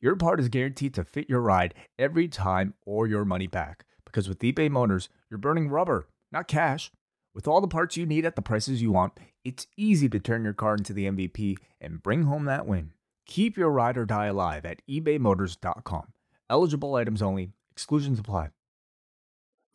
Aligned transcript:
your 0.00 0.16
part 0.16 0.40
is 0.40 0.48
guaranteed 0.48 0.94
to 0.94 1.04
fit 1.04 1.28
your 1.28 1.40
ride 1.40 1.74
every 1.98 2.28
time 2.28 2.74
or 2.84 3.06
your 3.06 3.24
money 3.24 3.46
back. 3.46 3.84
Because 4.04 4.28
with 4.28 4.40
eBay 4.40 4.70
Motors, 4.70 5.08
you're 5.30 5.38
burning 5.38 5.68
rubber, 5.68 6.08
not 6.30 6.48
cash. 6.48 6.90
With 7.34 7.48
all 7.48 7.60
the 7.60 7.68
parts 7.68 7.96
you 7.96 8.06
need 8.06 8.24
at 8.24 8.36
the 8.36 8.42
prices 8.42 8.80
you 8.80 8.92
want, 8.92 9.12
it's 9.44 9.66
easy 9.76 10.08
to 10.08 10.20
turn 10.20 10.44
your 10.44 10.52
car 10.52 10.74
into 10.74 10.92
the 10.92 11.06
MVP 11.06 11.56
and 11.80 12.02
bring 12.02 12.24
home 12.24 12.44
that 12.44 12.66
win. 12.66 12.92
Keep 13.26 13.56
your 13.56 13.70
ride 13.70 13.96
or 13.96 14.04
die 14.04 14.26
alive 14.26 14.64
at 14.64 14.82
ebaymotors.com. 14.88 16.12
Eligible 16.48 16.94
items 16.94 17.22
only, 17.22 17.50
exclusions 17.72 18.18
apply. 18.18 18.50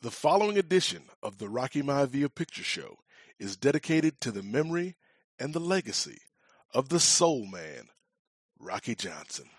The 0.02 0.12
following 0.12 0.58
edition 0.58 1.04
of 1.22 1.40
the 1.40 1.50
Rocky 1.50 1.82
Maivia 1.82 2.34
Picture 2.34 2.64
Show 2.64 3.00
is 3.38 3.58
dedicated 3.58 4.22
to 4.22 4.32
the 4.32 4.44
memory 4.44 4.96
and 5.38 5.54
the 5.54 5.60
legacy 5.60 6.20
of 6.74 6.90
the 6.90 7.00
soul 7.00 7.46
man, 7.46 7.90
Rocky 8.58 8.96
Johnson. 8.96 9.50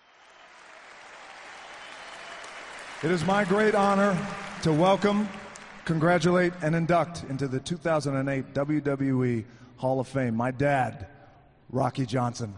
It 3.03 3.09
is 3.09 3.25
my 3.25 3.43
great 3.45 3.73
honor 3.73 4.15
to 4.61 4.71
welcome, 4.71 5.27
congratulate, 5.85 6.53
and 6.61 6.75
induct 6.75 7.23
into 7.29 7.47
the 7.47 7.59
2008 7.59 8.53
WWE 8.53 9.43
Hall 9.77 9.99
of 9.99 10.07
Fame 10.07 10.35
my 10.35 10.51
dad, 10.51 11.07
Rocky 11.71 12.05
Johnson. 12.05 12.53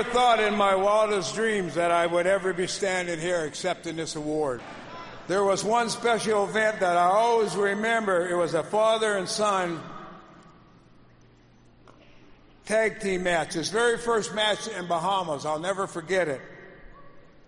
Never 0.00 0.12
thought 0.12 0.40
in 0.40 0.56
my 0.56 0.74
wildest 0.74 1.34
dreams 1.34 1.74
that 1.74 1.90
I 1.90 2.06
would 2.06 2.26
ever 2.26 2.54
be 2.54 2.66
standing 2.66 3.20
here 3.20 3.44
accepting 3.44 3.96
this 3.96 4.16
award. 4.16 4.62
There 5.28 5.44
was 5.44 5.62
one 5.62 5.90
special 5.90 6.44
event 6.44 6.80
that 6.80 6.96
I 6.96 7.04
always 7.04 7.54
remember. 7.54 8.26
It 8.26 8.34
was 8.34 8.54
a 8.54 8.62
father 8.62 9.18
and 9.18 9.28
son 9.28 9.78
tag 12.64 13.00
team 13.00 13.24
match. 13.24 13.52
His 13.54 13.68
very 13.68 13.98
first 13.98 14.34
match 14.34 14.68
in 14.68 14.86
Bahamas. 14.86 15.44
I'll 15.44 15.58
never 15.58 15.86
forget 15.86 16.28
it. 16.28 16.40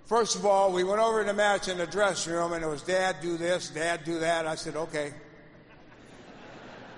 First 0.04 0.36
of 0.36 0.44
all, 0.44 0.72
we 0.72 0.84
went 0.84 1.00
over 1.00 1.22
to 1.22 1.26
the 1.26 1.32
match 1.32 1.68
in 1.68 1.78
the 1.78 1.86
dressing 1.86 2.34
room, 2.34 2.52
and 2.52 2.62
it 2.62 2.68
was 2.68 2.82
Dad 2.82 3.16
do 3.22 3.38
this, 3.38 3.70
Dad 3.70 4.04
do 4.04 4.18
that. 4.18 4.46
I 4.46 4.56
said, 4.56 4.76
okay. 4.76 5.14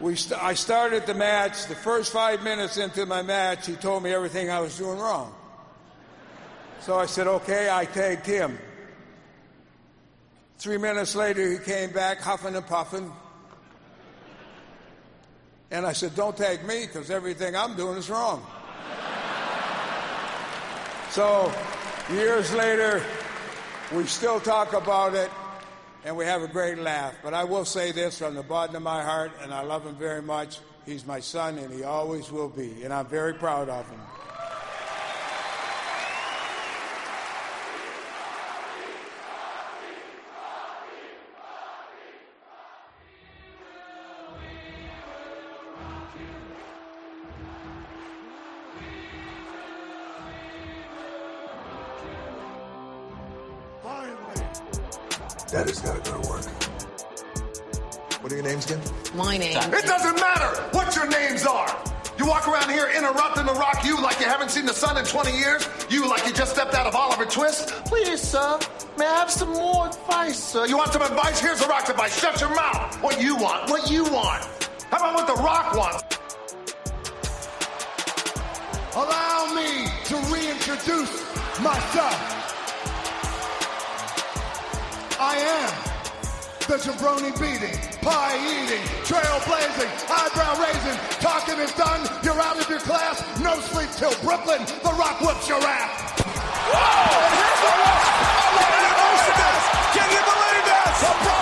We 0.00 0.16
st- 0.16 0.42
I 0.42 0.54
started 0.54 1.06
the 1.06 1.14
match. 1.14 1.66
The 1.66 1.76
first 1.76 2.12
five 2.12 2.42
minutes 2.42 2.76
into 2.76 3.06
my 3.06 3.22
match, 3.22 3.68
he 3.68 3.74
told 3.74 4.02
me 4.02 4.12
everything 4.12 4.50
I 4.50 4.58
was 4.58 4.76
doing 4.76 4.98
wrong. 4.98 5.32
So 6.84 6.98
I 6.98 7.06
said, 7.06 7.26
okay, 7.26 7.70
I 7.70 7.86
tagged 7.86 8.26
him. 8.26 8.58
Three 10.58 10.76
minutes 10.76 11.14
later, 11.14 11.50
he 11.50 11.56
came 11.56 11.90
back 11.92 12.20
huffing 12.20 12.54
and 12.54 12.66
puffing. 12.66 13.10
And 15.70 15.86
I 15.86 15.94
said, 15.94 16.14
don't 16.14 16.36
tag 16.36 16.62
me 16.66 16.84
because 16.86 17.10
everything 17.10 17.56
I'm 17.56 17.74
doing 17.74 17.96
is 17.96 18.10
wrong. 18.10 18.44
so 21.08 21.50
years 22.12 22.52
later, 22.52 23.02
we 23.94 24.04
still 24.04 24.38
talk 24.38 24.74
about 24.74 25.14
it 25.14 25.30
and 26.04 26.14
we 26.14 26.26
have 26.26 26.42
a 26.42 26.48
great 26.48 26.76
laugh. 26.76 27.14
But 27.22 27.32
I 27.32 27.44
will 27.44 27.64
say 27.64 27.92
this 27.92 28.18
from 28.18 28.34
the 28.34 28.42
bottom 28.42 28.76
of 28.76 28.82
my 28.82 29.02
heart, 29.02 29.32
and 29.40 29.54
I 29.54 29.62
love 29.62 29.86
him 29.86 29.94
very 29.94 30.20
much. 30.20 30.58
He's 30.84 31.06
my 31.06 31.20
son, 31.20 31.56
and 31.56 31.72
he 31.72 31.82
always 31.82 32.30
will 32.30 32.50
be, 32.50 32.82
and 32.82 32.92
I'm 32.92 33.06
very 33.06 33.32
proud 33.32 33.70
of 33.70 33.88
him. 33.88 34.00
Daddy's 55.64 55.80
gotta 55.80 56.10
go 56.10 56.20
to 56.20 56.28
work. 56.28 56.44
What 58.20 58.30
are 58.30 58.34
your 58.34 58.44
names 58.44 58.66
again? 58.66 58.82
My 59.14 59.38
name. 59.38 59.56
It 59.56 59.86
doesn't 59.86 60.16
matter 60.16 60.60
what 60.72 60.94
your 60.94 61.08
names 61.08 61.46
are. 61.46 61.82
You 62.18 62.26
walk 62.26 62.46
around 62.46 62.68
here 62.68 62.90
interrupting 62.94 63.46
the 63.46 63.54
rock 63.54 63.82
you 63.82 63.98
like 64.02 64.20
you 64.20 64.26
haven't 64.26 64.50
seen 64.50 64.66
the 64.66 64.74
sun 64.74 64.98
in 64.98 65.06
20 65.06 65.34
years. 65.34 65.66
You 65.88 66.06
like 66.06 66.26
you 66.26 66.34
just 66.34 66.52
stepped 66.52 66.74
out 66.74 66.86
of 66.86 66.94
Oliver 66.94 67.24
Twist. 67.24 67.70
Please, 67.86 68.20
sir, 68.20 68.58
may 68.98 69.06
I 69.06 69.14
have 69.14 69.30
some 69.30 69.54
more 69.54 69.86
advice, 69.86 70.38
sir? 70.38 70.66
You 70.66 70.76
want 70.76 70.92
some 70.92 71.00
advice? 71.00 71.40
Here's 71.40 71.60
the 71.60 71.66
rock's 71.66 71.88
advice. 71.88 72.20
Shut 72.20 72.38
your 72.42 72.54
mouth. 72.54 73.02
What 73.02 73.22
you 73.22 73.34
want? 73.34 73.70
What 73.70 73.90
you 73.90 74.04
want? 74.04 74.44
How 74.90 74.98
about 74.98 75.14
what 75.14 75.26
the 75.34 75.42
rock 75.42 75.74
wants? 75.74 76.18
Allow 78.94 79.54
me 79.54 79.86
to 80.04 80.16
reintroduce 80.30 81.24
myself. 81.62 82.43
I 85.24 85.36
am 85.40 85.72
the 86.68 86.76
jabroni 86.76 87.32
beating, 87.40 87.80
pie 88.02 88.36
eating, 88.44 88.84
trailblazing, 89.08 89.88
eyebrow 90.04 90.52
raising, 90.60 90.98
talking 91.18 91.58
is 91.60 91.72
done, 91.72 92.04
you're 92.22 92.38
out 92.38 92.60
of 92.60 92.68
your 92.68 92.80
class, 92.80 93.24
no 93.40 93.58
sleep 93.60 93.88
till 93.96 94.12
Brooklyn, 94.20 94.60
the 94.82 94.92
rock 94.92 95.22
whoops 95.22 95.48
your 95.48 95.64
ass. 95.64 96.20
Whoa! 96.20 96.76
And 97.24 97.34
here's 97.40 97.60
the 97.64 97.72
rock! 97.80 98.04
Can 99.96 100.08
you 100.12 100.22
believe 100.28 100.64
this? 100.68 101.33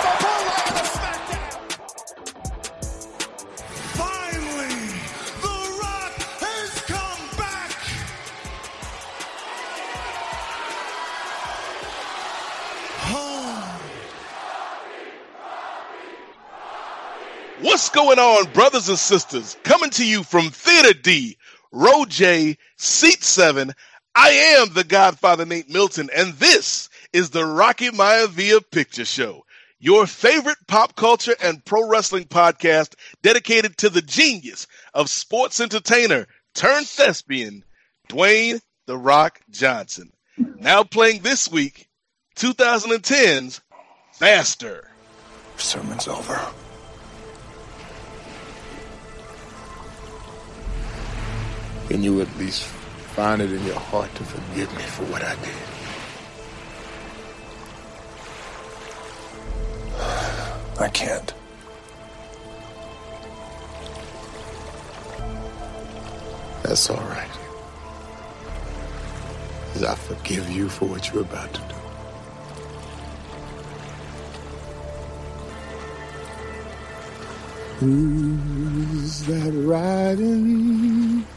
What's 17.63 17.87
going 17.87 18.19
on, 18.19 18.51
brothers 18.51 18.89
and 18.89 18.99
sisters? 18.99 19.55
Coming 19.63 19.89
to 19.91 20.05
you 20.05 20.23
from 20.23 20.49
Theater 20.49 20.91
D, 20.93 21.37
Row 21.71 22.03
J, 22.03 22.57
Seat 22.77 23.23
7. 23.23 23.71
I 24.13 24.29
am 24.59 24.73
the 24.73 24.83
Godfather 24.83 25.45
Nate 25.45 25.69
Milton, 25.69 26.09
and 26.13 26.33
this 26.33 26.89
is 27.13 27.29
the 27.29 27.45
Rocky 27.45 27.87
Maivia 27.87 28.59
Picture 28.69 29.05
Show, 29.05 29.45
your 29.79 30.05
favorite 30.05 30.57
pop 30.67 30.97
culture 30.97 31.37
and 31.41 31.63
pro 31.63 31.87
wrestling 31.87 32.25
podcast 32.25 32.95
dedicated 33.21 33.77
to 33.77 33.89
the 33.89 34.01
genius 34.01 34.67
of 34.93 35.09
sports 35.09 35.61
entertainer 35.61 36.27
turned 36.53 36.85
thespian, 36.85 37.63
Dwayne 38.09 38.59
The 38.87 38.97
Rock 38.97 39.39
Johnson. 39.49 40.11
Now 40.37 40.83
playing 40.83 41.21
this 41.21 41.49
week, 41.49 41.87
2010's 42.35 43.61
Faster. 44.11 44.89
Sermon's 45.55 46.09
over. 46.09 46.45
Can 51.93 52.01
you 52.01 52.21
at 52.21 52.37
least 52.39 52.63
find 52.63 53.39
it 53.39 53.51
in 53.51 53.63
your 53.67 53.79
heart 53.79 54.09
to 54.15 54.23
forgive 54.23 54.75
me 54.75 54.81
for 54.81 55.03
what 55.13 55.21
I 55.23 55.35
did? 55.45 55.53
I 60.81 60.89
can't. 60.89 61.33
That's 66.63 66.89
all 66.89 66.97
right. 66.97 67.29
'Cause 69.73 69.83
I 69.83 69.93
forgive 69.93 70.49
you 70.49 70.69
for 70.69 70.85
what 70.85 71.13
you're 71.13 71.21
about 71.21 71.53
to 71.53 71.61
do. 71.61 71.75
Who's 77.81 78.63
Who's 78.89 79.25
that 79.27 79.53
riding? 79.53 81.27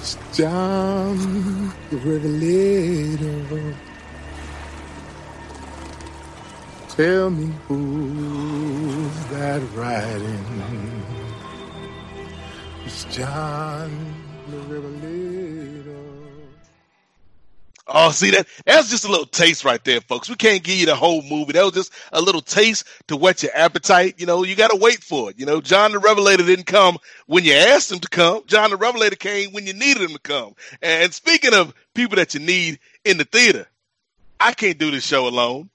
It's 0.00 0.16
John 0.32 1.18
the 1.90 1.98
Revelator. 1.98 3.76
Tell 6.88 7.28
me 7.28 7.52
who's 7.68 9.26
that 9.26 9.60
riding? 9.74 11.04
It's 12.86 13.04
John 13.14 13.90
the 14.48 14.56
Revelator. 14.60 15.19
Oh, 17.92 18.12
see 18.12 18.30
that? 18.30 18.46
That's 18.64 18.88
just 18.88 19.04
a 19.04 19.10
little 19.10 19.26
taste 19.26 19.64
right 19.64 19.82
there, 19.82 20.00
folks. 20.00 20.28
We 20.28 20.36
can't 20.36 20.62
give 20.62 20.78
you 20.78 20.86
the 20.86 20.94
whole 20.94 21.22
movie. 21.22 21.52
That 21.52 21.64
was 21.64 21.74
just 21.74 21.92
a 22.12 22.20
little 22.20 22.40
taste 22.40 22.86
to 23.08 23.16
whet 23.16 23.42
your 23.42 23.50
appetite. 23.52 24.14
You 24.18 24.26
know, 24.26 24.44
you 24.44 24.54
got 24.54 24.70
to 24.70 24.76
wait 24.76 25.02
for 25.02 25.30
it. 25.30 25.38
You 25.40 25.44
know, 25.44 25.60
John 25.60 25.90
the 25.90 25.98
Revelator 25.98 26.44
didn't 26.44 26.66
come 26.66 26.98
when 27.26 27.44
you 27.44 27.52
asked 27.52 27.90
him 27.90 27.98
to 27.98 28.08
come. 28.08 28.42
John 28.46 28.70
the 28.70 28.76
Revelator 28.76 29.16
came 29.16 29.50
when 29.50 29.66
you 29.66 29.72
needed 29.72 30.02
him 30.02 30.12
to 30.12 30.20
come. 30.20 30.54
And 30.80 31.12
speaking 31.12 31.52
of 31.52 31.74
people 31.94 32.16
that 32.16 32.32
you 32.32 32.40
need 32.40 32.78
in 33.04 33.18
the 33.18 33.24
theater, 33.24 33.66
I 34.38 34.52
can't 34.52 34.78
do 34.78 34.92
this 34.92 35.04
show 35.04 35.26
alone. 35.26 35.68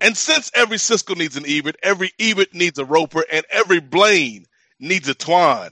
And 0.00 0.16
since 0.16 0.52
every 0.54 0.76
Siskel 0.76 1.16
needs 1.16 1.36
an 1.36 1.44
Ebert, 1.48 1.76
every 1.82 2.12
Ebert 2.20 2.54
needs 2.54 2.78
a 2.78 2.84
Roper, 2.84 3.24
and 3.32 3.44
every 3.50 3.80
Blaine 3.80 4.46
needs 4.78 5.08
a 5.08 5.14
Twine, 5.14 5.70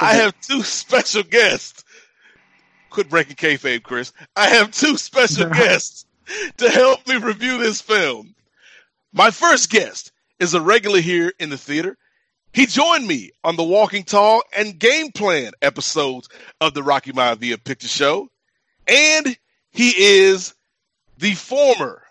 I 0.00 0.14
have 0.14 0.40
two 0.40 0.62
special 0.64 1.22
guests 1.22 1.84
quit 2.90 3.08
breaking 3.08 3.36
kayfabe, 3.36 3.82
Chris. 3.82 4.12
I 4.36 4.48
have 4.48 4.70
two 4.70 4.96
special 4.96 5.48
guests 5.50 6.06
to 6.58 6.70
help 6.70 7.06
me 7.08 7.16
review 7.16 7.58
this 7.58 7.80
film. 7.80 8.34
My 9.12 9.30
first 9.30 9.70
guest 9.70 10.12
is 10.38 10.54
a 10.54 10.60
regular 10.60 11.00
here 11.00 11.32
in 11.38 11.50
the 11.50 11.58
theater. 11.58 11.96
He 12.52 12.66
joined 12.66 13.06
me 13.06 13.30
on 13.44 13.56
the 13.56 13.62
Walking 13.62 14.02
Tall 14.02 14.42
and 14.56 14.78
Game 14.78 15.12
Plan 15.12 15.52
episodes 15.62 16.28
of 16.60 16.74
the 16.74 16.82
Rocky 16.82 17.12
Maivia 17.12 17.62
Picture 17.62 17.88
Show, 17.88 18.28
and 18.88 19.36
he 19.70 19.90
is 19.90 20.54
the 21.18 21.34
former 21.34 22.02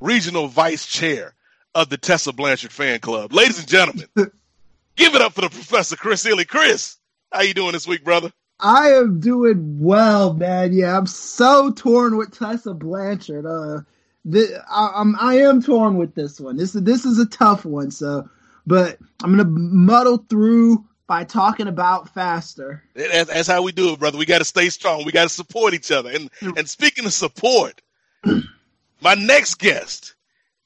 regional 0.00 0.48
vice 0.48 0.86
chair 0.86 1.34
of 1.74 1.90
the 1.90 1.98
Tessa 1.98 2.32
Blanchard 2.32 2.72
fan 2.72 3.00
club. 3.00 3.32
Ladies 3.32 3.58
and 3.58 3.68
gentlemen, 3.68 4.08
give 4.96 5.14
it 5.14 5.20
up 5.20 5.34
for 5.34 5.42
the 5.42 5.50
professor 5.50 5.96
Chris 5.96 6.24
Ely. 6.24 6.44
Chris, 6.44 6.96
how 7.30 7.42
you 7.42 7.52
doing 7.52 7.72
this 7.72 7.86
week, 7.86 8.04
brother? 8.04 8.32
I 8.60 8.88
am 8.92 9.20
doing 9.20 9.78
well, 9.80 10.34
man. 10.34 10.72
Yeah, 10.72 10.96
I'm 10.98 11.06
so 11.06 11.70
torn 11.70 12.16
with 12.16 12.36
Tessa 12.36 12.74
Blanchard. 12.74 13.46
Uh, 13.46 13.82
the, 14.24 14.64
I, 14.68 14.92
I'm 14.96 15.16
I 15.18 15.38
am 15.38 15.62
torn 15.62 15.96
with 15.96 16.14
this 16.14 16.40
one. 16.40 16.56
This 16.56 16.72
this 16.72 17.04
is 17.04 17.18
a 17.18 17.26
tough 17.26 17.64
one. 17.64 17.90
So, 17.90 18.28
but 18.66 18.98
I'm 19.22 19.30
gonna 19.30 19.48
muddle 19.48 20.18
through 20.28 20.84
by 21.06 21.24
talking 21.24 21.68
about 21.68 22.12
faster. 22.12 22.82
That's, 22.94 23.30
that's 23.30 23.48
how 23.48 23.62
we 23.62 23.72
do 23.72 23.92
it, 23.92 23.98
brother. 23.98 24.18
We 24.18 24.26
got 24.26 24.38
to 24.38 24.44
stay 24.44 24.68
strong. 24.68 25.04
We 25.04 25.12
got 25.12 25.22
to 25.24 25.28
support 25.28 25.72
each 25.74 25.90
other. 25.90 26.10
And 26.10 26.30
and 26.40 26.68
speaking 26.68 27.06
of 27.06 27.12
support, 27.12 27.80
my 29.00 29.14
next 29.14 29.56
guest 29.56 30.14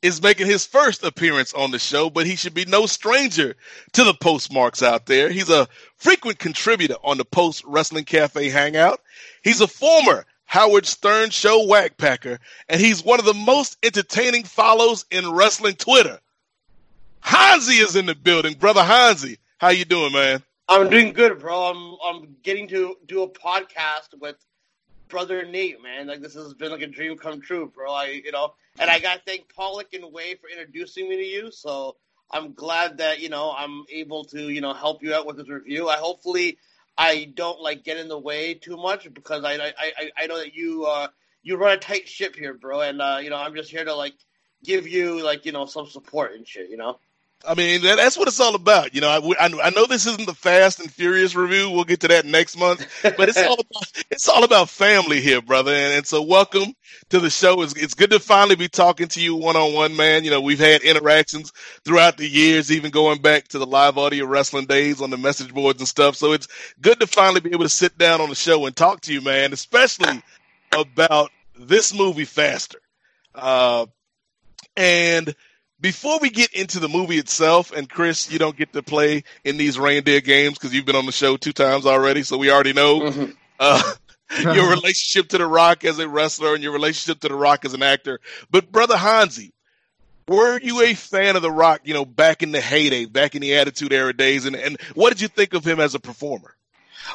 is 0.02 0.20
making 0.20 0.46
his 0.46 0.66
first 0.66 1.04
appearance 1.04 1.54
on 1.54 1.70
the 1.70 1.78
show, 1.78 2.10
but 2.10 2.26
he 2.26 2.36
should 2.36 2.54
be 2.54 2.64
no 2.64 2.86
stranger 2.86 3.54
to 3.92 4.04
the 4.04 4.14
postmarks 4.14 4.82
out 4.82 5.06
there. 5.06 5.30
He's 5.30 5.48
a 5.48 5.68
frequent 5.96 6.38
contributor 6.38 6.96
on 7.04 7.18
the 7.18 7.24
Post 7.24 7.62
Wrestling 7.64 8.04
Cafe 8.04 8.48
Hangout. 8.48 9.00
He's 9.42 9.60
a 9.60 9.68
former 9.68 10.26
Howard 10.44 10.86
Stern 10.86 11.30
show 11.30 11.66
whackpacker, 11.66 12.38
and 12.68 12.80
he's 12.80 13.04
one 13.04 13.20
of 13.20 13.24
the 13.24 13.32
most 13.32 13.78
entertaining 13.82 14.44
follows 14.44 15.06
in 15.10 15.30
wrestling 15.30 15.76
Twitter. 15.76 16.20
Hanzi 17.24 17.82
is 17.82 17.96
in 17.96 18.06
the 18.06 18.14
building, 18.14 18.54
brother 18.54 18.82
Hanzi. 18.82 19.38
How 19.58 19.68
you 19.68 19.84
doing, 19.84 20.12
man? 20.12 20.42
I'm 20.68 20.90
doing 20.90 21.12
good, 21.12 21.38
bro. 21.38 21.70
I'm 21.70 21.96
I'm 22.04 22.36
getting 22.42 22.66
to 22.68 22.96
do 23.06 23.22
a 23.22 23.28
podcast 23.28 24.18
with 24.20 24.36
brother 25.12 25.44
Nate, 25.44 25.80
man. 25.80 26.08
Like 26.08 26.22
this 26.22 26.34
has 26.34 26.54
been 26.54 26.72
like 26.72 26.80
a 26.80 26.86
dream 26.88 27.16
come 27.16 27.40
true, 27.40 27.70
bro. 27.72 27.92
I 27.92 28.22
you 28.24 28.32
know, 28.32 28.54
and 28.80 28.90
I 28.90 28.98
gotta 28.98 29.20
thank 29.24 29.54
Pollock 29.54 29.92
and 29.92 30.12
Wai 30.12 30.34
for 30.40 30.48
introducing 30.48 31.08
me 31.08 31.16
to 31.16 31.22
you. 31.22 31.52
So 31.52 31.96
I'm 32.30 32.54
glad 32.54 32.98
that 32.98 33.20
you 33.20 33.28
know 33.28 33.54
I'm 33.56 33.84
able 33.92 34.24
to 34.24 34.48
you 34.48 34.62
know 34.62 34.72
help 34.72 35.02
you 35.02 35.14
out 35.14 35.26
with 35.26 35.36
this 35.36 35.48
review. 35.48 35.88
I 35.88 35.98
hopefully 35.98 36.58
I 36.96 37.30
don't 37.34 37.60
like 37.60 37.84
get 37.84 37.98
in 37.98 38.08
the 38.08 38.18
way 38.18 38.54
too 38.54 38.76
much 38.76 39.12
because 39.12 39.44
I 39.44 39.52
I 39.52 39.72
I, 39.78 40.10
I 40.16 40.26
know 40.26 40.38
that 40.38 40.54
you 40.54 40.86
uh 40.86 41.08
you 41.42 41.56
run 41.56 41.74
a 41.74 41.76
tight 41.78 42.08
ship 42.08 42.34
here, 42.34 42.54
bro, 42.54 42.80
and 42.80 43.00
uh 43.00 43.18
you 43.22 43.28
know 43.28 43.36
I'm 43.36 43.54
just 43.54 43.70
here 43.70 43.84
to 43.84 43.94
like 43.94 44.14
give 44.64 44.88
you 44.88 45.22
like 45.22 45.44
you 45.44 45.52
know 45.52 45.66
some 45.66 45.86
support 45.86 46.32
and 46.32 46.48
shit, 46.48 46.70
you 46.70 46.78
know. 46.78 46.98
I 47.46 47.54
mean, 47.54 47.82
that, 47.82 47.96
that's 47.96 48.16
what 48.16 48.28
it's 48.28 48.38
all 48.38 48.54
about. 48.54 48.94
You 48.94 49.00
know, 49.00 49.08
I, 49.08 49.46
I, 49.46 49.50
I, 49.64 49.70
know 49.70 49.86
this 49.86 50.06
isn't 50.06 50.26
the 50.26 50.34
Fast 50.34 50.78
and 50.78 50.90
Furious 50.90 51.34
review. 51.34 51.70
We'll 51.70 51.84
get 51.84 52.00
to 52.00 52.08
that 52.08 52.24
next 52.24 52.56
month, 52.56 52.86
but 53.02 53.28
it's 53.28 53.42
all 53.42 53.54
about, 53.54 53.92
it's 54.10 54.28
all 54.28 54.44
about 54.44 54.68
family 54.68 55.20
here, 55.20 55.42
brother. 55.42 55.72
And, 55.72 55.94
and 55.94 56.06
so 56.06 56.22
welcome 56.22 56.74
to 57.10 57.18
the 57.18 57.30
show. 57.30 57.62
It's, 57.62 57.74
it's 57.74 57.94
good 57.94 58.10
to 58.10 58.20
finally 58.20 58.54
be 58.54 58.68
talking 58.68 59.08
to 59.08 59.20
you 59.20 59.34
one 59.34 59.56
on 59.56 59.74
one, 59.74 59.96
man. 59.96 60.24
You 60.24 60.30
know, 60.30 60.40
we've 60.40 60.60
had 60.60 60.82
interactions 60.82 61.52
throughout 61.84 62.16
the 62.16 62.28
years, 62.28 62.70
even 62.70 62.90
going 62.92 63.20
back 63.20 63.48
to 63.48 63.58
the 63.58 63.66
live 63.66 63.98
audio 63.98 64.26
wrestling 64.26 64.66
days 64.66 65.00
on 65.00 65.10
the 65.10 65.18
message 65.18 65.52
boards 65.52 65.80
and 65.80 65.88
stuff. 65.88 66.14
So 66.14 66.32
it's 66.32 66.46
good 66.80 67.00
to 67.00 67.06
finally 67.08 67.40
be 67.40 67.50
able 67.50 67.64
to 67.64 67.70
sit 67.70 67.98
down 67.98 68.20
on 68.20 68.28
the 68.28 68.34
show 68.36 68.66
and 68.66 68.76
talk 68.76 69.00
to 69.02 69.12
you, 69.12 69.20
man, 69.20 69.52
especially 69.52 70.22
about 70.72 71.30
this 71.58 71.92
movie 71.92 72.24
faster. 72.24 72.78
Uh, 73.34 73.86
and, 74.76 75.34
before 75.82 76.20
we 76.20 76.30
get 76.30 76.52
into 76.52 76.78
the 76.78 76.88
movie 76.88 77.18
itself, 77.18 77.72
and 77.72 77.90
Chris, 77.90 78.30
you 78.30 78.38
don't 78.38 78.56
get 78.56 78.72
to 78.72 78.82
play 78.84 79.24
in 79.42 79.56
these 79.56 79.78
reindeer 79.78 80.20
games 80.20 80.54
because 80.54 80.72
you've 80.72 80.86
been 80.86 80.96
on 80.96 81.06
the 81.06 81.12
show 81.12 81.36
two 81.36 81.52
times 81.52 81.84
already, 81.86 82.22
so 82.22 82.38
we 82.38 82.52
already 82.52 82.72
know 82.72 83.00
mm-hmm. 83.00 83.32
uh, 83.58 83.92
your 84.54 84.70
relationship 84.70 85.28
to 85.30 85.38
The 85.38 85.46
Rock 85.46 85.84
as 85.84 85.98
a 85.98 86.08
wrestler 86.08 86.54
and 86.54 86.62
your 86.62 86.72
relationship 86.72 87.20
to 87.22 87.28
The 87.28 87.34
Rock 87.34 87.64
as 87.64 87.74
an 87.74 87.82
actor. 87.82 88.20
But 88.48 88.70
brother 88.70 88.94
Hanzi, 88.94 89.50
were 90.28 90.60
you 90.60 90.82
a 90.82 90.94
fan 90.94 91.34
of 91.34 91.42
The 91.42 91.50
Rock? 91.50 91.80
You 91.82 91.94
know, 91.94 92.04
back 92.04 92.44
in 92.44 92.52
the 92.52 92.60
heyday, 92.60 93.06
back 93.06 93.34
in 93.34 93.42
the 93.42 93.56
Attitude 93.56 93.92
Era 93.92 94.12
days, 94.12 94.46
and 94.46 94.54
and 94.54 94.80
what 94.94 95.10
did 95.10 95.20
you 95.20 95.28
think 95.28 95.52
of 95.52 95.66
him 95.66 95.80
as 95.80 95.96
a 95.96 96.00
performer? 96.00 96.54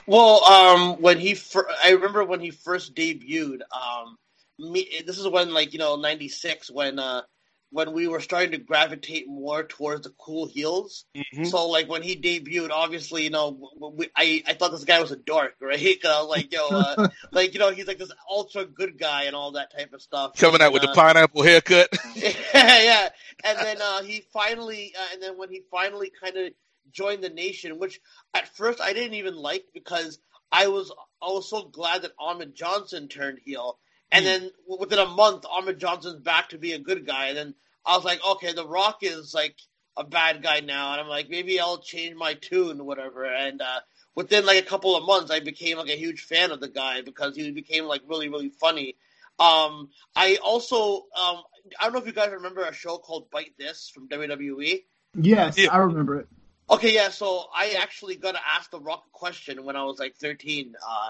Well, 0.05 0.43
um, 0.43 1.01
when 1.01 1.17
he, 1.17 1.33
fir- 1.33 1.69
I 1.81 1.91
remember 1.91 2.25
when 2.25 2.41
he 2.41 2.51
first 2.51 2.93
debuted. 2.93 3.61
Um, 3.71 4.17
me, 4.59 4.89
this 5.05 5.17
is 5.17 5.27
when, 5.27 5.53
like 5.53 5.71
you 5.71 5.79
know, 5.79 5.95
'96 5.95 6.69
when. 6.69 6.99
Uh, 6.99 7.21
when 7.69 7.91
we 7.91 8.07
were 8.07 8.21
starting 8.21 8.51
to 8.51 8.57
gravitate 8.57 9.27
more 9.27 9.63
towards 9.63 10.03
the 10.03 10.13
cool 10.17 10.45
heels. 10.45 11.05
Mm-hmm. 11.15 11.45
So 11.45 11.67
like 11.67 11.89
when 11.89 12.01
he 12.01 12.15
debuted, 12.15 12.69
obviously 12.71 13.23
you 13.23 13.29
know 13.29 13.71
we, 13.79 14.09
I 14.15 14.44
I 14.47 14.53
thought 14.53 14.71
this 14.71 14.85
guy 14.85 15.01
was 15.01 15.11
a 15.11 15.18
dork, 15.18 15.56
right? 15.61 16.01
Cause 16.01 16.11
I 16.11 16.21
was 16.21 16.30
like 16.30 16.53
yo, 16.53 16.68
uh, 16.68 17.07
like 17.31 17.53
you 17.53 17.59
know 17.59 17.71
he's 17.71 17.87
like 17.87 17.99
this 17.99 18.11
ultra 18.30 18.65
good 18.65 18.97
guy 18.97 19.23
and 19.23 19.35
all 19.35 19.51
that 19.53 19.75
type 19.75 19.94
of 19.94 20.01
stuff. 20.01 20.35
Coming 20.37 20.61
out 20.61 20.73
with 20.73 20.83
uh, 20.83 20.87
the 20.87 20.94
pineapple 20.94 21.44
haircut. 21.44 21.89
yeah, 22.15 22.33
yeah. 22.53 23.09
And 23.44 23.57
then 23.59 23.81
uh, 23.81 24.03
he 24.03 24.23
finally, 24.33 24.94
uh, 24.97 25.07
and 25.13 25.21
then 25.21 25.37
when 25.37 25.49
he 25.49 25.61
finally 25.69 26.11
kind 26.21 26.37
of 26.37 26.53
joined 26.92 27.23
the 27.23 27.30
nation, 27.30 27.80
which 27.80 27.99
at 28.33 28.56
first 28.56 28.81
I 28.81 28.94
didn't 28.94 29.15
even 29.15 29.35
like 29.35 29.65
because 29.73 30.19
I 30.51 30.68
was 30.68 30.92
I 31.21 31.27
was 31.27 31.49
so 31.49 31.63
glad 31.63 32.03
that 32.03 32.13
Ahmed 32.19 32.56
Johnson 32.56 33.07
turned 33.07 33.39
heel 33.44 33.77
and 34.11 34.26
then 34.26 34.52
within 34.68 34.99
a 34.99 35.06
month, 35.06 35.45
Ahmed 35.45 35.80
Johnson's 35.80 36.21
back 36.21 36.49
to 36.49 36.57
be 36.57 36.73
a 36.73 36.80
good 36.80 37.06
guy. 37.06 37.28
And 37.28 37.37
then 37.37 37.56
I 37.85 37.95
was 37.95 38.06
like, 38.06 38.19
okay, 38.26 38.54
The 38.54 38.68
Rock 38.68 38.99
is 39.02 39.33
like 39.33 39.56
a 39.97 40.04
bad 40.04 40.42
guy 40.42 40.61
now. 40.61 40.92
And 40.94 41.02
I'm 41.02 41.07
like, 41.07 41.30
maybe 41.30 41.59
I'll 41.59 41.80
change 41.80 42.16
my 42.16 42.33
tune, 42.35 42.80
or 42.80 42.83
whatever. 42.85 43.26
And 43.26 43.61
uh, 43.61 43.80
within 44.16 44.45
like 44.45 44.59
a 44.64 44.68
couple 44.68 44.95
of 44.95 45.06
months, 45.06 45.31
I 45.31 45.40
became 45.40 45.78
like 45.78 45.90
a 45.90 45.97
huge 45.97 46.21
fan 46.21 46.52
of 46.52 46.59
the 46.59 46.69
guy 46.69 47.02
because 47.02 47.35
he 47.35 47.52
became 47.52 47.85
like 47.85 48.02
really, 48.07 48.30
really 48.30 48.49
funny. 48.49 48.95
Um, 49.40 49.90
I 50.16 50.37
also, 50.44 51.06
um, 51.16 51.44
I 51.80 51.83
don't 51.83 51.94
know 51.94 51.99
if 51.99 52.07
you 52.07 52.14
guys 52.14 52.31
remember 52.31 52.61
a 52.61 52.73
show 52.73 52.97
called 52.97 53.30
Bite 53.30 53.54
This 53.57 53.92
from 53.94 54.07
WWE. 54.07 54.83
Yes, 55.16 55.57
yeah. 55.57 55.71
I 55.71 55.78
remember 55.78 56.19
it. 56.19 56.28
Okay, 56.69 56.94
yeah. 56.94 57.09
So 57.09 57.45
I 57.56 57.76
actually 57.80 58.16
got 58.16 58.33
to 58.33 58.42
ask 58.56 58.71
The 58.71 58.80
Rock 58.80 59.04
a 59.07 59.18
question 59.18 59.64
when 59.64 59.76
I 59.76 59.83
was 59.83 59.99
like 59.99 60.16
13. 60.16 60.76
Uh, 60.76 61.09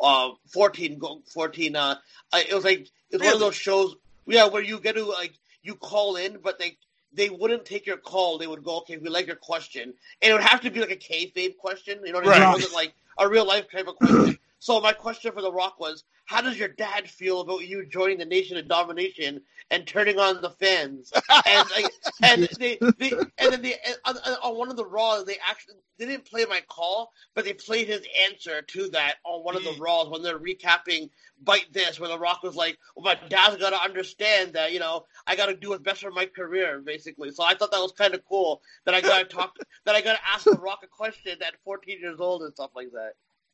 uh, 0.00 0.30
14, 0.52 1.00
14, 1.32 1.76
uh, 1.76 1.96
it 2.34 2.54
was 2.54 2.64
like, 2.64 2.80
it's 2.80 2.92
really? 3.12 3.24
one 3.26 3.34
of 3.34 3.40
those 3.40 3.54
shows, 3.54 3.96
yeah, 4.26 4.46
where 4.48 4.62
you 4.62 4.78
get 4.80 4.96
to, 4.96 5.04
like, 5.04 5.34
you 5.62 5.74
call 5.74 6.16
in, 6.16 6.38
but 6.42 6.58
they, 6.58 6.76
they 7.12 7.30
wouldn't 7.30 7.64
take 7.64 7.86
your 7.86 7.96
call. 7.96 8.38
They 8.38 8.46
would 8.46 8.62
go, 8.62 8.78
okay, 8.78 8.96
we 8.96 9.08
like 9.08 9.26
your 9.26 9.36
question. 9.36 9.94
And 10.22 10.30
it 10.30 10.32
would 10.32 10.42
have 10.42 10.60
to 10.60 10.70
be 10.70 10.80
like 10.80 10.90
a 10.90 10.96
kayfabe 10.96 11.56
question, 11.56 12.00
you 12.04 12.12
know 12.12 12.20
what 12.20 12.28
I 12.28 12.38
mean? 12.38 12.48
It 12.48 12.52
wasn't 12.52 12.74
like 12.74 12.94
a 13.18 13.28
real 13.28 13.46
life 13.46 13.70
type 13.70 13.88
of 13.88 13.96
question. 13.96 14.38
So 14.60 14.80
my 14.80 14.92
question 14.92 15.32
for 15.32 15.42
The 15.42 15.52
Rock 15.52 15.78
was, 15.78 16.04
how 16.24 16.42
does 16.42 16.58
your 16.58 16.68
dad 16.68 17.08
feel 17.08 17.40
about 17.40 17.66
you 17.66 17.86
joining 17.86 18.18
the 18.18 18.24
Nation 18.26 18.58
of 18.58 18.68
Domination 18.68 19.40
and 19.70 19.86
turning 19.86 20.18
on 20.18 20.42
the 20.42 20.50
fans? 20.50 21.10
and 21.46 21.70
like, 21.70 21.90
and 22.22 22.42
they, 22.58 22.76
they 22.98 23.12
and 23.38 23.52
then 23.52 23.62
they 23.62 23.76
on, 24.04 24.16
on 24.16 24.58
one 24.58 24.68
of 24.68 24.76
the 24.76 24.84
Raws 24.84 25.24
they 25.24 25.36
actually 25.48 25.76
they 25.98 26.04
didn't 26.04 26.26
play 26.26 26.44
my 26.44 26.60
call, 26.68 27.12
but 27.34 27.44
they 27.44 27.54
played 27.54 27.88
his 27.88 28.02
answer 28.28 28.60
to 28.60 28.88
that 28.90 29.14
on 29.24 29.42
one 29.42 29.56
of 29.56 29.64
the 29.64 29.72
hmm. 29.72 29.82
Raws 29.82 30.10
when 30.10 30.22
they're 30.22 30.38
recapping 30.38 31.08
Bite 31.42 31.72
This, 31.72 31.98
where 31.98 32.10
The 32.10 32.18
Rock 32.18 32.42
was 32.42 32.56
like, 32.56 32.78
"Well, 32.94 33.04
my 33.04 33.28
dad's 33.28 33.56
got 33.56 33.70
to 33.70 33.82
understand 33.82 34.52
that 34.52 34.72
you 34.72 34.80
know 34.80 35.06
I 35.26 35.34
got 35.34 35.46
to 35.46 35.56
do 35.56 35.70
what's 35.70 35.82
best 35.82 36.02
for 36.02 36.10
my 36.10 36.26
career, 36.26 36.80
basically." 36.80 37.30
So 37.30 37.42
I 37.42 37.54
thought 37.54 37.70
that 37.70 37.80
was 37.80 37.92
kind 37.92 38.12
of 38.12 38.24
cool 38.28 38.60
that 38.84 38.94
I 38.94 39.00
got 39.00 39.18
to 39.18 39.24
talk 39.24 39.56
that 39.86 39.94
I 39.94 40.02
got 40.02 40.14
to 40.14 40.28
ask 40.28 40.44
The 40.44 40.52
Rock 40.52 40.80
a 40.84 40.88
question 40.88 41.38
at 41.40 41.54
14 41.64 42.00
years 42.00 42.20
old 42.20 42.42
and 42.42 42.52
stuff 42.52 42.72
like 42.74 42.90
that. 42.92 43.12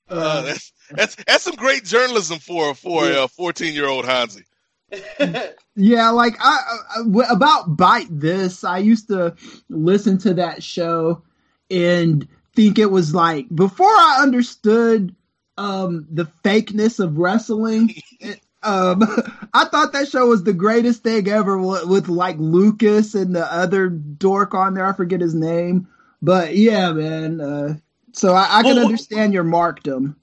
Uh, 0.09 0.43
that's, 0.43 0.73
that's 0.91 1.17
that's 1.27 1.45
some 1.45 1.55
great 1.55 1.85
journalism 1.85 2.39
for 2.39 2.75
for 2.75 3.11
a 3.11 3.29
14 3.29 3.75
year 3.75 3.89
old 3.89 4.05
Hansi. 4.05 4.45
yeah, 5.77 6.11
like 6.11 6.35
I, 6.41 6.59
I 6.97 7.33
about 7.33 7.77
bite 7.77 8.09
this. 8.11 8.65
I 8.65 8.79
used 8.79 9.09
to 9.09 9.35
listen 9.69 10.19
to 10.19 10.35
that 10.35 10.63
show 10.63 11.23
and 11.71 12.27
think 12.55 12.79
it 12.79 12.91
was 12.91 13.15
like 13.15 13.47
before 13.55 13.87
I 13.87 14.19
understood 14.21 15.15
um 15.57 16.07
the 16.11 16.27
fakeness 16.45 17.01
of 17.01 17.19
wrestling. 17.19 17.95
um, 18.63 19.03
I 19.55 19.65
thought 19.67 19.93
that 19.93 20.09
show 20.09 20.27
was 20.27 20.45
the 20.45 20.53
greatest 20.53 21.03
thing 21.03 21.29
ever 21.29 21.59
with, 21.59 21.87
with 21.87 22.09
like 22.09 22.37
Lucas 22.39 23.15
and 23.15 23.35
the 23.35 23.51
other 23.53 23.89
dork 23.89 24.55
on 24.55 24.75
there. 24.75 24.87
I 24.87 24.93
forget 24.93 25.21
his 25.21 25.35
name, 25.35 25.89
but 26.21 26.57
yeah, 26.57 26.93
man. 26.93 27.41
Uh, 27.41 27.77
so 28.17 28.35
I, 28.35 28.59
I 28.59 28.63
can 28.63 28.77
well, 28.77 28.85
understand 28.85 29.33
your 29.33 29.45
markdom. 29.45 30.17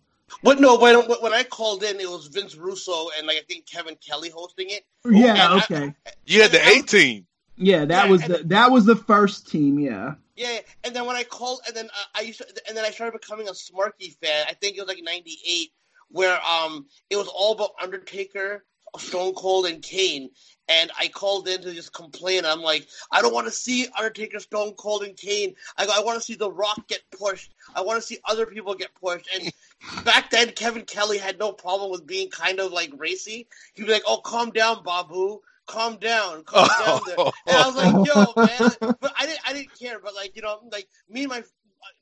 But 0.43 0.59
no, 0.59 0.77
when 0.77 0.95
when 0.95 1.33
I 1.33 1.43
called 1.43 1.83
in, 1.83 1.99
it 1.99 2.09
was 2.09 2.27
Vince 2.27 2.55
Russo 2.55 3.09
and 3.17 3.27
like 3.27 3.37
I 3.37 3.41
think 3.47 3.67
Kevin 3.67 3.95
Kelly 3.95 4.29
hosting 4.29 4.69
it. 4.69 4.85
Yeah, 5.05 5.55
okay. 5.55 5.93
I, 6.05 6.11
you 6.25 6.41
had 6.41 6.51
the 6.51 6.65
A 6.65 6.81
team. 6.81 7.27
Yeah, 7.57 7.85
that 7.85 8.05
yeah, 8.05 8.11
was 8.11 8.21
the 8.23 8.41
that 8.45 8.71
was 8.71 8.85
the 8.85 8.95
first 8.95 9.49
team. 9.49 9.77
Yeah. 9.79 10.15
Yeah, 10.35 10.59
and 10.83 10.95
then 10.95 11.05
when 11.05 11.15
I 11.15 11.23
called, 11.23 11.59
and 11.67 11.75
then 11.75 11.85
uh, 11.85 12.03
I 12.15 12.21
used, 12.21 12.39
to, 12.39 12.47
and 12.67 12.75
then 12.75 12.83
I 12.83 12.89
started 12.89 13.19
becoming 13.19 13.47
a 13.47 13.51
Smarky 13.51 14.15
fan. 14.23 14.45
I 14.49 14.53
think 14.53 14.77
it 14.77 14.79
was 14.79 14.87
like 14.87 15.03
'98, 15.03 15.69
where 16.09 16.39
um 16.43 16.87
it 17.11 17.17
was 17.17 17.27
all 17.27 17.53
about 17.53 17.71
Undertaker, 17.81 18.65
Stone 18.97 19.33
Cold, 19.35 19.67
and 19.67 19.83
Kane. 19.83 20.31
And 20.67 20.91
I 20.97 21.07
called 21.09 21.47
in 21.47 21.61
to 21.63 21.73
just 21.73 21.93
complain. 21.93 22.45
I'm 22.45 22.61
like, 22.61 22.87
I 23.11 23.21
don't 23.21 23.33
want 23.33 23.47
to 23.47 23.51
see 23.51 23.87
Undertaker, 23.97 24.39
Stone 24.39 24.73
Cold, 24.73 25.03
and 25.03 25.17
Kane. 25.17 25.55
I, 25.77 25.85
I 25.97 26.03
want 26.03 26.17
to 26.17 26.23
see 26.23 26.35
The 26.35 26.51
Rock 26.51 26.87
get 26.87 27.01
pushed. 27.11 27.53
I 27.75 27.81
want 27.81 27.99
to 27.99 28.05
see 28.05 28.19
other 28.25 28.45
people 28.45 28.73
get 28.75 28.93
pushed. 28.95 29.27
And 29.35 29.51
back 30.05 30.29
then, 30.29 30.51
Kevin 30.51 30.85
Kelly 30.85 31.17
had 31.17 31.39
no 31.39 31.51
problem 31.51 31.91
with 31.91 32.07
being 32.07 32.29
kind 32.29 32.59
of 32.59 32.71
like 32.71 32.91
racy. 32.95 33.47
He'd 33.73 33.87
be 33.87 33.91
like, 33.91 34.03
"Oh, 34.07 34.21
calm 34.23 34.51
down, 34.51 34.83
Babu." 34.83 35.41
calm 35.67 35.97
down, 35.97 36.43
calm 36.43 36.67
down 36.85 36.99
there. 37.05 37.15
And 37.47 37.57
I 37.57 37.67
was 37.67 37.75
like, 37.75 38.07
yo, 38.07 38.33
man. 38.37 38.95
But 38.99 39.13
I 39.17 39.25
didn't, 39.25 39.39
I 39.45 39.53
didn't 39.53 39.79
care. 39.79 39.99
But 39.99 40.15
like, 40.15 40.35
you 40.35 40.41
know, 40.41 40.59
like 40.71 40.87
me 41.09 41.21
and 41.23 41.29
my 41.29 41.43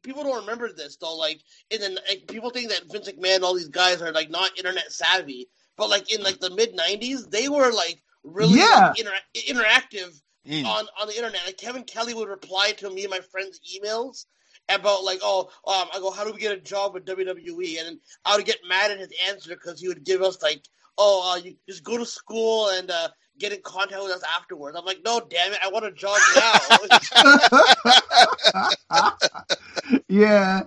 people 0.04 0.24
don't 0.24 0.42
remember 0.42 0.72
this 0.72 0.98
though. 0.98 1.16
Like, 1.16 1.42
in 1.70 1.82
the 1.82 2.02
like, 2.08 2.28
people 2.28 2.50
think 2.50 2.70
that 2.70 2.92
Vince 2.92 3.10
McMahon, 3.10 3.36
and 3.36 3.44
all 3.44 3.54
these 3.54 3.70
guys 3.70 4.02
are 4.02 4.12
like 4.12 4.30
not 4.30 4.58
internet 4.58 4.92
savvy. 4.92 5.48
But 5.78 5.90
like 5.90 6.14
in 6.14 6.22
like 6.24 6.40
the 6.40 6.50
mid 6.50 6.76
'90s, 6.76 7.30
they 7.30 7.48
were 7.48 7.72
like 7.72 8.02
really 8.24 8.60
yeah. 8.60 8.90
like, 8.90 9.00
inter- 9.00 9.12
interactive 9.36 10.22
mm. 10.48 10.66
on 10.66 10.86
on 11.00 11.08
the 11.08 11.16
internet. 11.16 11.42
Like 11.46 11.58
Kevin 11.58 11.84
Kelly 11.84 12.14
would 12.14 12.30
reply 12.30 12.74
to 12.78 12.90
me 12.90 13.04
and 13.04 13.12
my 13.12 13.20
friends' 13.20 13.60
emails 13.76 14.26
about 14.70 15.04
like, 15.04 15.20
oh, 15.24 15.50
um, 15.66 15.88
I 15.94 16.00
go, 16.00 16.12
how 16.12 16.24
do 16.24 16.32
we 16.32 16.40
get 16.40 16.58
a 16.58 16.62
job 16.62 16.94
with 16.94 17.06
WWE? 17.06 17.86
And 17.86 18.00
I 18.26 18.36
would 18.36 18.46
get 18.46 18.60
mad 18.68 18.92
at 18.92 19.00
his 19.00 19.12
answer 19.28 19.50
because 19.50 19.82
he 19.82 19.88
would 19.88 20.04
give 20.04 20.22
us 20.22 20.42
like, 20.42 20.64
oh, 20.98 21.34
uh, 21.34 21.38
you 21.38 21.56
just 21.68 21.84
go 21.84 21.98
to 21.98 22.06
school 22.06 22.70
and 22.70 22.92
uh, 22.92 23.10
get 23.40 23.54
in 23.54 23.62
contact 23.64 24.04
with 24.04 24.12
us 24.12 24.24
afterwards. 24.38 24.78
I'm 24.78 24.86
like, 24.86 25.00
no, 25.04 25.20
damn 25.20 25.54
it, 25.54 25.60
I 25.64 25.70
want 25.70 25.86
a 25.86 25.92
job 25.92 26.18
now. 29.90 30.00
yeah. 30.08 30.64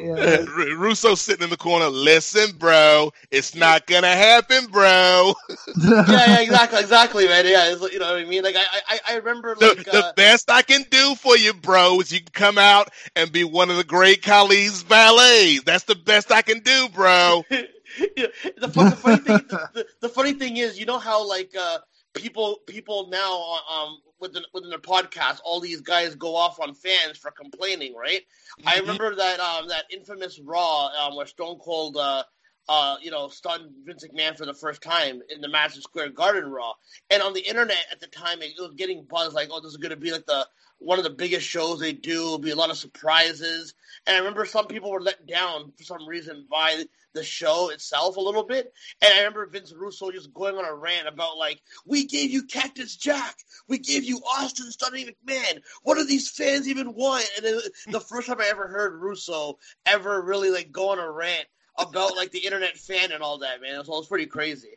Yeah. 0.00 0.44
Russo 0.76 1.14
sitting 1.14 1.44
in 1.44 1.50
the 1.50 1.56
corner. 1.56 1.88
Listen, 1.88 2.56
bro, 2.56 3.12
it's 3.30 3.54
not 3.54 3.86
gonna 3.86 4.14
happen, 4.14 4.66
bro. 4.66 5.34
yeah, 5.82 6.04
yeah, 6.08 6.40
exactly, 6.40 6.78
exactly, 6.80 7.28
man. 7.28 7.46
Yeah, 7.46 7.70
you 7.70 7.98
know 7.98 8.12
what 8.12 8.20
I 8.20 8.24
mean. 8.24 8.42
Like, 8.42 8.56
I, 8.56 8.64
I, 8.88 9.00
I 9.08 9.16
remember 9.16 9.54
like 9.60 9.84
the, 9.84 10.06
uh, 10.06 10.12
best 10.14 10.50
I 10.50 10.62
can 10.62 10.84
do 10.90 11.14
for 11.16 11.36
you, 11.36 11.52
bro, 11.52 12.00
is 12.00 12.12
you 12.12 12.20
can 12.20 12.28
come 12.32 12.58
out 12.58 12.88
and 13.14 13.30
be 13.30 13.44
one 13.44 13.70
of 13.70 13.76
the 13.76 13.84
great 13.84 14.22
Khali's 14.22 14.82
ballets. 14.82 15.62
That's 15.64 15.84
the 15.84 15.96
best 15.96 16.32
I 16.32 16.42
can 16.42 16.60
do, 16.60 16.88
bro. 16.88 17.44
the, 17.50 18.30
the, 18.56 18.68
funny 18.68 19.16
thing, 19.18 19.40
the, 19.74 19.86
the, 20.00 20.08
funny 20.08 20.32
thing 20.32 20.56
is, 20.56 20.78
you 20.78 20.86
know 20.86 20.98
how 20.98 21.28
like 21.28 21.54
uh, 21.58 21.78
people 22.14 22.60
people 22.66 23.08
now 23.08 23.58
um 23.70 23.98
within 24.20 24.42
within 24.52 24.70
their 24.70 24.78
podcast, 24.78 25.40
all 25.44 25.60
these 25.60 25.80
guys 25.80 26.14
go 26.14 26.36
off 26.36 26.60
on 26.60 26.74
fans 26.74 27.16
for 27.18 27.30
complaining, 27.30 27.94
right? 27.94 28.22
Mm-hmm. 28.60 28.68
I 28.68 28.78
remember 28.78 29.14
that 29.14 29.40
um 29.40 29.68
that 29.68 29.84
infamous 29.90 30.38
Raw 30.38 30.88
um, 30.88 31.16
where 31.16 31.26
Stone 31.26 31.58
Cold 31.58 31.96
uh 31.96 32.22
uh, 32.70 32.94
you 33.02 33.10
know, 33.10 33.26
stunned 33.26 33.68
Vince 33.84 34.06
McMahon 34.06 34.36
for 34.36 34.46
the 34.46 34.54
first 34.54 34.80
time 34.80 35.20
in 35.28 35.40
the 35.40 35.48
Madison 35.48 35.82
Square 35.82 36.10
Garden 36.10 36.52
Raw. 36.52 36.74
And 37.10 37.20
on 37.20 37.32
the 37.32 37.40
internet 37.40 37.84
at 37.90 37.98
the 37.98 38.06
time, 38.06 38.42
it, 38.42 38.52
was 38.60 38.74
getting 38.76 39.02
buzz 39.10 39.34
like, 39.34 39.48
"Oh, 39.50 39.60
this 39.60 39.72
is 39.72 39.76
going 39.76 39.90
to 39.90 39.96
be 39.96 40.12
like 40.12 40.26
the 40.26 40.46
one 40.78 40.96
of 40.96 41.02
the 41.02 41.10
biggest 41.10 41.44
shows 41.44 41.80
they 41.80 41.92
do. 41.92 42.22
It'll 42.26 42.38
be 42.38 42.52
a 42.52 42.56
lot 42.56 42.70
of 42.70 42.76
surprises." 42.76 43.74
And 44.06 44.14
I 44.14 44.20
remember 44.20 44.46
some 44.46 44.68
people 44.68 44.92
were 44.92 45.00
let 45.00 45.26
down 45.26 45.72
for 45.76 45.82
some 45.82 46.06
reason 46.06 46.46
by 46.48 46.84
the 47.12 47.24
show 47.24 47.70
itself 47.70 48.16
a 48.16 48.20
little 48.20 48.44
bit. 48.44 48.72
And 49.02 49.12
I 49.12 49.18
remember 49.18 49.46
Vince 49.46 49.72
Russo 49.72 50.12
just 50.12 50.32
going 50.32 50.54
on 50.54 50.64
a 50.64 50.72
rant 50.72 51.08
about 51.08 51.38
like, 51.38 51.60
"We 51.86 52.06
gave 52.06 52.30
you 52.30 52.44
Cactus 52.44 52.94
Jack, 52.94 53.36
we 53.66 53.78
gave 53.78 54.04
you 54.04 54.20
Austin 54.38 54.70
Stunning 54.70 55.08
McMahon. 55.08 55.60
What 55.82 55.96
do 55.96 56.04
these 56.04 56.30
fans 56.30 56.68
even 56.68 56.94
want?" 56.94 57.28
And 57.36 57.62
the 57.92 58.00
first 58.00 58.28
time 58.28 58.40
I 58.40 58.46
ever 58.46 58.68
heard 58.68 59.00
Russo 59.00 59.58
ever 59.86 60.22
really 60.22 60.50
like 60.50 60.70
go 60.70 60.90
on 60.90 61.00
a 61.00 61.10
rant 61.10 61.48
about 61.78 62.16
like 62.16 62.30
the 62.30 62.40
internet 62.40 62.76
fan 62.76 63.12
and 63.12 63.22
all 63.22 63.38
that, 63.38 63.60
man. 63.60 63.84
So 63.84 63.94
it 63.94 63.98
was 63.98 64.06
pretty 64.06 64.26
crazy. 64.26 64.76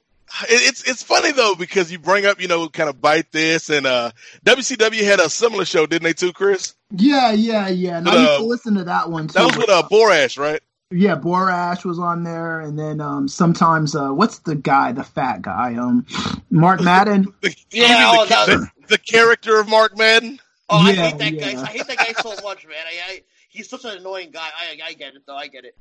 It's 0.49 0.83
it's 0.83 1.03
funny 1.03 1.31
though 1.31 1.53
because 1.53 1.91
you 1.91 1.99
bring 1.99 2.25
up 2.25 2.41
you 2.41 2.47
know 2.47 2.67
kind 2.67 2.89
of 2.89 2.99
bite 2.99 3.31
this 3.31 3.69
and 3.69 3.85
uh 3.85 4.11
WCW 4.45 5.03
had 5.03 5.19
a 5.19 5.29
similar 5.29 5.65
show 5.65 5.85
didn't 5.85 6.03
they 6.03 6.13
too 6.13 6.33
Chris? 6.33 6.73
Yeah, 6.91 7.31
yeah, 7.31 7.67
yeah. 7.67 7.97
And 7.97 8.05
but, 8.05 8.15
I 8.15 8.21
used 8.21 8.31
uh, 8.31 8.37
to 8.39 8.45
listen 8.45 8.75
to 8.75 8.83
that 8.85 9.11
one 9.11 9.27
too. 9.27 9.33
That 9.33 9.45
was 9.45 9.57
with 9.57 9.69
uh, 9.69 9.83
Borash, 9.91 10.39
right? 10.39 10.61
Yeah, 10.91 11.15
Borash 11.15 11.85
was 11.85 11.99
on 11.99 12.23
there, 12.23 12.61
and 12.61 12.77
then 12.77 13.01
um 13.01 13.27
sometimes 13.27 13.95
uh 13.95 14.09
what's 14.09 14.39
the 14.39 14.55
guy, 14.55 14.91
the 14.91 15.03
fat 15.03 15.41
guy, 15.41 15.75
um 15.75 16.05
Mark 16.49 16.81
Madden. 16.83 17.27
yeah, 17.71 18.11
oh, 18.15 18.25
the, 18.25 18.55
the, 18.55 18.87
the, 18.87 18.97
character 18.97 19.59
of 19.59 19.67
Mark 19.67 19.97
Madden. 19.97 20.39
Oh, 20.69 20.89
yeah, 20.89 21.03
I 21.03 21.09
hate 21.09 21.17
that 21.19 21.33
yeah. 21.33 21.53
guy. 21.53 21.61
I 21.61 21.65
hate 21.65 21.87
that 21.87 21.97
guy 21.97 22.13
so 22.21 22.35
much, 22.43 22.65
man. 22.65 22.85
I, 22.87 23.13
I 23.13 23.23
he's 23.49 23.69
such 23.69 23.85
an 23.85 23.97
annoying 23.97 24.31
guy. 24.31 24.47
I 24.57 24.79
I 24.83 24.93
get 24.93 25.15
it 25.15 25.23
though. 25.27 25.35
I 25.35 25.47
get 25.47 25.65
it. 25.65 25.75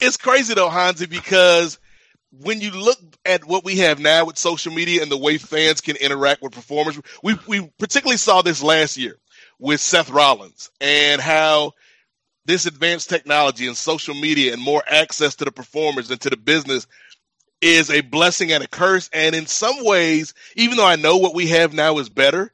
It's 0.00 0.16
crazy 0.16 0.54
though, 0.54 0.68
Hansi, 0.68 1.06
because 1.06 1.78
when 2.30 2.60
you 2.60 2.70
look 2.70 2.98
at 3.24 3.44
what 3.44 3.64
we 3.64 3.78
have 3.78 3.98
now 3.98 4.26
with 4.26 4.38
social 4.38 4.72
media 4.72 5.02
and 5.02 5.10
the 5.10 5.16
way 5.16 5.38
fans 5.38 5.80
can 5.80 5.96
interact 5.96 6.42
with 6.42 6.52
performers, 6.52 7.00
we 7.22 7.36
we 7.46 7.70
particularly 7.78 8.18
saw 8.18 8.42
this 8.42 8.62
last 8.62 8.96
year 8.96 9.16
with 9.58 9.80
Seth 9.80 10.10
Rollins 10.10 10.70
and 10.80 11.20
how 11.20 11.72
this 12.44 12.66
advanced 12.66 13.08
technology 13.08 13.66
and 13.66 13.76
social 13.76 14.14
media 14.14 14.52
and 14.52 14.62
more 14.62 14.82
access 14.86 15.34
to 15.36 15.44
the 15.44 15.52
performers 15.52 16.10
and 16.10 16.20
to 16.20 16.30
the 16.30 16.36
business 16.36 16.86
is 17.60 17.90
a 17.90 18.02
blessing 18.02 18.52
and 18.52 18.62
a 18.62 18.68
curse. 18.68 19.10
And 19.12 19.34
in 19.34 19.46
some 19.46 19.84
ways, 19.84 20.34
even 20.54 20.76
though 20.76 20.86
I 20.86 20.96
know 20.96 21.16
what 21.16 21.34
we 21.34 21.48
have 21.48 21.72
now 21.72 21.98
is 21.98 22.08
better, 22.08 22.52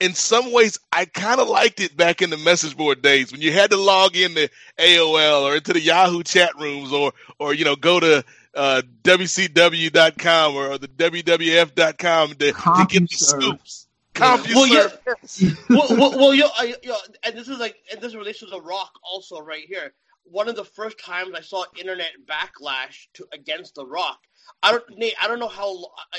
in 0.00 0.14
some 0.14 0.50
ways, 0.50 0.78
I 0.92 1.04
kind 1.04 1.40
of 1.40 1.48
liked 1.48 1.80
it 1.80 1.96
back 1.96 2.22
in 2.22 2.30
the 2.30 2.38
message 2.38 2.76
board 2.76 3.02
days 3.02 3.30
when 3.30 3.42
you 3.42 3.52
had 3.52 3.70
to 3.70 3.76
log 3.76 4.16
into 4.16 4.48
AOL 4.78 5.42
or 5.42 5.56
into 5.56 5.74
the 5.74 5.80
Yahoo 5.80 6.22
chat 6.22 6.58
rooms 6.58 6.92
or, 6.92 7.12
or 7.38 7.52
you 7.52 7.66
know, 7.66 7.76
go 7.76 8.00
to 8.00 8.24
uh, 8.54 8.82
WCW.com 9.02 10.54
or, 10.54 10.72
or 10.72 10.78
the 10.78 10.88
WWF.com 10.88 12.30
to, 12.30 12.52
to 12.52 12.86
get 12.88 13.10
the 13.10 13.16
scoops. 13.16 13.86
well, 14.18 14.66
yeah. 14.66 14.88
well, 15.68 15.86
well, 15.90 16.10
well, 16.18 16.34
you, 16.34 16.42
know, 16.42 16.74
you 16.82 16.94
and 17.22 17.36
this 17.36 17.48
is 17.48 17.58
like, 17.58 17.76
and 17.92 18.00
this 18.00 18.14
relates 18.14 18.40
to 18.40 18.46
The 18.46 18.60
Rock 18.60 18.92
also 19.04 19.40
right 19.40 19.64
here. 19.66 19.92
One 20.24 20.48
of 20.48 20.56
the 20.56 20.64
first 20.64 20.98
times 20.98 21.34
I 21.34 21.40
saw 21.40 21.64
internet 21.78 22.12
backlash 22.26 23.08
to 23.14 23.26
against 23.32 23.74
The 23.74 23.86
Rock 23.86 24.20
I 24.62 24.72
don't, 24.72 24.84
Nate. 24.96 25.14
I 25.22 25.28
don't 25.28 25.38
know 25.38 25.48
how 25.48 25.72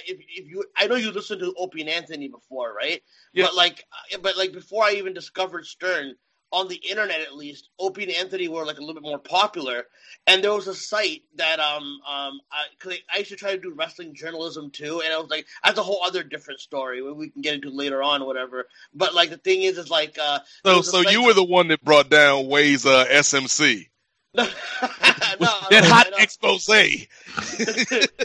if, 0.08 0.20
if 0.20 0.48
you. 0.48 0.64
I 0.78 0.88
know 0.88 0.96
you 0.96 1.12
listened 1.12 1.42
to 1.42 1.54
Opie 1.58 1.82
and 1.82 1.90
Anthony 1.90 2.28
before, 2.28 2.74
right? 2.74 3.02
Yeah. 3.34 3.46
But 3.46 3.56
like, 3.56 3.86
uh, 4.14 4.18
but 4.22 4.38
like 4.38 4.54
before 4.54 4.84
I 4.84 4.92
even 4.92 5.14
discovered 5.14 5.66
Stern 5.66 6.16
on 6.52 6.68
the 6.68 6.76
internet, 6.76 7.22
at 7.22 7.36
least 7.36 7.70
Opie 7.80 8.04
and 8.04 8.12
Anthony 8.12 8.48
were 8.48 8.66
like 8.66 8.78
a 8.78 8.82
little 8.82 8.96
bit 8.96 9.04
more 9.04 9.20
popular. 9.20 9.86
And 10.28 10.44
there 10.44 10.54
was 10.54 10.68
a 10.68 10.76
site 10.76 11.24
that 11.36 11.60
um 11.60 12.00
um 12.08 12.42
I, 12.52 12.66
cause 12.80 12.94
I 13.14 13.20
used 13.20 13.32
to 13.32 13.38
try 13.38 13.52
to 13.52 13.62
do 13.62 13.74
wrestling 13.74 14.14
journalism 14.14 14.70
too, 14.72 15.02
and 15.04 15.14
I 15.14 15.18
was 15.18 15.30
like, 15.30 15.48
that's 15.64 15.80
a 15.80 15.84
whole 15.84 16.04
other 16.04 16.24
different 16.24 16.60
story 16.60 17.02
we 17.02 17.30
can 17.30 17.42
get 17.42 17.56
into 17.56 17.70
later 17.70 18.04
on, 18.04 18.26
whatever. 18.26 18.68
But 18.94 19.14
like 19.14 19.30
the 19.30 19.38
thing 19.38 19.64
is, 19.64 19.78
is 19.78 19.90
like 19.90 20.18
uh. 20.22 20.40
So 20.66 20.82
so 20.82 21.02
you 21.02 21.26
were 21.26 21.34
the 21.34 21.44
one 21.44 21.70
that 21.70 21.84
brought 21.84 22.10
down 22.10 22.48
Wai's 22.48 22.86
uh, 22.86 23.06
SMC. 23.06 23.88
no, 24.34 24.46
that 24.46 25.38
no, 25.42 25.50
hot 25.84 26.08
no. 26.12 26.18
expose. 26.18 26.70
Lee 26.70 27.08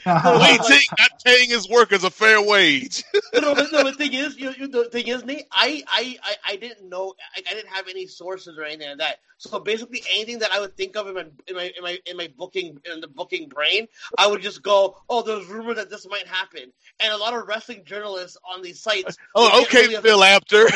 Ting 0.04 0.86
not 0.98 1.10
paying 1.25 1.48
his 1.48 1.68
workers 1.68 2.04
a 2.04 2.10
fair 2.10 2.40
wage. 2.40 3.02
no, 3.34 3.56
but 3.56 3.72
no, 3.72 3.82
the 3.82 3.92
thing 3.92 4.12
is, 4.12 4.36
you, 4.38 4.52
you, 4.56 4.68
the 4.68 4.84
thing 4.84 5.08
is, 5.08 5.25
Nate, 5.25 5.46
I, 5.50 5.82
I, 5.88 6.16
I, 6.22 6.52
I 6.52 6.56
didn't 6.56 6.88
know, 6.88 7.14
I, 7.36 7.42
I 7.50 7.54
didn't 7.54 7.70
have 7.72 7.88
any 7.88 8.06
sources 8.06 8.56
or 8.56 8.62
anything 8.62 8.88
like 8.90 8.98
that. 8.98 9.16
So 9.38 9.58
basically, 9.58 10.02
anything 10.14 10.38
that 10.38 10.52
I 10.52 10.60
would 10.60 10.76
think 10.76 10.96
of 10.96 11.08
in 11.08 11.14
my, 11.14 11.26
in 11.48 11.56
my, 11.56 11.72
in 11.76 11.82
my, 11.82 11.98
in 12.06 12.16
my 12.16 12.30
booking, 12.38 12.78
in 12.92 13.00
the 13.00 13.08
booking 13.08 13.48
brain, 13.48 13.88
I 14.16 14.28
would 14.28 14.42
just 14.42 14.62
go, 14.62 14.96
"Oh, 15.10 15.22
there's 15.22 15.46
rumor 15.46 15.75
that 15.75 15.90
this 15.90 16.06
might 16.08 16.26
happen," 16.26 16.72
and 17.00 17.12
a 17.12 17.16
lot 17.16 17.34
of 17.34 17.46
wrestling 17.46 17.82
journalists 17.84 18.38
on 18.50 18.62
these 18.62 18.80
sites. 18.80 19.16
Oh, 19.34 19.62
okay, 19.64 19.88
really 19.88 20.00
Bill 20.02 20.22
Apter. 20.25 20.66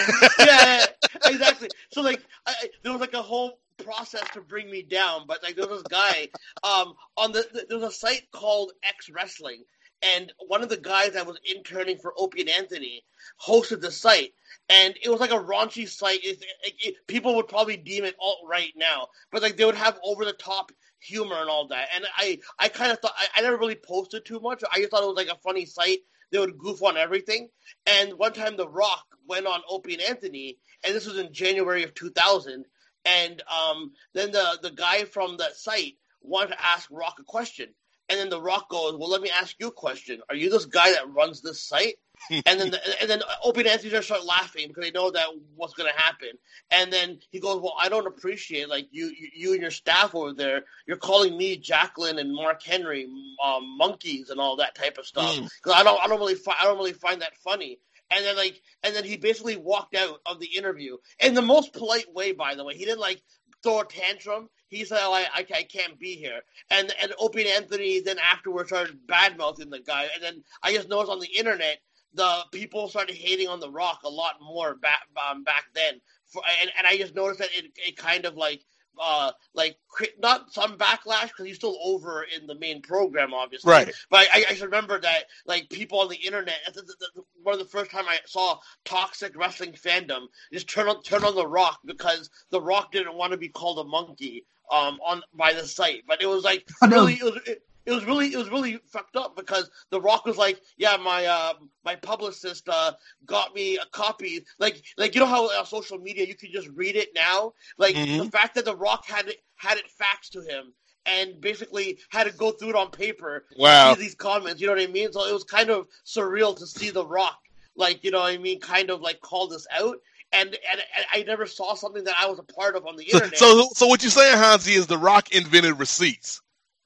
yeah, 0.41 0.85
yeah, 0.85 0.87
exactly. 1.25 1.69
So 1.93 2.03
like, 2.03 2.23
I, 2.47 2.55
I- 2.65 2.71
there 2.83 2.93
was 2.93 3.01
like 3.01 3.15
a 3.15 3.23
whole 3.23 3.59
process 3.85 4.25
to 4.35 4.41
bring 4.41 4.71
me 4.71 4.83
down, 4.83 5.25
but 5.27 5.43
like 5.43 5.57
there 5.57 5.67
was 5.67 5.83
this 5.83 5.91
guy 5.91 6.29
um, 6.63 6.95
on 7.17 7.33
the, 7.33 7.47
the 7.53 7.67
there 7.69 7.79
was 7.79 7.89
a 7.89 7.93
site 7.97 8.31
called 8.33 8.73
X 8.85 9.09
Wrestling, 9.11 9.63
and 10.03 10.33
one 10.47 10.63
of 10.63 10.69
the 10.69 10.77
guys 10.77 11.13
that 11.13 11.27
was 11.27 11.39
interning 11.45 11.99
for 11.99 12.15
Opie 12.17 12.41
and 12.43 12.51
Anthony 12.51 13.03
hosted 13.45 13.81
the 13.81 13.91
site, 13.91 14.33
and 14.69 14.95
it 15.03 15.11
was 15.11 15.21
like 15.21 15.33
a 15.33 15.35
raunchy 15.43 15.89
site. 15.89 16.25
It, 16.25 16.43
it, 16.65 16.75
it- 16.81 17.07
people 17.07 17.37
would 17.37 17.49
probably 17.49 17.77
deem 17.77 18.05
it 18.05 18.17
alt 18.21 18.41
right 18.49 18.73
now, 18.77 19.09
but 19.33 19.43
like 19.43 19.57
they 19.57 19.65
would 19.65 19.75
have 19.75 19.99
over 20.05 20.25
the 20.25 20.33
top 20.33 20.73
humor 21.01 21.37
and 21.41 21.49
all 21.51 21.69
that. 21.69 21.89
And 21.95 22.05
I 22.17 22.39
I 22.59 22.69
kind 22.69 22.93
of 22.93 22.99
thought 23.01 23.15
I, 23.17 23.27
I 23.37 23.43
never 23.43 23.57
really 23.57 23.77
posted 23.77 24.25
too 24.25 24.41
much. 24.41 24.63
I 24.73 24.79
just 24.79 24.91
thought 24.91 25.03
it 25.03 25.07
was 25.07 25.17
like 25.17 25.29
a 25.29 25.41
funny 25.43 25.67
site. 25.67 26.01
They 26.31 26.39
would 26.39 26.59
goof 26.59 26.83
on 26.83 26.97
everything. 26.97 27.49
And 27.87 28.15
one 28.15 28.33
time, 28.33 28.57
The 28.57 28.69
Rock 28.69 29.05
went 29.29 29.47
on 29.47 29.63
Opie 29.69 29.95
and 29.95 30.03
Anthony, 30.03 30.59
and 30.85 30.95
this 30.95 31.07
was 31.07 31.19
in 31.19 31.33
January 31.33 31.83
of 31.83 31.95
2000. 31.95 32.65
And 33.05 33.43
um, 33.43 33.93
then 34.15 34.31
the 34.33 34.59
the 34.63 34.71
guy 34.71 35.05
from 35.05 35.39
that 35.39 35.57
site 35.57 35.95
wanted 36.23 36.49
to 36.51 36.65
ask 36.65 36.89
Rock 36.91 37.17
a 37.19 37.25
question, 37.25 37.69
and 38.09 38.19
then 38.19 38.29
The 38.29 38.41
Rock 38.41 38.69
goes, 38.69 38.95
"Well, 38.97 39.09
let 39.09 39.23
me 39.23 39.31
ask 39.31 39.57
you 39.59 39.69
a 39.69 39.73
question. 39.73 40.21
Are 40.29 40.35
you 40.35 40.51
this 40.51 40.67
guy 40.67 40.93
that 40.93 41.13
runs 41.13 41.41
this 41.41 41.63
site?" 41.67 41.95
and 42.31 42.61
then 42.61 42.71
the, 42.71 43.01
and 43.01 43.09
then 43.09 43.23
Opie 43.43 43.61
and 43.61 43.69
Anthony 43.71 43.89
just 43.91 44.07
start 44.09 44.27
laughing 44.27 44.69
because 44.69 44.85
they 44.85 44.91
know 44.91 45.11
that 45.11 45.29
what's 45.57 45.73
going 45.73 45.91
to 45.91 45.99
happen. 45.99 46.29
And 46.71 46.93
then 46.93 47.19
he 47.31 47.41
goes, 47.41 47.63
"Well, 47.63 47.75
I 47.79 47.89
don't 47.89 48.07
appreciate 48.07 48.69
like 48.69 48.89
you, 48.91 49.07
you, 49.07 49.29
you 49.35 49.53
and 49.55 49.63
your 49.63 49.71
staff 49.71 50.15
over 50.15 50.35
there. 50.35 50.65
You're 50.87 50.99
calling 50.99 51.39
me 51.39 51.57
Jacqueline 51.57 52.19
and 52.19 52.35
Mark 52.35 52.63
Henry 52.63 53.09
um, 53.43 53.79
monkeys 53.79 54.29
and 54.29 54.39
all 54.39 54.57
that 54.57 54.75
type 54.75 54.99
of 54.99 55.07
stuff 55.07 55.35
Mm. 55.37 55.49
because 55.63 55.81
I 55.81 55.83
don't, 55.83 55.99
I 56.05 56.07
don't 56.09 56.19
really, 56.19 56.35
fi- 56.35 56.57
I 56.61 56.65
don't 56.65 56.77
really 56.77 56.93
find 56.93 57.23
that 57.23 57.35
funny." 57.37 57.79
And 58.11 58.25
then 58.25 58.37
like, 58.37 58.61
and 58.83 58.95
then 58.95 59.05
he 59.05 59.17
basically 59.17 59.57
walked 59.57 59.95
out 59.95 60.19
of 60.27 60.41
the 60.41 60.57
interview 60.57 60.97
in 61.21 61.35
the 61.35 61.43
most 61.43 61.73
polite 61.73 62.13
way. 62.13 62.33
By 62.33 62.55
the 62.55 62.65
way, 62.65 62.75
he 62.75 62.85
didn't 62.85 63.01
like 63.01 63.23
throw 63.63 63.81
a 63.81 63.85
tantrum. 63.85 64.49
He 64.69 64.85
said, 64.85 64.99
I, 65.01 65.27
I, 65.35 65.47
I 65.55 65.63
can't 65.63 65.99
be 65.99 66.15
here. 66.17 66.41
And 66.71 66.93
and 67.03 67.13
Opie 67.19 67.43
and 67.43 67.51
Anthony 67.51 68.01
then 68.01 68.19
afterwards 68.19 68.71
started 68.71 69.07
bad 69.07 69.37
mouthing 69.37 69.71
the 69.71 69.81
guy. 69.81 70.09
And 70.15 70.23
then 70.23 70.43
I 70.63 70.73
just 70.73 70.89
noticed 70.89 71.13
on 71.13 71.21
the 71.21 71.39
internet 71.39 71.79
the 72.15 72.45
people 72.53 72.89
started 72.89 73.15
hating 73.15 73.49
on 73.49 73.61
The 73.61 73.71
Rock 73.71 74.01
a 74.05 74.09
lot 74.09 74.37
more 74.41 74.75
back 74.77 75.03
um, 75.31 75.45
back 75.45 75.65
then. 75.75 76.01
For, 76.29 76.43
and, 76.61 76.71
and 76.77 76.87
I 76.87 76.97
just 76.97 77.15
noticed 77.15 77.41
that 77.41 77.51
it, 77.57 77.71
it 77.77 77.97
kind 77.97 78.25
of 78.25 78.37
like 78.37 78.63
uh 79.03 79.33
like 79.55 79.77
not 80.21 80.53
some 80.53 80.77
backlash 80.77 81.29
because 81.29 81.47
he's 81.47 81.57
still 81.57 81.77
over 81.83 82.25
in 82.37 82.47
the 82.47 82.55
main 82.55 82.83
program 82.83 83.33
obviously 83.35 83.71
Right. 83.71 83.91
but 84.11 84.27
I, 84.33 84.45
I 84.49 84.51
just 84.51 84.63
remember 84.63 85.01
that 85.01 85.25
like 85.47 85.69
people 85.71 86.01
on 86.01 86.09
the 86.09 86.17
internet 86.17 86.59
the, 86.75 86.83
the, 86.83 86.95
the, 87.15 87.23
one 87.43 87.55
of 87.55 87.59
the 87.59 87.65
first 87.67 87.91
time 87.91 88.05
I 88.09 88.19
saw 88.27 88.59
toxic 88.85 89.37
wrestling 89.37 89.73
fandom 89.73 90.27
just 90.53 90.69
turn 90.69 90.89
on 90.89 91.03
turn 91.03 91.25
on 91.25 91.35
the 91.35 91.47
Rock 91.47 91.81
because 91.85 92.31
the 92.51 92.61
Rock 92.61 92.93
didn't 92.93 93.15
want 93.17 93.33
to 93.33 93.39
be 93.39 93.49
called 93.49 93.79
a 93.79 93.85
monkey 93.85 94.45
um 94.71 94.99
on 95.05 95.23
by 95.35 95.53
the 95.53 95.67
site 95.67 96.05
but 96.07 96.23
it 96.23 96.27
was 96.27 96.45
like 96.45 96.69
know. 96.83 96.89
really 96.89 97.15
it 97.15 97.25
was 97.25 97.41
it, 97.47 97.63
it 97.87 97.93
was 97.93 98.05
really 98.05 98.27
it 98.29 98.37
was 98.37 98.51
really 98.51 98.79
fucked 98.93 99.17
up 99.17 99.37
because 99.37 99.71
the 99.91 100.01
Rock 100.01 100.27
was 100.27 100.37
like, 100.37 100.61
yeah, 100.77 100.97
my 100.97 101.25
uh, 101.27 101.55
my 101.85 101.97
publicist 101.97 102.69
uh, 102.69 102.93
got 103.27 103.55
me 103.55 103.77
a 103.77 103.87
copy. 103.93 104.45
Like 104.59 104.83
like 104.99 105.15
you 105.15 105.21
know 105.21 105.27
how 105.27 105.45
on 105.59 105.67
social 105.67 105.99
media 105.99 106.27
you 106.27 106.35
can 106.35 106.53
just 106.53 106.69
read 106.75 106.97
it 106.97 107.09
now. 107.15 107.53
Like 107.79 107.95
Mhm. 107.97 108.25
the 108.25 108.31
fact 108.31 108.55
that 108.57 108.65
the 108.65 108.77
Rock 108.77 109.07
had 109.07 109.29
it 109.29 109.39
had 109.57 109.79
it 109.79 109.85
faxed 110.01 110.31
to 110.33 110.41
him 110.43 110.73
and 111.07 111.41
basically 111.41 111.99
had 112.11 112.27
to 112.27 112.33
go 112.37 112.51
through 112.53 112.71
it 112.71 112.77
on 112.77 112.91
paper. 112.91 113.47
to 113.51 113.59
Wow. 113.59 113.95
see 113.95 114.01
these 114.03 114.15
comments. 114.15 114.61
You 114.61 114.67
know 114.67 114.75
what 114.75 114.83
I 114.83 114.87
mean? 114.87 115.11
So 115.13 115.27
it 115.27 115.33
was 115.33 115.45
kind 115.45 115.71
of 115.71 115.87
surreal 116.07 116.57
to 116.59 116.67
see 116.67 116.91
the 116.91 117.07
Rock, 117.07 117.39
like 117.77 118.05
you 118.05 118.11
know 118.11 118.21
what 118.21 118.33
I 118.35 118.39
mean, 118.39 118.61
kind 118.61 118.91
of 118.91 119.01
like 119.01 119.21
call 119.21 119.49
this 119.49 119.67
out. 119.73 119.97
And, 120.33 120.51
and, 120.71 120.81
and 120.97 121.05
I 121.13 121.25
never 121.25 121.45
saw 121.47 121.75
something 121.75 122.05
that 122.05 122.15
I 122.21 122.27
was 122.27 122.39
a 122.39 122.45
part 122.45 122.77
of 122.77 122.87
on 122.87 122.95
the 122.97 123.05
So, 123.09 123.17
internet. 123.17 123.39
so, 123.39 123.69
so 123.75 123.87
what 123.87 124.03
you're 124.03 124.11
saying, 124.13 124.37
Hansi, 124.39 124.75
is 124.75 124.87
the 124.87 124.99
Rock 124.99 125.33
invented 125.33 125.79
receipts. 125.81 126.41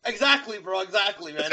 Exactly, 0.06 0.58
bro. 0.58 0.81
Exactly, 0.81 1.33
man. 1.33 1.50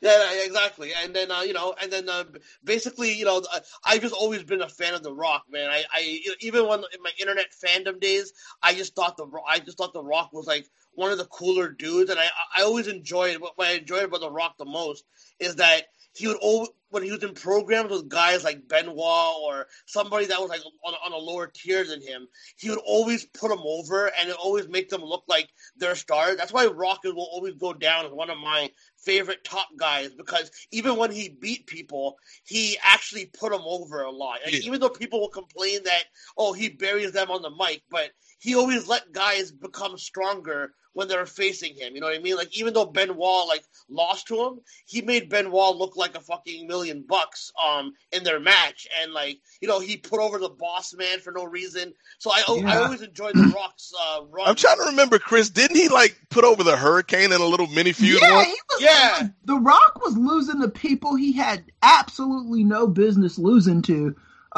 Yeah, 0.00 0.32
exactly. 0.44 0.90
And 1.00 1.14
then 1.14 1.30
uh, 1.30 1.42
you 1.42 1.52
know, 1.52 1.74
and 1.80 1.90
then 1.92 2.08
uh, 2.08 2.24
basically, 2.64 3.12
you 3.12 3.24
know, 3.24 3.40
I've 3.84 4.00
just 4.00 4.14
always 4.14 4.42
been 4.42 4.60
a 4.60 4.68
fan 4.68 4.94
of 4.94 5.04
The 5.04 5.12
Rock, 5.12 5.44
man. 5.48 5.70
I, 5.70 5.84
I 5.92 6.20
even 6.40 6.66
when 6.66 6.80
in 6.80 7.02
my 7.02 7.12
internet 7.20 7.46
fandom 7.52 8.00
days, 8.00 8.32
I 8.62 8.74
just 8.74 8.96
thought 8.96 9.16
the 9.16 9.26
I 9.48 9.60
just 9.60 9.78
thought 9.78 9.92
The 9.92 10.02
Rock 10.02 10.32
was 10.32 10.46
like 10.48 10.66
one 10.94 11.12
of 11.12 11.18
the 11.18 11.26
cooler 11.26 11.68
dudes, 11.70 12.10
and 12.10 12.18
I 12.18 12.26
I 12.56 12.62
always 12.62 12.88
enjoyed 12.88 13.36
what 13.40 13.54
I 13.60 13.74
enjoyed 13.74 14.02
about 14.02 14.22
The 14.22 14.30
Rock 14.30 14.56
the 14.58 14.64
most 14.64 15.04
is 15.38 15.54
that 15.56 15.84
he 16.14 16.26
would 16.26 16.38
always 16.38 16.70
when 16.92 17.02
he 17.02 17.10
was 17.10 17.22
in 17.22 17.32
programs 17.32 17.90
with 17.90 18.08
guys 18.10 18.44
like 18.44 18.68
Benoit 18.68 18.96
or 18.98 19.66
somebody 19.86 20.26
that 20.26 20.38
was 20.38 20.50
like 20.50 20.60
on, 20.84 20.92
on 21.04 21.12
a 21.12 21.16
lower 21.16 21.46
tier 21.46 21.84
than 21.84 22.02
him, 22.02 22.28
he 22.56 22.68
would 22.68 22.78
always 22.84 23.24
put 23.24 23.48
them 23.48 23.62
over 23.64 24.12
and 24.20 24.28
it 24.28 24.36
always 24.36 24.68
make 24.68 24.90
them 24.90 25.02
look 25.02 25.24
like 25.26 25.48
they're 25.78 25.94
stars. 25.94 26.36
That's 26.36 26.52
why 26.52 26.66
Rock 26.66 27.00
will 27.04 27.28
always 27.32 27.54
go 27.54 27.72
down 27.72 28.04
as 28.04 28.12
one 28.12 28.28
of 28.28 28.36
my 28.36 28.70
favorite 28.98 29.42
top 29.42 29.68
guys 29.78 30.10
because 30.12 30.50
even 30.70 30.96
when 30.96 31.10
he 31.10 31.30
beat 31.30 31.66
people, 31.66 32.18
he 32.44 32.76
actually 32.82 33.24
put 33.24 33.52
them 33.52 33.62
over 33.64 34.02
a 34.02 34.10
lot. 34.10 34.40
Like, 34.44 34.52
Yeah. 34.52 34.60
Even 34.64 34.80
though 34.80 34.90
people 34.90 35.18
will 35.18 35.28
complain 35.28 35.82
that 35.84 36.04
oh 36.36 36.52
he 36.52 36.68
buries 36.68 37.12
them 37.12 37.30
on 37.30 37.40
the 37.40 37.50
mic, 37.50 37.82
but 37.90 38.10
he 38.38 38.54
always 38.54 38.86
let 38.86 39.12
guys 39.12 39.50
become 39.50 39.96
stronger 39.96 40.74
when 40.94 41.08
they're 41.08 41.26
facing 41.26 41.74
him. 41.74 41.94
You 41.94 42.00
know 42.00 42.06
what 42.06 42.16
I 42.16 42.20
mean? 42.20 42.36
Like 42.36 42.56
even 42.58 42.74
though 42.74 42.86
Benoit 42.86 43.46
like 43.48 43.64
lost 43.88 44.28
to 44.28 44.42
him, 44.42 44.60
he 44.86 45.02
made 45.02 45.28
Benoit 45.28 45.76
look 45.76 45.96
like 45.96 46.16
a 46.16 46.20
fucking 46.20 46.66
million 46.66 47.04
bucks 47.08 47.52
um 47.64 47.92
in 48.12 48.24
their 48.24 48.40
match, 48.40 48.86
and 49.02 49.12
like 49.12 49.38
you 49.60 49.68
know 49.68 49.80
he 49.80 49.96
put 49.96 50.20
over 50.20 50.38
the 50.38 50.48
Boss 50.48 50.94
Man 50.94 51.20
for 51.20 51.32
no 51.32 51.44
reason. 51.44 51.92
So 52.18 52.30
I 52.30 52.42
I 52.66 52.76
always 52.78 53.02
enjoyed 53.02 53.34
the 53.34 53.52
Rock's 53.54 53.92
uh, 53.98 54.22
run. 54.30 54.48
I'm 54.48 54.56
trying 54.56 54.78
to 54.78 54.84
remember, 54.84 55.18
Chris. 55.18 55.50
Didn't 55.50 55.76
he 55.76 55.88
like 55.88 56.16
put 56.30 56.44
over 56.44 56.62
the 56.62 56.76
Hurricane 56.76 57.32
in 57.32 57.40
a 57.40 57.46
little 57.46 57.66
mini 57.68 57.92
feud? 57.92 58.20
yeah, 58.20 58.44
he 58.44 58.50
was, 58.70 58.82
Yeah. 58.82 59.28
The 59.44 59.56
Rock 59.56 60.00
was 60.04 60.16
losing 60.16 60.60
to 60.60 60.68
people 60.68 61.16
he 61.16 61.32
had 61.32 61.64
absolutely 61.82 62.64
no 62.64 62.86
business 62.86 63.38
losing 63.38 63.82
to, 63.82 64.14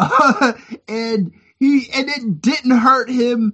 and 0.89 1.33
he 1.59 1.91
and 1.93 2.09
it 2.09 2.43
didn't 2.43 2.73
hurt 2.73 3.09
him 3.09 3.53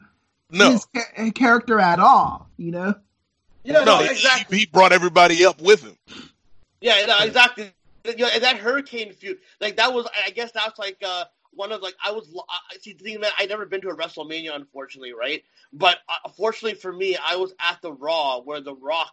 No, 0.52 0.70
his 0.72 0.86
cha- 0.94 1.30
character 1.30 1.78
at 1.80 1.98
all. 1.98 2.48
You 2.56 2.70
know. 2.72 2.94
yeah, 3.64 3.72
no, 3.72 3.84
no, 3.84 4.00
exactly. 4.00 4.58
he, 4.58 4.66
brought 4.66 4.92
everybody 4.92 5.44
up 5.44 5.60
with 5.60 5.82
him. 5.82 5.96
Yeah, 6.80 7.04
no, 7.06 7.18
exactly. 7.20 7.72
You 8.04 8.16
know, 8.16 8.28
and 8.32 8.42
that 8.42 8.56
hurricane 8.56 9.12
feud, 9.12 9.38
like 9.60 9.76
that 9.76 9.92
was, 9.92 10.08
I 10.26 10.30
guess 10.30 10.50
that's 10.52 10.78
like 10.78 10.96
uh, 11.04 11.24
one 11.52 11.70
of 11.72 11.82
like 11.82 11.94
I 12.02 12.12
was. 12.12 12.34
I 12.72 12.78
see, 12.78 12.94
the 12.94 13.04
thing 13.04 13.20
that 13.20 13.32
I 13.38 13.44
never 13.46 13.66
been 13.66 13.82
to 13.82 13.88
a 13.90 13.96
WrestleMania, 13.96 14.54
unfortunately, 14.54 15.12
right? 15.12 15.42
But 15.72 15.98
uh, 16.08 16.30
fortunately 16.30 16.78
for 16.78 16.92
me, 16.92 17.16
I 17.22 17.36
was 17.36 17.52
at 17.60 17.82
the 17.82 17.92
Raw 17.92 18.40
where 18.40 18.60
The 18.62 18.74
Rock 18.74 19.12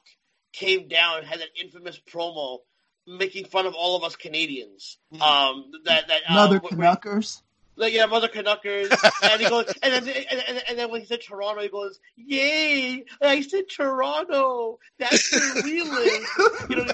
came 0.53 0.87
down 0.87 1.19
and 1.19 1.27
had 1.27 1.39
that 1.41 1.49
infamous 1.61 1.99
promo 2.11 2.59
making 3.05 3.45
fun 3.45 3.65
of 3.65 3.73
all 3.75 3.95
of 3.97 4.03
us 4.03 4.15
Canadians. 4.15 4.97
Mhm. 5.13 5.21
Um, 5.21 5.71
that 5.83 6.07
that 6.07 6.21
uh, 6.29 6.33
Mother 6.33 6.59
wh- 6.59 6.63
where- 6.63 6.69
Canuckers. 6.71 7.43
Like 7.77 7.93
yeah, 7.93 8.07
Mother 8.07 8.27
Canuckers, 8.27 8.89
and 9.23 9.41
he 9.41 9.47
goes, 9.47 9.65
and 9.83 9.93
then 9.93 10.25
and, 10.29 10.43
and, 10.47 10.63
and 10.69 10.79
then 10.79 10.91
when 10.91 11.01
he 11.01 11.07
said 11.07 11.21
Toronto, 11.21 11.61
he 11.61 11.69
goes, 11.69 11.99
"Yay! 12.15 13.05
I 13.21 13.41
said 13.41 13.69
Toronto. 13.69 14.79
That's 14.97 15.31
where 15.31 15.63
we 15.63 15.81
live." 15.83 16.27
You 16.69 16.75
know, 16.75 16.85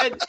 and, 0.00 0.22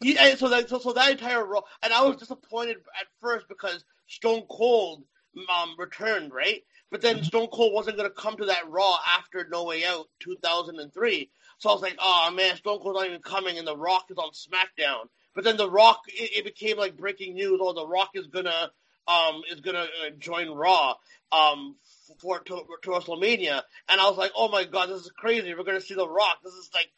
he, 0.00 0.18
and 0.18 0.38
so 0.38 0.48
that 0.48 0.68
so, 0.68 0.78
so 0.78 0.92
that 0.92 1.12
entire 1.12 1.44
role, 1.44 1.66
and 1.82 1.92
I 1.92 2.02
was 2.02 2.16
disappointed 2.16 2.78
at 3.00 3.06
first 3.20 3.48
because 3.48 3.84
Stone 4.08 4.42
Cold 4.50 5.04
um 5.48 5.74
returned, 5.78 6.32
right? 6.32 6.62
But 6.90 7.00
then 7.00 7.24
Stone 7.24 7.48
Cold 7.52 7.72
wasn't 7.72 7.96
going 7.96 8.08
to 8.08 8.14
come 8.14 8.36
to 8.36 8.44
that 8.46 8.68
Raw 8.68 8.98
after 9.18 9.46
No 9.50 9.64
Way 9.64 9.82
Out 9.86 10.08
2003. 10.20 11.30
So 11.56 11.70
I 11.70 11.72
was 11.72 11.80
like, 11.80 11.96
oh 11.98 12.30
man, 12.34 12.56
Stone 12.56 12.80
Cold's 12.80 12.98
not 12.98 13.06
even 13.06 13.22
coming, 13.22 13.56
and 13.56 13.66
The 13.66 13.76
Rock 13.76 14.06
is 14.10 14.18
on 14.18 14.32
SmackDown. 14.32 15.06
But 15.34 15.44
then 15.44 15.56
The 15.56 15.70
Rock, 15.70 16.00
it, 16.08 16.38
it 16.38 16.44
became 16.44 16.76
like 16.76 16.96
breaking 16.96 17.34
news. 17.34 17.60
Oh, 17.62 17.72
The 17.72 17.86
Rock 17.86 18.10
is 18.14 18.26
gonna 18.26 18.70
um 19.08 19.42
is 19.50 19.60
gonna 19.60 19.80
uh, 19.80 20.10
join 20.18 20.50
Raw 20.50 20.94
um 21.30 21.76
for 22.20 22.40
to, 22.40 22.62
to 22.82 22.90
WrestleMania, 22.90 23.62
and 23.88 24.00
I 24.00 24.08
was 24.08 24.18
like, 24.18 24.32
oh 24.36 24.48
my 24.48 24.64
god, 24.64 24.88
this 24.88 25.02
is 25.02 25.10
crazy. 25.16 25.54
We're 25.54 25.64
gonna 25.64 25.80
see 25.80 25.94
The 25.94 26.08
Rock. 26.08 26.38
This 26.44 26.52
is 26.54 26.70
like, 26.74 26.88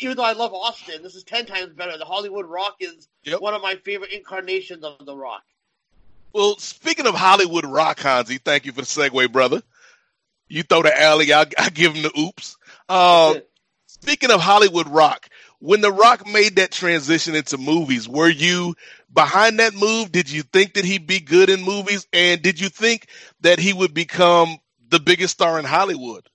even 0.00 0.16
though 0.16 0.24
I 0.24 0.32
love 0.32 0.52
Austin, 0.54 1.02
this 1.02 1.14
is 1.14 1.24
ten 1.24 1.46
times 1.46 1.72
better. 1.74 1.96
The 1.98 2.04
Hollywood 2.04 2.46
Rock 2.46 2.76
is 2.80 3.08
Yep. 3.24 3.40
one 3.40 3.54
of 3.54 3.62
my 3.62 3.76
favorite 3.76 4.12
incarnations 4.12 4.82
of 4.82 5.04
The 5.04 5.16
Rock. 5.16 5.42
Well, 6.32 6.56
speaking 6.58 7.06
of 7.06 7.14
Hollywood 7.14 7.66
Rock, 7.66 8.00
Hansi, 8.00 8.38
thank 8.38 8.64
you 8.64 8.72
for 8.72 8.80
the 8.80 8.86
segue, 8.86 9.30
brother. 9.30 9.62
You 10.48 10.62
throw 10.62 10.82
the 10.82 11.00
alley, 11.00 11.32
I, 11.32 11.46
I 11.58 11.70
give 11.70 11.94
him 11.94 12.02
the 12.02 12.18
oops. 12.18 12.56
Uh, 12.88 13.34
speaking 13.86 14.30
of 14.30 14.40
Hollywood 14.40 14.88
Rock, 14.88 15.28
when 15.62 15.80
The 15.80 15.92
Rock 15.92 16.26
made 16.26 16.56
that 16.56 16.72
transition 16.72 17.36
into 17.36 17.56
movies, 17.56 18.08
were 18.08 18.28
you 18.28 18.74
behind 19.14 19.60
that 19.60 19.74
move? 19.74 20.10
Did 20.10 20.28
you 20.28 20.42
think 20.42 20.74
that 20.74 20.84
he'd 20.84 21.06
be 21.06 21.20
good 21.20 21.48
in 21.48 21.62
movies? 21.62 22.04
And 22.12 22.42
did 22.42 22.58
you 22.58 22.68
think 22.68 23.06
that 23.42 23.60
he 23.60 23.72
would 23.72 23.94
become 23.94 24.58
the 24.88 24.98
biggest 24.98 25.34
star 25.34 25.60
in 25.60 25.64
Hollywood? 25.64 26.28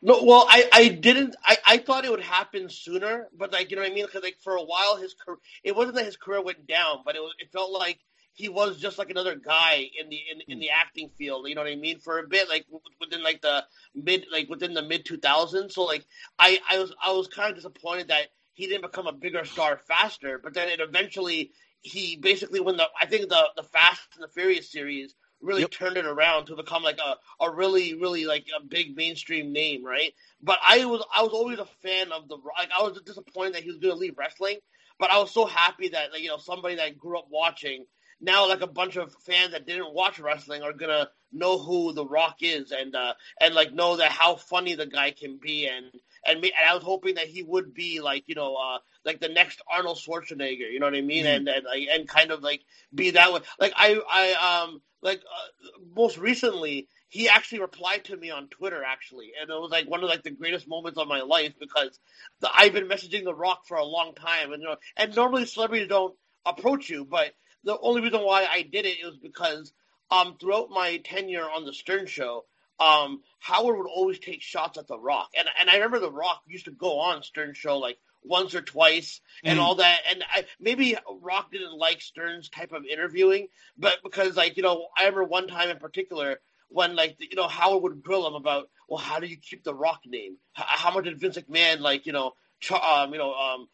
No, 0.00 0.22
well, 0.22 0.46
I, 0.48 0.68
I 0.72 0.88
didn't. 0.88 1.34
I, 1.44 1.58
I 1.66 1.76
thought 1.78 2.04
it 2.04 2.10
would 2.10 2.22
happen 2.22 2.68
sooner, 2.70 3.26
but 3.36 3.52
like 3.52 3.70
you 3.70 3.76
know 3.76 3.82
what 3.82 3.90
I 3.90 3.94
mean? 3.94 4.06
Because 4.06 4.22
like 4.22 4.38
for 4.40 4.54
a 4.54 4.62
while, 4.62 4.96
his 4.96 5.14
career, 5.14 5.38
it 5.64 5.74
wasn't 5.74 5.96
that 5.96 6.06
his 6.06 6.16
career 6.16 6.40
went 6.40 6.68
down, 6.68 6.98
but 7.04 7.16
it 7.16 7.20
was, 7.20 7.34
it 7.40 7.50
felt 7.52 7.72
like 7.72 7.98
he 8.36 8.50
was 8.50 8.76
just 8.76 8.98
like 8.98 9.08
another 9.08 9.34
guy 9.34 9.88
in 9.98 10.10
the 10.10 10.20
in, 10.30 10.40
in 10.46 10.58
hmm. 10.58 10.60
the 10.60 10.70
acting 10.70 11.10
field. 11.16 11.48
You 11.48 11.54
know 11.54 11.62
what 11.62 11.72
I 11.72 11.76
mean? 11.76 11.98
For 11.98 12.18
a 12.18 12.28
bit, 12.28 12.48
like 12.48 12.66
within 13.00 13.22
like 13.22 13.40
the 13.40 13.64
mid 13.94 14.26
like 14.30 14.48
within 14.48 14.74
the 14.74 14.82
mid 14.82 15.06
two 15.06 15.16
thousands. 15.16 15.74
So 15.74 15.84
like 15.84 16.04
I 16.38 16.60
I 16.70 16.78
was 16.78 16.94
I 17.04 17.12
was 17.12 17.28
kind 17.28 17.50
of 17.50 17.56
disappointed 17.56 18.08
that 18.08 18.28
he 18.52 18.66
didn't 18.66 18.82
become 18.82 19.06
a 19.06 19.12
bigger 19.12 19.44
star 19.46 19.80
faster. 19.88 20.38
But 20.38 20.52
then 20.52 20.68
it 20.68 20.80
eventually 20.80 21.52
he 21.80 22.16
basically 22.16 22.60
when 22.60 22.76
the 22.76 22.86
I 23.00 23.06
think 23.06 23.30
the 23.30 23.42
the 23.56 23.62
Fast 23.62 24.02
and 24.14 24.22
the 24.22 24.28
Furious 24.28 24.70
series 24.70 25.14
really 25.40 25.62
yep. 25.62 25.70
turned 25.70 25.96
it 25.96 26.04
around 26.04 26.46
to 26.46 26.56
become 26.56 26.82
like 26.82 26.98
a, 26.98 27.16
a 27.42 27.50
really 27.50 27.94
really 27.94 28.26
like 28.26 28.44
a 28.54 28.62
big 28.62 28.94
mainstream 28.94 29.50
name, 29.50 29.82
right? 29.82 30.12
But 30.42 30.58
I 30.62 30.84
was 30.84 31.02
I 31.14 31.22
was 31.22 31.32
always 31.32 31.58
a 31.58 31.66
fan 31.82 32.12
of 32.12 32.28
the 32.28 32.36
like 32.36 32.68
I 32.78 32.82
was 32.82 33.00
disappointed 33.00 33.54
that 33.54 33.62
he 33.62 33.70
was 33.70 33.78
going 33.78 33.94
to 33.94 33.98
leave 33.98 34.18
wrestling, 34.18 34.58
but 34.98 35.10
I 35.10 35.18
was 35.18 35.30
so 35.30 35.46
happy 35.46 35.88
that 35.88 36.12
like, 36.12 36.20
you 36.20 36.28
know 36.28 36.36
somebody 36.36 36.74
that 36.74 36.98
grew 36.98 37.18
up 37.18 37.28
watching 37.30 37.86
now 38.20 38.48
like 38.48 38.62
a 38.62 38.66
bunch 38.66 38.96
of 38.96 39.14
fans 39.24 39.52
that 39.52 39.66
didn't 39.66 39.94
watch 39.94 40.18
wrestling 40.18 40.62
are 40.62 40.72
gonna 40.72 41.08
know 41.32 41.58
who 41.58 41.92
The 41.92 42.06
Rock 42.06 42.36
is 42.40 42.72
and 42.72 42.94
uh 42.94 43.14
and 43.40 43.54
like 43.54 43.72
know 43.72 43.96
that 43.96 44.12
how 44.12 44.36
funny 44.36 44.74
the 44.74 44.86
guy 44.86 45.10
can 45.10 45.38
be 45.38 45.66
and 45.66 45.86
and, 46.24 46.40
me, 46.40 46.52
and 46.58 46.68
I 46.68 46.74
was 46.74 46.82
hoping 46.82 47.16
that 47.16 47.28
he 47.28 47.42
would 47.42 47.74
be 47.74 48.00
like 48.00 48.24
you 48.26 48.34
know 48.34 48.56
uh 48.56 48.78
like 49.04 49.20
the 49.20 49.28
next 49.28 49.60
Arnold 49.70 49.98
Schwarzenegger, 49.98 50.70
you 50.70 50.80
know 50.80 50.86
what 50.86 50.94
I 50.94 51.02
mean? 51.02 51.24
Mm-hmm. 51.24 51.36
And 51.36 51.48
and 51.48 51.64
like 51.64 51.88
and 51.90 52.08
kind 52.08 52.30
of 52.30 52.42
like 52.42 52.62
be 52.94 53.10
that 53.10 53.32
way. 53.32 53.40
Like 53.58 53.72
I 53.76 54.00
I 54.08 54.62
um 54.62 54.80
like 55.02 55.18
uh, 55.18 55.68
most 55.94 56.18
recently 56.18 56.88
he 57.08 57.28
actually 57.28 57.60
replied 57.60 58.04
to 58.04 58.16
me 58.16 58.30
on 58.30 58.48
Twitter 58.48 58.82
actually, 58.84 59.32
and 59.40 59.48
it 59.48 59.54
was 59.54 59.70
like 59.70 59.88
one 59.88 60.02
of 60.02 60.08
like 60.08 60.22
the 60.22 60.30
greatest 60.30 60.68
moments 60.68 60.98
of 60.98 61.06
my 61.06 61.20
life 61.20 61.54
because 61.58 61.98
the, 62.40 62.50
I've 62.52 62.72
been 62.72 62.88
messaging 62.88 63.24
The 63.24 63.34
Rock 63.34 63.66
for 63.66 63.76
a 63.76 63.84
long 63.84 64.14
time, 64.14 64.52
and 64.52 64.60
you 64.60 64.68
know, 64.68 64.76
and 64.96 65.14
normally 65.14 65.46
celebrities 65.46 65.88
don't 65.88 66.14
approach 66.44 66.90
you, 66.90 67.04
but 67.04 67.32
the 67.64 67.78
only 67.78 68.02
reason 68.02 68.20
why 68.20 68.46
I 68.50 68.62
did 68.62 68.86
it 68.86 68.98
was 69.04 69.16
because 69.16 69.72
um 70.10 70.36
throughout 70.40 70.70
my 70.70 70.98
tenure 70.98 71.44
on 71.44 71.64
the 71.64 71.72
Stern 71.72 72.06
Show, 72.06 72.44
um 72.78 73.22
Howard 73.40 73.78
would 73.78 73.88
always 73.88 74.18
take 74.18 74.42
shots 74.42 74.78
at 74.78 74.86
The 74.86 74.98
Rock, 74.98 75.30
and 75.38 75.48
and 75.60 75.70
I 75.70 75.74
remember 75.74 76.00
The 76.00 76.12
Rock 76.12 76.42
used 76.46 76.66
to 76.66 76.70
go 76.70 76.98
on 77.00 77.22
Stern 77.22 77.54
Show 77.54 77.78
like 77.78 77.98
once 78.26 78.54
or 78.54 78.60
twice 78.60 79.20
and 79.44 79.58
mm. 79.58 79.62
all 79.62 79.76
that. 79.76 80.00
And 80.10 80.24
I, 80.30 80.44
maybe 80.60 80.96
Rock 81.22 81.52
didn't 81.52 81.78
like 81.78 82.00
Stern's 82.00 82.48
type 82.48 82.72
of 82.72 82.84
interviewing, 82.84 83.48
but 83.78 83.98
because 84.02 84.36
like 84.36 84.56
you 84.56 84.62
know, 84.62 84.86
I 84.96 85.02
remember 85.02 85.24
one 85.24 85.48
time 85.48 85.70
in 85.70 85.78
particular 85.78 86.40
when 86.68 86.96
like 86.96 87.16
you 87.18 87.36
know 87.36 87.48
Howard 87.48 87.82
would 87.82 88.02
grill 88.02 88.26
him 88.26 88.34
about, 88.34 88.68
well, 88.88 88.98
how 88.98 89.20
do 89.20 89.26
you 89.26 89.36
keep 89.36 89.64
the 89.64 89.74
Rock 89.74 90.00
name? 90.06 90.36
How, 90.52 90.64
how 90.66 90.94
much 90.94 91.04
did 91.04 91.20
Vince 91.20 91.38
McMahon 91.38 91.80
like 91.80 92.06
you 92.06 92.12
know? 92.12 92.32
Um, 92.70 93.12
you 93.12 93.18
know, 93.18 93.34
um, 93.34 93.68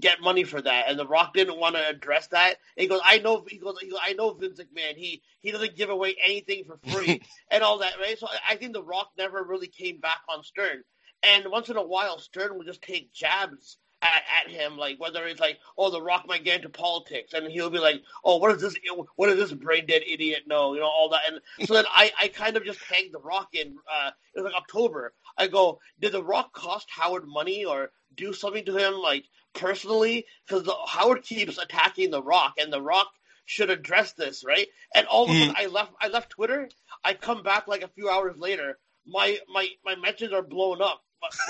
get 0.00 0.20
money 0.20 0.44
for 0.44 0.60
that, 0.60 0.86
and 0.88 0.98
The 0.98 1.06
Rock 1.06 1.34
didn't 1.34 1.60
want 1.60 1.76
to 1.76 1.88
address 1.88 2.26
that. 2.28 2.56
And 2.76 2.82
he 2.82 2.88
goes, 2.88 3.00
"I 3.04 3.18
know." 3.18 3.44
He 3.48 3.58
goes, 3.58 3.76
"I 4.00 4.14
know 4.14 4.32
Vince 4.32 4.58
McMahon. 4.60 4.96
He 4.96 5.22
he 5.40 5.52
doesn't 5.52 5.76
give 5.76 5.90
away 5.90 6.16
anything 6.24 6.64
for 6.64 6.78
free 6.90 7.20
and 7.50 7.62
all 7.62 7.78
that, 7.78 7.98
right?" 8.00 8.18
So 8.18 8.26
I 8.48 8.56
think 8.56 8.72
The 8.72 8.82
Rock 8.82 9.10
never 9.18 9.42
really 9.42 9.68
came 9.68 10.00
back 10.00 10.20
on 10.28 10.42
Stern. 10.42 10.82
And 11.22 11.50
once 11.50 11.68
in 11.68 11.76
a 11.76 11.82
while, 11.82 12.18
Stern 12.18 12.56
would 12.56 12.66
just 12.66 12.82
take 12.82 13.12
jabs 13.12 13.76
at, 14.02 14.22
at 14.44 14.50
him, 14.50 14.76
like 14.76 15.00
whether 15.00 15.26
it's 15.26 15.40
like, 15.40 15.58
oh, 15.76 15.90
The 15.90 16.02
Rock 16.02 16.24
might 16.26 16.44
get 16.44 16.56
into 16.56 16.68
politics, 16.68 17.32
and 17.32 17.50
he'll 17.50 17.70
be 17.70 17.78
like, 17.78 18.02
oh, 18.24 18.36
what 18.36 18.52
is 18.52 18.62
this? 18.62 18.76
What 19.16 19.26
does 19.28 19.36
this 19.36 19.52
brain 19.52 19.86
dead 19.86 20.02
idiot 20.06 20.44
know? 20.46 20.74
You 20.74 20.80
know 20.80 20.86
all 20.86 21.10
that, 21.10 21.22
and 21.28 21.66
so 21.66 21.74
then 21.74 21.84
I, 21.88 22.12
I 22.18 22.28
kind 22.28 22.56
of 22.56 22.64
just 22.64 22.80
tagged 22.80 23.12
The 23.12 23.18
Rock 23.18 23.48
in. 23.52 23.76
Uh, 23.90 24.10
it 24.34 24.40
was 24.40 24.52
like 24.52 24.60
October. 24.60 25.12
I 25.36 25.48
go, 25.48 25.80
did 26.00 26.12
The 26.12 26.22
Rock 26.22 26.52
cost 26.52 26.88
Howard 26.90 27.26
money 27.26 27.64
or 27.64 27.90
do 28.14 28.32
something 28.32 28.64
to 28.66 28.76
him, 28.76 28.94
like 28.94 29.24
personally? 29.54 30.26
Because 30.46 30.68
Howard 30.88 31.22
keeps 31.22 31.58
attacking 31.58 32.10
The 32.10 32.22
Rock, 32.22 32.54
and 32.58 32.72
The 32.72 32.82
Rock 32.82 33.08
should 33.46 33.70
address 33.70 34.12
this, 34.12 34.44
right? 34.44 34.66
And 34.94 35.06
all 35.06 35.24
of 35.24 35.30
a 35.30 35.38
sudden, 35.38 35.54
mm. 35.54 35.58
I 35.58 35.66
left. 35.66 35.92
I 36.00 36.08
left 36.08 36.30
Twitter. 36.30 36.68
I 37.04 37.14
come 37.14 37.42
back 37.42 37.66
like 37.66 37.82
a 37.82 37.88
few 37.88 38.08
hours 38.08 38.36
later. 38.36 38.78
My 39.06 39.38
my 39.52 39.68
my 39.84 39.96
mentions 39.96 40.32
are 40.32 40.42
blown 40.42 40.82
up 40.82 41.02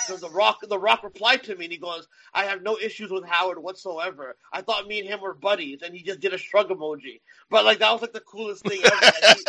because 0.07 0.21
the 0.21 0.31
Rock 0.31 0.59
the 0.63 0.79
Rock 0.79 1.03
replied 1.03 1.45
to 1.45 1.55
me 1.55 1.67
and 1.67 1.73
he 1.73 1.79
goes, 1.79 2.09
"I 2.33 2.45
have 2.45 2.63
no 2.63 2.79
issues 2.79 3.11
with 3.11 3.25
Howard 3.25 3.59
whatsoever. 3.59 4.37
I 4.53 4.63
thought 4.63 4.87
me 4.87 5.01
and 5.01 5.09
him 5.09 5.21
were 5.21 5.35
buddies," 5.35 5.83
and 5.83 5.95
he 5.95 6.03
just 6.03 6.21
did 6.21 6.35
a 6.35 6.39
shrug 6.39 6.69
emoji. 6.69 7.21
But 7.51 7.65
like 7.65 7.79
that 7.79 7.93
was 7.93 8.03
like 8.03 8.13
the 8.13 8.21
coolest 8.21 8.65
thing 8.65 8.81
ever. 8.85 9.13
he, 9.37 9.45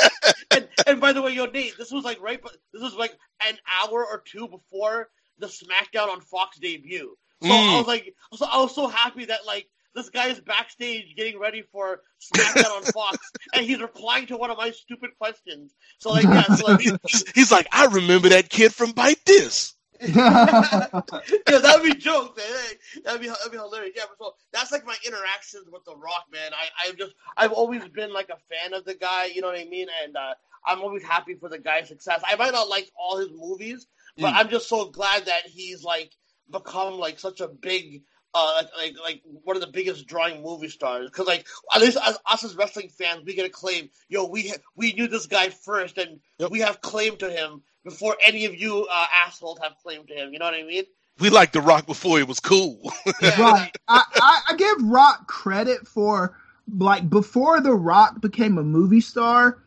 and 0.51 0.67
and 0.87 1.01
by 1.01 1.13
the 1.13 1.21
way, 1.21 1.33
yo 1.33 1.45
Nate, 1.45 1.77
this 1.77 1.91
was 1.91 2.03
like 2.03 2.21
right, 2.21 2.41
this 2.73 2.81
was 2.81 2.95
like 2.95 3.17
an 3.47 3.57
hour 3.81 4.05
or 4.05 4.23
two 4.25 4.47
before 4.47 5.09
the 5.37 5.47
SmackDown 5.47 6.09
on 6.09 6.21
Fox 6.21 6.57
debut. 6.59 7.17
So 7.41 7.49
mm. 7.49 7.75
I 7.75 7.77
was 7.77 7.87
like, 7.87 8.13
so 8.33 8.45
I 8.45 8.61
was 8.61 8.75
so 8.75 8.87
happy 8.87 9.25
that 9.25 9.45
like 9.45 9.67
this 9.95 10.09
guy 10.09 10.27
is 10.27 10.39
backstage 10.39 11.15
getting 11.15 11.39
ready 11.39 11.63
for 11.71 12.01
SmackDown 12.21 12.77
on 12.77 12.83
Fox, 12.83 13.31
and 13.53 13.65
he's 13.65 13.81
replying 13.81 14.27
to 14.27 14.37
one 14.37 14.51
of 14.51 14.57
my 14.57 14.71
stupid 14.71 15.11
questions. 15.17 15.73
So 15.99 16.11
like, 16.11 16.23
yeah, 16.23 16.43
so 16.55 16.71
like, 16.71 16.79
he's, 17.05 17.31
he's 17.33 17.51
like, 17.51 17.67
I 17.71 17.85
remember 17.85 18.29
that 18.29 18.49
kid 18.49 18.73
from 18.73 18.91
Bite 18.91 19.23
This 19.25 19.75
yeah, 20.07 21.01
that'd 21.45 21.83
be 21.83 21.93
jokes, 21.95 22.37
man. 22.37 23.03
That'd 23.03 23.21
be 23.21 23.27
that'd 23.27 23.51
be 23.51 23.57
hilarious. 23.57 23.93
Yeah, 23.95 24.03
but 24.07 24.17
so 24.23 24.33
that's 24.53 24.71
like 24.71 24.85
my 24.85 24.95
interactions 25.05 25.67
with 25.71 25.83
The 25.83 25.95
Rock, 25.95 26.25
man. 26.31 26.51
I 26.53 26.87
I've 26.87 26.97
just 26.97 27.13
I've 27.35 27.51
always 27.51 27.85
been 27.89 28.13
like 28.13 28.29
a 28.29 28.37
fan 28.37 28.73
of 28.73 28.85
the 28.85 28.93
guy. 28.93 29.25
You 29.25 29.41
know 29.41 29.47
what 29.47 29.59
I 29.59 29.65
mean? 29.65 29.87
And 30.03 30.15
uh, 30.15 30.35
I'm 30.65 30.81
always 30.81 31.03
happy 31.03 31.35
for 31.35 31.49
the 31.49 31.59
guy's 31.59 31.89
success. 31.89 32.21
I 32.25 32.35
might 32.37 32.53
not 32.53 32.69
like 32.69 32.89
all 32.97 33.17
his 33.17 33.29
movies, 33.31 33.87
but 34.17 34.33
mm. 34.33 34.37
I'm 34.37 34.49
just 34.49 34.69
so 34.69 34.85
glad 34.85 35.25
that 35.25 35.47
he's 35.47 35.83
like 35.83 36.13
become 36.49 36.93
like 36.93 37.19
such 37.19 37.41
a 37.41 37.47
big 37.47 38.03
uh, 38.33 38.63
like, 38.77 38.95
like 39.01 39.21
one 39.25 39.55
of 39.55 39.61
the 39.61 39.67
biggest 39.67 40.07
drawing 40.07 40.43
movie 40.43 40.69
stars. 40.69 41.09
Because 41.09 41.27
like 41.27 41.47
at 41.73 41.81
least 41.81 41.97
as, 42.05 42.17
us 42.25 42.43
as 42.43 42.55
wrestling 42.55 42.89
fans, 42.89 43.23
we 43.25 43.35
get 43.35 43.45
a 43.45 43.49
claim. 43.49 43.89
Yo, 44.07 44.25
we 44.25 44.53
we 44.75 44.93
knew 44.93 45.07
this 45.07 45.25
guy 45.25 45.49
first, 45.49 45.97
and 45.97 46.19
yep. 46.37 46.51
we 46.51 46.59
have 46.59 46.81
claim 46.81 47.17
to 47.17 47.29
him 47.29 47.63
before 47.83 48.17
any 48.25 48.45
of 48.45 48.55
you 48.55 48.87
uh, 48.91 49.05
assholes 49.25 49.59
have 49.61 49.73
claimed 49.81 50.07
to 50.07 50.13
him. 50.13 50.33
You 50.33 50.39
know 50.39 50.45
what 50.45 50.53
I 50.53 50.63
mean? 50.63 50.83
We 51.19 51.29
liked 51.29 51.53
The 51.53 51.61
Rock 51.61 51.85
before 51.85 52.17
he 52.17 52.23
was 52.23 52.39
cool. 52.39 52.79
right. 53.21 53.71
I, 53.87 54.03
I, 54.15 54.41
I 54.49 54.55
give 54.55 54.77
Rock 54.83 55.27
credit 55.27 55.87
for 55.87 56.37
like 56.77 57.09
before 57.09 57.59
The 57.61 57.73
Rock 57.73 58.21
became 58.21 58.57
a 58.57 58.63
movie 58.63 59.01
star. 59.01 59.59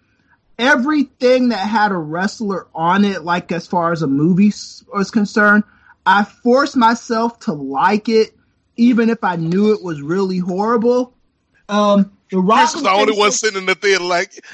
Everything 0.58 1.48
that 1.48 1.66
had 1.66 1.92
a 1.92 1.96
wrestler 1.96 2.68
on 2.74 3.04
it, 3.04 3.24
like 3.24 3.52
as 3.52 3.66
far 3.66 3.92
as 3.92 4.02
a 4.02 4.06
movie 4.06 4.52
was 4.92 5.10
concerned, 5.10 5.64
I 6.06 6.24
forced 6.24 6.76
myself 6.76 7.38
to 7.40 7.52
like 7.52 8.08
it, 8.08 8.36
even 8.76 9.10
if 9.10 9.24
I 9.24 9.36
knew 9.36 9.72
it 9.72 9.82
was 9.82 10.00
really 10.00 10.38
horrible. 10.38 11.14
Um, 11.68 12.12
the 12.30 12.38
Rock 12.38 12.60
Chris 12.60 12.74
was 12.74 12.82
the 12.82 12.90
only 12.90 13.18
one 13.18 13.32
sitting 13.32 13.58
in 13.58 13.66
the 13.66 13.74
theater, 13.74 14.04
like, 14.04 14.44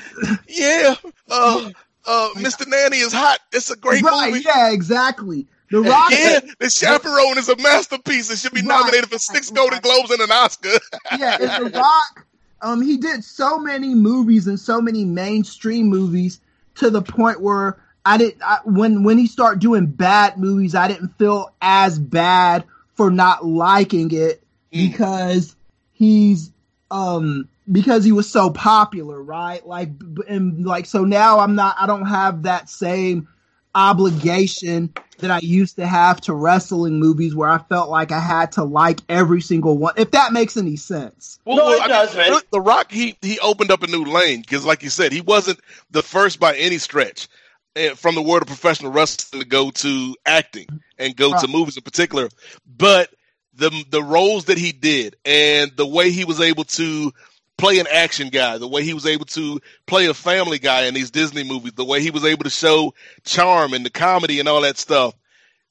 yeah, 0.49 0.95
uh, 1.31 1.71
uh, 2.09 2.31
Mr. 2.37 2.67
Nanny 2.67 2.99
is 2.99 3.13
hot. 3.13 3.39
It's 3.53 3.71
a 3.71 3.77
great 3.77 4.03
right, 4.03 4.31
movie. 4.33 4.45
Yeah, 4.45 4.73
exactly. 4.73 5.47
The 5.71 5.83
Rock. 5.83 6.11
Yeah, 6.11 6.41
The 6.59 6.71
Chaperone 6.71 7.39
is 7.39 7.49
a 7.49 7.57
masterpiece. 7.57 8.31
It 8.31 8.39
should 8.39 8.55
be 8.55 8.63
nominated 8.63 9.11
for 9.11 9.19
six 9.19 9.51
Golden 9.51 9.81
Globes 9.81 10.11
and 10.11 10.21
an 10.21 10.31
Oscar. 10.31 10.71
yeah, 11.19 11.37
The 11.37 11.71
Rock. 11.75 12.27
Um, 12.61 12.83
he 12.83 12.97
did 12.97 13.23
so 13.23 13.59
many 13.59 13.95
movies 13.95 14.47
and 14.47 14.59
so 14.59 14.81
many 14.81 15.05
mainstream 15.05 15.87
movies 15.89 16.41
to 16.77 16.91
the 16.91 17.03
point 17.03 17.41
where 17.41 17.79
I 18.05 18.17
didn't. 18.17 18.43
I, 18.43 18.61
when 18.65 19.05
when 19.05 19.19
he 19.19 19.27
started 19.27 19.61
doing 19.61 19.87
bad 19.87 20.39
movies, 20.39 20.75
I 20.75 20.89
didn't 20.89 21.11
feel 21.19 21.55
as 21.61 21.99
bad 21.99 22.65
for 22.95 23.11
not 23.11 23.45
liking 23.45 24.11
it 24.13 24.43
mm. 24.73 24.89
because 24.91 25.55
he's 25.93 26.51
um 26.91 27.49
because 27.71 28.05
he 28.05 28.13
was 28.13 28.31
so 28.31 28.51
popular, 28.51 29.23
right? 29.23 29.65
Like, 29.67 29.91
and 30.29 30.67
like, 30.67 30.87
so 30.87 31.05
now 31.05 31.41
I'm 31.41 31.55
not, 31.55 31.77
I 31.79 31.87
don't 31.87 32.07
have 32.07 32.45
that 32.45 32.69
same 32.69 33.29
obligation 33.75 34.93
that 35.19 35.31
I 35.31 35.41
used 35.41 35.77
to 35.77 35.87
have 35.87 36.21
to 36.23 36.35
wrestling 36.35 36.99
movies 36.99 37.35
where 37.35 37.49
I 37.49 37.59
felt 37.59 37.91
like 37.91 38.13
I 38.13 38.21
had 38.21 38.53
to 38.53 38.65
like 38.65 39.01
every 39.09 39.41
single 39.41 39.77
one. 39.77 39.95
If 39.97 40.13
that 40.13 40.33
makes 40.33 40.57
any 40.57 40.77
sense. 40.77 41.39
Well, 41.45 41.57
no, 41.57 41.73
it 41.73 41.89
does, 41.89 42.15
man. 42.17 42.41
The 42.51 42.61
Rock, 42.61 42.91
he 42.91 43.17
he 43.21 43.39
opened 43.41 43.71
up 43.71 43.83
a 43.83 43.87
new 43.87 44.05
lane 44.05 44.41
because, 44.41 44.65
like 44.65 44.83
you 44.83 44.91
said, 44.91 45.13
he 45.13 45.21
wasn't 45.21 45.61
the 45.91 46.03
first 46.03 46.39
by 46.39 46.57
any 46.57 46.79
stretch 46.79 47.29
eh, 47.77 47.95
from 47.95 48.15
the 48.15 48.23
world 48.23 48.43
of 48.43 48.49
professional 48.49 48.93
wrestling 48.93 49.43
to 49.43 49.49
go 49.49 49.71
to 49.71 50.17
acting 50.25 50.67
and 50.99 51.17
go 51.17 51.33
right. 51.33 51.41
to 51.41 51.49
movies 51.49 51.77
in 51.77 51.83
particular. 51.83 52.29
But 52.67 53.11
the 53.55 53.71
the 53.91 54.03
roles 54.03 54.47
that 54.47 54.59
he 54.59 54.73
did 54.73 55.17
and 55.25 55.73
the 55.77 55.87
way 55.87 56.11
he 56.11 56.25
was 56.25 56.41
able 56.41 56.65
to 56.65 57.13
play 57.59 57.79
an 57.81 57.87
action 57.93 58.31
guy, 58.31 58.57
the 58.57 58.69
way 58.69 58.83
he 58.83 58.95
was 58.95 59.05
able 59.05 59.27
to 59.27 59.61
play 59.87 60.07
a 60.07 60.15
family 60.15 60.59
guy 60.59 60.87
in 60.87 60.95
these 60.95 61.11
Disney 61.11 61.45
movies, 61.45 61.73
the 61.73 61.85
way 61.85 62.01
he 62.01 62.11
was 62.11 62.25
able 62.25 62.45
to 62.45 62.51
show 62.51 62.95
charm 63.25 63.75
and 63.75 63.85
the 63.85 63.91
comedy 63.91 64.41
and 64.41 64.49
all 64.49 64.63
that 64.63 64.79
stuff. 64.79 65.15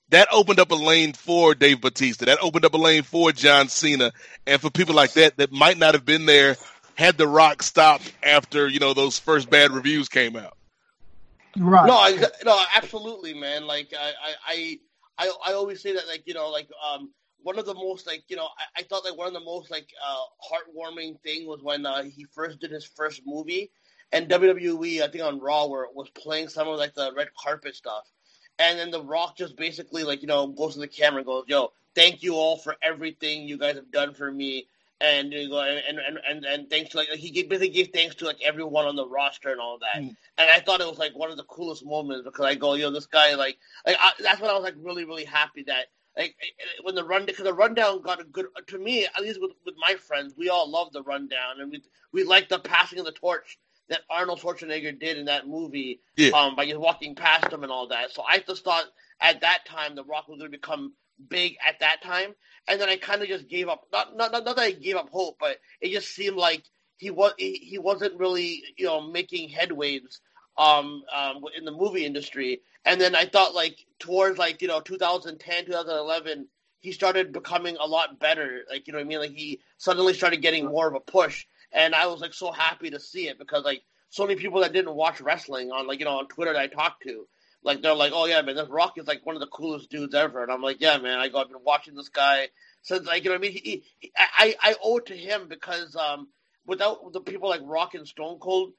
That 0.10 0.28
opened 0.32 0.60
up 0.60 0.71
a 0.71 0.76
lane 0.76 1.13
for 1.13 1.56
Dave 1.56 1.82
Batista. 1.82 2.26
That 2.26 2.38
opened 2.41 2.65
up 2.65 2.73
a 2.73 2.78
lane 2.78 3.04
for 3.04 3.32
John 3.32 3.67
Cena, 3.67 4.13
and 4.45 4.62
for 4.62 4.69
people 4.69 4.95
like 4.95 5.13
that 5.13 5.38
that 5.38 5.52
might 5.52 5.78
not 5.78 5.95
have 5.95 6.06
been 6.06 6.26
there 6.26 6.56
had 6.95 7.17
The 7.17 7.28
Rock 7.28 7.62
stopped 7.62 8.13
after 8.23 8.67
you 8.67 8.80
know 8.80 8.93
those 8.93 9.19
first 9.19 9.50
bad 9.50 9.71
reviews 9.71 10.08
came 10.08 10.36
out. 10.36 10.56
Right. 11.58 11.88
No, 11.88 11.93
I, 11.93 12.23
no, 12.45 12.63
absolutely, 12.76 13.34
man. 13.34 13.65
Like 13.65 13.93
I, 14.00 14.13
I, 14.47 14.80
I, 15.17 15.32
I 15.47 15.54
always 15.54 15.82
say 15.82 15.93
that, 15.93 16.08
like 16.08 16.23
you 16.26 16.34
know, 16.34 16.50
like 16.50 16.69
um, 16.89 17.12
one 17.43 17.60
of 17.60 17.65
the 17.65 17.73
most 17.73 18.08
like 18.08 18.23
you 18.28 18.36
know, 18.36 18.45
I, 18.58 18.82
I 18.82 18.84
thought 18.84 19.06
like 19.06 19.17
one 19.17 19.28
of 19.28 19.34
the 19.34 19.39
most 19.39 19.71
like 19.71 19.89
uh, 20.06 20.23
heartwarming 20.52 21.19
thing 21.21 21.47
was 21.47 21.62
when 21.62 21.86
uh, 21.86 22.04
he 22.04 22.26
first 22.26 22.60
did 22.60 22.71
his 22.71 22.86
first 22.86 23.21
movie, 23.26 23.71
and 24.12 24.30
WWE, 24.30 25.02
I 25.02 25.08
think 25.08 25.23
on 25.23 25.39
Raw, 25.39 25.67
where 25.67 25.84
it 25.84 25.95
was 25.95 26.10
playing 26.10 26.50
some 26.50 26.67
of 26.67 26.78
like 26.78 26.93
the 26.95 27.13
red 27.15 27.30
carpet 27.41 27.76
stuff, 27.76 28.10
and 28.60 28.78
then 28.78 28.91
The 28.91 29.04
Rock 29.04 29.38
just 29.38 29.56
basically 29.56 30.04
like 30.04 30.21
you 30.21 30.28
know 30.28 30.47
goes 30.47 30.73
to 30.73 30.80
the 30.80 30.88
camera 30.88 31.19
and 31.19 31.26
goes, 31.26 31.45
"Yo, 31.47 31.71
thank 31.95 32.23
you 32.23 32.36
all 32.36 32.58
for 32.58 32.76
everything 32.82 33.47
you 33.47 33.58
guys 33.58 33.76
have 33.76 33.91
done 33.91 34.13
for 34.13 34.32
me." 34.32 34.67
and 35.00 35.32
you 35.32 35.50
go 35.50 35.60
and 35.62 36.00
and 36.00 36.19
and, 36.28 36.45
and 36.45 36.69
thanks 36.69 36.89
to 36.89 36.97
like 36.97 37.08
he 37.10 37.30
gave, 37.30 37.50
basically 37.50 37.69
gave 37.69 37.89
thanks 37.93 38.15
to 38.15 38.26
like 38.26 38.38
everyone 38.43 38.86
on 38.86 38.95
the 38.95 39.08
roster 39.08 39.52
and 39.52 39.62
all 39.62 39.78
that. 39.80 40.02
Mm. 40.02 40.15
And 40.38 40.50
I 40.50 40.60
thought 40.60 40.82
it 40.82 40.88
was 40.88 40.97
like 40.97 41.15
one 41.15 41.30
of 41.30 41.38
the 41.38 41.43
coolest 41.43 41.86
moments 41.86 42.23
because 42.23 42.45
I 42.45 42.56
go, 42.56 42.73
yo, 42.73 42.89
this 42.89 43.06
guy 43.06 43.36
like 43.36 43.58
like 43.86 43.97
I, 44.00 44.12
that's 44.19 44.41
when 44.41 44.50
I 44.50 44.54
was 44.54 44.63
like 44.63 44.76
really 44.82 45.06
really 45.06 45.26
happy 45.26 45.63
that 45.67 45.88
like 46.17 46.36
when 46.84 46.95
the 46.95 47.03
run 47.03 47.25
because 47.25 47.43
the 47.43 47.53
rundown 47.53 48.01
got 48.01 48.21
a 48.21 48.23
good 48.23 48.47
to 48.67 48.77
me 48.77 49.06
at 49.06 49.21
least 49.21 49.39
with, 49.41 49.51
with 49.65 49.75
my 49.77 49.95
friends 49.95 50.34
we 50.38 50.49
all 50.49 50.69
love 50.69 50.91
the 50.91 51.03
rundown 51.03 51.60
and 51.60 51.71
we 51.71 51.82
we 52.12 52.23
like 52.23 52.49
the 52.49 52.60
passing 52.60 52.99
of 52.99 53.06
the 53.06 53.12
torch 53.12 53.58
that 53.89 54.01
Arnold 54.10 54.39
Schwarzenegger 54.39 54.99
did 54.99 55.17
in 55.17 55.25
that 55.25 55.47
movie 55.47 56.01
yeah. 56.17 56.32
um 56.32 56.56
by 56.56 56.65
just 56.65 56.80
walking 56.80 57.15
past 57.15 57.51
him 57.51 57.63
and 57.63 57.71
all 57.71 57.88
that. 57.88 58.12
So 58.12 58.23
I 58.27 58.39
just 58.39 58.63
thought 58.63 58.86
at 59.21 59.41
that 59.41 59.65
time 59.65 59.95
the 59.95 60.03
Rock 60.03 60.27
was 60.27 60.39
going 60.39 60.51
to 60.51 60.58
become 60.58 60.93
big 61.30 61.56
at 61.65 61.80
that 61.80 62.01
time 62.03 62.34
and 62.67 62.80
then 62.80 62.89
I 62.89 62.97
kind 62.97 63.21
of 63.21 63.27
just 63.27 63.47
gave 63.47 63.69
up. 63.69 63.88
Not, 63.91 64.15
not 64.15 64.32
not 64.32 64.45
that 64.45 64.60
I 64.60 64.71
gave 64.71 64.95
up 64.95 65.10
hope, 65.10 65.38
but 65.39 65.58
it 65.82 65.91
just 65.91 66.13
seemed 66.13 66.38
like 66.38 66.63
he 66.97 67.12
was 67.12 67.34
he, 67.38 67.56
he 67.56 67.77
wasn't 67.77 68.19
really 68.19 68.63
you 68.77 68.86
know 68.86 69.01
making 69.01 69.49
headways 69.49 70.19
um, 70.58 71.03
um 71.15 71.43
in 71.58 71.65
the 71.65 71.71
movie 71.71 72.06
industry. 72.06 72.62
And 72.86 72.99
then 72.99 73.15
I 73.15 73.25
thought 73.25 73.56
like 73.56 73.77
towards 73.99 74.38
like 74.38 74.62
you 74.62 74.67
know 74.67 74.79
2010 74.79 75.65
2011 75.65 76.47
he 76.79 76.91
started 76.91 77.33
becoming 77.33 77.75
a 77.79 77.88
lot 77.88 78.19
better. 78.19 78.62
Like 78.69 78.88
you 78.88 78.93
know 78.93 78.99
what 78.99 79.05
I 79.05 79.07
mean? 79.07 79.19
Like 79.19 79.31
he 79.31 79.60
suddenly 79.77 80.13
started 80.13 80.41
getting 80.41 80.65
more 80.65 80.88
of 80.88 80.93
a 80.93 80.99
push, 80.99 81.45
and 81.71 81.95
I 81.95 82.07
was 82.07 82.21
like 82.21 82.33
so 82.33 82.51
happy 82.51 82.89
to 82.91 82.99
see 82.99 83.27
it 83.27 83.39
because 83.39 83.63
like 83.63 83.81
so 84.10 84.25
many 84.25 84.39
people 84.39 84.62
that 84.62 84.73
didn't 84.73 84.95
watch 84.95 85.19
wrestling 85.21 85.71
on 85.71 85.88
like 85.88 85.99
you 85.99 86.05
know 86.05 86.19
on 86.19 86.27
Twitter 86.27 86.53
that 86.53 86.62
I 86.62 86.67
talked 86.67 87.03
to 87.03 87.27
like 87.63 87.81
they're 87.81 87.93
like, 87.93 88.13
oh 88.15 88.25
yeah, 88.25 88.41
man, 88.41 88.55
this 88.55 88.69
Rock 88.69 88.97
is 88.97 89.07
like 89.07 89.25
one 89.25 89.36
of 89.36 89.41
the 89.41 89.47
coolest 89.47 89.89
dudes 89.89 90.15
ever, 90.15 90.43
and 90.43 90.51
I'm 90.51 90.62
like, 90.62 90.77
yeah, 90.79 90.97
man, 90.97 91.19
I 91.19 91.27
go, 91.29 91.39
I've 91.39 91.49
been 91.49 91.57
watching 91.63 91.95
this 91.95 92.10
guy 92.10 92.49
since 92.81 93.05
like 93.05 93.23
you 93.23 93.29
know 93.29 93.36
I 93.36 93.39
mean. 93.39 93.51
He, 93.51 93.83
he, 93.99 94.12
I 94.15 94.55
I 94.62 94.75
owe 94.81 94.97
it 94.97 95.07
to 95.07 95.17
him 95.17 95.47
because 95.49 95.95
um 95.95 96.29
without 96.65 97.12
the 97.12 97.21
people 97.21 97.49
like 97.49 97.62
Rock 97.63 97.95
and 97.95 98.07
Stone 98.07 98.39
Cold, 98.39 98.73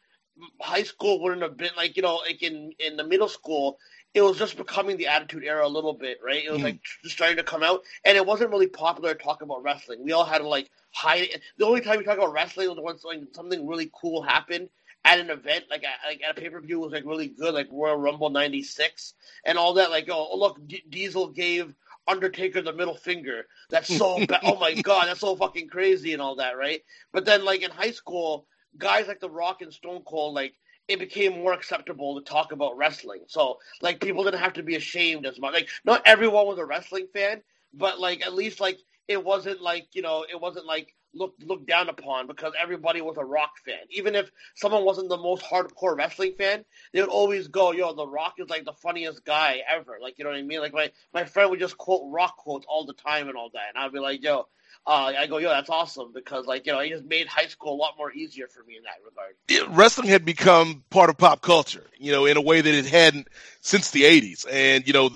high 0.61 0.85
school 0.85 1.21
wouldn't 1.21 1.43
have 1.43 1.57
been 1.57 1.73
like 1.77 1.97
you 1.97 2.03
know 2.03 2.17
like 2.17 2.43
in 2.43 2.73
in 2.79 2.97
the 2.97 3.05
middle 3.05 3.29
school. 3.29 3.79
It 4.19 4.23
was 4.23 4.37
just 4.37 4.57
becoming 4.57 4.97
the 4.97 5.07
Attitude 5.07 5.45
Era 5.45 5.65
a 5.65 5.69
little 5.69 5.93
bit, 5.93 6.19
right? 6.25 6.45
It 6.45 6.51
was 6.51 6.61
mm. 6.61 6.65
like 6.65 6.81
just 7.03 7.15
starting 7.15 7.37
to 7.37 7.45
come 7.45 7.63
out, 7.63 7.83
and 8.05 8.17
it 8.17 8.27
wasn't 8.27 8.51
really 8.51 8.67
popular 8.67 9.15
to 9.15 9.23
talk 9.23 9.43
about 9.43 9.63
wrestling. 9.63 10.03
We 10.03 10.11
all 10.11 10.25
had 10.25 10.39
to 10.39 10.49
like 10.49 10.71
hide 10.91 11.23
it. 11.23 11.41
The 11.57 11.67
only 11.67 11.81
time 11.81 11.99
we 11.99 12.05
talk 12.05 12.19
about 12.19 12.33
wrestling 12.33 12.69
was 12.69 13.05
when 13.05 13.21
like, 13.21 13.29
something 13.33 13.67
really 13.67 13.91
cool 13.95 14.23
happened, 14.23 14.71
at 15.05 15.21
an 15.21 15.31
event, 15.31 15.67
like 15.71 15.85
at, 15.85 15.99
like 16.07 16.21
at 16.23 16.37
a 16.37 16.41
pay 16.41 16.51
per 16.51 16.61
view, 16.61 16.81
was 16.81 16.93
like 16.93 17.05
really 17.07 17.29
good, 17.29 17.55
like 17.55 17.69
Royal 17.71 17.97
Rumble 17.97 18.31
'96 18.31 19.15
and 19.45 19.57
all 19.57 19.75
that. 19.75 19.91
Like, 19.91 20.09
oh, 20.11 20.37
look, 20.37 20.59
D- 20.67 20.83
Diesel 20.89 21.29
gave 21.29 21.75
Undertaker 22.09 22.61
the 22.61 22.73
middle 22.73 22.97
finger. 22.97 23.47
That's 23.71 23.95
so 23.97 24.25
bad. 24.27 24.41
oh 24.43 24.59
my 24.59 24.75
god, 24.75 25.07
that's 25.07 25.21
so 25.21 25.37
fucking 25.37 25.69
crazy 25.69 26.13
and 26.13 26.23
all 26.23 26.37
that, 26.37 26.57
right? 26.57 26.83
But 27.13 27.25
then, 27.25 27.45
like 27.45 27.63
in 27.63 27.71
high 27.71 27.93
school, 27.93 28.47
guys 28.77 29.07
like 29.07 29.21
The 29.21 29.31
Rock 29.31 29.63
and 29.63 29.73
Stone 29.73 30.03
Cold, 30.07 30.35
like 30.35 30.55
it 30.89 30.99
became 30.99 31.33
more 31.35 31.53
acceptable 31.53 32.19
to 32.19 32.25
talk 32.25 32.53
about 32.53 32.77
wrestling. 32.77 33.21
So 33.27 33.59
like 33.83 34.01
people 34.01 34.25
didn't 34.25 34.41
have 34.41 34.55
to 34.55 34.63
be 34.63 34.75
ashamed 34.75 35.27
as 35.27 35.39
much. 35.39 35.53
Like 35.53 35.69
not 35.85 36.03
everyone 36.07 36.47
was 36.47 36.59
a 36.59 36.65
wrestling 36.65 37.07
fan, 37.13 37.43
but 37.75 38.01
like 38.01 38.27
at 38.27 38.35
least 38.35 38.61
like 38.61 38.79
it 39.07 39.23
wasn't 39.23 39.61
like 39.61 39.89
you 39.93 40.03
know 40.03 40.25
it 40.29 40.41
wasn't 40.41 40.67
like 40.67 40.95
looked 41.15 41.43
looked 41.43 41.67
down 41.67 41.89
upon 41.89 42.27
because 42.27 42.53
everybody 42.61 43.01
was 43.01 43.17
a 43.19 43.25
rock 43.25 43.53
fan. 43.65 43.81
Even 43.91 44.15
if 44.15 44.31
someone 44.55 44.85
wasn't 44.85 45.09
the 45.09 45.17
most 45.17 45.45
hardcore 45.45 45.97
wrestling 45.97 46.33
fan, 46.39 46.65
they 46.93 47.01
would 47.01 47.11
always 47.11 47.49
go, 47.49 47.73
"Yo, 47.73 47.93
the 47.95 48.07
Rock 48.07 48.35
is 48.39 48.49
like 48.49 48.65
the 48.65 48.73
funniest 48.73 49.25
guy 49.25 49.63
ever." 49.69 49.99
Like 50.01 50.19
you 50.19 50.25
know 50.25 50.31
what 50.31 50.39
I 50.39 50.43
mean? 50.43 50.61
Like 50.61 50.73
my 50.73 50.91
my 51.13 51.25
friend 51.25 51.51
would 51.51 51.61
just 51.61 51.79
quote 51.79 52.11
Rock 52.11 52.37
quotes 52.37 52.67
all 52.69 52.87
the 52.87 52.95
time 52.95 53.29
and 53.29 53.37
all 53.37 53.51
that, 53.51 53.71
and 53.75 53.83
I'd 53.83 53.93
be 53.93 53.99
like, 53.99 54.23
"Yo." 54.23 54.49
Uh, 54.89 55.13
I 55.19 55.27
go, 55.27 55.37
yo, 55.37 55.51
that's 55.51 55.69
awesome 55.69 56.13
because, 56.15 56.47
like, 56.47 56.65
you 56.65 56.73
know, 56.73 56.81
he 56.81 56.89
just 56.89 57.05
made 57.05 57.27
high 57.27 57.49
school 57.49 57.75
a 57.75 57.77
lot 57.77 57.99
more 57.99 58.11
easier 58.11 58.47
for 58.49 58.65
me 58.65 58.75
in 58.79 58.85
that 58.85 58.95
regard. 59.05 59.35
Yeah, 59.47 59.67
wrestling 59.77 60.09
had 60.09 60.25
become 60.25 60.83
part 60.89 61.11
of 61.11 61.19
pop 61.19 61.43
culture, 61.43 61.85
you 61.99 62.11
know, 62.11 62.25
in 62.25 62.39
a 62.39 62.41
way 62.41 62.63
that 62.63 62.75
it 62.75 62.87
hadn't 62.87 63.29
since 63.61 63.91
the 63.91 64.05
'80s, 64.05 64.47
and 64.51 64.87
you 64.87 64.95
know, 64.95 65.11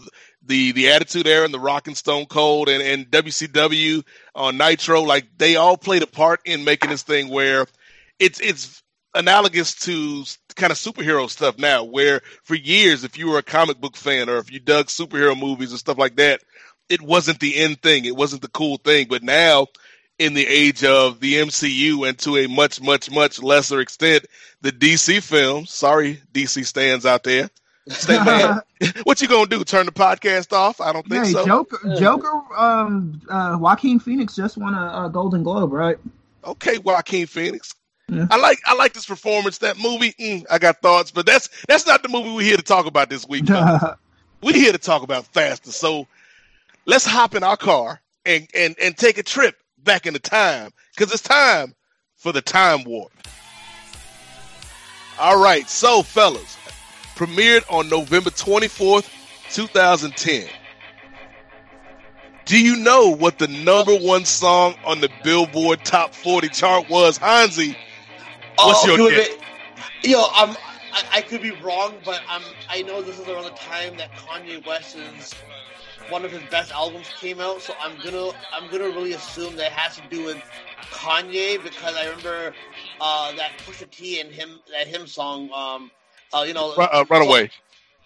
the 0.44 0.72
the 0.72 0.90
Attitude 0.90 1.26
Era 1.26 1.46
and 1.46 1.54
the 1.54 1.58
Rock 1.58 1.87
and 1.87 1.96
Stone 1.96 2.26
Cold 2.26 2.68
and, 2.68 2.82
and 2.82 3.11
WCW 3.11 4.04
on 4.35 4.58
Nitro, 4.58 5.00
like 5.00 5.26
they 5.38 5.56
all 5.56 5.78
played 5.78 6.02
a 6.02 6.06
part 6.06 6.40
in 6.44 6.64
making 6.64 6.90
this 6.90 7.02
thing 7.02 7.30
where 7.30 7.64
it's 8.18 8.40
it's 8.40 8.82
analogous 9.14 9.74
to 9.74 10.24
kind 10.54 10.70
of 10.70 10.76
superhero 10.76 11.30
stuff 11.30 11.56
now, 11.58 11.85
where 11.85 12.20
for 12.42 12.54
years, 12.54 13.04
if 13.04 13.18
you 13.18 13.30
were 13.30 13.38
a 13.38 13.42
comic 13.42 13.80
book 13.80 13.96
fan 13.96 14.28
or 14.28 14.37
if 14.37 14.52
you 14.52 14.61
dug 14.61 14.88
superhero 14.88 15.38
movies 15.38 15.70
and 15.70 15.78
stuff 15.78 15.96
like 15.96 16.16
that, 16.16 16.42
it 16.88 17.03
wasn't 17.03 17.40
the 17.40 17.57
end 17.57 17.83
thing. 17.83 18.05
It 18.05 18.16
wasn't 18.16 18.42
the 18.42 18.49
cool 18.49 18.77
thing. 18.77 19.07
But 19.09 19.23
now, 19.23 19.66
in 20.18 20.35
the 20.35 20.47
age 20.47 20.85
of 20.85 21.21
the 21.21 21.35
MCU 21.35 22.09
and 22.09 22.18
to 22.21 22.37
a 22.37 22.47
much, 22.47 22.81
much, 22.81 23.11
much 23.11 23.42
lesser 23.42 23.81
extent, 23.81 24.27
the 24.61 24.73
DC 24.73 25.23
films, 25.23 25.71
sorry, 25.71 26.21
DC 26.33 26.64
stands 26.66 27.07
out 27.07 27.25
there, 27.25 27.51
Stay 27.88 28.16
mad. 28.25 28.62
what 29.03 29.21
you 29.21 29.29
gonna 29.29 29.47
do? 29.47 29.64
Turn 29.64 29.87
the 29.87 29.92
podcast 29.92 30.53
off? 30.53 30.81
I 30.81 30.92
don't 30.92 31.07
think 31.07 31.27
hey, 31.27 31.33
so. 31.33 31.45
Joker, 31.45 31.97
Joker, 31.99 32.40
um, 32.57 33.21
uh, 33.29 33.57
Joaquin 33.59 33.99
Phoenix 33.99 34.37
just 34.37 34.57
won 34.57 34.75
a, 34.75 35.07
a, 35.07 35.11
Golden 35.12 35.42
Globe, 35.42 35.73
right? 35.73 35.99
Okay, 36.45 36.79
Joaquin 36.79 37.27
Phoenix. 37.27 37.75
Yeah. 38.09 38.27
I 38.31 38.37
like 38.37 38.59
I 38.66 38.75
like 38.75 38.92
this 38.92 39.07
performance. 39.07 39.59
That 39.59 39.79
movie, 39.79 40.12
mm, 40.12 40.45
I 40.51 40.59
got 40.59 40.81
thoughts, 40.81 41.11
but 41.11 41.27
that's 41.27 41.49
that's 41.66 41.87
not 41.87 42.03
the 42.03 42.09
movie 42.09 42.31
we're 42.31 42.42
here 42.42 42.57
to 42.57 42.62
talk 42.62 42.87
about 42.87 43.09
this 43.11 43.27
week. 43.27 43.49
we're 44.42 44.55
here 44.55 44.73
to 44.73 44.79
talk 44.79 45.03
about 45.03 45.27
faster. 45.27 45.73
So 45.73 46.07
let's 46.87 47.05
hop 47.05 47.35
in 47.35 47.42
our 47.42 47.57
car 47.57 48.01
and 48.25 48.49
and 48.55 48.77
and 48.81 48.97
take 48.97 49.18
a 49.18 49.23
trip 49.23 49.57
back 49.79 50.07
in 50.07 50.12
the 50.12 50.18
time 50.18 50.71
because 50.95 51.12
it's 51.12 51.23
time 51.23 51.75
for 52.16 52.33
the 52.33 52.42
time 52.42 52.85
warp. 52.85 53.12
All 55.18 55.42
right, 55.42 55.68
so 55.68 56.03
fellas, 56.03 56.57
premiered 57.14 57.64
on 57.71 57.88
November 57.88 58.31
24th, 58.31 59.09
2010. 59.51 60.49
Do 62.45 62.61
you 62.61 62.77
know 62.77 63.09
what 63.09 63.38
the 63.38 63.47
number 63.47 63.95
one 63.95 64.25
song 64.25 64.75
on 64.85 65.01
the 65.01 65.11
Billboard 65.23 65.85
Top 65.85 66.14
40 66.14 66.49
chart 66.49 66.88
was, 66.88 67.18
Hansi? 67.18 67.77
What's 68.57 68.85
oh, 68.85 68.97
your 68.97 69.11
guess? 69.11 69.29
Yo, 70.03 70.25
I'm, 70.35 70.57
I, 70.92 71.03
I, 71.12 71.21
could 71.21 71.40
be 71.40 71.53
wrong, 71.62 71.95
but 72.05 72.21
I'm, 72.29 72.42
I 72.68 72.83
know 72.83 73.01
this 73.03 73.21
is 73.21 73.29
around 73.29 73.45
the 73.45 73.51
time 73.51 73.97
that 73.99 74.11
Kanye 74.12 74.66
West's 74.66 75.35
one 76.10 76.24
of 76.24 76.30
his 76.30 76.42
best 76.50 76.72
albums 76.72 77.08
came 77.18 77.40
out, 77.40 77.62
so 77.62 77.74
I'm 77.80 77.96
gonna 78.04 78.32
I'm 78.52 78.70
gonna 78.70 78.88
really 78.88 79.12
assume 79.12 79.56
that 79.56 79.66
it 79.66 79.72
has 79.72 79.96
to 79.96 80.02
do 80.10 80.24
with 80.24 80.42
Kanye 80.90 81.62
because 81.62 81.96
I 81.96 82.04
remember 82.04 82.54
uh, 83.00 83.32
that 83.36 83.52
Pusha 83.58 83.90
T 83.90 84.20
and 84.20 84.30
him 84.30 84.60
that 84.70 84.86
him 84.86 85.06
song. 85.06 85.50
Um, 85.52 85.90
uh, 86.32 86.42
you 86.42 86.54
know, 86.54 86.72
uh, 86.72 87.04
Runaway. 87.08 87.50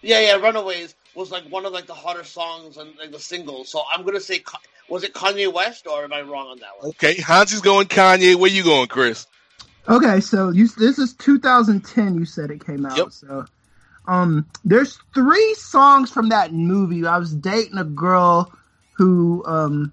Yeah, 0.01 0.19
yeah, 0.19 0.35
Runaways 0.35 0.95
was 1.15 1.31
like 1.31 1.43
one 1.45 1.65
of 1.65 1.73
like 1.73 1.87
the 1.87 1.93
hotter 1.93 2.23
songs 2.23 2.77
and 2.77 2.91
like 2.97 3.11
the 3.11 3.19
singles. 3.19 3.69
So 3.69 3.81
I'm 3.91 4.05
gonna 4.05 4.19
say, 4.19 4.43
was 4.89 5.03
it 5.03 5.13
Kanye 5.13 5.51
West 5.51 5.87
or 5.87 6.03
am 6.03 6.13
I 6.13 6.21
wrong 6.21 6.47
on 6.47 6.59
that 6.59 6.77
one? 6.79 6.89
Okay, 6.89 7.15
Hansi's 7.15 7.61
going 7.61 7.87
Kanye. 7.87 8.35
Where 8.35 8.49
you 8.49 8.63
going, 8.63 8.87
Chris? 8.87 9.27
Okay, 9.89 10.19
so 10.19 10.49
you 10.49 10.67
this 10.67 10.99
is 10.99 11.13
2010. 11.13 12.15
You 12.15 12.25
said 12.25 12.51
it 12.51 12.65
came 12.65 12.85
out. 12.85 12.97
Yep. 12.97 13.11
So, 13.11 13.45
um, 14.07 14.47
there's 14.63 14.99
three 15.13 15.53
songs 15.55 16.11
from 16.11 16.29
that 16.29 16.53
movie. 16.53 17.05
I 17.05 17.17
was 17.17 17.33
dating 17.33 17.77
a 17.77 17.83
girl 17.83 18.51
who 18.93 19.43
um 19.45 19.91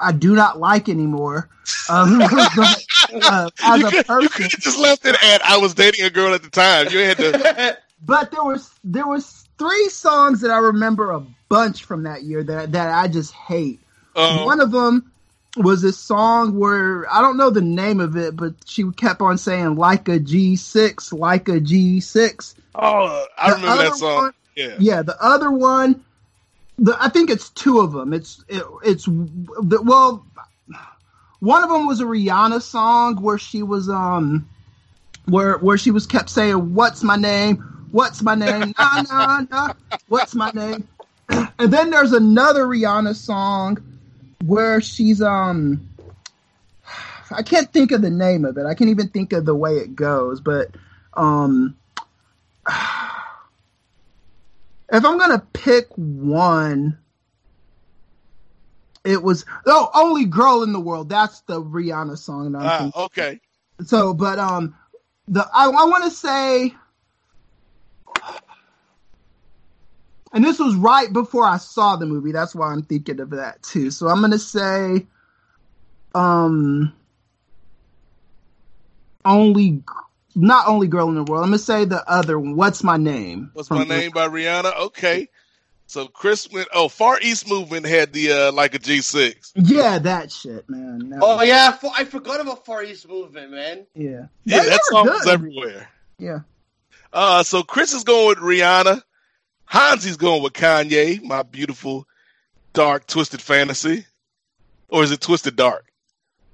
I 0.00 0.12
do 0.12 0.34
not 0.34 0.58
like 0.58 0.88
anymore. 0.88 1.48
Um, 1.88 2.20
uh, 2.22 3.50
as 3.62 3.80
you 3.80 4.00
a 4.00 4.04
person, 4.04 4.44
you 4.44 4.48
just 4.48 4.78
left 4.78 5.04
it 5.04 5.22
at 5.22 5.44
I 5.44 5.58
was 5.58 5.74
dating 5.74 6.04
a 6.04 6.10
girl 6.10 6.32
at 6.32 6.42
the 6.42 6.50
time. 6.50 6.88
You 6.90 7.00
had 7.00 7.16
to. 7.18 7.78
but 8.04 8.30
there 8.30 8.44
was 8.44 8.70
there 8.84 9.06
was 9.06 9.48
three 9.58 9.88
songs 9.88 10.40
that 10.40 10.50
I 10.50 10.58
remember 10.58 11.10
a 11.10 11.20
bunch 11.48 11.84
from 11.84 12.04
that 12.04 12.22
year 12.22 12.42
that 12.44 12.72
that 12.72 12.88
I 12.92 13.08
just 13.08 13.32
hate. 13.32 13.80
Uh-huh. 14.16 14.44
One 14.44 14.60
of 14.60 14.70
them 14.70 15.09
was 15.56 15.82
this 15.82 15.98
song 15.98 16.58
where 16.58 17.10
I 17.12 17.20
don't 17.20 17.36
know 17.36 17.50
the 17.50 17.60
name 17.60 18.00
of 18.00 18.16
it, 18.16 18.36
but 18.36 18.54
she 18.66 18.84
kept 18.92 19.20
on 19.20 19.38
saying 19.38 19.76
like 19.76 20.08
a 20.08 20.18
G 20.18 20.56
six, 20.56 21.12
like 21.12 21.48
a 21.48 21.60
G 21.60 22.00
six. 22.00 22.54
Oh, 22.74 23.26
I 23.36 23.50
The 23.50 23.54
remember 23.56 23.82
that 23.84 23.94
song. 23.96 24.16
one- 24.16 24.32
yeah. 24.56 24.76
Yeah, 24.78 25.02
the 25.02 25.16
other 25.22 25.50
one, 25.50 26.04
the 26.78 26.96
I 27.00 27.08
think 27.08 27.30
it's 27.30 27.50
two 27.50 27.80
of 27.80 27.92
them. 27.92 28.12
It's 28.12 28.44
it, 28.48 28.62
it's 28.84 29.04
the, 29.06 29.80
well, 29.84 30.24
one 31.40 31.62
of 31.64 31.70
them 31.70 31.86
was 31.86 32.00
a 32.00 32.04
Rihanna 32.04 32.62
song 32.62 33.16
where 33.22 33.38
she 33.38 33.62
was 33.62 33.88
um 33.88 34.48
where 35.26 35.58
where 35.58 35.78
she 35.78 35.90
was 35.90 36.06
kept 36.06 36.30
saying 36.30 36.74
what's 36.74 37.02
my 37.02 37.16
name, 37.16 37.56
what's 37.90 38.22
my 38.22 38.34
name, 38.34 38.74
nah 38.78 39.02
nah 39.02 39.40
nah, 39.50 39.72
what's 40.08 40.34
my 40.34 40.50
name, 40.52 40.86
and 41.28 41.72
then 41.72 41.90
there's 41.90 42.12
another 42.12 42.66
Rihanna 42.66 43.14
song 43.14 43.78
where 44.44 44.80
she's 44.80 45.22
um 45.22 45.88
I 47.30 47.42
can't 47.42 47.72
think 47.72 47.92
of 47.92 48.02
the 48.02 48.10
name 48.10 48.44
of 48.44 48.58
it. 48.58 48.66
I 48.66 48.74
can't 48.74 48.90
even 48.90 49.08
think 49.08 49.32
of 49.32 49.44
the 49.44 49.54
way 49.54 49.76
it 49.76 49.94
goes, 49.94 50.40
but 50.40 50.74
um 51.14 51.76
if 52.68 52.74
I'm 55.04 55.18
gonna 55.18 55.44
pick 55.52 55.86
one, 55.96 56.98
it 59.04 59.22
was 59.22 59.44
oh, 59.66 59.90
only 59.94 60.24
girl 60.24 60.62
in 60.62 60.72
the 60.72 60.80
world. 60.80 61.08
That's 61.08 61.40
the 61.42 61.62
Rihanna 61.62 62.18
song. 62.18 62.52
That 62.52 62.78
thinking. 62.78 63.02
okay. 63.02 63.40
So, 63.86 64.12
but 64.12 64.38
um, 64.38 64.74
the 65.28 65.48
I, 65.52 65.66
I 65.66 65.84
want 65.86 66.04
to 66.04 66.10
say, 66.10 66.74
and 70.32 70.44
this 70.44 70.58
was 70.58 70.74
right 70.76 71.12
before 71.12 71.44
I 71.44 71.56
saw 71.58 71.96
the 71.96 72.06
movie. 72.06 72.32
That's 72.32 72.54
why 72.54 72.72
I'm 72.72 72.82
thinking 72.82 73.20
of 73.20 73.30
that 73.30 73.62
too. 73.62 73.90
So 73.90 74.08
I'm 74.08 74.20
gonna 74.20 74.38
say, 74.38 75.06
um, 76.14 76.92
only 79.24 79.82
not 80.34 80.68
only 80.68 80.86
girl 80.86 81.08
in 81.08 81.14
the 81.16 81.24
world. 81.24 81.42
I'm 81.44 81.48
gonna 81.50 81.58
say 81.58 81.84
the 81.84 82.08
other 82.10 82.38
one. 82.38 82.56
What's 82.56 82.82
my 82.84 82.96
name? 82.96 83.50
What's 83.54 83.68
From- 83.68 83.78
my 83.78 83.84
name 83.84 84.12
by 84.12 84.28
Rihanna? 84.28 84.76
Okay. 84.78 85.28
So 85.86 86.06
Chris 86.06 86.48
went. 86.52 86.68
Oh, 86.72 86.86
Far 86.88 87.18
East 87.20 87.48
Movement 87.48 87.84
had 87.84 88.12
the 88.12 88.30
uh, 88.32 88.52
like 88.52 88.74
a 88.76 88.78
G 88.78 89.00
six. 89.00 89.52
Yeah, 89.56 89.98
that 89.98 90.30
shit, 90.30 90.68
man. 90.70 91.10
That 91.10 91.18
Oh 91.20 91.38
was- 91.38 91.48
yeah, 91.48 91.70
I 91.74 91.76
for- 91.76 91.92
I 91.96 92.04
forgot 92.04 92.40
about 92.40 92.64
Far 92.64 92.84
East 92.84 93.08
Movement, 93.08 93.50
man. 93.50 93.86
yeah, 93.94 94.26
Yeah, 94.44 94.60
They 94.62 94.68
that 94.68 94.80
were 94.92 94.96
song 94.96 95.06
was 95.06 95.26
everywhere. 95.26 95.88
Yeah. 96.18 96.40
Uh, 97.12 97.42
so 97.42 97.64
Chris 97.64 97.92
is 97.92 98.04
going 98.04 98.28
with 98.28 98.38
Rihanna. 98.38 99.02
Hansi's 99.70 100.16
going 100.16 100.42
with 100.42 100.52
Kanye. 100.52 101.22
My 101.22 101.42
beautiful, 101.42 102.06
dark, 102.72 103.06
twisted 103.06 103.40
fantasy, 103.40 104.04
or 104.88 105.04
is 105.04 105.12
it 105.12 105.20
twisted 105.20 105.56
dark? 105.56 105.86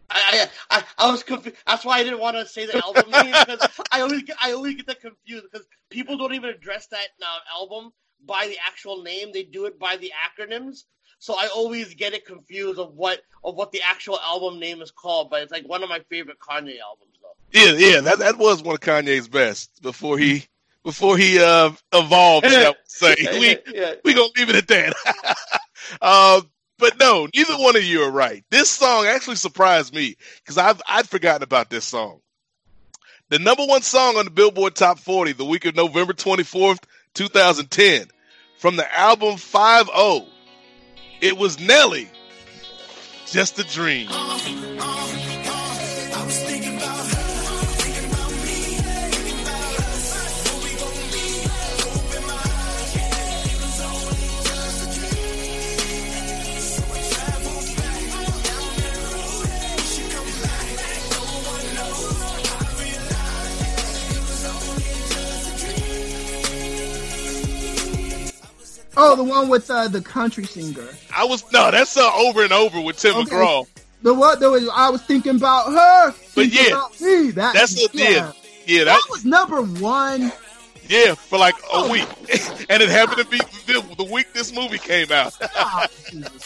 I, 0.08 0.48
I, 0.70 0.84
I, 0.98 1.10
was 1.10 1.22
confused. 1.22 1.56
That's 1.66 1.84
why 1.84 1.98
I 1.98 2.04
didn't 2.04 2.20
want 2.20 2.36
to 2.36 2.46
say 2.46 2.66
the 2.66 2.76
album 2.84 3.10
name 3.10 3.34
because 3.46 3.68
I 3.90 4.02
always 4.02 4.22
get, 4.22 4.36
I 4.40 4.52
always 4.52 4.76
get 4.76 4.86
that 4.86 5.00
confused 5.00 5.46
because 5.50 5.66
people 5.90 6.16
don't 6.16 6.34
even 6.34 6.50
address 6.50 6.86
that 6.88 7.08
uh, 7.20 7.58
album 7.58 7.92
by 8.24 8.46
the 8.46 8.56
actual 8.64 9.02
name. 9.02 9.32
They 9.32 9.42
do 9.42 9.64
it 9.64 9.78
by 9.78 9.96
the 9.96 10.12
acronyms. 10.12 10.84
So 11.18 11.34
I 11.34 11.48
always 11.48 11.94
get 11.94 12.12
it 12.12 12.24
confused 12.24 12.78
of 12.78 12.94
what 12.94 13.22
of 13.42 13.56
what 13.56 13.72
the 13.72 13.82
actual 13.82 14.20
album 14.20 14.60
name 14.60 14.80
is 14.80 14.90
called. 14.90 15.30
But 15.30 15.42
it's 15.42 15.52
like 15.52 15.66
one 15.66 15.82
of 15.82 15.88
my 15.88 16.00
favorite 16.08 16.38
Kanye 16.38 16.78
albums, 16.78 17.18
though. 17.20 17.60
Yeah, 17.60 17.72
yeah, 17.72 18.00
that 18.02 18.18
that 18.18 18.38
was 18.38 18.62
one 18.62 18.74
of 18.74 18.80
Kanye's 18.80 19.26
best 19.26 19.82
before 19.82 20.18
he 20.18 20.46
before 20.86 21.18
he 21.18 21.40
uh 21.40 21.72
evolved. 21.92 22.46
say 22.86 23.16
we 23.32 23.58
we 24.04 24.14
gonna 24.14 24.28
leave 24.36 24.48
it 24.48 24.54
at 24.54 24.68
that. 24.68 24.94
uh, 26.00 26.40
but 26.78 26.98
no, 26.98 27.26
neither 27.34 27.54
one 27.54 27.74
of 27.74 27.82
you 27.82 28.02
are 28.02 28.10
right. 28.10 28.44
This 28.50 28.70
song 28.70 29.04
actually 29.06 29.36
surprised 29.36 29.92
me 29.92 30.16
because 30.38 30.56
I've 30.56 30.80
I'd 30.88 31.08
forgotten 31.08 31.42
about 31.42 31.70
this 31.70 31.84
song. 31.84 32.20
The 33.30 33.40
number 33.40 33.64
one 33.64 33.82
song 33.82 34.16
on 34.16 34.26
the 34.26 34.30
Billboard 34.30 34.76
Top 34.76 35.00
40 35.00 35.32
the 35.32 35.44
week 35.44 35.64
of 35.64 35.74
November 35.74 36.12
24th, 36.12 36.78
2010, 37.14 38.06
from 38.56 38.76
the 38.76 38.96
album 38.96 39.38
5 39.38 39.86
0. 39.86 40.26
It 41.20 41.36
was 41.36 41.58
Nelly. 41.58 42.08
Just 43.26 43.58
a 43.58 43.64
dream. 43.64 44.08
Oh, 68.96 69.14
the 69.16 69.24
one 69.24 69.48
with 69.48 69.70
uh, 69.70 69.88
the 69.88 70.00
country 70.00 70.44
singer. 70.44 70.88
I 71.14 71.24
was 71.24 71.44
no, 71.52 71.70
that's 71.70 71.96
uh, 71.96 72.10
over 72.14 72.42
and 72.42 72.52
over 72.52 72.80
with 72.80 72.98
Tim 72.98 73.16
Okay. 73.16 73.30
McGraw. 73.36 73.66
The 74.02 74.14
what? 74.14 74.40
The 74.40 74.50
was 74.50 74.68
I 74.74 74.88
was 74.90 75.02
thinking 75.02 75.36
about 75.36 75.66
her. 75.72 76.14
But 76.34 76.48
yeah, 76.48 76.68
about 76.68 77.00
me. 77.00 77.30
That, 77.32 77.54
That's 77.54 77.76
it. 77.82 77.94
yeah. 77.94 78.08
Yeah, 78.08 78.32
yeah, 78.66 78.84
That 78.84 79.00
that 79.02 79.06
was 79.10 79.24
number 79.24 79.62
one. 79.62 80.32
yeah 80.88 81.14
for 81.14 81.38
like 81.38 81.54
a 81.74 81.88
week, 81.90 82.06
and 82.70 82.82
it 82.82 82.88
happened 82.88 83.18
to 83.18 83.26
be 83.26 83.38
the, 83.66 83.84
the 83.96 84.04
week 84.04 84.32
this 84.32 84.52
movie 84.54 84.78
came 84.78 85.10
out. 85.12 85.36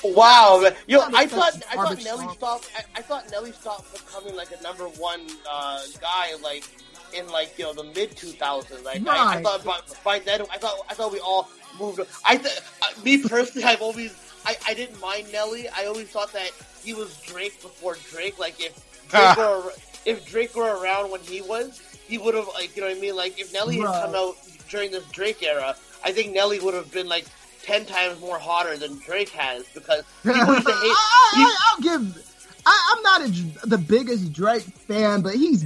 Wow, 0.03 0.67
yo, 0.87 0.99
Not 1.01 1.15
I 1.15 1.23
a 1.25 1.29
thought 1.29 1.63
I 1.71 1.75
thought 1.77 2.03
Nelly 2.03 2.29
stopped. 2.35 2.71
I, 2.77 2.99
I 2.99 3.03
thought 3.03 3.31
Nelly 3.31 3.53
stopped 3.53 3.93
becoming 3.93 4.35
like 4.35 4.49
a 4.59 4.63
number 4.63 4.85
one 4.85 5.21
uh, 5.51 5.81
guy, 6.01 6.35
like 6.43 6.65
in 7.14 7.27
like 7.29 7.59
you 7.59 7.64
know 7.64 7.73
the 7.73 7.85
mid 7.85 8.16
two 8.16 8.29
thousands. 8.29 8.85
Like 8.85 9.07
I, 9.07 9.37
I 9.37 9.42
thought 9.42 9.64
by, 9.64 9.81
by 10.05 10.18
then, 10.20 10.42
I 10.53 10.59
thought 10.59 10.79
I 10.88 10.94
thought 10.94 11.12
we 11.12 11.20
all 11.20 11.49
moved. 11.79 12.01
I 12.25 12.37
th- 12.37 12.61
uh, 12.83 12.87
me 13.05 13.23
personally, 13.23 13.64
I've 13.64 13.83
always 13.83 14.14
I, 14.44 14.57
I 14.66 14.75
didn't 14.75 15.01
mind 15.01 15.31
Nelly. 15.33 15.68
I 15.68 15.87
always 15.87 16.09
thought 16.09 16.33
that 16.33 16.51
he 16.83 16.94
was 16.94 17.16
Drake 17.23 17.61
before 17.62 17.96
Drake. 18.11 18.38
Like 18.38 18.61
if 18.61 18.75
Drake 19.09 19.37
were 19.37 19.73
if 20.07 20.27
Drake 20.27 20.55
were 20.57 20.81
around 20.83 21.11
when 21.11 21.20
he 21.20 21.42
was, 21.42 21.81
he 22.07 22.18
would 22.18 22.35
have 22.35 22.49
like 22.55 22.75
you 22.77 22.83
know 22.83 22.88
what 22.88 22.96
I 22.96 23.01
mean. 23.01 23.16
Like 23.16 23.38
if 23.38 23.53
Nelly 23.53 23.79
had 23.79 23.87
come 23.87 24.14
out 24.14 24.37
during 24.68 24.90
this 24.90 25.05
Drake 25.11 25.42
era, 25.42 25.77
I 26.05 26.12
think 26.12 26.33
Nelly 26.35 26.61
would 26.61 26.75
have 26.75 26.90
been 26.92 27.09
like. 27.09 27.27
Ten 27.62 27.85
times 27.85 28.18
more 28.23 28.38
hotter 28.38 28.79
than 28.79 28.99
Drake 29.01 29.29
has 29.29 29.66
because 29.75 30.03
people 30.23 30.55
used 30.55 30.66
to 30.66 30.73
hate. 30.73 30.81
I, 30.83 31.57
I'll 31.70 31.83
give. 31.83 32.27
I, 32.64 32.94
I'm 32.96 33.03
not 33.03 33.20
a, 33.20 33.66
the 33.68 33.77
biggest 33.77 34.33
Drake 34.33 34.62
fan, 34.62 35.20
but 35.20 35.35
he's 35.35 35.64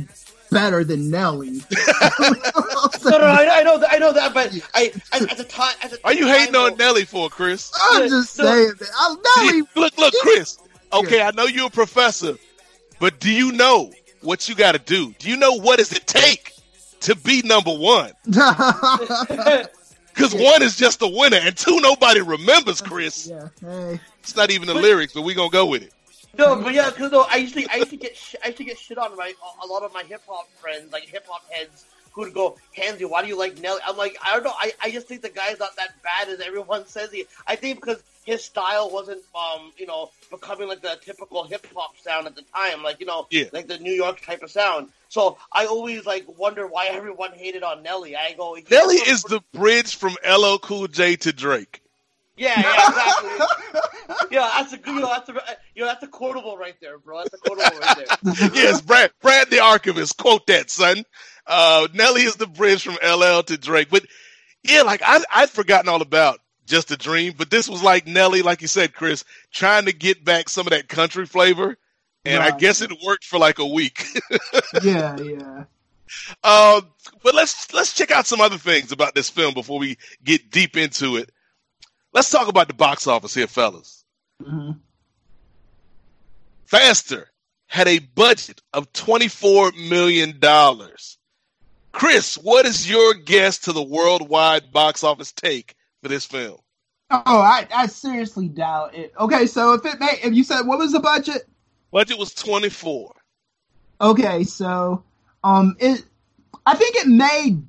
better 0.55 0.85
than 0.85 1.11
Nelly. 1.11 1.61
No, 3.05 3.19
no, 3.19 3.25
I, 3.27 3.61
I 3.61 3.63
know 3.63 3.79
that. 3.79 3.93
I 3.93 3.99
know 3.99 4.13
that, 4.15 4.33
but 4.33 4.51
I, 4.73 4.91
I 5.13 5.19
at 5.31 5.37
the 5.37 5.45
time, 5.45 5.75
at 5.83 5.91
the 5.91 5.99
Are 6.05 6.15
you 6.15 6.27
hating 6.27 6.57
on 6.57 6.77
Nelly 6.79 7.05
for 7.05 7.29
Chris? 7.29 7.71
I'm 7.79 8.09
just 8.09 8.39
no. 8.39 8.45
saying 8.47 8.73
that. 8.79 8.89
I, 8.99 9.43
Nelly, 9.43 9.63
look, 9.75 9.97
look, 9.99 10.15
Chris. 10.23 10.59
Okay, 10.93 11.21
I 11.21 11.31
know 11.33 11.45
you're 11.45 11.67
a 11.67 11.71
professor, 11.71 12.37
but 12.99 13.21
do 13.21 13.31
you 13.31 13.53
know 13.53 13.93
what 14.23 14.49
you 14.49 14.55
got 14.55 14.73
to 14.73 14.79
do? 14.79 15.13
Do 15.19 15.29
you 15.29 15.37
know 15.37 15.53
what 15.53 15.79
does 15.79 15.93
it 15.93 16.07
take 16.07 16.55
to 17.01 17.15
be 17.15 17.43
number 17.43 17.75
one? 17.75 18.13
Because 20.15 20.33
one 20.33 20.63
is 20.63 20.77
just 20.77 21.03
a 21.03 21.09
winner, 21.09 21.39
and 21.43 21.57
two 21.57 21.81
nobody 21.81 22.21
remembers. 22.21 22.81
Chris, 22.81 23.27
yeah, 23.27 23.49
hey. 23.61 23.99
it's 24.21 24.37
not 24.37 24.53
even 24.53 24.69
the 24.69 24.75
lyrics, 24.75 25.13
but 25.13 25.23
we 25.23 25.35
gonna 25.35 25.51
go 25.51 25.67
with 25.67 25.83
it. 25.83 25.93
No, 26.39 26.61
but 26.61 26.75
yeah, 26.75 26.91
because 26.91 27.13
no, 27.13 27.27
I 27.31 27.37
used 27.37 27.55
to, 27.55 27.67
I 27.71 27.77
used 27.77 27.91
to 27.91 27.97
get, 27.97 28.17
sh- 28.17 28.35
I 28.43 28.49
used 28.49 28.59
to 28.59 28.65
get 28.65 28.79
shit 28.79 28.99
on 28.99 29.17
by 29.17 29.33
a 29.63 29.67
lot 29.67 29.83
of 29.83 29.93
my 29.93 30.03
hip 30.03 30.23
hop 30.27 30.49
friends, 30.61 30.93
like 30.93 31.05
hip 31.05 31.27
hop 31.29 31.43
heads, 31.51 31.85
who 32.13 32.23
would 32.23 32.35
go, 32.35 32.57
"Hansi, 32.77 33.05
why 33.05 33.23
do 33.23 33.29
you 33.29 33.39
like 33.39 33.59
Nelly?" 33.61 33.81
I'm 33.87 33.97
like, 33.97 34.17
I 34.25 34.35
don't 34.35 34.45
know, 34.45 34.53
I, 34.59 34.73
I 34.83 34.91
just 34.91 35.07
think 35.09 35.23
the 35.23 35.29
guy's 35.31 35.59
not 35.59 35.77
that 35.77 35.91
bad 36.03 36.29
as 36.29 36.41
everyone 36.41 36.87
says 36.87 37.11
he. 37.13 37.27
I 37.47 37.57
think 37.57 37.81
because 37.81 38.03
his 38.25 38.43
style 38.43 38.91
wasn't, 38.91 39.23
um, 39.35 39.73
you 39.77 39.87
know, 39.87 40.11
becoming 40.31 40.67
like 40.69 40.81
the 40.81 40.99
typical 41.05 41.45
hip 41.45 41.67
hop 41.75 41.97
sound 41.99 42.27
at 42.27 42.35
the 42.35 42.43
time, 42.55 42.83
like 42.83 43.01
you 43.01 43.07
know, 43.07 43.27
Yeah. 43.31 43.45
like 43.53 43.67
the 43.69 43.79
New 43.79 43.93
York 43.93 44.21
type 44.25 44.43
of 44.43 44.51
sound. 44.51 44.89
So 45.09 45.39
I 45.53 45.67
always 45.67 46.07
like 46.07 46.25
wonder 46.39 46.67
why 46.67 46.87
everyone 46.87 47.33
hated 47.33 47.63
on 47.63 47.83
Nelly. 47.83 48.17
I 48.17 48.33
go, 48.33 48.57
Nelly 48.71 48.97
is 48.97 49.23
the 49.23 49.41
bridge 49.53 49.97
from 49.97 50.17
LL 50.29 50.57
Cool 50.59 50.89
J 50.89 51.17
to 51.17 51.33
Drake. 51.33 51.81
Yeah, 52.37 52.61
yeah, 52.61 52.89
exactly. 52.89 54.29
yeah, 54.33 54.51
that's 54.57 54.73
a 54.73 54.79
good. 54.79 54.95
You 54.95 55.01
know, 55.01 55.09
that's 55.09 55.29
a 55.29 55.35
you 55.75 55.83
know 55.83 55.87
that's 55.87 56.03
a 56.03 56.09
quotable 56.09 56.57
right 56.57 56.75
there, 56.81 56.99
bro. 56.99 57.19
That's 57.19 57.35
a 57.35 57.39
quotable 57.39 57.79
right 57.79 57.97
there. 57.97 58.51
yes, 58.55 58.81
Brad, 58.81 59.13
Brad 59.23 59.51
the 59.51 59.61
Archivist, 59.61 60.17
quote 60.17 60.47
that, 60.49 60.71
son. 60.71 61.05
Uh, 61.47 61.87
Nelly 61.93 62.23
is 62.23 62.37
the 62.37 62.47
bridge 62.47 62.83
from 62.83 62.95
LL 62.95 63.43
to 63.43 63.57
Drake. 63.57 63.89
But 63.91 64.07
yeah, 64.65 64.83
like 64.83 65.03
I, 65.05 65.23
I'd 65.33 65.51
forgotten 65.51 65.89
all 65.89 66.03
about 66.03 66.41
Just 66.67 66.91
a 66.91 66.97
Dream, 66.97 67.35
but 67.37 67.51
this 67.51 67.69
was 67.69 67.83
like 67.83 68.07
Nelly, 68.07 68.43
like 68.43 68.63
you 68.63 68.69
said, 68.69 68.95
Chris, 68.95 69.25
trying 69.53 69.85
to 69.85 69.93
get 69.93 70.25
back 70.25 70.49
some 70.49 70.67
of 70.67 70.71
that 70.71 70.89
country 70.89 71.27
flavor. 71.27 71.77
And 72.27 72.43
I 72.43 72.57
guess 72.57 72.81
it 72.81 72.91
worked 73.05 73.25
for 73.25 73.39
like 73.39 73.59
a 73.59 73.67
week. 73.67 74.07
yeah, 74.83 75.15
yeah. 75.21 75.65
uh, 76.43 76.81
but 77.23 77.35
let's 77.35 77.73
let's 77.75 77.93
check 77.93 78.11
out 78.11 78.27
some 78.27 78.41
other 78.41 78.57
things 78.57 78.93
about 78.93 79.15
this 79.15 79.29
film 79.29 79.53
before 79.53 79.79
we 79.79 79.99
get 80.25 80.51
deep 80.51 80.79
into 80.79 81.17
it. 81.17 81.31
Let's 82.15 82.31
talk 82.31 82.47
about 82.47 82.69
the 82.69 82.75
box 82.75 83.09
office 83.09 83.35
here, 83.35 83.49
fellas. 83.49 84.05
Mhm. 84.41 84.79
Faster 86.65 87.29
had 87.67 87.89
a 87.89 87.99
budget 87.99 88.63
of 88.73 88.93
$24 88.93 89.73
million. 89.89 90.39
Chris, 91.91 92.37
what 92.39 92.67
is 92.67 92.89
your 92.89 93.15
guess 93.15 93.59
to 93.59 93.73
the 93.73 93.83
worldwide 93.83 94.73
box 94.73 95.03
office 95.03 95.33
take 95.33 95.75
for 96.03 96.09
this 96.09 96.25
film? 96.25 96.59
Oh, 97.11 97.41
I, 97.41 97.67
I 97.75 97.87
seriously 97.87 98.49
doubt 98.49 98.95
it. 98.95 99.13
Okay, 99.19 99.47
so 99.47 99.73
if 99.75 99.85
it 99.85 100.01
made, 100.01 100.19
if 100.23 100.35
you 100.35 100.45
said 100.45 100.63
what 100.63 100.79
was 100.79 100.93
the 100.93 101.01
budget? 101.01 101.49
Budget 101.91 102.19
was 102.19 102.33
24. 102.35 103.13
Okay, 104.01 104.45
so 104.45 105.05
um, 105.43 105.77
it, 105.79 106.05
I 106.67 106.75
think 106.75 106.97
it 106.97 107.07
made 107.07 107.63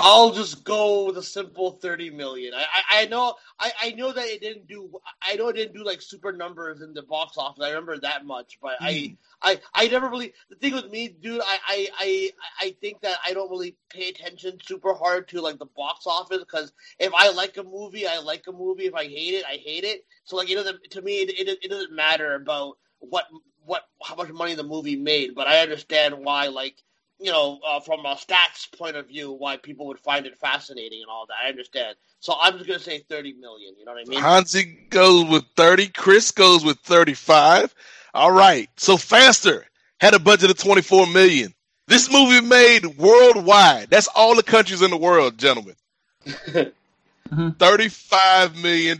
I'll 0.00 0.32
just 0.32 0.64
go 0.64 1.06
with 1.06 1.18
a 1.18 1.22
simple 1.22 1.72
thirty 1.72 2.10
million. 2.10 2.54
I, 2.54 2.60
I, 2.60 3.02
I 3.02 3.06
know 3.06 3.34
I, 3.58 3.72
I 3.82 3.90
know 3.92 4.12
that 4.12 4.26
it 4.26 4.40
didn't 4.40 4.66
do 4.66 4.90
I 5.22 5.36
know 5.36 5.48
it 5.48 5.56
didn't 5.56 5.74
do 5.74 5.84
like 5.84 6.02
super 6.02 6.32
numbers 6.32 6.80
in 6.80 6.94
the 6.94 7.02
box 7.02 7.36
office. 7.36 7.62
I 7.62 7.68
remember 7.68 7.98
that 7.98 8.24
much, 8.24 8.58
but 8.62 8.80
mm. 8.80 9.16
I, 9.42 9.50
I 9.52 9.60
I 9.74 9.88
never 9.88 10.08
really 10.08 10.32
the 10.48 10.56
thing 10.56 10.74
with 10.74 10.90
me, 10.90 11.08
dude. 11.08 11.42
I, 11.44 11.58
I 11.68 11.88
I 11.98 12.30
I 12.60 12.76
think 12.80 13.00
that 13.02 13.18
I 13.24 13.32
don't 13.32 13.50
really 13.50 13.76
pay 13.90 14.08
attention 14.08 14.58
super 14.64 14.94
hard 14.94 15.28
to 15.28 15.40
like 15.40 15.58
the 15.58 15.66
box 15.66 16.06
office 16.06 16.38
because 16.38 16.72
if 16.98 17.12
I 17.14 17.30
like 17.30 17.56
a 17.56 17.62
movie, 17.62 18.06
I 18.06 18.18
like 18.20 18.44
a 18.48 18.52
movie. 18.52 18.86
If 18.86 18.94
I 18.94 19.04
hate 19.04 19.34
it, 19.34 19.44
I 19.46 19.56
hate 19.56 19.84
it. 19.84 20.04
So 20.24 20.36
like 20.36 20.48
you 20.48 20.56
know, 20.56 20.64
to 20.90 21.02
me, 21.02 21.22
it, 21.22 21.48
it, 21.48 21.58
it 21.62 21.68
doesn't 21.70 21.92
matter 21.92 22.34
about 22.34 22.78
what 22.98 23.26
what 23.64 23.82
how 24.02 24.16
much 24.16 24.30
money 24.30 24.54
the 24.54 24.62
movie 24.62 24.96
made, 24.96 25.34
but 25.34 25.46
I 25.46 25.60
understand 25.60 26.16
why 26.18 26.48
like 26.48 26.76
you 27.20 27.30
know, 27.30 27.58
uh, 27.66 27.80
from 27.80 28.00
a 28.06 28.14
stats 28.14 28.66
point 28.76 28.96
of 28.96 29.06
view, 29.06 29.30
why 29.30 29.58
people 29.58 29.86
would 29.86 29.98
find 29.98 30.26
it 30.26 30.38
fascinating 30.38 31.02
and 31.02 31.10
all 31.10 31.26
that. 31.26 31.34
I 31.44 31.48
understand. 31.48 31.96
So 32.20 32.34
I'm 32.40 32.54
just 32.54 32.66
going 32.66 32.78
to 32.78 32.84
say 32.84 33.00
30 33.08 33.34
million. 33.34 33.74
You 33.78 33.84
know 33.84 33.92
what 33.92 34.06
I 34.06 34.08
mean? 34.08 34.20
Hansi 34.20 34.86
goes 34.88 35.26
with 35.26 35.44
30. 35.56 35.88
Chris 35.88 36.30
goes 36.30 36.64
with 36.64 36.78
35. 36.78 37.74
All 38.14 38.32
right. 38.32 38.70
So 38.78 38.96
Faster 38.96 39.66
had 40.00 40.14
a 40.14 40.18
budget 40.18 40.50
of 40.50 40.56
24 40.58 41.08
million. 41.08 41.52
This 41.86 42.10
movie 42.10 42.40
made 42.40 42.86
worldwide. 42.98 43.90
That's 43.90 44.08
all 44.14 44.34
the 44.34 44.42
countries 44.42 44.80
in 44.80 44.90
the 44.90 44.96
world, 44.96 45.36
gentlemen. 45.36 45.74
mm-hmm. 46.26 47.48
$35 47.48 48.62
million. 48.62 48.98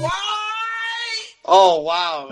Why? 0.00 0.10
Oh, 1.46 1.80
wow. 1.80 2.28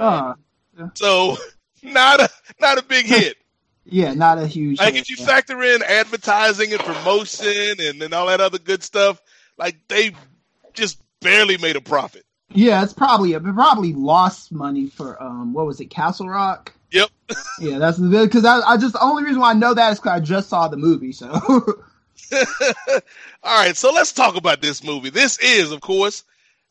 Uh, 0.79 0.89
so 0.95 1.37
not 1.93 2.21
a 2.21 2.29
not 2.61 2.79
a 2.79 2.83
big 2.83 3.07
hit. 3.07 3.37
yeah, 3.85 4.15
not 4.15 4.39
a 4.39 4.47
huge. 4.47 4.79
Like 4.79 4.95
hit, 4.95 5.03
if 5.03 5.11
you 5.11 5.17
yeah. 5.19 5.27
factor 5.27 5.63
in 5.63 5.83
advertising 5.83 6.73
and 6.73 6.81
promotion 6.81 7.77
and, 7.81 8.03
and 8.03 8.15
all 8.15 8.27
that 8.27 8.41
other 8.41 8.59
good 8.59 8.83
stuff, 8.83 9.21
like 9.57 9.77
they 9.89 10.13
just 10.75 11.01
barely 11.21 11.59
made 11.59 11.77
a 11.77 11.81
profit. 11.81 12.25
Yeah, 12.51 12.83
it's 12.83 12.95
probably 12.95 13.33
it 13.33 13.43
probably 13.43 13.93
lost 13.93 14.53
money 14.53 14.89
for 14.89 15.23
um 15.23 15.53
what 15.53 15.67
was 15.67 15.81
it 15.81 15.87
Castle 15.87 16.29
Rock? 16.29 16.73
Yep. 16.91 17.11
yeah, 17.61 17.79
that's 17.79 17.99
because 17.99 18.45
I, 18.45 18.61
I 18.61 18.77
just 18.77 18.95
the 18.95 19.03
only 19.03 19.25
reason 19.25 19.41
why 19.41 19.51
I 19.51 19.55
know 19.55 19.75
that 19.75 19.93
is 19.93 19.99
because 19.99 20.21
I 20.21 20.21
just 20.21 20.49
saw 20.49 20.69
the 20.69 20.77
movie. 20.77 21.13
So. 21.13 21.29
all 23.43 23.65
right, 23.65 23.77
so 23.77 23.93
let's 23.93 24.13
talk 24.13 24.37
about 24.37 24.61
this 24.61 24.83
movie. 24.83 25.11
This 25.11 25.39
is, 25.39 25.73
of 25.73 25.81
course, 25.81 26.25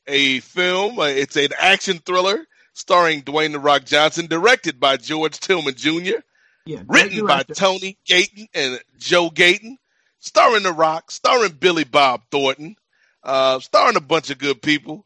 a 0.07 0.39
film. 0.41 0.97
It's 0.99 1.35
an 1.35 1.49
action 1.57 1.99
thriller 1.99 2.45
starring 2.77 3.23
Dwayne 3.23 3.53
The 3.53 3.59
Rock 3.59 3.85
Johnson, 3.85 4.27
directed 4.27 4.79
by 4.79 4.97
George 4.97 5.39
Tillman 5.39 5.73
Jr., 5.73 6.19
yeah, 6.65 6.83
written 6.87 7.25
by 7.25 7.41
Tony 7.43 7.97
Gayton 8.05 8.47
and 8.53 8.79
Joe 8.99 9.31
Gayton, 9.31 9.77
starring 10.19 10.63
The 10.63 10.71
Rock, 10.71 11.09
starring 11.09 11.53
Billy 11.53 11.85
Bob 11.85 12.21
Thornton, 12.29 12.75
uh, 13.23 13.59
starring 13.59 13.95
a 13.95 14.01
bunch 14.01 14.29
of 14.29 14.37
good 14.37 14.61
people. 14.61 15.05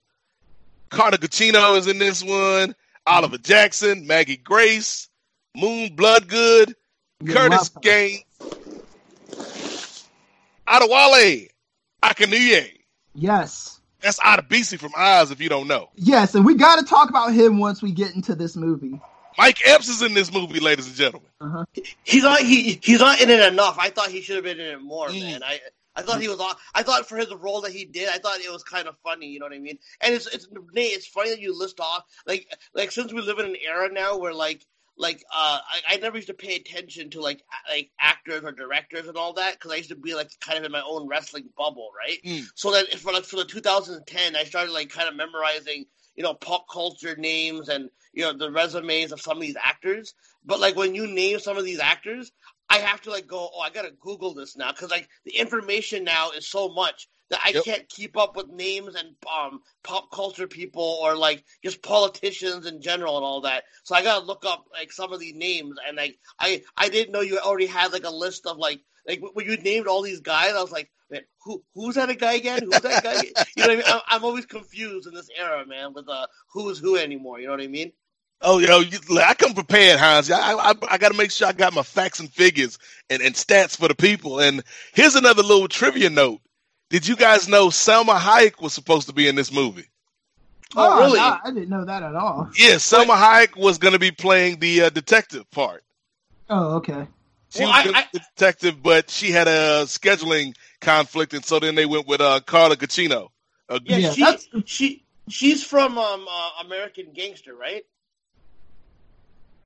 Carla 0.90 1.18
Gugino 1.18 1.78
is 1.78 1.88
in 1.88 1.98
this 1.98 2.22
one, 2.22 2.76
Oliver 3.08 3.38
Jackson, 3.38 4.06
Maggie 4.06 4.38
Grace, 4.38 5.08
Moon 5.56 5.96
Bloodgood, 5.96 6.76
yeah, 7.22 7.34
Curtis 7.34 7.70
Gaines, 7.82 8.24
Adewale 10.68 11.48
Akinnuoye. 12.04 12.80
Yes. 13.16 13.81
That's 14.02 14.20
Adebisi 14.20 14.80
from 14.80 14.94
Oz, 14.96 15.32
if 15.32 15.40
you 15.40 15.50
don't 15.50 15.68
know. 15.68 15.90
Yes, 15.96 16.36
and 16.36 16.46
we 16.46 16.56
got 16.56 16.80
to 16.80 16.86
talk 16.86 17.10
about 17.10 17.34
him 17.34 17.60
once 17.60 17.82
we 17.82 17.92
get 17.92 18.16
into 18.16 18.36
this 18.36 18.56
movie. 18.56 19.00
Mike 19.38 19.60
Epps 19.66 19.88
is 19.88 20.02
in 20.02 20.14
this 20.14 20.34
movie, 20.34 20.60
ladies 20.60 20.88
and 20.88 20.96
gentlemen. 20.96 21.30
Uh-huh. 21.40 21.66
He's 22.04 22.24
not 22.24 22.42
he 22.42 22.80
he's 22.84 23.00
not 23.00 23.22
in 23.22 23.30
it 23.30 23.40
enough. 23.40 23.78
I 23.80 23.90
thought 23.90 24.10
he 24.10 24.22
should 24.22 24.36
have 24.36 24.44
been 24.44 24.60
in 24.60 24.74
it 24.74 24.82
more, 24.82 25.08
mm. 25.08 25.22
man. 25.22 25.44
I 25.44 25.60
I 25.96 26.02
thought 26.02 26.22
he 26.22 26.28
was 26.28 26.40
on. 26.40 26.56
I 26.74 26.84
thought 26.84 27.08
for 27.08 27.18
his 27.18 27.34
role 27.34 27.62
that 27.62 27.72
he 27.72 27.86
did, 27.86 28.10
I 28.10 28.18
thought 28.18 28.40
it 28.40 28.52
was 28.52 28.64
kind 28.64 28.88
of 28.88 28.96
funny. 29.04 29.28
You 29.28 29.40
know 29.40 29.46
what 29.46 29.56
I 29.56 29.60
mean? 29.60 29.78
And 30.02 30.14
it's 30.14 30.28
it's 30.28 30.48
Nate. 30.74 30.94
It's 30.94 31.08
funny 31.08 31.32
that 31.32 31.40
you 31.40 31.58
list 31.58 31.80
off 31.80 32.06
like 32.26 32.48
like 32.74 32.92
since 32.92 33.14
we 33.14 33.22
live 33.22 33.40
in 33.40 33.46
an 33.46 33.56
era 33.66 33.92
now 33.92 34.18
where 34.18 34.34
like 34.34 34.66
like 35.02 35.24
uh, 35.34 35.60
I, 35.68 35.96
I 35.96 35.98
never 35.98 36.18
used 36.18 36.28
to 36.28 36.34
pay 36.34 36.56
attention 36.56 37.10
to 37.12 37.22
like 37.22 37.44
like 37.68 37.90
actors 38.00 38.44
or 38.44 38.52
directors 38.52 39.08
and 39.08 39.18
all 39.18 39.34
that 39.34 39.54
because 39.54 39.72
I 39.72 39.76
used 39.76 39.90
to 39.90 39.96
be 39.96 40.14
like 40.14 40.30
kind 40.40 40.60
of 40.60 40.64
in 40.64 40.72
my 40.72 40.84
own 40.86 41.08
wrestling 41.08 41.50
bubble, 41.58 41.90
right? 41.98 42.20
Mm. 42.24 42.46
So 42.56 42.72
that 42.72 42.94
for 43.00 43.12
like 43.12 43.24
for 43.24 43.38
the 43.38 43.46
2010, 43.46 44.36
I 44.36 44.44
started 44.44 44.72
like 44.72 44.90
kind 44.90 45.10
of 45.10 45.16
memorizing 45.16 45.86
you 46.16 46.24
know 46.24 46.36
pop 46.36 46.66
culture 46.72 47.16
names 47.16 47.68
and 47.68 47.90
you 48.14 48.24
know 48.24 48.38
the 48.38 48.52
resumes 48.52 49.12
of 49.12 49.20
some 49.20 49.38
of 49.38 49.42
these 49.42 49.58
actors. 49.62 50.14
But 50.46 50.60
like 50.60 50.76
when 50.76 50.96
you 50.96 51.08
name 51.08 51.40
some 51.40 51.58
of 51.58 51.66
these 51.66 51.80
actors, 51.80 52.32
I 52.70 52.78
have 52.78 53.02
to 53.02 53.10
like 53.10 53.28
go, 53.28 53.50
oh, 53.54 53.60
I 53.60 53.72
gotta 53.72 53.92
Google 54.00 54.36
this 54.36 54.56
now 54.56 54.72
because 54.72 54.92
like 54.92 55.10
the 55.26 55.36
information 55.38 56.04
now 56.04 56.32
is 56.32 56.48
so 56.48 56.70
much 56.70 57.10
that 57.32 57.40
I 57.44 57.50
yep. 57.50 57.64
can't 57.64 57.90
keep 57.90 58.18
up 58.18 58.36
with 58.36 58.50
names 58.50 58.96
and 58.96 59.16
um, 59.26 59.62
pop 59.84 60.12
culture 60.12 60.48
people 60.48 61.00
or 61.02 61.16
like 61.16 61.44
just 61.64 61.82
politicians 61.82 62.66
in 62.66 62.82
general 62.82 63.18
and 63.18 63.26
all 63.26 63.42
that. 63.42 63.64
So 63.84 63.96
I 63.96 64.04
gotta 64.04 64.26
look 64.26 64.46
up 64.46 64.66
like 64.72 64.92
some 64.92 65.12
of 65.12 65.20
these 65.20 65.34
names 65.34 65.78
and 65.88 65.98
like 65.98 66.20
I 66.40 66.62
I 66.78 66.90
didn't 66.90 67.14
know 67.14 67.22
you 67.22 67.40
already 67.40 67.66
had 67.66 67.94
like 67.94 68.06
a 68.06 68.12
list 68.12 68.46
of 68.46 68.58
like 68.58 68.82
like 69.08 69.22
when 69.34 69.46
you 69.46 69.58
named 69.58 69.88
all 69.88 70.02
these 70.02 70.20
guys, 70.20 70.54
I 70.54 70.62
was 70.62 70.72
like, 70.72 70.92
man, 71.10 71.22
who 71.44 71.64
who's 71.74 71.96
that 71.96 72.10
a 72.10 72.16
guy 72.16 72.34
again? 72.34 72.64
Who's 72.64 72.82
that 72.82 73.04
guy? 73.04 73.22
you 73.56 73.64
know 73.64 73.68
what 73.68 73.72
I 73.72 73.76
mean? 73.76 73.84
I'm, 73.88 74.02
I'm, 74.08 74.24
always 74.26 74.46
confused 74.46 75.08
in 75.08 75.14
this 75.14 75.30
era, 75.38 75.66
man, 75.66 75.94
with 75.94 76.08
uh 76.08 76.28
who's 76.54 76.80
who 76.80 76.98
anymore. 76.98 77.40
You 77.40 77.48
know 77.48 77.54
what 77.54 77.62
I 77.62 77.68
mean? 77.68 77.94
Oh, 78.44 78.58
yo, 78.58 78.82
I 79.20 79.36
come 79.36 79.54
prepared, 79.54 80.00
Hans. 80.00 80.32
I, 80.32 80.54
I, 80.54 80.74
I 80.90 80.98
got 80.98 81.12
to 81.12 81.18
make 81.18 81.30
sure 81.30 81.48
I 81.48 81.52
got 81.52 81.76
my 81.76 81.84
facts 81.84 82.20
and 82.20 82.28
figures 82.28 82.80
and, 83.08 83.22
and 83.22 83.36
stats 83.36 83.78
for 83.78 83.88
the 83.88 83.94
people. 83.94 84.40
And 84.40 84.64
here's 84.96 85.14
another 85.14 85.44
little 85.44 85.68
trivia 85.68 86.10
note. 86.10 86.42
Did 86.92 87.08
you 87.08 87.16
guys 87.16 87.48
know 87.48 87.70
Salma 87.70 88.20
Hayek 88.20 88.62
was 88.62 88.74
supposed 88.74 89.08
to 89.08 89.14
be 89.14 89.30
in 89.30 89.36
this 89.36 89.50
movie? 89.50 89.86
Oh, 90.76 91.00
oh 91.00 91.06
really? 91.06 91.20
I, 91.20 91.40
I 91.46 91.52
didn't 91.52 91.70
know 91.70 91.86
that 91.86 92.04
at 92.04 92.16
all. 92.16 92.50
Yeah, 92.58 92.76
Salma 92.76 93.16
Hayek 93.16 93.56
was 93.56 93.78
going 93.78 93.94
to 93.94 94.00
be 94.00 94.12
playing 94.12 94.60
the 94.60 94.84
uh, 94.84 94.90
detective 94.90 95.50
part. 95.52 95.86
Oh, 96.50 96.76
okay. 96.76 97.08
She 97.50 97.64
well, 97.64 97.70
was 97.86 97.94
I, 97.96 98.08
the 98.12 98.20
detective, 98.20 98.84
but 98.84 99.10
she 99.10 99.32
had 99.32 99.48
a 99.48 99.86
scheduling 99.86 100.54
conflict, 100.82 101.34
and 101.34 101.46
so 101.46 101.60
then 101.60 101.76
they 101.76 101.86
went 101.86 102.08
with 102.08 102.20
uh, 102.20 102.42
Carla 102.46 102.76
Gugino. 102.76 103.30
Uh, 103.70 103.80
yeah, 103.86 103.98
yeah 103.98 104.12
she, 104.12 104.22
that's... 104.22 104.48
she 104.66 105.06
she's 105.30 105.64
from 105.64 105.98
um, 105.98 106.26
uh, 106.30 106.50
American 106.66 107.14
Gangster, 107.14 107.56
right? 107.56 107.86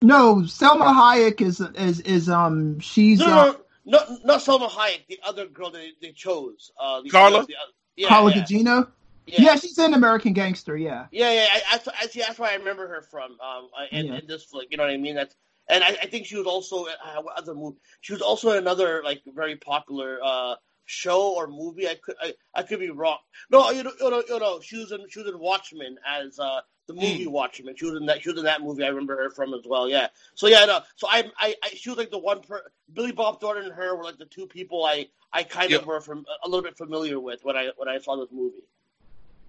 No, 0.03 0.37
Salma 0.45 0.93
Hayek 0.93 1.41
is 1.41 1.59
is 1.59 2.01
is 2.01 2.29
um 2.29 2.79
she's 2.79 3.19
no, 3.19 3.25
no, 3.25 3.57
not 3.85 4.25
not 4.25 4.39
Salma 4.39 4.69
Hayek, 4.69 5.07
the 5.07 5.19
other 5.23 5.45
girl 5.47 5.71
they, 5.71 5.91
they 6.01 6.11
chose. 6.11 6.71
Uh, 6.79 7.01
the 7.01 7.09
Carla? 7.09 7.39
Other, 7.39 7.47
the 7.47 7.53
yeah, 7.95 8.07
Carla 8.07 8.31
yeah. 8.31 8.43
Gugino? 8.43 8.87
Yeah. 9.27 9.41
yeah. 9.41 9.55
she's 9.55 9.77
an 9.77 9.93
American 9.93 10.33
Gangster, 10.33 10.75
yeah. 10.75 11.07
Yeah, 11.11 11.31
yeah, 11.31 11.47
I, 11.51 11.75
I, 11.75 11.79
I, 12.01 12.07
see, 12.07 12.19
that's 12.19 12.37
where 12.37 12.51
I 12.51 12.55
remember 12.55 12.87
her 12.87 13.01
from, 13.01 13.37
um, 13.39 13.69
in, 13.91 14.07
yeah. 14.07 14.19
in 14.19 14.27
this 14.27 14.43
flick, 14.43 14.67
you 14.71 14.77
know 14.77 14.83
what 14.83 14.91
I 14.91 14.97
mean? 14.97 15.15
That's 15.15 15.35
and 15.67 15.83
I, 15.83 15.87
I 15.87 16.07
think 16.07 16.25
she 16.25 16.37
was 16.37 16.45
also 16.45 16.85
uh, 16.85 17.21
what 17.21 17.37
other 17.37 17.55
movie? 17.55 17.77
She 18.01 18.13
was 18.13 18.21
also 18.21 18.51
in 18.51 18.57
another 18.57 19.01
like 19.03 19.21
very 19.25 19.55
popular 19.55 20.19
uh, 20.23 20.55
show 20.85 21.33
or 21.33 21.47
movie. 21.47 21.87
I 21.87 21.95
could 21.95 22.15
I, 22.21 22.33
I 22.53 22.63
could 22.63 22.79
be 22.79 22.89
wrong. 22.89 23.17
No, 23.49 23.71
you 23.71 23.83
know, 23.83 23.91
you 23.99 24.09
know, 24.09 24.23
you 24.27 24.39
know, 24.39 24.59
she 24.61 24.77
was 24.77 24.91
in 24.91 25.05
she 25.09 25.19
was 25.19 25.27
in 25.27 25.39
Watchmen 25.39 25.97
as 26.07 26.39
uh, 26.39 26.61
the 26.87 26.93
hmm. 26.93 26.99
movie 26.99 27.27
Watchmen. 27.27 27.75
She 27.75 27.85
was 27.85 27.95
in 27.95 28.05
that 28.07 28.21
she 28.21 28.29
was 28.29 28.37
in 28.39 28.45
that 28.45 28.61
movie. 28.61 28.83
I 28.83 28.87
remember 28.87 29.15
her 29.17 29.29
from 29.29 29.53
as 29.53 29.65
well. 29.65 29.89
Yeah. 29.89 30.07
So 30.35 30.47
yeah, 30.47 30.65
no. 30.65 30.81
So 30.95 31.07
I 31.09 31.29
I, 31.37 31.55
I 31.63 31.69
she 31.69 31.89
was 31.89 31.97
like 31.97 32.11
the 32.11 32.17
one 32.19 32.41
per 32.41 32.61
Billy 32.93 33.11
Bob 33.11 33.39
Thornton 33.39 33.65
and 33.65 33.73
her 33.73 33.95
were 33.95 34.03
like 34.03 34.17
the 34.17 34.25
two 34.25 34.47
people 34.47 34.85
I 34.85 35.07
I 35.33 35.43
kind 35.43 35.71
Yeah. 35.71 35.77
of 35.77 35.85
were 35.85 36.01
from 36.01 36.25
a 36.43 36.47
little 36.47 36.63
bit 36.63 36.77
familiar 36.77 37.19
with 37.19 37.43
when 37.43 37.55
I 37.55 37.71
when 37.77 37.89
I 37.89 37.99
saw 37.99 38.15
this 38.17 38.31
movie. 38.31 38.63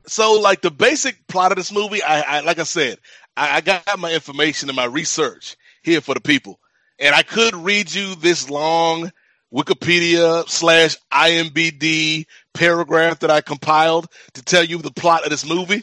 So, 0.09 0.41
like 0.41 0.61
the 0.61 0.71
basic 0.71 1.27
plot 1.27 1.51
of 1.51 1.57
this 1.57 1.73
movie, 1.73 2.03
I, 2.03 2.39
I 2.39 2.41
like 2.41 2.61
I 2.61 2.65
said, 2.65 2.99
I, 3.37 3.57
I 3.57 3.61
got 3.61 3.99
my 3.99 4.13
information 4.13 4.69
and 4.69 4.77
my 4.77 4.85
research 4.85 5.57
here 5.83 6.01
for 6.01 6.15
the 6.15 6.21
people, 6.21 6.61
and 6.99 7.15
I 7.15 7.23
could 7.23 7.57
read 7.57 7.93
you 7.93 8.15
this 8.15 8.49
long 8.49 9.11
Wikipedia 9.53 10.49
slash 10.49 10.97
IMBD 11.13 12.27
paragraph 12.53 13.21
that 13.21 13.31
I 13.31 13.41
compiled 13.41 14.07
to 14.35 14.43
tell 14.43 14.65
you 14.65 14.79
the 14.79 14.91
plot 14.91 15.25
of 15.25 15.31
this 15.31 15.47
movie, 15.47 15.83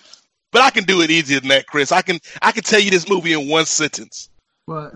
but 0.53 0.61
I 0.61 0.69
can 0.69 0.85
do 0.85 1.01
it 1.01 1.11
easier 1.11 1.41
than 1.41 1.49
that, 1.49 1.67
Chris. 1.67 1.91
I 1.91 2.01
can 2.01 2.19
I 2.41 2.53
can 2.53 2.63
tell 2.63 2.79
you 2.79 2.91
this 2.91 3.09
movie 3.09 3.33
in 3.33 3.49
one 3.49 3.65
sentence. 3.65 4.29
What? 4.65 4.93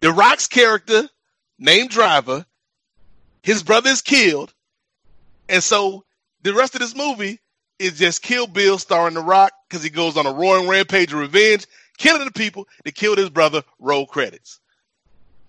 The 0.00 0.12
Rock's 0.12 0.46
character, 0.46 1.08
named 1.58 1.88
Driver, 1.88 2.44
his 3.42 3.62
brother 3.62 3.88
is 3.88 4.02
killed, 4.02 4.52
and 5.48 5.62
so 5.62 6.04
the 6.42 6.52
rest 6.52 6.74
of 6.74 6.80
this 6.80 6.94
movie 6.94 7.40
is 7.78 7.98
just 7.98 8.20
Kill 8.20 8.46
Bill 8.46 8.78
starring 8.78 9.14
The 9.14 9.22
Rock 9.22 9.52
because 9.68 9.82
he 9.82 9.90
goes 9.90 10.16
on 10.16 10.26
a 10.26 10.32
roaring 10.32 10.68
rampage 10.68 11.12
of 11.12 11.20
revenge, 11.20 11.66
killing 11.96 12.24
the 12.24 12.32
people 12.32 12.66
that 12.84 12.94
killed 12.94 13.18
his 13.18 13.30
brother. 13.30 13.62
Roll 13.78 14.06
credits. 14.06 14.60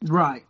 Right. 0.03 0.45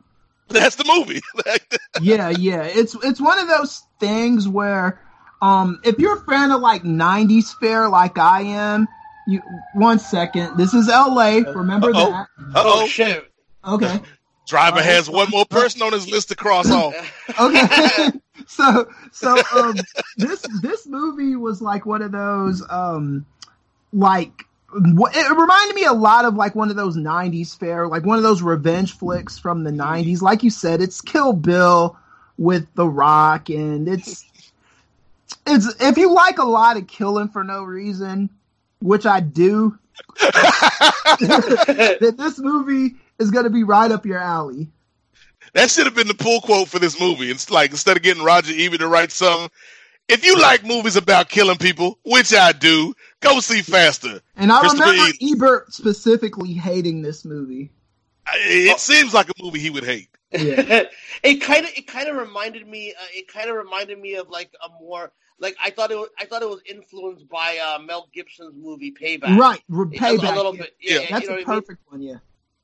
That's 0.49 0.75
the 0.75 0.86
movie. 0.86 1.21
yeah, 2.01 2.30
yeah. 2.30 2.63
It's 2.63 2.95
it's 3.03 3.21
one 3.21 3.39
of 3.39 3.47
those 3.47 3.84
things 3.99 4.47
where 4.47 5.01
um 5.41 5.79
if 5.83 5.99
you're 5.99 6.17
a 6.17 6.21
fan 6.21 6.51
of 6.51 6.61
like 6.61 6.83
90s 6.83 7.57
fare 7.59 7.88
like 7.89 8.17
I 8.17 8.41
am, 8.41 8.88
you 9.27 9.41
one 9.73 9.99
second. 9.99 10.57
This 10.57 10.73
is 10.73 10.88
LA, 10.88 11.39
remember 11.53 11.89
Uh-oh. 11.89 12.11
that. 12.11 12.27
Uh-oh. 12.55 12.88
shit. 12.88 13.31
Okay. 13.65 13.99
Driver 14.47 14.81
has 14.81 15.09
one 15.09 15.29
more 15.29 15.45
person 15.45 15.81
on 15.81 15.91
his 15.91 16.09
list 16.09 16.29
to 16.29 16.35
cross 16.35 16.71
off. 16.71 16.95
Okay. 17.39 18.09
so 18.47 18.89
so 19.11 19.38
um 19.53 19.75
this 20.15 20.41
this 20.61 20.88
movie 20.88 21.35
was 21.35 21.61
like 21.61 21.85
one 21.85 22.01
of 22.01 22.11
those 22.13 22.63
um 22.69 23.25
like 23.91 24.31
it 24.73 25.38
reminded 25.38 25.75
me 25.75 25.83
a 25.85 25.93
lot 25.93 26.23
of 26.25 26.35
like 26.35 26.55
one 26.55 26.69
of 26.69 26.75
those 26.75 26.95
90s 26.95 27.57
fare 27.57 27.88
like 27.88 28.05
one 28.05 28.17
of 28.17 28.23
those 28.23 28.41
revenge 28.41 28.93
flicks 28.97 29.38
from 29.38 29.63
the 29.63 29.71
90s 29.71 30.21
like 30.21 30.43
you 30.43 30.49
said 30.49 30.81
it's 30.81 31.01
kill 31.01 31.33
bill 31.33 31.97
with 32.38 32.67
the 32.75 32.88
rock 32.88 33.49
and 33.49 33.88
it's 33.89 34.23
it's 35.48 35.74
if 35.82 35.98
you 35.98 36.14
like 36.14 36.38
a 36.38 36.45
lot 36.45 36.78
of 36.78 36.88
killing 36.88 37.30
for 37.30 37.43
no 37.43 37.64
reason 37.64 38.30
which 38.80 39.06
i 39.06 39.20
do 39.20 39.78
then 41.20 42.16
this 42.18 42.38
movie 42.38 42.95
is 43.20 43.32
going 43.32 43.45
to 43.45 43.50
be 43.50 43.64
right 43.64 43.91
up 43.91 44.06
your 44.06 44.20
alley 44.20 44.70
That 45.54 45.72
should 45.72 45.86
have 45.86 45.95
been 45.95 46.08
the 46.08 46.14
pull 46.14 46.41
quote 46.41 46.68
for 46.68 46.78
this 46.78 47.00
movie. 47.00 47.32
It's 47.32 47.50
like 47.50 47.72
instead 47.72 47.98
of 47.98 48.04
getting 48.04 48.24
Roger 48.24 48.54
Ebert 48.56 48.80
to 48.80 48.88
write 48.88 49.12
something, 49.12 49.50
if 50.08 50.26
you 50.26 50.39
like 50.39 50.64
movies 50.64 50.95
about 50.95 51.30
killing 51.30 51.58
people, 51.58 52.00
which 52.04 52.34
I 52.34 52.52
do, 52.52 52.93
go 53.20 53.39
see 53.39 53.62
Faster. 53.62 54.22
And 54.36 54.52
I 54.52 54.60
Christopher 54.60 54.91
remember 54.91 55.18
Ebert 55.22 55.74
specifically 55.74 56.54
hating 56.54 57.02
this 57.02 57.26
movie. 57.26 57.72
It 58.34 58.80
seems 58.80 59.14
like 59.14 59.30
a 59.30 59.43
movie 59.43 59.60
he 59.60 59.70
would 59.70 59.86
hate. 59.86 60.10
Yeah. 60.32 60.84
it 61.23 61.41
kind 61.41 61.65
of 61.65 61.71
it 61.75 61.88
kind 61.88 62.07
of 62.09 62.15
reminded 62.15 62.67
me 62.67 62.93
uh, 62.99 63.05
it 63.13 63.28
kind 63.28 63.49
of 63.49 63.55
reminded 63.55 63.99
me 63.99 64.15
of 64.15 64.30
like 64.30 64.51
a 64.63 64.69
more 64.82 65.11
like 65.39 65.55
I 65.63 65.69
thought 65.69 65.91
it 65.91 65.97
was, 65.97 66.09
I 66.19 66.25
thought 66.25 66.41
it 66.41 66.49
was 66.49 66.61
influenced 66.69 67.30
by 67.30 67.59
uh, 67.63 67.80
Mel 67.80 68.09
Gibson's 68.13 68.55
movie 68.57 68.91
Payback. 68.91 69.38
Right, 69.38 69.61
re- 69.69 69.86
A- 69.95 69.99
Payback. 69.99 70.34
A, 70.34 70.36
little 70.36 70.55
yeah. 70.55 70.61
bit. 70.61 70.75
Yeah, 70.82 70.99
That's 71.09 71.21
you 71.23 71.30
know 71.30 71.36
a 71.36 71.38
what 71.38 71.47
I 71.47 71.51
mean? 71.53 71.61
perfect 71.61 71.82
one, 71.88 72.01
yeah. 72.01 72.15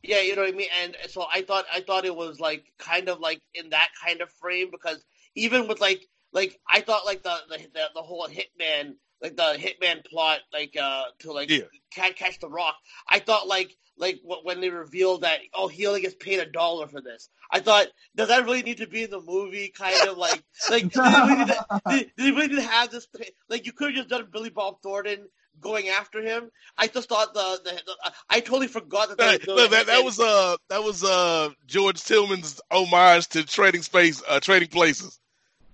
Yeah, 0.02 0.22
you 0.22 0.36
know 0.36 0.42
what 0.42 0.54
I 0.54 0.58
mean. 0.58 0.68
And 0.84 0.96
so 1.08 1.26
I 1.32 1.44
thought 1.44 1.66
I 1.74 1.80
thought 1.82 2.04
it 2.06 2.16
was 2.16 2.40
like 2.40 2.66
kind 2.78 3.08
of 3.08 3.20
like 3.20 3.42
in 3.54 3.70
that 3.70 3.90
kind 4.04 4.22
of 4.22 4.30
frame 4.32 4.70
because 4.72 5.04
even 5.36 5.68
with 5.68 5.80
like 5.80 6.02
like 6.34 6.60
I 6.68 6.82
thought 6.82 7.06
like 7.06 7.24
the 7.24 7.38
the 7.50 7.58
the, 7.74 7.84
the 7.96 8.02
whole 8.02 8.28
hitman 8.28 8.96
like 9.22 9.38
the 9.38 9.56
hitman 9.58 10.04
plot 10.06 10.40
like 10.52 10.76
uh 10.76 11.04
to 11.20 11.32
like 11.32 11.50
Yeah. 11.50 11.64
catch 11.94 12.16
catch 12.18 12.40
the 12.40 12.50
rock. 12.50 12.76
I 13.08 13.20
thought 13.20 13.48
like 13.48 13.78
like 13.98 14.20
when 14.44 14.62
they 14.62 14.70
revealed 14.70 15.22
that 15.22 15.40
oh 15.54 15.68
he 15.68 15.86
only 15.88 16.02
gets 16.02 16.16
paid 16.16 16.40
a 16.40 16.46
dollar 16.46 16.88
for 16.88 17.02
this. 17.02 17.30
I 17.52 17.60
thought 17.60 17.88
does 18.16 18.30
that 18.30 18.46
really 18.46 18.64
need 18.64 18.78
to 18.78 18.88
be 18.88 19.04
in 19.04 19.12
the 19.12 19.22
movie? 19.22 19.70
Kind 19.70 20.08
of 20.08 20.18
like 20.18 20.44
like 20.70 20.84
did 20.84 20.94
they 20.94 21.00
really 21.22 21.36
need 21.36 21.48
to, 21.48 21.82
did, 21.90 22.00
did 22.00 22.12
they 22.18 22.32
really 22.32 22.48
need 22.48 22.56
to 22.56 22.62
have 22.68 22.92
this? 22.92 23.06
pa- 23.06 23.24
Like 23.50 23.66
you 23.66 23.72
could 23.72 23.90
have 23.90 23.96
just 23.96 24.10
done 24.10 24.28
Billy 24.32 24.50
Bob 24.50 24.82
Thornton 24.82 25.28
going 25.62 25.90
after 25.90 26.22
him. 26.22 26.50
I 26.78 26.88
just 26.88 27.10
thought 27.10 27.34
the, 27.34 27.60
the, 27.64 27.72
the 27.86 28.14
I 28.30 28.40
totally 28.40 28.68
forgot 28.68 29.16
that. 29.16 29.20
Hey, 29.20 29.38
they 29.46 29.52
were 29.52 29.60
look, 29.60 29.70
doing 29.72 29.86
that, 29.86 29.88
that 29.88 30.04
was 30.04 30.20
uh 30.20 30.56
that 30.70 30.84
was 30.84 31.04
uh 31.04 31.50
George 31.68 32.04
Tillman's 32.04 32.60
homage 32.72 33.28
to 33.30 33.44
Trading 33.46 33.84
Space, 33.84 34.24
uh, 34.28 34.40
Trading 34.40 34.70
Places. 34.70 35.20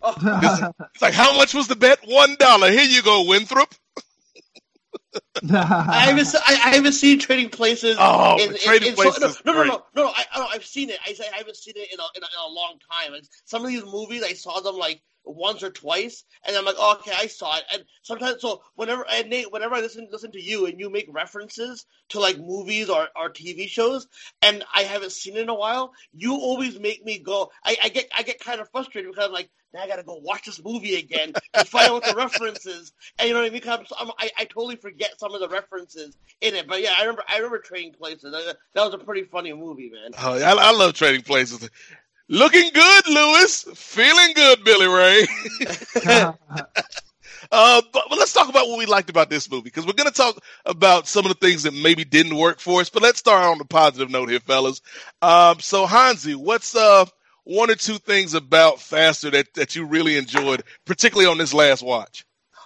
It's 0.05 1.01
like 1.01 1.13
how 1.13 1.35
much 1.35 1.53
was 1.53 1.67
the 1.67 1.75
bet? 1.75 1.99
One 2.05 2.35
dollar. 2.39 2.71
Here 2.71 2.83
you 2.83 3.01
go, 3.01 3.23
Winthrop. 3.25 3.73
I 5.51 6.05
haven't 6.05 6.25
se- 6.25 6.39
I, 6.45 6.53
I 6.53 6.75
haven't 6.75 6.93
seen 6.93 7.19
Trading 7.19 7.49
Places. 7.49 7.97
Oh, 7.99 8.37
in, 8.39 8.55
Trading 8.57 8.89
in, 8.89 8.93
in, 8.93 8.95
so- 8.95 9.11
Places 9.11 9.41
no, 9.45 9.53
no, 9.53 9.63
no, 9.63 9.65
no, 9.65 9.83
no, 9.95 10.03
no, 10.03 10.09
I, 10.15 10.49
I've 10.53 10.65
seen 10.65 10.89
it. 10.89 10.97
I 11.05 11.13
say 11.13 11.25
I 11.33 11.37
haven't 11.37 11.57
seen 11.57 11.73
it 11.77 11.91
in 11.91 11.99
a, 11.99 12.03
in 12.15 12.23
a, 12.23 12.27
in 12.27 12.51
a 12.51 12.53
long 12.53 12.75
time. 12.91 13.13
It's, 13.13 13.29
some 13.45 13.63
of 13.63 13.69
these 13.69 13.83
movies, 13.85 14.23
I 14.23 14.33
saw 14.33 14.59
them 14.59 14.77
like 14.77 15.01
once 15.29 15.63
or 15.63 15.69
twice, 15.69 16.23
and 16.45 16.55
I'm 16.55 16.65
like, 16.65 16.75
oh, 16.77 16.97
okay, 16.99 17.13
I 17.15 17.27
saw 17.27 17.57
it. 17.57 17.63
And 17.73 17.83
sometimes, 18.01 18.41
so 18.41 18.61
whenever 18.75 19.05
and 19.09 19.29
Nate, 19.29 19.51
whenever 19.51 19.75
I 19.75 19.81
listen 19.81 20.07
listen 20.11 20.31
to 20.31 20.41
you 20.41 20.65
and 20.65 20.79
you 20.79 20.89
make 20.89 21.07
references 21.09 21.85
to 22.09 22.19
like 22.19 22.39
movies 22.39 22.89
or, 22.89 23.07
or 23.15 23.29
TV 23.29 23.67
shows, 23.67 24.07
and 24.41 24.63
I 24.73 24.83
haven't 24.83 25.11
seen 25.11 25.37
it 25.37 25.41
in 25.41 25.49
a 25.49 25.55
while, 25.55 25.93
you 26.13 26.33
always 26.33 26.79
make 26.79 27.03
me 27.05 27.19
go. 27.19 27.51
I, 27.63 27.77
I 27.83 27.89
get 27.89 28.09
I 28.15 28.23
get 28.23 28.39
kind 28.39 28.59
of 28.59 28.69
frustrated 28.69 29.11
because 29.11 29.25
I'm 29.25 29.33
like, 29.33 29.49
now 29.73 29.81
I 29.81 29.87
gotta 29.87 30.03
go 30.03 30.15
watch 30.15 30.45
this 30.45 30.63
movie 30.63 30.95
again 30.95 31.33
to 31.53 31.65
find 31.65 31.87
out 31.87 31.93
what 31.93 32.05
the 32.05 32.15
references. 32.15 32.91
And 33.19 33.27
you 33.27 33.33
know 33.33 33.41
what 33.41 33.51
I 33.51 33.53
mean? 33.53 33.61
I'm, 33.67 33.85
I'm, 33.99 34.11
I 34.17 34.31
I 34.39 34.45
totally 34.45 34.77
forget 34.77 35.19
some 35.19 35.33
of 35.33 35.41
the 35.41 35.49
references 35.49 36.17
in 36.41 36.55
it. 36.55 36.67
But 36.67 36.81
yeah, 36.81 36.93
I 36.97 37.01
remember 37.01 37.23
I 37.27 37.37
remember 37.37 37.59
Trading 37.59 37.93
Places. 37.93 38.31
That, 38.31 38.57
that 38.73 38.85
was 38.85 38.93
a 38.93 38.97
pretty 38.97 39.23
funny 39.23 39.53
movie, 39.53 39.91
man. 39.91 40.11
Oh, 40.17 40.33
I, 40.39 40.69
I 40.69 40.71
love 40.71 40.93
Trading 40.93 41.21
Places. 41.21 41.69
Looking 42.29 42.69
good, 42.73 43.07
Lewis. 43.07 43.63
Feeling 43.75 44.33
good, 44.33 44.63
Billy 44.63 44.87
Ray. 44.87 45.27
Uh, 47.51 47.81
but, 47.91 48.03
but 48.09 48.19
let's 48.19 48.33
talk 48.33 48.47
about 48.47 48.67
what 48.67 48.77
we 48.77 48.85
liked 48.85 49.09
about 49.09 49.29
this 49.29 49.49
movie 49.49 49.63
because 49.63 49.85
we're 49.85 49.93
going 49.93 50.09
to 50.09 50.13
talk 50.13 50.37
about 50.65 51.07
some 51.07 51.25
of 51.25 51.29
the 51.29 51.47
things 51.47 51.63
that 51.63 51.73
maybe 51.73 52.05
didn't 52.05 52.35
work 52.35 52.59
for 52.59 52.79
us. 52.81 52.89
But 52.91 53.01
let's 53.01 53.17
start 53.17 53.43
on 53.43 53.57
the 53.57 53.65
positive 53.65 54.11
note 54.11 54.29
here, 54.29 54.39
fellas. 54.39 54.81
Um, 55.23 55.59
so 55.59 55.87
Hansi, 55.87 56.35
what's 56.35 56.75
uh 56.75 57.05
one 57.45 57.71
or 57.71 57.75
two 57.75 57.97
things 57.97 58.35
about 58.35 58.79
Faster 58.79 59.31
that 59.31 59.53
that 59.55 59.75
you 59.75 59.85
really 59.85 60.15
enjoyed, 60.17 60.63
particularly 60.85 61.27
on 61.29 61.39
this 61.39 61.53
last 61.53 61.81
watch? 61.81 62.23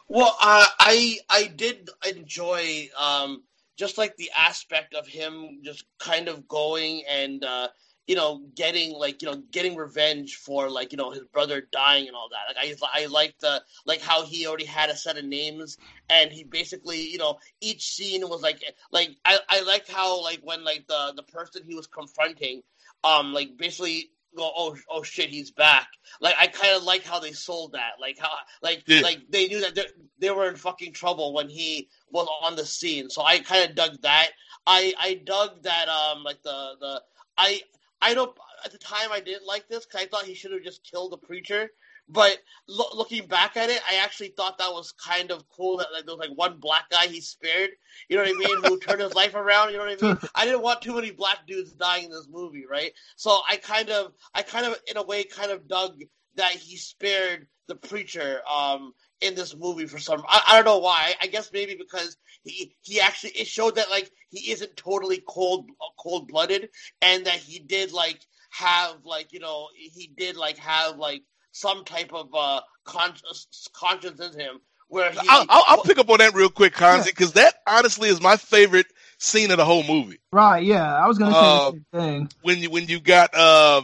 Well, 0.10 0.36
uh, 0.42 0.68
I 0.80 1.20
I 1.30 1.48
did 1.56 1.90
enjoy 2.06 2.90
um, 3.00 3.44
just 3.78 3.98
like 3.98 4.18
the 4.18 4.32
aspect 4.36 4.96
of 4.96 5.08
him 5.08 5.60
just 5.64 5.86
kind 6.00 6.28
of 6.28 6.46
going 6.48 7.04
and 7.10 7.44
uh, 7.44 7.70
you 8.08 8.16
know 8.16 8.42
getting 8.56 8.94
like 8.94 9.22
you 9.22 9.32
know 9.32 9.42
getting 9.52 9.76
revenge 9.76 10.36
for 10.36 10.70
like 10.70 10.92
you 10.92 10.98
know 10.98 11.12
his 11.12 11.24
brother 11.32 11.68
dying 11.72 12.08
and 12.08 12.16
all 12.16 12.30
that. 12.30 12.56
Like 12.56 12.78
I 12.94 13.04
I 13.04 13.06
liked 13.08 13.42
the 13.42 13.62
like 13.86 14.02
how 14.02 14.26
he 14.26 14.46
already 14.48 14.66
had 14.66 14.90
a 14.90 14.96
set 14.96 15.18
of 15.18 15.26
names 15.26 15.78
and 16.10 16.32
he 16.32 16.44
basically 16.44 17.02
you 17.02 17.18
know 17.18 17.38
each 17.62 17.86
scene 17.94 18.28
was 18.28 18.42
like 18.42 18.64
like 18.92 19.12
I 19.26 19.40
I 19.50 19.62
liked 19.62 19.92
how 19.92 20.22
like 20.22 20.40
when 20.44 20.64
like 20.64 20.86
the 20.88 21.14
the 21.16 21.24
person 21.24 21.64
he 21.66 21.76
was 21.76 21.88
confronting 21.88 22.62
um 23.04 23.34
like 23.34 23.58
basically 23.58 24.10
go 24.36 24.52
oh 24.58 24.76
oh 24.90 25.04
shit 25.04 25.30
he's 25.30 25.52
back 25.52 25.88
like 26.20 26.34
I 26.40 26.48
kind 26.48 26.76
of 26.76 26.84
like 26.84 27.04
how 27.04 27.20
they 27.20 27.32
sold 27.34 27.74
that 27.74 27.92
like 28.02 28.18
how 28.20 28.32
like 28.62 28.84
Yeah. 28.88 29.02
like 29.02 29.20
they 29.30 29.48
knew 29.48 29.62
that 29.62 29.76
they, 29.76 29.86
they 30.20 30.32
were 30.32 30.48
in 30.48 30.56
fucking 30.56 30.94
trouble 30.94 31.34
when 31.34 31.48
he 31.50 31.88
was 32.12 32.28
on 32.42 32.56
the 32.56 32.66
scene 32.66 33.10
so 33.10 33.24
I 33.24 33.40
kind 33.40 33.70
of 33.70 33.76
dug 33.76 34.02
that 34.02 34.32
I 34.66 34.94
I 35.00 35.22
dug 35.24 35.64
that 35.64 35.88
um 35.88 36.24
like 36.24 36.42
the 36.44 36.74
the 36.80 37.02
I 37.38 37.62
I 38.04 38.14
don't 38.14 38.38
at 38.66 38.72
the 38.72 38.78
time 38.78 39.10
I 39.12 39.20
didn't 39.20 39.48
like 39.48 39.68
this 39.68 39.86
because 39.86 40.02
I 40.02 40.08
thought 40.08 40.26
he 40.26 40.36
should 40.36 40.52
have 40.52 40.64
just 40.64 40.84
killed 40.84 41.12
the 41.12 41.18
preacher 41.18 41.70
but 42.10 42.38
lo- 42.68 42.90
looking 42.94 43.28
back 43.28 43.56
at 43.56 43.70
it, 43.70 43.82
I 43.90 43.96
actually 44.04 44.30
thought 44.30 44.58
that 44.58 44.72
was 44.72 44.92
kind 44.92 45.32
of 45.32 45.48
cool 45.50 45.78
that 45.78 45.88
like, 45.94 46.06
there 46.06 46.16
was 46.16 46.28
like 46.28 46.38
one 46.38 46.60
black 46.60 46.90
guy 46.90 47.08
he 47.08 47.22
spared. 47.22 47.72
You 48.10 48.18
know 48.18 48.24
what 48.24 48.32
I 48.32 48.38
mean? 48.38 48.64
Who 48.66 48.80
turned 48.80 49.02
his 49.02 49.14
life 49.14 49.36
around. 49.36 49.72
You 49.72 49.78
know 49.78 49.86
what 49.86 50.04
I 50.04 50.08
mean? 50.08 50.30
I 50.36 50.46
didn't 50.46 50.62
want 50.62 50.82
too 50.82 50.96
many 50.96 51.12
black 51.12 51.48
dudes 51.48 51.72
dying 51.72 52.06
in 52.06 52.12
this 52.12 52.28
movie, 52.30 52.66
right? 52.70 52.92
So 53.16 53.40
I 53.50 53.56
kind 53.58 53.90
of, 53.90 54.14
I 54.34 54.42
kind 54.42 54.66
of, 54.66 54.78
in 54.88 54.98
a 54.98 55.04
way, 55.04 55.24
kind 55.24 55.52
of 55.52 55.68
dug 55.68 56.02
that 56.36 56.52
he 56.52 56.78
spared 56.78 57.48
the 57.68 57.76
preacher 57.76 58.42
um, 58.52 58.94
in 59.22 59.36
this 59.36 59.56
movie 59.56 59.86
for 59.86 60.00
some. 60.00 60.24
I, 60.28 60.42
I 60.48 60.56
don't 60.56 60.66
know 60.66 60.80
why. 60.80 61.14
I 61.22 61.28
guess 61.28 61.52
maybe 61.54 61.76
because 61.76 62.18
he 62.44 62.76
he 62.82 63.00
actually 63.00 63.32
it 63.32 63.48
showed 63.48 63.76
that 63.76 63.90
like 63.90 64.10
he 64.30 64.52
isn't 64.52 64.76
totally 64.76 65.24
cold 65.28 65.70
cold 65.98 66.28
blooded, 66.28 66.70
and 67.02 67.26
that 67.26 67.36
he 67.38 67.60
did 67.60 67.92
like 67.92 68.20
have 68.50 68.98
like 69.06 69.32
you 69.32 69.40
know 69.40 69.68
he 69.76 70.12
did 70.18 70.36
like 70.36 70.58
have 70.58 70.98
like 70.98 71.24
some 71.52 71.86
type 71.86 72.14
of 72.14 72.30
uh 72.34 72.62
conscience 72.86 73.70
conscience 73.74 74.20
in 74.20 74.40
him 74.40 74.60
where 74.94 75.12
he. 75.12 75.28
I'll, 75.30 75.46
I'll, 75.50 75.64
I'll 75.68 75.84
pick 75.84 75.98
up 75.98 76.10
on 76.10 76.20
that 76.20 76.36
real 76.36 76.50
quick, 76.50 76.78
Hansi, 76.78 77.10
because 77.10 77.34
that 77.34 77.56
honestly 77.68 78.10
is 78.10 78.22
my 78.22 78.38
favorite 78.38 78.88
scene 79.18 79.52
of 79.52 79.58
the 79.58 79.66
whole 79.66 79.84
movie. 79.84 80.20
Right? 80.32 80.64
Yeah, 80.64 80.96
I 80.96 81.08
was 81.08 81.18
gonna 81.18 81.32
say 81.32 81.40
Uh, 81.40 81.72
the 81.72 81.72
same 81.72 81.86
thing. 81.92 82.30
When 82.42 82.60
you 82.60 82.70
when 82.70 82.88
you 82.88 83.00
got 83.00 83.34
uh 83.36 83.82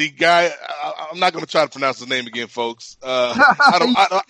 the 0.00 0.10
guy, 0.10 0.46
I, 0.68 1.08
I'm 1.12 1.18
not 1.20 1.34
going 1.34 1.44
to 1.44 1.50
try 1.50 1.62
to 1.62 1.70
pronounce 1.70 1.98
his 1.98 2.08
name 2.08 2.26
again, 2.26 2.46
folks. 2.46 2.96
Uh, 3.02 3.34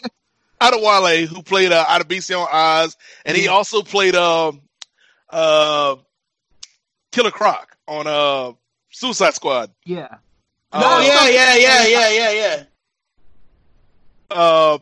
Adewale, 0.60 1.26
who 1.26 1.42
played 1.42 1.70
uh, 1.70 1.84
Adebisi 1.86 2.36
on 2.38 2.48
Oz, 2.50 2.96
and 3.24 3.36
he 3.36 3.46
also 3.46 3.82
played 3.82 4.16
uh, 4.16 4.50
uh, 5.30 5.96
Killer 7.12 7.30
Croc 7.30 7.76
on 7.86 8.06
uh, 8.08 8.52
Suicide 8.90 9.34
Squad. 9.34 9.70
Yeah. 9.84 10.08
oh 10.72 10.98
Uh, 10.98 11.02
yeah, 11.02 11.28
yeah, 11.28 11.54
yeah, 11.56 11.86
yeah, 11.86 12.10
yeah, 12.10 12.32
yeah. 12.32 12.64
uh, 14.30 14.78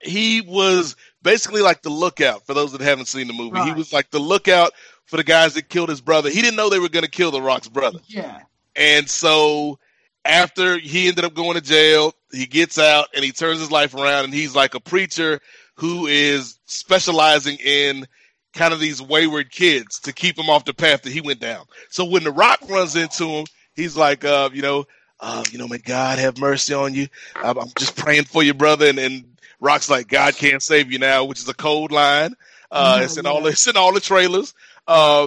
he 0.00 0.40
was 0.42 0.94
basically 1.22 1.60
like 1.60 1.82
the 1.82 1.90
lookout 1.90 2.46
for 2.46 2.54
those 2.54 2.70
that 2.70 2.80
haven't 2.80 3.06
seen 3.06 3.26
the 3.26 3.32
movie. 3.32 3.60
He 3.62 3.72
was 3.72 3.92
like 3.92 4.10
the 4.10 4.20
lookout 4.20 4.72
for 5.06 5.16
the 5.16 5.24
guys 5.24 5.54
that 5.54 5.68
killed 5.68 5.88
his 5.88 6.00
brother. 6.00 6.30
He 6.30 6.40
didn't 6.40 6.54
know 6.56 6.70
they 6.70 6.78
were 6.78 6.88
going 6.88 7.04
to 7.04 7.10
kill 7.10 7.32
the 7.32 7.42
Rock's 7.42 7.68
brother. 7.68 7.98
Yeah. 8.06 8.42
And 8.76 9.10
so 9.10 9.80
after 10.28 10.78
he 10.78 11.08
ended 11.08 11.24
up 11.24 11.34
going 11.34 11.54
to 11.54 11.60
jail, 11.60 12.14
he 12.30 12.46
gets 12.46 12.78
out 12.78 13.08
and 13.14 13.24
he 13.24 13.32
turns 13.32 13.58
his 13.58 13.70
life 13.70 13.94
around 13.94 14.26
and 14.26 14.34
he's 14.34 14.54
like 14.54 14.74
a 14.74 14.80
preacher 14.80 15.40
who 15.74 16.06
is 16.06 16.58
specializing 16.66 17.56
in 17.56 18.06
kind 18.52 18.74
of 18.74 18.80
these 18.80 19.00
wayward 19.00 19.50
kids 19.50 20.00
to 20.00 20.12
keep 20.12 20.38
him 20.38 20.50
off 20.50 20.64
the 20.64 20.74
path 20.74 21.02
that 21.02 21.12
he 21.12 21.20
went 21.20 21.40
down. 21.40 21.64
So 21.90 22.04
when 22.04 22.24
the 22.24 22.32
rock 22.32 22.60
runs 22.68 22.94
into 22.96 23.26
him, 23.26 23.46
he's 23.74 23.96
like, 23.96 24.24
uh, 24.24 24.50
you 24.52 24.62
know, 24.62 24.84
uh, 25.20 25.44
you 25.50 25.58
know, 25.58 25.66
may 25.66 25.78
God 25.78 26.18
have 26.18 26.38
mercy 26.38 26.74
on 26.74 26.94
you. 26.94 27.08
I'm, 27.36 27.58
I'm 27.58 27.70
just 27.78 27.96
praying 27.96 28.24
for 28.24 28.42
you, 28.42 28.54
brother. 28.54 28.86
And, 28.86 28.98
and 28.98 29.24
Rock's 29.60 29.88
like, 29.90 30.08
God 30.08 30.36
can't 30.36 30.62
save 30.62 30.92
you 30.92 30.98
now, 30.98 31.24
which 31.24 31.40
is 31.40 31.48
a 31.48 31.54
cold 31.54 31.90
line. 31.90 32.34
Uh, 32.70 32.96
Yeah, 32.98 33.04
it's 33.04 33.16
in 33.16 33.26
all 33.26 33.46
it's 33.46 33.66
in 33.66 33.76
all 33.76 33.94
the 33.94 34.00
trailers. 34.00 34.54
Uh, 34.86 35.26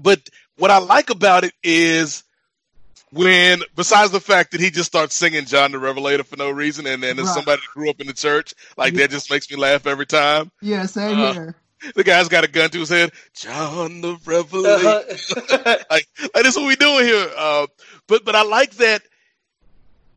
but 0.00 0.28
what 0.58 0.70
I 0.70 0.78
like 0.78 1.10
about 1.10 1.44
it 1.44 1.52
is 1.62 2.22
when, 3.10 3.62
besides 3.74 4.10
the 4.12 4.20
fact 4.20 4.52
that 4.52 4.60
he 4.60 4.70
just 4.70 4.86
starts 4.86 5.14
singing 5.14 5.44
John 5.44 5.72
the 5.72 5.78
Revelator 5.78 6.24
for 6.24 6.36
no 6.36 6.50
reason, 6.50 6.86
and 6.86 7.02
then 7.02 7.18
as 7.18 7.26
Right. 7.26 7.34
somebody 7.34 7.60
that 7.62 7.72
grew 7.72 7.88
up 7.90 8.00
in 8.00 8.06
the 8.06 8.12
church, 8.12 8.54
like 8.76 8.92
Yeah. 8.92 9.00
that 9.00 9.10
just 9.10 9.30
makes 9.30 9.50
me 9.50 9.56
laugh 9.56 9.86
every 9.86 10.06
time. 10.06 10.50
Yeah. 10.60 10.86
Same 10.86 11.18
Uh, 11.20 11.32
here. 11.32 11.56
The 11.94 12.04
guy's 12.04 12.28
got 12.28 12.42
a 12.42 12.48
gun 12.48 12.70
to 12.70 12.80
his 12.80 12.88
head. 12.88 13.12
John 13.34 14.00
the 14.00 14.16
Revelator. 14.24 15.04
like, 15.90 16.08
like 16.34 16.42
this 16.44 16.56
what 16.56 16.66
we 16.66 16.74
doing 16.76 17.04
here. 17.04 17.30
Uh, 17.36 17.66
but 18.08 18.24
but 18.24 18.34
I 18.34 18.42
like 18.42 18.72
that 18.76 19.02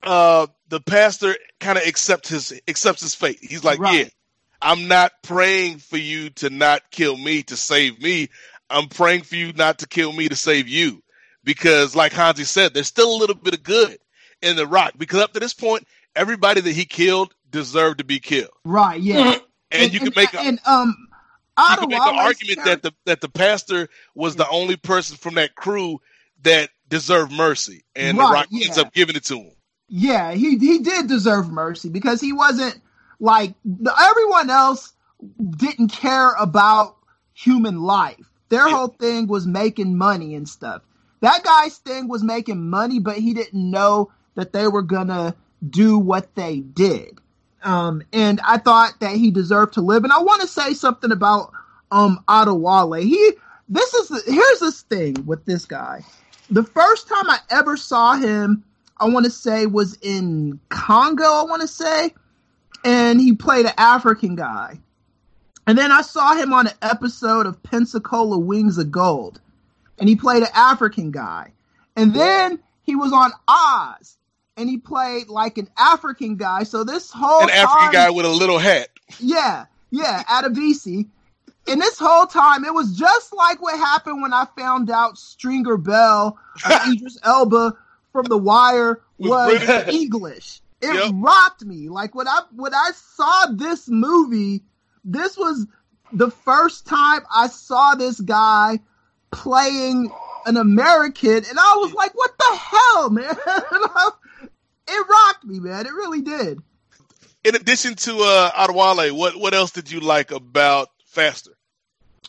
uh, 0.04 0.48
the 0.70 0.80
pastor 0.80 1.36
kind 1.60 1.78
of 1.78 1.84
accepts 1.86 2.30
his 2.30 2.54
accepts 2.68 3.02
his 3.02 3.14
fate. 3.16 3.40
He's 3.42 3.64
like, 3.64 3.80
Right. 3.80 4.06
yeah, 4.06 4.10
I'm 4.62 4.88
not 4.88 5.12
praying 5.24 5.80
for 5.80 5.98
you 5.98 6.30
to 6.32 6.50
not 6.50 6.90
kill 6.92 7.18
me 7.18 7.44
to 7.44 7.58
save 7.58 8.02
me. 8.02 8.30
I'm 8.70 8.88
praying 8.88 9.24
for 9.24 9.36
you 9.36 9.52
not 9.54 9.80
to 9.80 9.88
kill 9.88 10.12
me 10.14 10.30
to 10.30 10.36
save 10.36 10.68
you. 10.68 11.04
Because 11.50 11.96
like 11.96 12.14
Hansi 12.14 12.44
said, 12.44 12.76
there's 12.76 12.86
still 12.86 13.12
a 13.12 13.18
little 13.18 13.36
bit 13.36 13.56
of 13.56 13.64
good 13.64 13.98
in 14.44 14.56
the 14.56 14.68
rock. 14.68 14.94
Because 14.96 15.20
up 15.20 15.34
to 15.34 15.40
this 15.40 15.56
point, 15.56 15.88
everybody 16.16 16.62
that 16.62 16.72
he 16.72 16.86
killed 16.86 17.34
deserved 17.50 17.98
to 17.98 18.04
be 18.04 18.20
killed. 18.20 18.52
Right. 18.64 19.02
Yeah. 19.02 19.40
And, 19.72 19.92
you 19.92 20.00
can 20.00 20.14
make 20.16 20.32
a, 20.36 20.42
and 20.42 20.60
um, 20.68 21.08
you 21.58 21.76
can 21.78 21.90
make 21.90 22.04
the 22.04 22.14
argument 22.14 22.66
that 22.66 22.84
the 22.84 22.94
that 23.06 23.22
the 23.22 23.30
pastor 23.30 23.90
was 24.14 24.36
the 24.36 24.48
only 24.48 24.76
person 24.76 25.18
from 25.18 25.36
that 25.36 25.56
crew 25.56 26.00
that 26.44 26.70
deserved 26.88 27.32
mercy, 27.32 27.84
and 27.96 28.20
the 28.20 28.22
Right, 28.22 28.32
Rock 28.32 28.48
ends 28.54 28.78
up 28.78 28.94
giving 28.94 29.16
it 29.16 29.24
to 29.26 29.40
him. 29.40 29.52
Yeah, 29.88 30.34
he 30.34 30.60
he 30.60 30.80
did 30.80 31.08
deserve 31.08 31.50
mercy 31.50 31.90
because 31.90 32.22
he 32.22 32.32
wasn't 32.32 32.80
like 33.20 33.56
the, 33.66 33.92
everyone 34.00 34.52
else 34.52 34.94
didn't 35.58 35.90
care 35.90 36.32
about 36.34 36.96
human 37.34 37.82
life. 37.82 38.26
Their 38.50 38.68
Yeah. 38.68 38.76
whole 38.76 38.88
thing 38.88 39.26
was 39.26 39.48
making 39.48 39.98
money 39.98 40.36
and 40.36 40.48
stuff. 40.48 40.84
That 41.22 41.44
guy's 41.44 41.78
thing 41.78 42.08
was 42.08 42.24
making 42.24 42.70
money, 42.70 43.00
but 43.00 43.18
he 43.18 43.34
didn't 43.34 43.70
know 43.70 44.12
that 44.36 44.54
they 44.54 44.68
were 44.68 44.82
gonna 44.82 45.36
do 45.68 45.98
what 45.98 46.34
they 46.36 46.60
did. 46.60 47.20
Um, 47.64 48.04
and 48.14 48.40
I 48.42 48.58
thought 48.58 49.00
that 49.02 49.16
he 49.16 49.32
deserved 49.32 49.74
to 49.74 49.82
live. 49.82 50.04
And 50.04 50.14
I 50.14 50.22
want 50.22 50.42
to 50.42 50.48
say 50.48 50.74
something 50.74 51.12
about 51.12 51.52
um 51.92 52.24
Adewale. 52.28 53.04
He 53.04 53.34
this 53.68 53.94
is 53.94 54.08
the, 54.10 54.24
here's 54.26 54.60
this 54.60 54.82
thing 54.84 55.26
with 55.26 55.46
this 55.46 55.66
guy. 55.66 56.04
The 56.50 56.64
first 56.64 57.08
time 57.08 57.30
I 57.30 57.40
ever 57.52 57.78
saw 57.78 58.16
him, 58.16 58.64
I 58.98 59.08
want 59.08 59.26
to 59.26 59.32
say 59.32 59.66
was 59.68 59.98
in 60.02 60.60
Congo. 60.70 61.24
I 61.24 61.44
want 61.44 61.62
to 61.62 61.68
say, 61.68 62.14
and 62.84 63.22
he 63.22 63.34
played 63.34 63.68
an 63.68 63.74
African 63.78 64.36
guy. 64.36 64.80
And 65.68 65.78
then 65.78 65.92
I 65.92 66.02
saw 66.02 66.34
him 66.36 66.52
on 66.52 66.66
an 66.66 66.74
episode 66.82 67.46
of 67.46 67.62
Pensacola 67.62 68.40
Wings 68.40 68.80
of 68.80 68.92
Gold, 68.92 69.40
and 70.00 70.08
he 70.10 70.16
played 70.16 70.44
an 70.44 70.50
African 70.54 71.12
guy. 71.12 71.54
And 71.96 72.14
then 72.14 72.60
he 72.84 72.96
was 72.96 73.12
on 73.12 73.32
Oz, 73.48 74.18
and 74.58 74.70
he 74.70 74.78
played 74.78 75.28
like 75.28 75.58
an 75.58 75.70
African 75.78 76.36
guy. 76.38 76.64
So 76.64 76.84
this 76.84 77.12
whole 77.12 77.44
An 77.44 77.50
African 77.50 77.78
time- 77.86 77.92
guy 77.94 78.10
with 78.10 78.26
a 78.26 78.30
little 78.30 78.58
hat. 78.60 78.90
yeah, 79.20 79.66
yeah, 79.92 80.24
Adebisi. 80.24 81.08
And 81.68 81.80
this 81.82 82.00
whole 82.00 82.26
time, 82.26 82.66
it 82.66 82.74
was 82.74 82.98
just 82.98 83.34
like 83.34 83.62
what 83.62 83.78
happened 83.78 84.22
when 84.22 84.34
I 84.34 84.46
found 84.58 84.90
out 84.90 85.18
Stringer 85.18 85.78
Bell, 85.78 86.38
or 86.68 86.76
Idris 86.92 87.18
Elba 87.24 87.74
from 88.12 88.26
The 88.26 88.38
Wire, 88.38 89.02
Was 89.20 89.60
was 89.62 89.88
English. 89.94 90.62
It 90.82 90.94
Yep. 90.96 91.12
rocked 91.16 91.66
me. 91.66 91.90
Like 91.90 92.16
when 92.16 92.28
I 92.28 92.42
when 92.56 92.74
I 92.74 92.92
saw 92.96 93.48
this 93.52 93.88
movie, 93.90 94.64
this 95.04 95.38
was 95.38 95.68
the 96.14 96.32
first 96.32 96.88
time 96.88 97.22
I 97.36 97.48
saw 97.48 97.96
this 97.96 98.20
guy 98.22 98.80
playing 99.32 100.12
an 100.46 100.58
American, 100.58 101.36
and 101.36 101.60
I 101.60 101.76
was 101.78 101.94
like, 101.94 102.16
"What 102.16 102.38
the 102.38 102.56
hell, 102.56 103.10
man!" 103.10 103.36
it 104.88 105.08
rocked 105.10 105.46
me, 105.46 105.60
man. 105.60 105.86
It 105.86 105.94
really 105.94 106.22
did. 106.22 106.62
In 107.44 107.56
addition 107.56 107.96
to 107.96 108.18
uh, 108.20 108.52
Adewale, 108.52 109.12
what 109.12 109.36
what 109.36 109.54
else 109.54 109.72
did 109.72 109.92
you 109.92 110.00
like 110.00 110.32
about 110.32 110.90
Faster? 111.06 111.52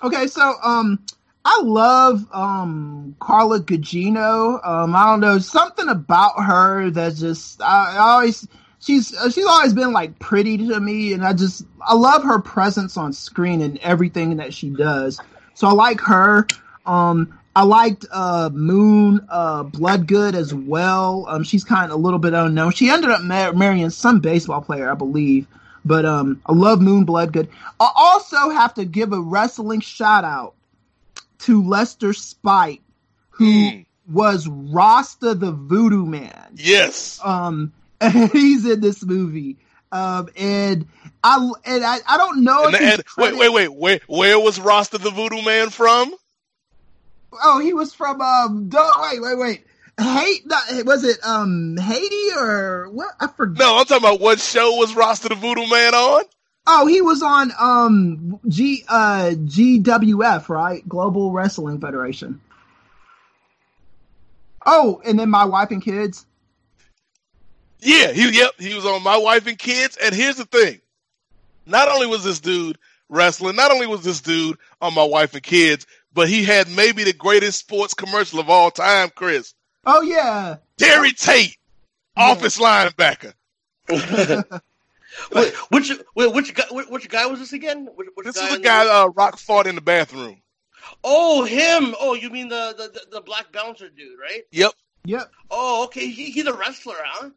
Okay, 0.02 0.26
so 0.26 0.54
um, 0.62 1.04
I 1.44 1.60
love 1.62 2.26
um 2.32 3.16
Carla 3.20 3.60
Gugino. 3.60 4.64
Um, 4.66 4.94
I 4.94 5.06
don't 5.06 5.20
know 5.20 5.38
something 5.38 5.88
about 5.88 6.42
her 6.44 6.90
that 6.90 7.16
just 7.16 7.60
I, 7.62 7.96
I 7.96 7.98
always 7.98 8.46
she's 8.80 9.16
uh, 9.16 9.30
she's 9.30 9.46
always 9.46 9.72
been 9.72 9.92
like 9.92 10.18
pretty 10.18 10.58
to 10.58 10.80
me, 10.80 11.12
and 11.12 11.24
I 11.24 11.32
just 11.32 11.64
I 11.86 11.94
love 11.94 12.22
her 12.24 12.40
presence 12.40 12.96
on 12.96 13.12
screen 13.12 13.62
and 13.62 13.78
everything 13.78 14.36
that 14.36 14.52
she 14.52 14.70
does. 14.70 15.20
So 15.54 15.68
I 15.68 15.72
like 15.72 16.00
her. 16.02 16.46
Um, 16.90 17.38
I 17.54 17.62
liked 17.64 18.04
uh 18.12 18.50
Moon 18.52 19.26
uh 19.28 19.64
Bloodgood 19.64 20.34
as 20.34 20.52
well. 20.54 21.26
Um, 21.28 21.42
she's 21.42 21.64
kind 21.64 21.90
of 21.90 21.98
a 21.98 22.02
little 22.02 22.18
bit 22.18 22.32
unknown. 22.32 22.72
She 22.72 22.90
ended 22.90 23.10
up 23.10 23.22
mar- 23.22 23.52
marrying 23.52 23.90
some 23.90 24.20
baseball 24.20 24.60
player, 24.60 24.90
I 24.90 24.94
believe. 24.94 25.46
But 25.84 26.04
um, 26.04 26.42
I 26.46 26.52
love 26.52 26.80
Moon 26.80 27.04
Bloodgood. 27.04 27.48
I 27.78 27.90
also 27.96 28.50
have 28.50 28.74
to 28.74 28.84
give 28.84 29.12
a 29.12 29.20
wrestling 29.20 29.80
shout 29.80 30.24
out 30.24 30.54
to 31.40 31.62
Lester 31.66 32.12
Speight, 32.12 32.82
who 33.30 33.70
Hmm. 33.70 33.80
was 34.12 34.46
Rasta 34.48 35.34
the 35.34 35.52
Voodoo 35.52 36.04
Man. 36.04 36.52
Yes. 36.56 37.18
Um, 37.24 37.72
he's 38.32 38.66
in 38.66 38.80
this 38.80 39.02
movie. 39.04 39.56
Um, 39.92 40.28
and 40.36 40.86
I 41.24 41.50
and 41.64 41.84
I, 41.84 41.98
I 42.06 42.16
don't 42.16 42.44
know 42.44 42.66
And, 42.66 42.76
and 42.76 43.02
wait, 43.18 43.36
wait, 43.36 43.48
wait. 43.52 43.68
Where 43.72 44.00
where 44.06 44.38
was 44.38 44.60
Rasta 44.60 44.98
the 44.98 45.10
Voodoo 45.10 45.42
Man 45.42 45.70
from? 45.70 46.14
Oh, 47.32 47.58
he 47.58 47.72
was 47.72 47.94
from 47.94 48.20
um. 48.20 48.68
Don't 48.68 49.00
wait, 49.02 49.20
wait, 49.22 49.38
wait. 49.38 49.66
Hate? 49.98 50.46
Not, 50.46 50.62
was 50.86 51.04
it 51.04 51.18
um 51.24 51.76
Haiti 51.76 52.30
or 52.36 52.88
what? 52.90 53.10
I 53.20 53.26
forgot. 53.28 53.58
No, 53.58 53.78
I'm 53.78 53.84
talking 53.84 54.04
about 54.04 54.20
what 54.20 54.40
show 54.40 54.76
was 54.76 54.94
Rasta 54.94 55.28
the 55.28 55.34
Voodoo 55.34 55.66
Man 55.68 55.94
on? 55.94 56.24
Oh, 56.66 56.86
he 56.86 57.02
was 57.02 57.22
on 57.22 57.52
um 57.58 58.40
G 58.48 58.84
uh 58.88 59.32
GWF, 59.36 60.48
right? 60.48 60.88
Global 60.88 61.32
Wrestling 61.32 61.80
Federation. 61.80 62.40
Oh, 64.64 65.00
and 65.04 65.18
then 65.18 65.30
my 65.30 65.44
wife 65.44 65.70
and 65.70 65.82
kids. 65.82 66.26
Yeah, 67.80 68.12
he 68.12 68.30
yep, 68.30 68.52
he 68.58 68.74
was 68.74 68.84
on 68.84 69.02
My 69.02 69.16
Wife 69.16 69.46
and 69.46 69.58
Kids. 69.58 69.96
And 69.96 70.14
here's 70.14 70.36
the 70.36 70.44
thing. 70.44 70.80
Not 71.66 71.88
only 71.88 72.06
was 72.06 72.24
this 72.24 72.40
dude 72.40 72.78
wrestling, 73.08 73.56
not 73.56 73.70
only 73.70 73.86
was 73.86 74.02
this 74.02 74.20
dude 74.20 74.58
on 74.80 74.94
My 74.94 75.04
Wife 75.04 75.34
and 75.34 75.42
Kids, 75.42 75.86
but 76.12 76.28
he 76.28 76.44
had 76.44 76.68
maybe 76.74 77.04
the 77.04 77.12
greatest 77.12 77.58
sports 77.58 77.94
commercial 77.94 78.40
of 78.40 78.50
all 78.50 78.70
time, 78.70 79.10
Chris. 79.14 79.54
Oh 79.86 80.02
yeah. 80.02 80.56
Terry 80.78 81.12
Tate. 81.12 81.56
office 82.16 82.58
linebacker. 82.58 83.32
Wait, 85.32 85.52
which 85.70 85.92
which 86.14 86.54
guy? 86.54 86.64
Which, 86.70 86.88
which 86.88 87.08
guy 87.08 87.26
was 87.26 87.40
this 87.40 87.52
again? 87.52 87.88
Which, 87.94 88.08
which 88.14 88.26
This 88.26 88.36
is 88.36 88.56
the 88.56 88.60
guy 88.60 88.86
uh, 88.86 89.08
Rock 89.08 89.38
fought 89.38 89.66
in 89.66 89.74
the 89.74 89.80
bathroom. 89.80 90.40
Oh, 91.04 91.44
him. 91.44 91.94
Oh, 92.00 92.14
you 92.14 92.30
mean 92.30 92.48
the 92.48 92.74
the, 92.76 92.88
the, 92.88 93.16
the 93.16 93.20
black 93.20 93.52
bouncer 93.52 93.88
dude, 93.88 94.18
right? 94.20 94.42
Yep. 94.52 94.72
Yep. 95.04 95.30
Oh, 95.50 95.84
okay. 95.84 96.06
He, 96.08 96.30
he's 96.30 96.46
a 96.46 96.54
wrestler, 96.54 96.96
huh? 97.02 97.30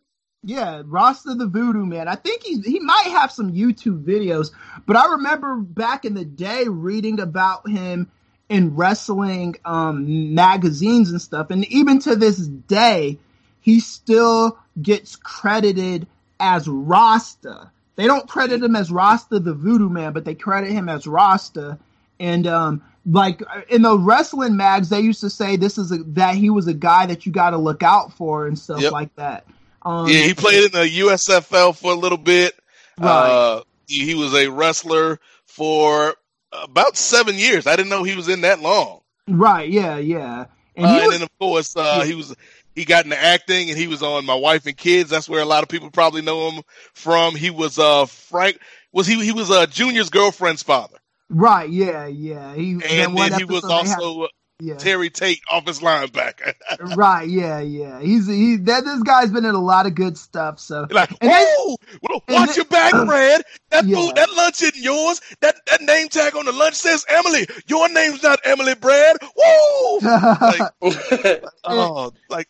Yeah, 0.44 0.82
Rasta 0.86 1.36
the 1.36 1.48
Voodoo 1.48 1.86
Man. 1.86 2.08
I 2.08 2.16
think 2.16 2.44
he 2.44 2.60
he 2.60 2.80
might 2.80 3.08
have 3.08 3.32
some 3.32 3.54
YouTube 3.54 4.04
videos, 4.04 4.52
but 4.86 4.98
I 4.98 5.12
remember 5.14 5.56
back 5.58 6.04
in 6.04 6.14
the 6.14 6.26
day 6.26 6.66
reading 6.68 7.22
about 7.22 7.68
him 7.68 8.12
in 8.54 8.76
wrestling 8.76 9.56
um, 9.66 10.36
magazines 10.36 11.10
and 11.10 11.20
stuff, 11.20 11.50
and 11.50 11.66
even 11.66 12.00
to 12.00 12.16
this 12.16 12.38
day, 12.38 13.18
he 13.62 13.80
still 13.80 14.60
gets 14.80 15.16
credited 15.16 16.06
as 16.40 16.68
Rasta. 16.68 17.72
They 17.96 18.06
don't 18.06 18.30
credit 18.30 18.62
him 18.62 18.76
as 18.76 18.92
Rasta 18.92 19.40
the 19.40 19.54
Voodoo 19.54 19.90
Man, 19.90 20.14
but 20.14 20.24
they 20.24 20.36
credit 20.36 20.72
him 20.72 20.88
as 20.88 21.08
Rasta. 21.08 21.80
And 22.20 22.46
um, 22.46 22.84
like 23.06 23.42
in 23.70 23.82
the 23.82 23.98
wrestling 23.98 24.56
mags, 24.56 24.90
they 24.90 25.00
used 25.02 25.22
to 25.22 25.30
say 25.30 25.56
this 25.56 25.78
is 25.78 25.92
a, 25.92 25.98
that 26.10 26.36
he 26.36 26.50
was 26.50 26.68
a 26.68 26.74
guy 26.74 27.08
that 27.08 27.26
you 27.26 27.32
got 27.32 27.52
to 27.52 27.58
look 27.58 27.82
out 27.82 28.14
for 28.14 28.46
and 28.48 28.58
stuff 28.58 28.82
Yep. 28.82 28.92
like 28.92 29.16
that. 29.16 29.46
Um, 29.82 30.08
yeah, 30.08 30.22
he 30.22 30.34
played 30.34 30.64
in 30.66 30.72
the 30.72 30.88
USFL 31.00 31.76
for 31.76 31.92
a 31.92 31.96
little 31.96 32.18
bit. 32.18 32.54
Right. 33.00 33.10
Uh, 33.10 33.64
he, 33.88 34.06
he 34.06 34.16
was 34.16 34.34
a 34.36 34.48
wrestler 34.48 35.20
for 35.46 36.16
about 36.64 36.98
seven 36.98 37.36
years. 37.36 37.68
I 37.68 37.76
didn't 37.76 37.90
know 37.90 38.04
he 38.04 38.16
was 38.16 38.28
in 38.30 38.42
that 38.42 38.60
long. 38.62 39.02
Right, 39.28 39.70
yeah, 39.70 39.98
yeah. 39.98 40.46
And 40.76 40.86
uh, 40.86 41.00
and 41.04 41.12
then 41.14 41.22
of 41.24 41.40
course 41.40 41.76
uh, 41.76 42.02
he 42.02 42.14
was 42.16 42.36
he 42.76 42.86
got 42.86 43.06
into 43.06 43.18
acting 43.22 43.70
and 43.70 43.78
he 43.78 43.88
was 43.88 44.02
on 44.02 44.26
My 44.26 44.36
Wife 44.36 44.66
and 44.66 44.76
Kids. 44.76 45.10
That's 45.10 45.30
where 45.30 45.42
a 45.42 45.46
lot 45.46 45.64
of 45.64 45.70
people 45.70 45.90
probably 45.92 46.22
know 46.22 46.50
him 46.52 46.64
from. 46.94 47.36
He 47.36 47.50
was 47.50 47.78
uh 47.80 48.06
Frank 48.06 48.60
was 48.92 49.08
he 49.08 49.24
he 49.24 49.32
was 49.32 49.50
uh, 49.52 49.66
Junior's 49.68 50.10
girlfriend's 50.10 50.64
father. 50.64 50.98
right, 51.30 51.70
yeah, 51.70 52.08
yeah. 52.08 52.54
He 52.56 52.72
And 52.90 53.14
one 53.14 53.30
then 53.30 53.40
he 53.40 53.46
was 53.46 53.64
had- 53.64 53.72
also 53.72 54.24
uh, 54.24 54.28
yeah. 54.64 54.76
Terry 54.76 55.10
Tate, 55.10 55.42
office 55.52 55.80
linebacker. 55.80 56.54
right, 56.96 57.28
yeah, 57.28 57.60
yeah. 57.60 58.00
He's 58.00 58.28
he 58.28 58.56
that 58.58 58.84
this 58.86 59.02
guy's 59.04 59.32
been 59.32 59.46
in 59.46 59.56
a 59.56 59.62
lot 59.62 59.86
of 59.86 59.96
good 59.96 60.18
stuff. 60.18 60.60
So 60.60 60.88
like, 60.90 61.12
And 61.22 61.30
then- 61.32 61.46
whoa, 61.58 61.76
well, 62.02 62.24
watch 62.30 62.48
then- 62.50 62.56
your 62.56 62.66
back, 62.66 62.92
Brad. 63.06 63.44
That 63.72 63.86
Yeah. 63.86 63.96
food, 63.98 64.16
that 64.16 64.32
lunch 64.34 64.62
isn't 64.62 64.78
yours. 64.82 65.22
That 65.42 65.56
that 65.68 65.82
name 65.82 66.08
tag 66.10 66.36
on 66.36 66.46
the 66.46 66.52
lunch 66.52 66.76
says 66.76 67.06
Emily. 67.10 67.48
Your 67.68 67.90
name's 67.90 68.24
not 68.24 68.40
Emily, 68.44 68.76
Brad. 68.76 69.18
Woo! 69.22 70.00
like, 70.02 70.72
oh, 71.64 72.12
like 72.30 72.48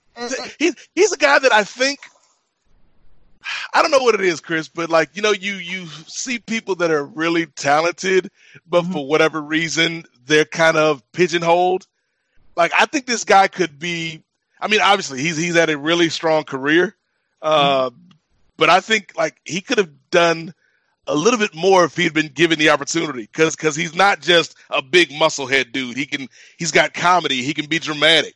he's 0.59 0.75
he's 0.95 1.11
a 1.11 1.17
guy 1.17 1.39
that 1.39 1.51
I 1.53 1.63
think 1.63 1.99
I 3.73 3.81
don't 3.81 3.91
know 3.91 3.99
what 4.03 4.15
it 4.15 4.21
is, 4.21 4.39
Chris, 4.39 4.69
but 4.69 4.89
like 4.89 5.09
you 5.15 5.21
know, 5.21 5.31
you 5.31 5.53
you 5.55 5.85
see 6.07 6.39
people 6.39 6.75
that 6.75 6.91
are 6.91 7.03
really 7.05 7.45
talented, 7.45 8.29
but 8.65 8.83
Mm-hmm. 8.83 8.93
for 8.93 9.07
whatever 9.07 9.41
reason 9.41 10.05
they're 10.25 10.45
kind 10.45 10.77
of 10.77 11.03
pigeonholed. 11.11 11.85
Like 12.55 12.71
I 12.77 12.85
think 12.85 13.05
this 13.05 13.23
guy 13.23 13.47
could 13.47 13.79
be. 13.79 14.23
I 14.59 14.67
mean, 14.67 14.81
obviously 14.81 15.21
he's 15.21 15.37
he's 15.37 15.55
had 15.55 15.69
a 15.69 15.77
really 15.77 16.09
strong 16.09 16.43
career, 16.43 16.95
uh, 17.41 17.89
but 18.57 18.69
I 18.69 18.79
think 18.79 19.13
like 19.17 19.35
he 19.43 19.61
could 19.61 19.77
have 19.77 19.91
done 20.09 20.53
a 21.05 21.15
little 21.15 21.39
bit 21.39 21.53
more 21.53 21.83
if 21.83 21.97
he'd 21.97 22.13
been 22.13 22.29
given 22.29 22.59
the 22.59 22.69
opportunity. 22.69 23.23
Because 23.23 23.55
because 23.55 23.75
he's 23.75 23.95
not 23.95 24.21
just 24.21 24.55
a 24.69 24.81
big 24.81 25.09
musclehead 25.09 25.71
dude. 25.71 25.97
He 25.97 26.05
can 26.05 26.29
he's 26.57 26.71
got 26.71 26.93
comedy. 26.93 27.43
He 27.43 27.53
can 27.53 27.65
be 27.65 27.79
dramatic. 27.79 28.35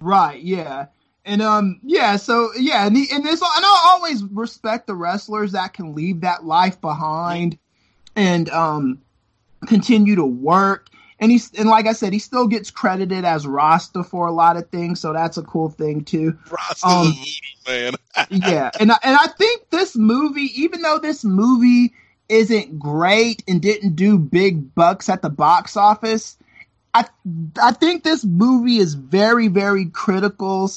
Right, 0.00 0.40
yeah. 0.40 0.86
And 1.24 1.42
um 1.42 1.80
yeah, 1.82 2.16
so 2.16 2.50
yeah, 2.58 2.86
and, 2.86 2.96
he, 2.96 3.06
and 3.12 3.24
this 3.24 3.40
and 3.40 3.64
I 3.64 3.82
always 3.92 4.24
respect 4.24 4.86
the 4.86 4.94
wrestlers 4.94 5.52
that 5.52 5.74
can 5.74 5.94
leave 5.94 6.22
that 6.22 6.44
life 6.44 6.80
behind 6.80 7.58
and 8.16 8.48
um 8.50 9.02
continue 9.66 10.16
to 10.16 10.24
work. 10.24 10.88
And 11.20 11.30
he's 11.30 11.52
and 11.52 11.68
like 11.68 11.86
I 11.86 11.92
said, 11.92 12.12
he 12.14 12.18
still 12.18 12.46
gets 12.46 12.70
credited 12.70 13.24
as 13.24 13.46
Rasta 13.46 14.02
for 14.02 14.26
a 14.26 14.32
lot 14.32 14.56
of 14.56 14.70
things, 14.70 15.00
so 15.00 15.12
that's 15.12 15.36
a 15.36 15.42
cool 15.42 15.68
thing 15.68 16.02
too. 16.02 16.38
Rasta 16.50 16.86
Um, 16.86 17.14
man. 17.68 17.92
yeah, 18.30 18.70
and 18.80 18.90
I, 18.90 18.96
and 19.02 19.16
I 19.16 19.26
think 19.26 19.68
this 19.68 19.94
movie, 19.96 20.50
even 20.62 20.80
though 20.80 20.98
this 20.98 21.22
movie 21.22 21.92
isn't 22.30 22.78
great 22.78 23.42
and 23.46 23.60
didn't 23.60 23.96
do 23.96 24.18
big 24.18 24.74
bucks 24.74 25.08
at 25.10 25.20
the 25.20 25.28
box 25.28 25.76
office, 25.76 26.38
I 26.94 27.04
I 27.62 27.72
think 27.72 28.02
this 28.02 28.24
movie 28.24 28.78
is 28.78 28.94
very 28.94 29.48
very 29.48 29.86
critical 29.86 30.70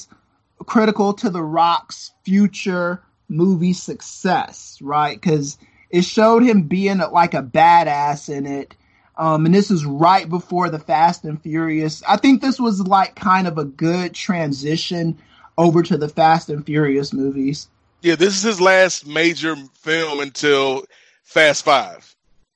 critical 0.66 1.14
to 1.14 1.30
The 1.30 1.42
Rock's 1.42 2.12
future 2.24 3.02
movie 3.28 3.72
success, 3.72 4.78
right? 4.82 5.20
Because 5.20 5.58
it 5.90 6.04
showed 6.04 6.42
him 6.42 6.64
being 6.64 6.98
like 6.98 7.34
a 7.34 7.42
badass 7.42 8.28
in 8.28 8.46
it. 8.46 8.74
Um, 9.16 9.46
and 9.46 9.54
this 9.54 9.70
is 9.70 9.84
right 9.84 10.28
before 10.28 10.68
the 10.70 10.78
Fast 10.78 11.24
and 11.24 11.40
Furious. 11.40 12.02
I 12.08 12.16
think 12.16 12.40
this 12.40 12.58
was 12.58 12.80
like 12.80 13.14
kind 13.14 13.46
of 13.46 13.58
a 13.58 13.64
good 13.64 14.14
transition 14.14 15.18
over 15.56 15.82
to 15.82 15.96
the 15.96 16.08
Fast 16.08 16.48
and 16.48 16.64
Furious 16.66 17.12
movies. 17.12 17.68
Yeah, 18.02 18.16
this 18.16 18.34
is 18.36 18.42
his 18.42 18.60
last 18.60 19.06
major 19.06 19.56
film 19.74 20.20
until 20.20 20.84
Fast 21.22 21.64
Five. 21.64 22.14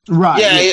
Right. 0.09 0.41
yeah, 0.41 0.61
yeah, 0.61 0.73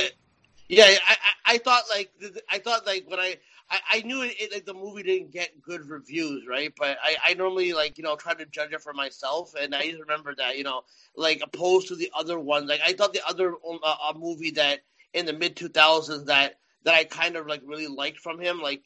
yeah. 0.67 0.97
I, 1.07 1.11
I, 1.11 1.53
I 1.53 1.57
thought 1.59 1.83
like 1.89 2.11
I 2.49 2.57
thought 2.59 2.85
like 2.85 3.05
when 3.07 3.19
I 3.19 3.37
I, 3.69 3.79
I 3.93 4.01
knew 4.01 4.21
it, 4.21 4.35
it 4.39 4.53
like 4.53 4.65
the 4.65 4.73
movie 4.73 5.03
didn't 5.03 5.31
get 5.31 5.61
good 5.61 5.89
reviews, 5.89 6.45
right? 6.47 6.73
But 6.77 6.97
I, 7.01 7.15
I 7.23 7.33
normally 7.33 7.73
like 7.73 7.97
you 7.97 8.03
know 8.03 8.15
try 8.15 8.33
to 8.33 8.45
judge 8.45 8.73
it 8.73 8.81
for 8.81 8.93
myself, 8.93 9.53
and 9.59 9.73
I 9.73 9.87
just 9.87 9.99
remember 9.99 10.35
that 10.35 10.57
you 10.57 10.63
know 10.63 10.83
like 11.15 11.41
opposed 11.43 11.87
to 11.89 11.95
the 11.95 12.11
other 12.15 12.39
ones, 12.39 12.69
like 12.69 12.81
I 12.85 12.93
thought 12.93 13.13
the 13.13 13.27
other 13.27 13.49
um, 13.49 13.79
uh, 13.83 13.95
a 14.13 14.17
movie 14.17 14.51
that 14.51 14.81
in 15.15 15.25
the 15.25 15.33
mid 15.33 15.55
two 15.55 15.69
thousands 15.69 16.25
that 16.25 16.55
that 16.83 16.93
I 16.93 17.03
kind 17.03 17.35
of 17.35 17.47
like 17.47 17.61
really 17.65 17.87
liked 17.87 18.19
from 18.19 18.39
him, 18.39 18.61
like 18.61 18.83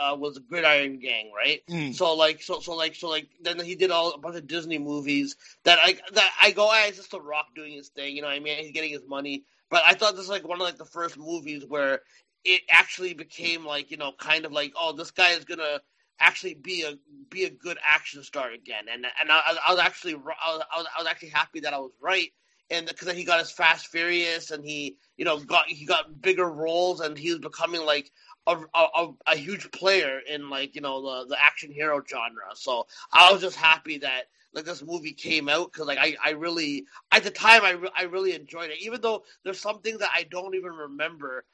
uh, 0.00 0.16
was 0.16 0.38
Gridiron 0.38 0.98
Gang, 0.98 1.30
right? 1.36 1.60
Mm. 1.68 1.94
So 1.94 2.14
like 2.14 2.42
so 2.42 2.60
so 2.60 2.74
like 2.74 2.94
so 2.94 3.08
like 3.10 3.28
then 3.42 3.60
he 3.60 3.74
did 3.74 3.90
all 3.90 4.12
a 4.12 4.18
bunch 4.18 4.36
of 4.36 4.46
Disney 4.46 4.78
movies 4.78 5.36
that 5.64 5.78
I 5.82 5.98
that 6.14 6.30
I 6.40 6.52
go, 6.52 6.68
ah, 6.70 6.86
it's 6.86 6.96
just 6.96 7.10
The 7.10 7.20
Rock 7.20 7.48
doing 7.54 7.72
his 7.72 7.88
thing, 7.88 8.16
you 8.16 8.22
know 8.22 8.28
what 8.28 8.36
I 8.36 8.40
mean? 8.40 8.56
He's 8.58 8.72
getting 8.72 8.92
his 8.92 9.06
money. 9.06 9.44
But 9.68 9.82
I 9.84 9.92
thought 9.92 10.12
this 10.12 10.20
was 10.20 10.28
like 10.28 10.48
one 10.48 10.60
of 10.60 10.66
like 10.66 10.78
the 10.78 10.84
first 10.86 11.18
movies 11.18 11.64
where 11.66 12.00
it 12.44 12.62
actually 12.70 13.12
became 13.12 13.66
like 13.66 13.90
you 13.90 13.96
know 13.96 14.12
kind 14.18 14.46
of 14.46 14.52
like 14.52 14.72
oh 14.80 14.92
this 14.92 15.10
guy 15.10 15.32
is 15.32 15.44
gonna 15.44 15.80
actually 16.20 16.54
be 16.54 16.82
a 16.82 16.94
be 17.28 17.44
a 17.44 17.50
good 17.50 17.78
action 17.84 18.22
star 18.22 18.50
again 18.52 18.84
and 18.90 19.04
and 19.20 19.30
I, 19.30 19.56
I 19.66 19.72
was 19.72 19.80
actually 19.80 20.14
I 20.14 20.56
was 20.56 20.62
I 20.72 21.02
was 21.02 21.08
actually 21.08 21.30
happy 21.30 21.60
that 21.60 21.74
I 21.74 21.78
was 21.78 21.92
right 22.00 22.30
and 22.70 22.86
because 22.86 23.12
he 23.12 23.24
got 23.24 23.40
his 23.40 23.50
Fast 23.50 23.88
Furious 23.88 24.50
and 24.50 24.64
he 24.64 24.96
you 25.16 25.24
know 25.24 25.38
got 25.38 25.66
he 25.66 25.84
got 25.84 26.20
bigger 26.20 26.50
roles 26.50 27.00
and 27.00 27.16
he 27.16 27.30
was 27.30 27.40
becoming 27.40 27.84
like 27.84 28.10
a, 28.46 28.58
a, 28.74 29.08
a 29.26 29.36
huge 29.36 29.70
player 29.70 30.20
in 30.28 30.50
like 30.50 30.74
you 30.74 30.80
know 30.80 31.02
the 31.02 31.28
the 31.28 31.42
action 31.42 31.70
hero 31.70 32.02
genre. 32.08 32.42
So 32.54 32.86
I 33.12 33.32
was 33.32 33.40
just 33.40 33.56
happy 33.56 33.98
that 33.98 34.24
like 34.54 34.64
this 34.64 34.82
movie 34.82 35.12
came 35.12 35.48
out 35.48 35.72
because 35.72 35.86
like 35.86 35.98
I, 35.98 36.16
I 36.24 36.30
really 36.30 36.84
at 37.10 37.24
the 37.24 37.30
time 37.30 37.64
I, 37.64 37.72
re- 37.72 37.90
I 37.96 38.04
really 38.04 38.34
enjoyed 38.34 38.70
it. 38.70 38.80
Even 38.80 39.00
though 39.00 39.24
there's 39.42 39.60
some 39.60 39.80
things 39.80 39.98
that 39.98 40.10
I 40.14 40.24
don't 40.24 40.54
even 40.54 40.72
remember 40.72 41.44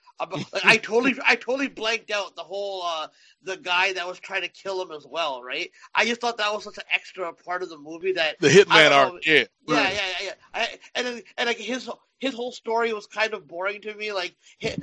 I 0.64 0.76
totally 0.76 1.14
I 1.26 1.36
totally 1.36 1.68
blanked 1.68 2.10
out 2.10 2.36
the 2.36 2.42
whole 2.42 2.82
uh 2.84 3.08
the 3.42 3.56
guy 3.56 3.92
that 3.94 4.06
was 4.06 4.18
trying 4.18 4.42
to 4.42 4.48
kill 4.48 4.82
him 4.82 4.92
as 4.92 5.06
well 5.06 5.42
right 5.42 5.70
I 5.94 6.04
just 6.04 6.20
thought 6.20 6.36
that 6.38 6.52
was 6.52 6.64
such 6.64 6.78
an 6.78 6.84
extra 6.92 7.32
part 7.32 7.62
of 7.62 7.68
the 7.68 7.78
movie 7.78 8.12
that 8.12 8.38
The 8.40 8.48
Hitman 8.48 8.90
arc, 8.92 9.26
yeah. 9.26 9.44
yeah, 9.66 9.90
yeah, 9.90 10.00
yeah. 10.22 10.32
I, 10.52 10.68
and 10.94 11.06
then, 11.06 11.22
and 11.38 11.46
like 11.46 11.58
his 11.58 11.88
his 12.20 12.34
whole 12.34 12.52
story 12.52 12.92
was 12.92 13.06
kind 13.06 13.32
of 13.34 13.48
boring 13.48 13.80
to 13.82 13.94
me. 13.94 14.12
Like 14.12 14.36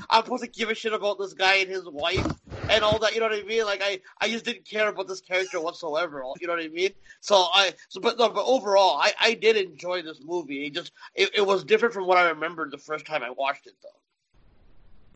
I'm 0.10 0.24
supposed 0.24 0.44
to 0.44 0.50
give 0.50 0.70
a 0.70 0.76
shit 0.76 0.94
about 0.94 1.20
this 1.20 1.34
guy 1.34 1.58
and 1.58 1.70
his 1.70 1.86
wife 1.86 2.26
and 2.70 2.84
all 2.84 3.00
that. 3.00 3.14
You 3.14 3.20
know 3.20 3.30
what 3.30 3.40
I 3.40 3.44
mean? 3.44 3.66
Like 3.66 3.82
I, 3.84 4.00
I 4.20 4.30
just 4.30 4.44
didn't 4.46 4.66
care 4.66 4.90
about 4.90 5.08
this 5.08 5.22
character 5.22 5.62
whatsoever. 5.62 6.24
You 6.40 6.48
know 6.48 6.54
what 6.54 6.64
I 6.64 6.70
mean? 6.70 6.92
So 7.22 7.36
I, 7.36 7.74
so 7.90 8.02
but 8.02 8.18
no, 8.18 8.30
but 8.30 8.46
overall, 8.46 8.98
I, 8.98 9.14
I 9.20 9.34
did 9.36 9.56
enjoy 9.56 10.02
this 10.02 10.20
movie. 10.24 10.66
It 10.66 10.74
just 10.74 10.92
it, 11.14 11.30
it 11.36 11.46
was 11.46 11.64
different 11.64 11.94
from 11.94 12.08
what 12.08 12.18
I 12.18 12.30
remembered 12.30 12.72
the 12.72 12.78
first 12.78 13.06
time 13.06 13.24
I 13.24 13.30
watched 13.30 13.68
it, 13.68 13.74
though. 13.84 13.90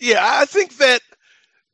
Yeah, 0.02 0.18
I 0.20 0.45
think 0.45 0.78
that 0.78 0.99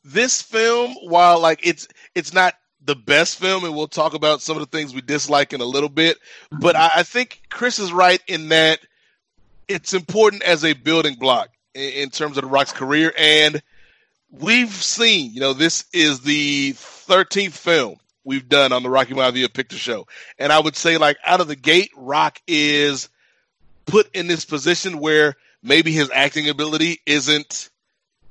this 0.03 0.41
film, 0.41 0.95
while 1.01 1.39
like 1.39 1.65
it's 1.65 1.87
it's 2.13 2.33
not 2.33 2.55
the 2.83 2.95
best 2.95 3.39
film, 3.39 3.63
and 3.63 3.73
we'll 3.73 3.87
talk 3.87 4.13
about 4.13 4.41
some 4.41 4.57
of 4.57 4.61
the 4.69 4.77
things 4.77 4.93
we 4.93 4.99
dislike 4.99 5.53
in 5.53 5.61
a 5.61 5.65
little 5.65 5.89
bit, 5.89 6.17
but 6.51 6.75
mm-hmm. 6.75 6.97
I, 6.97 6.99
I 6.99 7.03
think 7.03 7.41
Chris 7.49 7.79
is 7.79 7.93
right 7.93 8.21
in 8.27 8.49
that 8.49 8.79
it's 9.69 9.93
important 9.93 10.43
as 10.43 10.65
a 10.65 10.73
building 10.73 11.15
block 11.15 11.49
in, 11.73 11.93
in 11.93 12.09
terms 12.09 12.37
of 12.37 12.43
the 12.43 12.49
Rock's 12.49 12.73
career, 12.73 13.13
and 13.17 13.61
we've 14.29 14.73
seen, 14.73 15.33
you 15.33 15.39
know, 15.39 15.53
this 15.53 15.85
is 15.93 16.19
the 16.19 16.73
thirteenth 16.73 17.55
film 17.55 17.95
we've 18.25 18.49
done 18.49 18.73
on 18.73 18.83
the 18.83 18.89
Rocky 18.89 19.13
Maivia 19.13 19.53
Picture 19.53 19.77
Show, 19.77 20.05
and 20.37 20.51
I 20.51 20.59
would 20.59 20.75
say 20.75 20.97
like 20.97 21.15
out 21.25 21.39
of 21.39 21.47
the 21.47 21.55
gate, 21.55 21.91
Rock 21.95 22.41
is 22.45 23.07
put 23.85 24.13
in 24.13 24.27
this 24.27 24.43
position 24.43 24.99
where 24.99 25.35
maybe 25.63 25.93
his 25.93 26.11
acting 26.13 26.49
ability 26.49 26.99
isn't 27.05 27.69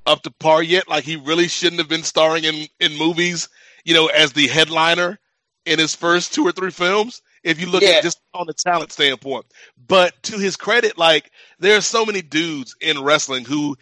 up 0.07 0.23
to 0.23 0.31
par 0.31 0.63
yet. 0.63 0.89
Like 0.89 1.05
he 1.05 1.17
really 1.17 1.49
shouldn't 1.49 1.81
have 1.81 1.89
been 1.89 2.03
starring 2.05 2.45
in 2.45 2.67
in 2.81 2.97
movies, 2.97 3.49
you 3.85 3.95
know, 3.95 4.07
as 4.07 4.33
the 4.33 4.47
headliner 4.49 5.19
in 5.65 5.79
his 5.79 5.95
first 5.95 6.35
two 6.35 6.47
or 6.47 6.53
three 6.53 6.71
films. 6.71 7.23
if 7.45 7.61
you 7.61 7.67
look 7.69 7.83
Yeah. 7.83 7.91
at 7.91 8.03
just 8.03 8.21
on 8.35 8.47
the 8.49 8.55
talent 8.55 8.91
standpoint. 8.93 9.47
But 9.87 10.21
to 10.25 10.39
his 10.39 10.57
credit, 10.57 10.99
like 10.99 11.31
there 11.61 11.77
are 11.77 11.81
so 11.83 12.05
many 12.05 12.21
dudes 12.23 12.75
in 12.81 13.03
wrestling 13.03 13.45
who, 13.45 13.77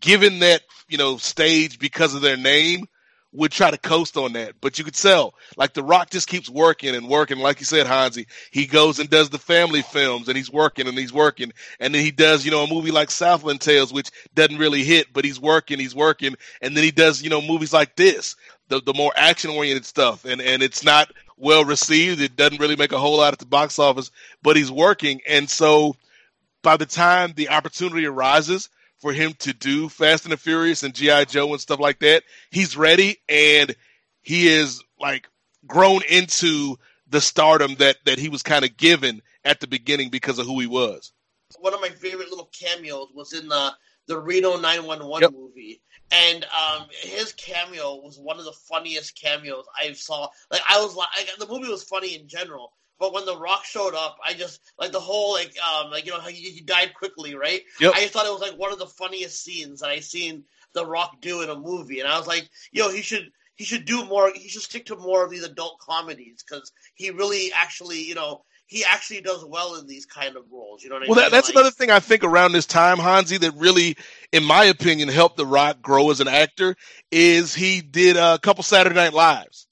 given 0.00 0.40
that 0.40 0.62
you 0.88 0.98
know 0.98 1.16
stage 1.16 1.78
because 1.78 2.14
of 2.14 2.22
their 2.22 2.36
name, 2.36 2.86
would 3.34 3.50
try 3.50 3.70
to 3.70 3.76
coast 3.76 4.16
on 4.16 4.32
that. 4.34 4.54
But 4.60 4.78
you 4.78 4.84
could 4.84 4.94
tell, 4.94 5.34
like 5.56 5.74
The 5.74 5.82
Rock 5.82 6.10
just 6.10 6.28
keeps 6.28 6.48
working 6.48 6.94
and 6.94 7.08
working. 7.08 7.38
Like 7.38 7.58
you 7.58 7.66
said, 7.66 7.86
Hansi, 7.86 8.26
he 8.50 8.66
goes 8.66 8.98
and 8.98 9.10
does 9.10 9.28
the 9.28 9.38
family 9.38 9.82
films, 9.82 10.28
and 10.28 10.36
he's 10.36 10.50
working 10.50 10.86
and 10.86 10.96
he's 10.96 11.12
working, 11.12 11.52
and 11.80 11.94
then 11.94 12.02
he 12.02 12.10
does 12.10 12.44
you 12.44 12.50
know 12.50 12.64
a 12.64 12.72
movie 12.72 12.92
like 12.92 13.10
Southland 13.10 13.60
Tales, 13.60 13.92
which 13.92 14.10
doesn't 14.34 14.58
really 14.58 14.84
hit, 14.84 15.12
but 15.12 15.24
he's 15.24 15.40
working, 15.40 15.78
he's 15.78 15.94
working, 15.94 16.36
and 16.62 16.76
then 16.76 16.84
he 16.84 16.92
does 16.92 17.22
you 17.22 17.30
know 17.30 17.42
movies 17.42 17.72
like 17.72 17.96
this, 17.96 18.36
the 18.68 18.80
the 18.80 18.94
more 18.94 19.12
action 19.16 19.50
oriented 19.50 19.84
stuff, 19.84 20.24
and 20.24 20.40
and 20.40 20.62
it's 20.62 20.84
not 20.84 21.12
well 21.36 21.64
received. 21.64 22.20
It 22.20 22.36
doesn't 22.36 22.60
really 22.60 22.76
make 22.76 22.92
a 22.92 22.98
whole 22.98 23.18
lot 23.18 23.32
at 23.32 23.40
the 23.40 23.46
box 23.46 23.78
office, 23.78 24.10
but 24.42 24.56
he's 24.56 24.70
working, 24.70 25.20
and 25.28 25.50
so 25.50 25.96
by 26.62 26.76
the 26.76 26.86
time 26.86 27.32
the 27.34 27.50
opportunity 27.50 28.06
arises 28.06 28.70
for 29.04 29.12
him 29.12 29.34
to 29.38 29.52
do 29.52 29.90
Fast 29.90 30.24
and 30.24 30.32
the 30.32 30.36
Furious 30.38 30.82
and 30.82 30.94
GI 30.94 31.26
Joe 31.26 31.52
and 31.52 31.60
stuff 31.60 31.78
like 31.78 31.98
that, 31.98 32.22
he's 32.50 32.74
ready 32.74 33.18
and 33.28 33.76
he 34.22 34.48
is 34.48 34.82
like 34.98 35.28
grown 35.66 36.00
into 36.08 36.76
the 37.06 37.20
stardom 37.20 37.74
that 37.74 37.98
that 38.06 38.18
he 38.18 38.30
was 38.30 38.42
kind 38.42 38.64
of 38.64 38.78
given 38.78 39.20
at 39.44 39.60
the 39.60 39.66
beginning 39.66 40.08
because 40.08 40.38
of 40.38 40.46
who 40.46 40.58
he 40.58 40.66
was. 40.66 41.12
one 41.58 41.74
of 41.74 41.82
my 41.82 41.90
favorite 41.90 42.30
little 42.30 42.48
cameos 42.58 43.08
was 43.14 43.34
in 43.34 43.46
the 43.46 43.72
the 44.06 44.18
Reno 44.18 44.56
911 44.58 45.20
Yep. 45.22 45.32
movie. 45.38 45.82
And 46.10 46.44
um, 46.44 46.86
his 46.90 47.34
cameo 47.34 47.96
was 47.96 48.18
one 48.18 48.38
of 48.38 48.46
the 48.46 48.52
funniest 48.52 49.20
cameos 49.20 49.66
I 49.78 49.92
saw. 49.92 50.28
Like 50.50 50.62
I 50.66 50.78
was 50.80 50.94
like, 50.96 51.08
the 51.38 51.46
movie 51.46 51.68
was 51.68 51.84
funny 51.84 52.14
in 52.14 52.26
general, 52.26 52.72
but 52.98 53.12
when 53.12 53.24
The 53.26 53.36
Rock 53.38 53.64
showed 53.64 53.94
up, 53.94 54.16
I 54.24 54.34
just 54.34 54.60
like 54.78 54.92
the 54.92 55.00
whole 55.00 55.32
like 55.32 55.54
um 55.60 55.90
like 55.90 56.06
you 56.06 56.12
know 56.12 56.20
how 56.20 56.28
he, 56.28 56.50
he 56.50 56.60
died 56.60 56.94
quickly, 56.94 57.34
right? 57.34 57.62
Yep. 57.80 57.92
I 57.94 58.00
just 58.00 58.12
thought 58.12 58.26
it 58.26 58.32
was 58.32 58.40
like 58.40 58.58
one 58.58 58.72
of 58.72 58.78
the 58.78 58.86
funniest 58.86 59.42
scenes 59.42 59.80
that 59.80 59.90
I 59.90 60.00
seen 60.00 60.44
The 60.72 60.86
Rock 60.86 61.20
do 61.20 61.42
in 61.42 61.50
a 61.50 61.58
movie, 61.58 62.00
and 62.00 62.08
I 62.08 62.18
was 62.18 62.26
like, 62.26 62.48
yo, 62.72 62.90
he 62.90 63.02
should 63.02 63.30
he 63.56 63.64
should 63.64 63.84
do 63.84 64.04
more. 64.04 64.32
He 64.34 64.48
should 64.48 64.62
stick 64.62 64.86
to 64.86 64.96
more 64.96 65.24
of 65.24 65.30
these 65.30 65.44
adult 65.44 65.78
comedies 65.80 66.44
because 66.48 66.72
he 66.94 67.10
really 67.10 67.52
actually 67.52 68.02
you 68.02 68.14
know 68.14 68.44
he 68.66 68.82
actually 68.84 69.20
does 69.20 69.44
well 69.44 69.74
in 69.78 69.86
these 69.86 70.06
kind 70.06 70.36
of 70.36 70.44
roles. 70.50 70.82
You 70.82 70.88
know 70.88 70.96
what 70.96 71.04
I 71.04 71.06
mean? 71.06 71.16
that, 71.16 71.30
that's 71.30 71.48
Like- 71.48 71.56
another 71.56 71.70
thing 71.70 71.90
I 71.90 72.00
think 72.00 72.24
around 72.24 72.52
this 72.52 72.64
time, 72.64 72.98
Hansi, 72.98 73.36
that 73.38 73.52
really, 73.56 73.96
in 74.32 74.42
my 74.42 74.64
opinion, 74.64 75.08
helped 75.10 75.36
The 75.36 75.44
Rock 75.44 75.82
grow 75.82 76.10
as 76.10 76.20
an 76.20 76.28
actor 76.28 76.74
is 77.10 77.54
he 77.54 77.82
did 77.82 78.16
a 78.16 78.38
couple 78.38 78.64
Saturday 78.64 78.94
Night 78.94 79.12
Lives 79.12 79.66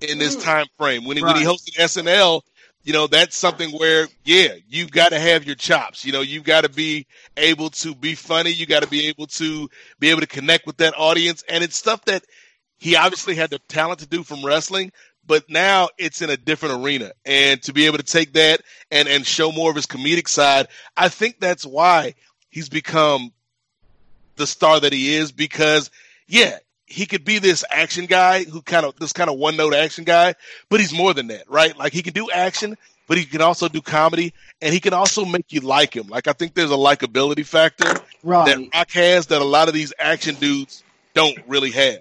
in 0.00 0.18
this 0.18 0.36
Mm. 0.36 0.42
time 0.42 0.66
frame. 0.78 1.04
When 1.04 1.16
he, 1.16 1.22
when 1.22 1.36
he 1.36 1.44
hosted 1.44 1.78
SNL, 1.78 2.42
you 2.82 2.92
know, 2.92 3.06
that's 3.06 3.36
something 3.36 3.70
where, 3.72 4.08
yeah, 4.24 4.54
you've 4.68 4.90
got 4.90 5.10
to 5.10 5.20
have 5.20 5.44
your 5.44 5.54
chops. 5.54 6.04
You 6.04 6.12
know, 6.12 6.22
you've 6.22 6.44
got 6.44 6.62
to 6.62 6.70
be 6.70 7.06
able 7.36 7.70
to 7.70 7.94
be 7.94 8.14
funny. 8.14 8.50
You 8.50 8.64
got 8.66 8.82
to 8.82 8.88
be 8.88 9.08
able 9.08 9.26
to 9.26 9.68
be 9.98 10.10
able 10.10 10.20
to 10.20 10.26
connect 10.26 10.66
with 10.66 10.78
that 10.78 10.94
audience. 10.96 11.44
And 11.48 11.62
it's 11.62 11.76
stuff 11.76 12.04
that 12.06 12.24
he 12.78 12.96
obviously 12.96 13.34
had 13.34 13.50
the 13.50 13.58
talent 13.68 14.00
to 14.00 14.06
do 14.06 14.22
from 14.22 14.44
wrestling, 14.44 14.92
but 15.26 15.50
now 15.50 15.90
it's 15.98 16.22
in 16.22 16.30
a 16.30 16.36
different 16.38 16.82
arena. 16.82 17.12
And 17.26 17.62
to 17.64 17.74
be 17.74 17.84
able 17.84 17.98
to 17.98 18.02
take 18.02 18.32
that 18.32 18.62
and, 18.90 19.06
and 19.06 19.26
show 19.26 19.52
more 19.52 19.68
of 19.68 19.76
his 19.76 19.86
comedic 19.86 20.28
side, 20.28 20.68
I 20.96 21.10
think 21.10 21.38
that's 21.38 21.66
why 21.66 22.14
he's 22.48 22.70
become 22.70 23.30
the 24.36 24.46
star 24.46 24.80
that 24.80 24.94
he 24.94 25.14
is 25.14 25.32
because, 25.32 25.90
yeah, 26.26 26.58
he 26.90 27.06
could 27.06 27.24
be 27.24 27.38
this 27.38 27.64
action 27.70 28.06
guy 28.06 28.44
who 28.44 28.60
kind 28.62 28.84
of, 28.84 28.96
this 28.96 29.12
kind 29.12 29.30
of 29.30 29.38
one 29.38 29.56
note 29.56 29.74
action 29.74 30.04
guy, 30.04 30.34
but 30.68 30.80
he's 30.80 30.92
more 30.92 31.14
than 31.14 31.28
that, 31.28 31.48
right? 31.48 31.76
Like 31.78 31.92
he 31.92 32.02
can 32.02 32.12
do 32.12 32.28
action, 32.30 32.76
but 33.06 33.16
he 33.16 33.24
can 33.24 33.40
also 33.40 33.68
do 33.68 33.80
comedy 33.80 34.34
and 34.60 34.74
he 34.74 34.80
can 34.80 34.92
also 34.92 35.24
make 35.24 35.52
you 35.52 35.60
like 35.60 35.94
him. 35.94 36.08
Like 36.08 36.26
I 36.26 36.32
think 36.32 36.54
there's 36.54 36.72
a 36.72 36.76
likability 36.76 37.46
factor 37.46 38.00
Right. 38.22 38.46
that 38.46 38.76
Rock 38.76 38.90
has 38.90 39.28
that 39.28 39.40
a 39.40 39.44
lot 39.44 39.68
of 39.68 39.74
these 39.74 39.92
action 39.98 40.34
dudes 40.34 40.82
don't 41.14 41.38
really 41.46 41.70
have. 41.70 42.00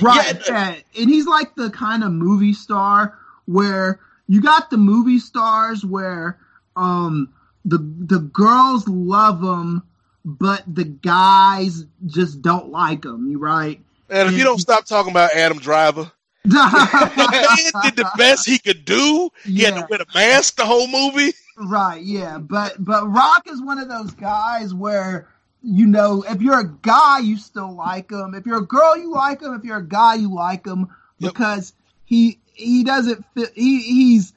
Right, 0.00 0.40
Yeah. 0.48 0.76
And 0.98 1.10
he's 1.10 1.26
like 1.26 1.54
the 1.56 1.70
kind 1.70 2.04
of 2.04 2.12
movie 2.12 2.52
star 2.52 3.18
where 3.46 3.98
you 4.28 4.40
got 4.40 4.70
the 4.70 4.76
movie 4.76 5.18
stars 5.18 5.84
where 5.84 6.38
um 6.76 7.32
the 7.64 7.78
the 7.78 8.20
girls 8.20 8.86
love 8.86 9.42
him, 9.42 9.82
but 10.24 10.62
the 10.72 10.84
guys 10.84 11.84
just 12.06 12.42
don't 12.42 12.70
like 12.70 13.04
him. 13.04 13.28
You 13.30 13.38
right? 13.38 13.80
And 14.10 14.28
if 14.28 14.36
you 14.36 14.44
don't 14.44 14.58
stop 14.58 14.84
talking 14.84 15.10
about 15.10 15.34
Adam 15.34 15.58
Driver, 15.58 16.10
right, 16.46 17.12
man 17.74 17.82
did 17.84 17.96
the 17.96 18.10
best 18.16 18.46
he 18.46 18.58
could 18.58 18.84
do. 18.84 19.30
He 19.44 19.62
had 19.62 19.74
to 19.74 19.86
wear 19.88 20.00
a 20.02 20.06
mask 20.14 20.56
the 20.56 20.64
whole 20.66 20.86
movie. 20.88 21.32
Right, 21.56 22.02
yeah. 22.02 22.38
But 22.38 22.74
but 22.78 23.06
Rock 23.08 23.46
is 23.48 23.62
one 23.62 23.78
of 23.78 23.88
those 23.88 24.12
guys 24.12 24.74
where 24.74 25.28
you 25.62 25.86
know 25.86 26.22
if 26.28 26.42
you're 26.42 26.60
a 26.60 26.68
guy 26.68 27.20
you 27.20 27.38
still 27.38 27.72
like 27.74 28.10
him. 28.10 28.34
If 28.34 28.44
you're 28.46 28.58
a 28.58 28.66
girl 28.66 28.96
you 28.96 29.10
like 29.12 29.40
him. 29.40 29.54
If 29.54 29.64
you're 29.64 29.78
a 29.78 29.86
guy 29.86 30.14
you 30.16 30.32
like 30.34 30.66
him 30.66 30.88
Yep. 31.18 31.32
because 31.32 31.72
he 32.04 32.38
he 32.52 32.84
doesn't 32.84 33.24
fit. 33.34 33.52
He 33.54 33.80
he's 33.80 34.32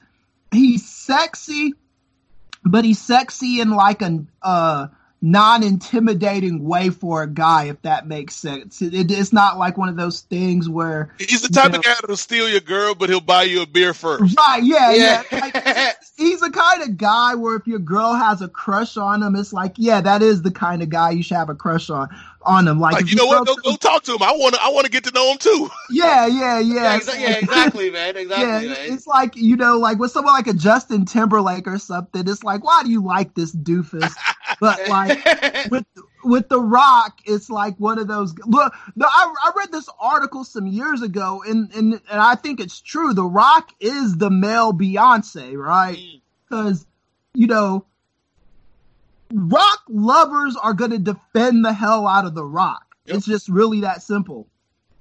he's 0.51 0.87
sexy, 0.87 1.73
but 2.63 2.85
he's 2.85 2.99
sexy 3.01 3.59
in 3.59 3.71
like 3.71 4.01
a 4.01 4.23
uh, 4.41 4.87
non-intimidating 5.21 6.63
way 6.63 6.89
for 6.89 7.23
a 7.23 7.27
guy, 7.27 7.65
if 7.65 7.81
that 7.81 8.07
makes 8.07 8.35
sense. 8.35 8.81
It, 8.81 9.11
it's 9.11 9.33
not 9.33 9.57
like 9.57 9.77
one 9.77 9.89
of 9.89 9.95
those 9.95 10.21
things 10.21 10.69
where 10.69 11.13
He's 11.19 11.41
the 11.41 11.49
type 11.49 11.71
Yeah. 11.71 11.77
of 11.79 11.83
guy 11.83 11.93
that'll 12.01 12.17
steal 12.17 12.47
your 12.49 12.59
girl, 12.61 12.95
but 12.95 13.09
he'll 13.09 13.19
buy 13.21 13.43
you 13.43 13.61
a 13.61 13.65
beer 13.65 13.93
first. 13.93 14.37
right, 14.37 14.63
yeah, 14.63 14.93
yeah. 14.93 15.23
Yeah. 15.31 15.39
Like, 15.39 15.95
he's 16.17 16.39
the 16.39 16.51
kind 16.51 16.83
of 16.83 16.97
guy 16.97 17.35
where 17.35 17.55
if 17.55 17.67
your 17.67 17.79
girl 17.79 18.13
has 18.13 18.41
a 18.41 18.47
crush 18.47 18.97
on 18.97 19.23
him, 19.23 19.35
it's 19.35 19.53
like, 19.53 19.73
yeah, 19.77 20.01
that 20.01 20.21
is 20.21 20.41
the 20.41 20.51
kind 20.51 20.81
of 20.81 20.89
guy 20.89 21.11
you 21.11 21.23
should 21.23 21.37
have 21.37 21.49
a 21.49 21.55
crush 21.55 21.89
on 21.89 22.09
on 22.47 22.67
him. 22.67 22.79
Like, 22.79 22.93
Like, 22.93 23.09
you 23.09 23.15
know 23.17 23.25
your 23.25 23.39
what? 23.39 23.47
Go, 23.47 23.55
go 23.57 23.75
talk 23.75 24.03
to 24.03 24.13
him. 24.13 24.23
I 24.23 24.31
want 24.31 24.55
to. 24.55 24.61
I 24.61 24.69
want 24.69 24.85
to 24.85 24.91
get 24.91 25.03
to 25.03 25.11
know 25.11 25.31
him 25.31 25.37
too. 25.37 25.69
yeah, 25.91 26.25
yeah, 26.25 26.59
yeah. 26.59 26.75
Yeah, 26.75 26.99
exa- 26.99 27.19
yeah, 27.19 27.37
exactly, 27.37 27.89
man. 27.91 28.15
Yeah, 28.15 28.21
Exactly, 28.21 28.67
man. 28.69 28.77
it's 28.93 29.05
like 29.07 29.35
you 29.35 29.55
know, 29.55 29.77
like 29.77 29.99
with 29.99 30.11
someone 30.11 30.33
like 30.33 30.47
a 30.47 30.53
Justin 30.53 31.05
Timberlake 31.05 31.67
or 31.67 31.77
something. 31.77 32.27
It's 32.27 32.43
like, 32.43 32.63
why 32.63 32.81
do 32.83 32.89
you 32.89 33.03
like 33.03 33.35
this 33.35 33.55
doofus? 33.55 34.13
But 34.59 34.87
like 34.87 35.23
with 35.69 35.85
with 36.23 36.49
The 36.49 36.59
Rock, 36.59 37.19
it's 37.25 37.49
like 37.49 37.75
one 37.77 37.99
of 37.99 38.07
those. 38.07 38.33
Look, 38.45 38.73
no, 38.95 39.05
I, 39.05 39.33
I 39.43 39.51
read 39.55 39.71
this 39.71 39.87
article 39.99 40.43
some 40.45 40.65
years 40.65 41.01
ago, 41.03 41.43
and, 41.45 41.71
and 41.73 41.93
and 41.93 42.01
I 42.21 42.35
think 42.35 42.59
it's 42.59 42.79
true. 42.81 43.13
The 43.13 43.25
Rock 43.25 43.69
is 43.79 44.17
the 44.17 44.29
male 44.31 44.73
Beyonce, 44.73 45.55
right? 45.57 45.97
Mm. 45.97 46.21
Because 46.49 46.87
you 47.35 47.45
know, 47.47 47.85
Rock 49.31 49.81
lovers 49.89 50.55
are 50.55 50.73
going 50.73 50.91
to 50.91 50.99
defend 50.99 51.65
the 51.65 51.73
hell 51.73 52.07
out 52.07 52.25
of 52.25 52.35
The 52.35 52.45
Rock. 52.45 52.95
Yep. 53.05 53.17
It's 53.17 53.25
just 53.25 53.49
really 53.49 53.81
that 53.81 54.01
simple. 54.01 54.47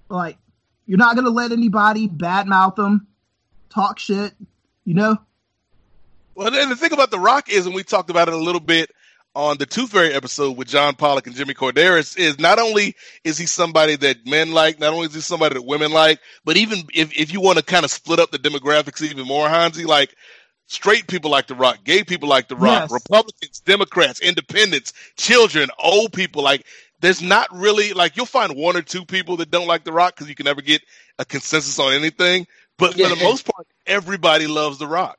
Like, 0.08 0.38
you're 0.86 0.98
not 0.98 1.14
going 1.14 1.24
to 1.24 1.30
let 1.30 1.52
anybody 1.52 2.08
badmouth 2.08 2.76
them, 2.76 3.06
talk 3.70 3.98
shit, 3.98 4.32
you 4.84 4.94
know? 4.94 5.18
Well, 6.34 6.50
then 6.50 6.68
the 6.68 6.76
thing 6.76 6.92
about 6.92 7.10
The 7.10 7.18
Rock 7.18 7.50
is, 7.50 7.66
and 7.66 7.74
we 7.74 7.82
talked 7.82 8.10
about 8.10 8.28
it 8.28 8.34
a 8.34 8.38
little 8.38 8.60
bit 8.60 8.90
on 9.34 9.58
the 9.58 9.66
Tooth 9.66 9.90
Fairy 9.90 10.12
episode 10.12 10.56
with 10.56 10.68
John 10.68 10.94
Pollock 10.94 11.26
and 11.26 11.36
Jimmy 11.36 11.54
Korderas, 11.54 12.18
is 12.18 12.38
not 12.38 12.58
only 12.58 12.94
is 13.22 13.36
he 13.36 13.46
somebody 13.46 13.96
that 13.96 14.26
men 14.26 14.52
like, 14.52 14.80
not 14.80 14.92
only 14.92 15.06
is 15.06 15.14
he 15.14 15.20
somebody 15.20 15.54
that 15.54 15.62
women 15.62 15.92
like, 15.92 16.20
but 16.44 16.56
even 16.56 16.84
if, 16.94 17.14
if 17.18 17.32
you 17.32 17.40
want 17.40 17.58
to 17.58 17.64
kind 17.64 17.84
of 17.84 17.90
split 17.90 18.18
up 18.18 18.30
the 18.30 18.38
demographics 18.38 19.02
even 19.02 19.26
more, 19.26 19.48
Hansi, 19.48 19.84
like 19.84 20.14
straight 20.66 21.06
people 21.06 21.30
like 21.30 21.46
The 21.46 21.54
Rock, 21.54 21.78
gay 21.84 22.04
people 22.04 22.28
like 22.28 22.48
The 22.48 22.56
Rock, 22.56 22.82
Yes. 22.82 22.92
Republicans, 22.92 23.60
Democrats, 23.60 24.20
independents, 24.20 24.92
children, 25.16 25.70
old 25.78 26.12
people, 26.12 26.42
like 26.42 26.66
there's 27.00 27.22
not 27.22 27.48
really 27.52 27.92
like 27.92 28.16
you'll 28.16 28.26
find 28.26 28.56
one 28.56 28.76
or 28.76 28.82
two 28.82 29.04
people 29.04 29.36
that 29.38 29.50
don't 29.50 29.66
like 29.66 29.84
The 29.84 29.92
Rock 29.92 30.14
because 30.14 30.28
you 30.28 30.34
can 30.34 30.44
never 30.44 30.62
get 30.62 30.82
a 31.18 31.24
consensus 31.24 31.78
on 31.78 31.92
anything. 31.92 32.46
But 32.78 32.92
for 32.92 33.08
the 33.08 33.16
most 33.16 33.46
part, 33.46 33.66
everybody 33.86 34.46
loves 34.46 34.78
The 34.78 34.86
Rock. 34.86 35.18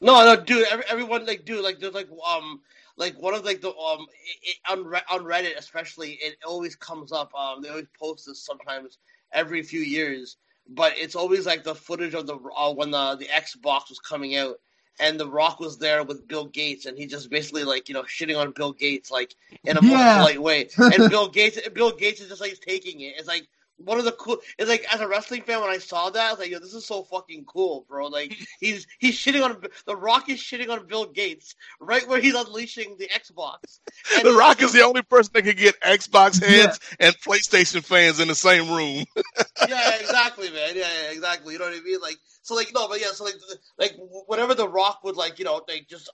No, 0.00 0.24
no, 0.24 0.42
dude. 0.42 0.66
Every, 0.66 0.84
everyone 0.88 1.26
like, 1.26 1.44
dude, 1.44 1.62
like, 1.62 1.78
there's 1.78 1.94
like, 1.94 2.08
um, 2.26 2.60
like 2.96 3.20
one 3.20 3.34
of 3.34 3.44
like 3.44 3.60
the 3.60 3.70
um, 3.70 4.06
it, 4.24 4.50
it, 4.50 4.56
on 4.68 4.84
Re- 4.84 5.00
on 5.10 5.20
Reddit 5.20 5.56
especially, 5.56 6.18
it 6.20 6.36
always 6.46 6.74
comes 6.76 7.12
up. 7.12 7.32
Um, 7.34 7.62
they 7.62 7.68
always 7.68 7.86
post 7.98 8.26
this 8.26 8.40
sometimes 8.44 8.98
every 9.32 9.62
few 9.62 9.80
years, 9.80 10.36
but 10.74 10.94
it's 10.96 11.14
always 11.14 11.46
like 11.46 11.64
the 11.64 11.74
footage 11.74 12.14
of 12.14 12.26
the 12.26 12.36
uh, 12.36 12.72
when 12.72 12.90
the 12.90 13.16
the 13.16 13.26
Xbox 13.26 13.88
was 13.88 13.98
coming 13.98 14.36
out, 14.36 14.56
and 14.98 15.18
The 15.18 15.28
Rock 15.28 15.60
was 15.60 15.78
there 15.78 16.02
with 16.04 16.26
Bill 16.28 16.46
Gates, 16.46 16.86
and 16.86 16.96
he 16.96 17.06
just 17.06 17.30
basically 17.30 17.64
like 17.64 17.88
you 17.88 17.94
know 17.94 18.02
shitting 18.02 18.38
on 18.38 18.52
Bill 18.52 18.72
Gates 18.72 19.10
like 19.10 19.34
in 19.64 19.76
a 19.76 19.82
more 19.82 19.96
polite 19.96 20.42
way, 20.42 20.68
and 20.78 21.10
Bill 21.10 21.28
Gates, 21.28 21.58
Bill 21.70 21.92
Gates 21.92 22.20
is 22.20 22.28
just 22.28 22.40
like 22.40 22.58
taking 22.60 23.00
it. 23.00 23.14
It's 23.18 23.28
like. 23.28 23.46
One 23.76 23.98
of 23.98 24.04
the 24.04 24.12
cool. 24.12 24.38
It's 24.58 24.68
like 24.68 24.86
as 24.92 25.00
a 25.00 25.08
wrestling 25.08 25.42
fan, 25.42 25.60
when 25.60 25.70
I 25.70 25.78
saw 25.78 26.10
that, 26.10 26.28
I 26.28 26.30
was 26.30 26.38
like, 26.38 26.50
"Yo, 26.50 26.58
this 26.58 26.74
is 26.74 26.86
so 26.86 27.04
fucking 27.04 27.44
cool, 27.44 27.84
bro!" 27.88 28.06
Like 28.06 28.36
he's 28.60 28.86
he's 28.98 29.16
shitting 29.16 29.44
on 29.44 29.62
the 29.86 29.96
Rock 29.96 30.28
is 30.28 30.40
shitting 30.40 30.70
on 30.70 30.86
Bill 30.86 31.06
Gates 31.06 31.54
right 31.80 32.06
where 32.08 32.20
he's 32.20 32.34
unleashing 32.34 32.96
the 32.98 33.08
Xbox. 33.08 33.56
And 34.16 34.24
the 34.24 34.32
Rock 34.32 34.62
is 34.62 34.72
the 34.72 34.82
only 34.82 35.02
person 35.02 35.30
that 35.34 35.42
can 35.42 35.56
get 35.56 35.80
Xbox 35.80 36.42
heads 36.42 36.80
yeah. 37.00 37.06
and 37.06 37.16
PlayStation 37.16 37.82
fans 37.82 38.20
in 38.20 38.28
the 38.28 38.34
same 38.34 38.70
room. 38.70 39.04
yeah, 39.68 39.96
exactly, 39.98 40.50
man. 40.50 40.74
Yeah, 40.74 40.88
yeah, 41.02 41.12
exactly. 41.12 41.54
You 41.54 41.60
know 41.60 41.66
what 41.66 41.74
I 41.74 41.80
mean? 41.80 42.00
Like, 42.00 42.16
so 42.42 42.54
like 42.54 42.72
no, 42.74 42.88
but 42.88 43.00
yeah, 43.00 43.12
so 43.12 43.24
like 43.24 43.34
like 43.78 43.92
whatever 44.26 44.54
the 44.54 44.68
Rock 44.68 45.00
would 45.04 45.16
like, 45.16 45.38
you 45.38 45.44
know, 45.44 45.62
like 45.68 45.86
just 45.88 46.10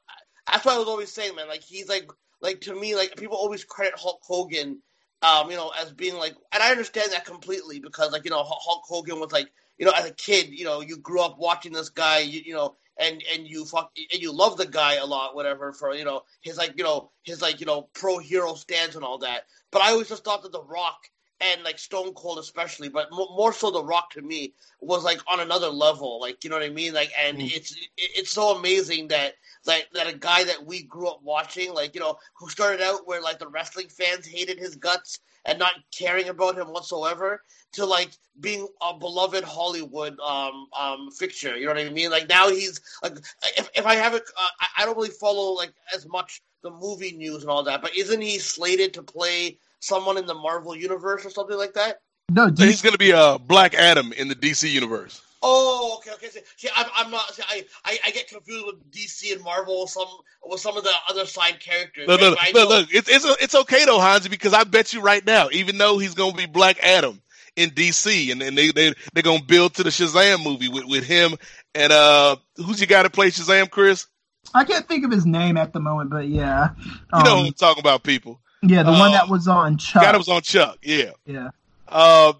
that's 0.50 0.64
what 0.64 0.74
I 0.74 0.78
was 0.78 0.88
always 0.88 1.12
saying, 1.12 1.34
man. 1.34 1.48
Like 1.48 1.62
he's 1.62 1.88
like 1.88 2.08
like 2.40 2.60
to 2.62 2.74
me, 2.74 2.94
like 2.94 3.16
people 3.16 3.36
always 3.36 3.64
credit 3.64 3.94
Hulk 3.96 4.20
Hogan 4.22 4.80
um, 5.22 5.50
you 5.50 5.56
know, 5.56 5.72
as 5.80 5.92
being 5.92 6.16
like, 6.16 6.34
and 6.52 6.62
I 6.62 6.70
understand 6.70 7.12
that 7.12 7.24
completely 7.24 7.80
because, 7.80 8.12
like, 8.12 8.24
you 8.24 8.30
know, 8.30 8.42
Hulk 8.44 8.84
Hogan 8.86 9.20
was 9.20 9.32
like, 9.32 9.50
you 9.78 9.86
know, 9.86 9.92
as 9.92 10.06
a 10.06 10.12
kid, 10.12 10.48
you 10.50 10.64
know, 10.64 10.80
you 10.80 10.96
grew 10.98 11.20
up 11.20 11.38
watching 11.38 11.72
this 11.72 11.88
guy, 11.88 12.18
you, 12.18 12.40
you 12.44 12.54
know, 12.54 12.76
and 12.98 13.22
and 13.32 13.46
you 13.46 13.64
fuck 13.64 13.92
and 14.12 14.20
you 14.20 14.32
love 14.32 14.56
the 14.56 14.66
guy 14.66 14.94
a 14.94 15.06
lot, 15.06 15.34
whatever, 15.34 15.72
for 15.72 15.94
you 15.94 16.04
know 16.04 16.22
his 16.40 16.56
like, 16.56 16.74
you 16.76 16.84
know, 16.84 17.10
his 17.22 17.40
like, 17.40 17.60
you 17.60 17.66
know, 17.66 17.88
pro 17.94 18.18
hero 18.18 18.54
stance 18.54 18.96
and 18.96 19.04
all 19.04 19.18
that. 19.18 19.42
But 19.70 19.82
I 19.82 19.90
always 19.90 20.08
just 20.08 20.24
thought 20.24 20.42
that 20.42 20.52
The 20.52 20.62
Rock 20.62 21.08
and 21.40 21.62
like 21.62 21.78
Stone 21.78 22.14
Cold 22.14 22.38
especially, 22.38 22.88
but 22.88 23.10
more 23.12 23.52
so 23.52 23.70
The 23.70 23.82
Rock 23.84 24.10
to 24.12 24.22
me 24.22 24.54
was 24.80 25.04
like 25.04 25.20
on 25.30 25.40
another 25.40 25.68
level, 25.68 26.20
like 26.20 26.42
you 26.42 26.50
know 26.50 26.56
what 26.56 26.64
I 26.64 26.70
mean, 26.70 26.94
like, 26.94 27.12
and 27.18 27.38
mm. 27.38 27.50
it's 27.54 27.76
it's 27.96 28.30
so 28.30 28.56
amazing 28.56 29.08
that 29.08 29.34
like 29.66 29.88
that 29.94 30.08
a 30.12 30.16
guy 30.16 30.44
that 30.44 30.64
we 30.64 30.82
grew 30.82 31.08
up 31.08 31.22
watching, 31.22 31.72
like 31.72 31.94
you 31.94 32.00
know, 32.00 32.18
who 32.34 32.48
started 32.48 32.82
out 32.82 33.06
where 33.06 33.22
like 33.22 33.38
the 33.38 33.48
wrestling 33.48 33.88
fans 33.88 34.26
hated 34.26 34.58
his 34.58 34.74
guts 34.76 35.20
and 35.44 35.58
not 35.58 35.74
caring 35.96 36.28
about 36.28 36.58
him 36.58 36.68
whatsoever, 36.68 37.42
to 37.72 37.86
like 37.86 38.10
being 38.40 38.66
a 38.82 38.94
beloved 38.98 39.44
Hollywood 39.44 40.18
um 40.20 40.66
um 40.78 41.10
fixture. 41.10 41.56
You 41.56 41.66
know 41.66 41.74
what 41.74 41.86
I 41.86 41.90
mean? 41.90 42.10
Like 42.10 42.28
now 42.28 42.48
he's 42.48 42.80
like, 43.02 43.16
if 43.56 43.70
if 43.74 43.86
I 43.86 43.94
haven't, 43.94 44.24
uh, 44.36 44.48
I, 44.60 44.82
I 44.82 44.86
don't 44.86 44.96
really 44.96 45.10
follow 45.10 45.52
like 45.52 45.72
as 45.94 46.06
much 46.06 46.42
the 46.62 46.70
movie 46.70 47.12
news 47.12 47.42
and 47.42 47.50
all 47.50 47.62
that, 47.62 47.82
but 47.82 47.96
isn't 47.96 48.20
he 48.20 48.38
slated 48.38 48.92
to 48.94 49.02
play 49.02 49.58
someone 49.80 50.18
in 50.18 50.26
the 50.26 50.34
Marvel 50.34 50.76
universe 50.76 51.24
or 51.24 51.30
something 51.30 51.56
like 51.56 51.74
that? 51.74 52.00
No, 52.30 52.50
he's 52.56 52.82
going 52.82 52.92
to 52.92 52.98
be 52.98 53.12
a 53.12 53.18
uh, 53.18 53.38
Black 53.38 53.74
Adam 53.74 54.12
in 54.12 54.28
the 54.28 54.34
DC 54.34 54.70
universe. 54.70 55.22
Oh, 55.42 55.98
okay, 55.98 56.12
okay. 56.14 56.28
See, 56.28 56.40
see 56.56 56.68
I'm, 56.74 56.86
I'm 56.96 57.10
not. 57.10 57.32
See, 57.32 57.42
I, 57.48 57.64
I, 57.84 57.98
I 58.06 58.10
get 58.10 58.28
confused 58.28 58.66
with 58.66 58.90
DC 58.90 59.32
and 59.32 59.42
Marvel. 59.42 59.86
Some 59.86 60.08
with 60.44 60.60
some 60.60 60.76
of 60.76 60.84
the 60.84 60.92
other 61.08 61.26
side 61.26 61.60
characters. 61.60 62.08
Look, 62.08 62.20
look, 62.20 62.38
look, 62.52 62.68
look, 62.68 62.88
It's 62.92 63.08
it's 63.08 63.24
it's 63.42 63.54
okay 63.54 63.84
though, 63.84 64.00
Hansi, 64.00 64.28
because 64.28 64.52
I 64.52 64.64
bet 64.64 64.92
you 64.92 65.00
right 65.00 65.24
now, 65.24 65.48
even 65.52 65.78
though 65.78 65.98
he's 65.98 66.14
gonna 66.14 66.34
be 66.34 66.46
Black 66.46 66.82
Adam 66.82 67.22
in 67.54 67.70
DC, 67.70 68.32
and, 68.32 68.42
and 68.42 68.58
they 68.58 68.72
they 68.72 68.92
they're 69.14 69.22
gonna 69.22 69.42
build 69.42 69.74
to 69.74 69.84
the 69.84 69.90
Shazam 69.90 70.44
movie 70.44 70.68
with, 70.68 70.86
with 70.86 71.04
him 71.04 71.36
and 71.78 71.92
uh, 71.92 72.36
who's 72.56 72.80
you 72.80 72.86
got 72.86 73.04
to 73.04 73.10
play 73.10 73.30
Shazam, 73.30 73.70
Chris? 73.70 74.06
I 74.54 74.64
can't 74.64 74.86
think 74.88 75.04
of 75.04 75.10
his 75.10 75.26
name 75.26 75.56
at 75.56 75.72
the 75.72 75.80
moment, 75.80 76.10
but 76.10 76.26
yeah, 76.26 76.70
um, 77.12 77.22
you 77.22 77.24
know 77.24 77.40
who 77.40 77.46
I'm 77.46 77.52
talking 77.52 77.80
about, 77.80 78.02
people. 78.02 78.40
Yeah, 78.62 78.82
the 78.82 78.90
uh, 78.90 78.98
one 78.98 79.12
that 79.12 79.28
was 79.28 79.46
on 79.48 79.78
Chuck. 79.78 80.02
That 80.02 80.16
was 80.16 80.28
on 80.28 80.42
Chuck. 80.42 80.78
Yeah, 80.82 81.12
yeah. 81.26 81.50
Uh, 81.86 82.32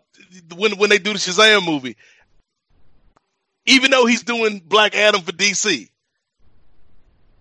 when 0.56 0.76
when 0.78 0.90
they 0.90 0.98
do 0.98 1.12
the 1.12 1.18
Shazam 1.18 1.64
movie, 1.64 1.96
even 3.66 3.90
though 3.90 4.06
he's 4.06 4.22
doing 4.22 4.60
Black 4.64 4.94
Adam 4.94 5.22
for 5.22 5.32
DC. 5.32 5.88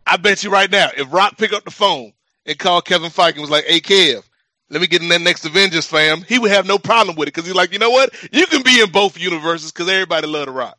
I 0.09 0.15
bet 0.15 0.41
you 0.41 0.49
right 0.49 0.71
now, 0.71 0.89
if 0.95 1.11
Rock 1.11 1.37
pick 1.37 1.51
up 1.51 1.65
the 1.65 1.71
phone 1.71 2.13
and 2.45 2.57
call 2.57 2.81
Kevin 2.81 3.11
Feige 3.11 3.33
and 3.33 3.41
was 3.41 3.49
like, 3.49 3.65
"Hey, 3.65 3.81
Kev, 3.81 4.23
let 4.69 4.79
me 4.79 4.87
get 4.87 5.01
in 5.01 5.09
that 5.09 5.19
next 5.19 5.43
Avengers, 5.43 5.85
fam," 5.85 6.21
he 6.21 6.39
would 6.39 6.51
have 6.51 6.65
no 6.65 6.77
problem 6.77 7.17
with 7.17 7.27
it 7.27 7.33
because 7.33 7.45
he's 7.45 7.55
like, 7.55 7.73
you 7.73 7.79
know 7.79 7.89
what, 7.89 8.13
you 8.31 8.45
can 8.45 8.61
be 8.61 8.79
in 8.79 8.89
both 8.89 9.19
universes 9.19 9.71
because 9.71 9.89
everybody 9.89 10.27
love 10.27 10.45
the 10.45 10.53
Rock. 10.53 10.76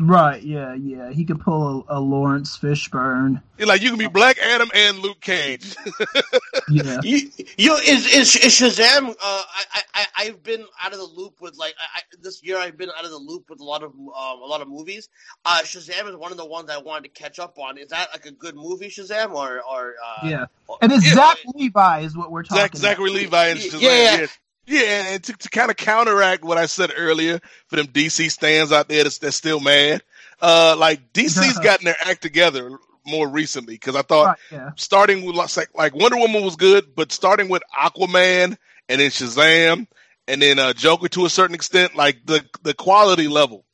Right, 0.00 0.42
yeah, 0.42 0.74
yeah. 0.74 1.10
He 1.10 1.24
could 1.24 1.40
pull 1.40 1.84
a, 1.88 1.98
a 1.98 2.00
Laurence 2.00 2.58
Fishburne. 2.58 3.42
You're 3.58 3.68
like 3.68 3.82
you 3.82 3.88
can 3.88 3.98
be 3.98 4.08
Black 4.08 4.38
Adam 4.38 4.70
and 4.74 4.98
Luke 4.98 5.20
Cage. 5.20 5.74
yeah. 6.68 7.00
You, 7.02 7.30
you 7.56 7.68
know, 7.70 7.76
is, 7.76 8.06
is, 8.06 8.36
is 8.36 8.52
Shazam? 8.52 9.10
Uh, 9.10 9.14
I 9.22 9.82
I 9.94 10.06
I've 10.18 10.42
been 10.42 10.64
out 10.82 10.92
of 10.92 10.98
the 10.98 11.04
loop 11.04 11.40
with 11.40 11.56
like 11.56 11.74
I, 11.78 12.00
this 12.20 12.42
year. 12.42 12.58
I've 12.58 12.76
been 12.76 12.90
out 12.96 13.04
of 13.04 13.10
the 13.10 13.16
loop 13.16 13.48
with 13.48 13.60
a 13.60 13.64
lot 13.64 13.82
of 13.82 13.92
um, 13.92 14.10
a 14.42 14.46
lot 14.46 14.60
of 14.60 14.68
movies. 14.68 15.08
Uh, 15.44 15.60
Shazam 15.62 16.08
is 16.08 16.16
one 16.16 16.32
of 16.32 16.38
the 16.38 16.46
ones 16.46 16.70
I 16.70 16.78
wanted 16.78 17.14
to 17.14 17.20
catch 17.20 17.38
up 17.38 17.58
on. 17.58 17.78
Is 17.78 17.88
that 17.88 18.08
like 18.12 18.26
a 18.26 18.32
good 18.32 18.56
movie, 18.56 18.88
Shazam, 18.88 19.32
or 19.32 19.62
or 19.62 19.94
uh, 20.04 20.28
yeah? 20.28 20.46
And 20.82 20.92
it's 20.92 21.06
yeah, 21.06 21.14
Zach 21.14 21.38
Levi 21.54 22.00
is 22.00 22.16
what 22.16 22.30
we're 22.30 22.42
talking. 22.42 22.62
Zach, 22.62 22.70
about. 22.70 22.80
Zachary 22.80 23.10
Levi 23.10 23.46
and 23.48 23.60
Shazam. 23.60 23.80
Yeah, 23.80 24.16
yeah. 24.20 24.26
Yeah, 24.66 25.12
and 25.12 25.22
to, 25.24 25.32
to 25.32 25.48
kind 25.48 25.70
of 25.70 25.76
counteract 25.76 26.44
what 26.44 26.58
I 26.58 26.66
said 26.66 26.90
earlier 26.96 27.40
for 27.68 27.76
them 27.76 27.86
DC 27.86 28.30
stands 28.30 28.72
out 28.72 28.88
there 28.88 29.04
that's, 29.04 29.18
that's 29.18 29.36
still 29.36 29.60
mad, 29.60 30.02
uh, 30.40 30.74
like 30.78 31.12
DC's 31.12 31.58
gotten 31.62 31.84
their 31.84 31.96
act 32.04 32.22
together 32.22 32.70
more 33.06 33.28
recently 33.28 33.74
because 33.74 33.94
I 33.94 34.02
thought 34.02 34.26
right, 34.26 34.38
yeah. 34.50 34.70
starting 34.74 35.24
with 35.24 35.36
like, 35.36 35.68
like 35.74 35.94
Wonder 35.94 36.18
Woman 36.18 36.42
was 36.42 36.56
good, 36.56 36.94
but 36.96 37.12
starting 37.12 37.48
with 37.48 37.62
Aquaman 37.78 38.56
and 38.88 39.00
then 39.00 39.10
Shazam 39.10 39.86
and 40.28 40.42
then 40.42 40.58
uh, 40.58 40.72
Joker 40.72 41.08
to 41.10 41.24
a 41.24 41.30
certain 41.30 41.54
extent, 41.54 41.94
like 41.94 42.26
the 42.26 42.44
the 42.62 42.74
quality 42.74 43.28
level 43.28 43.64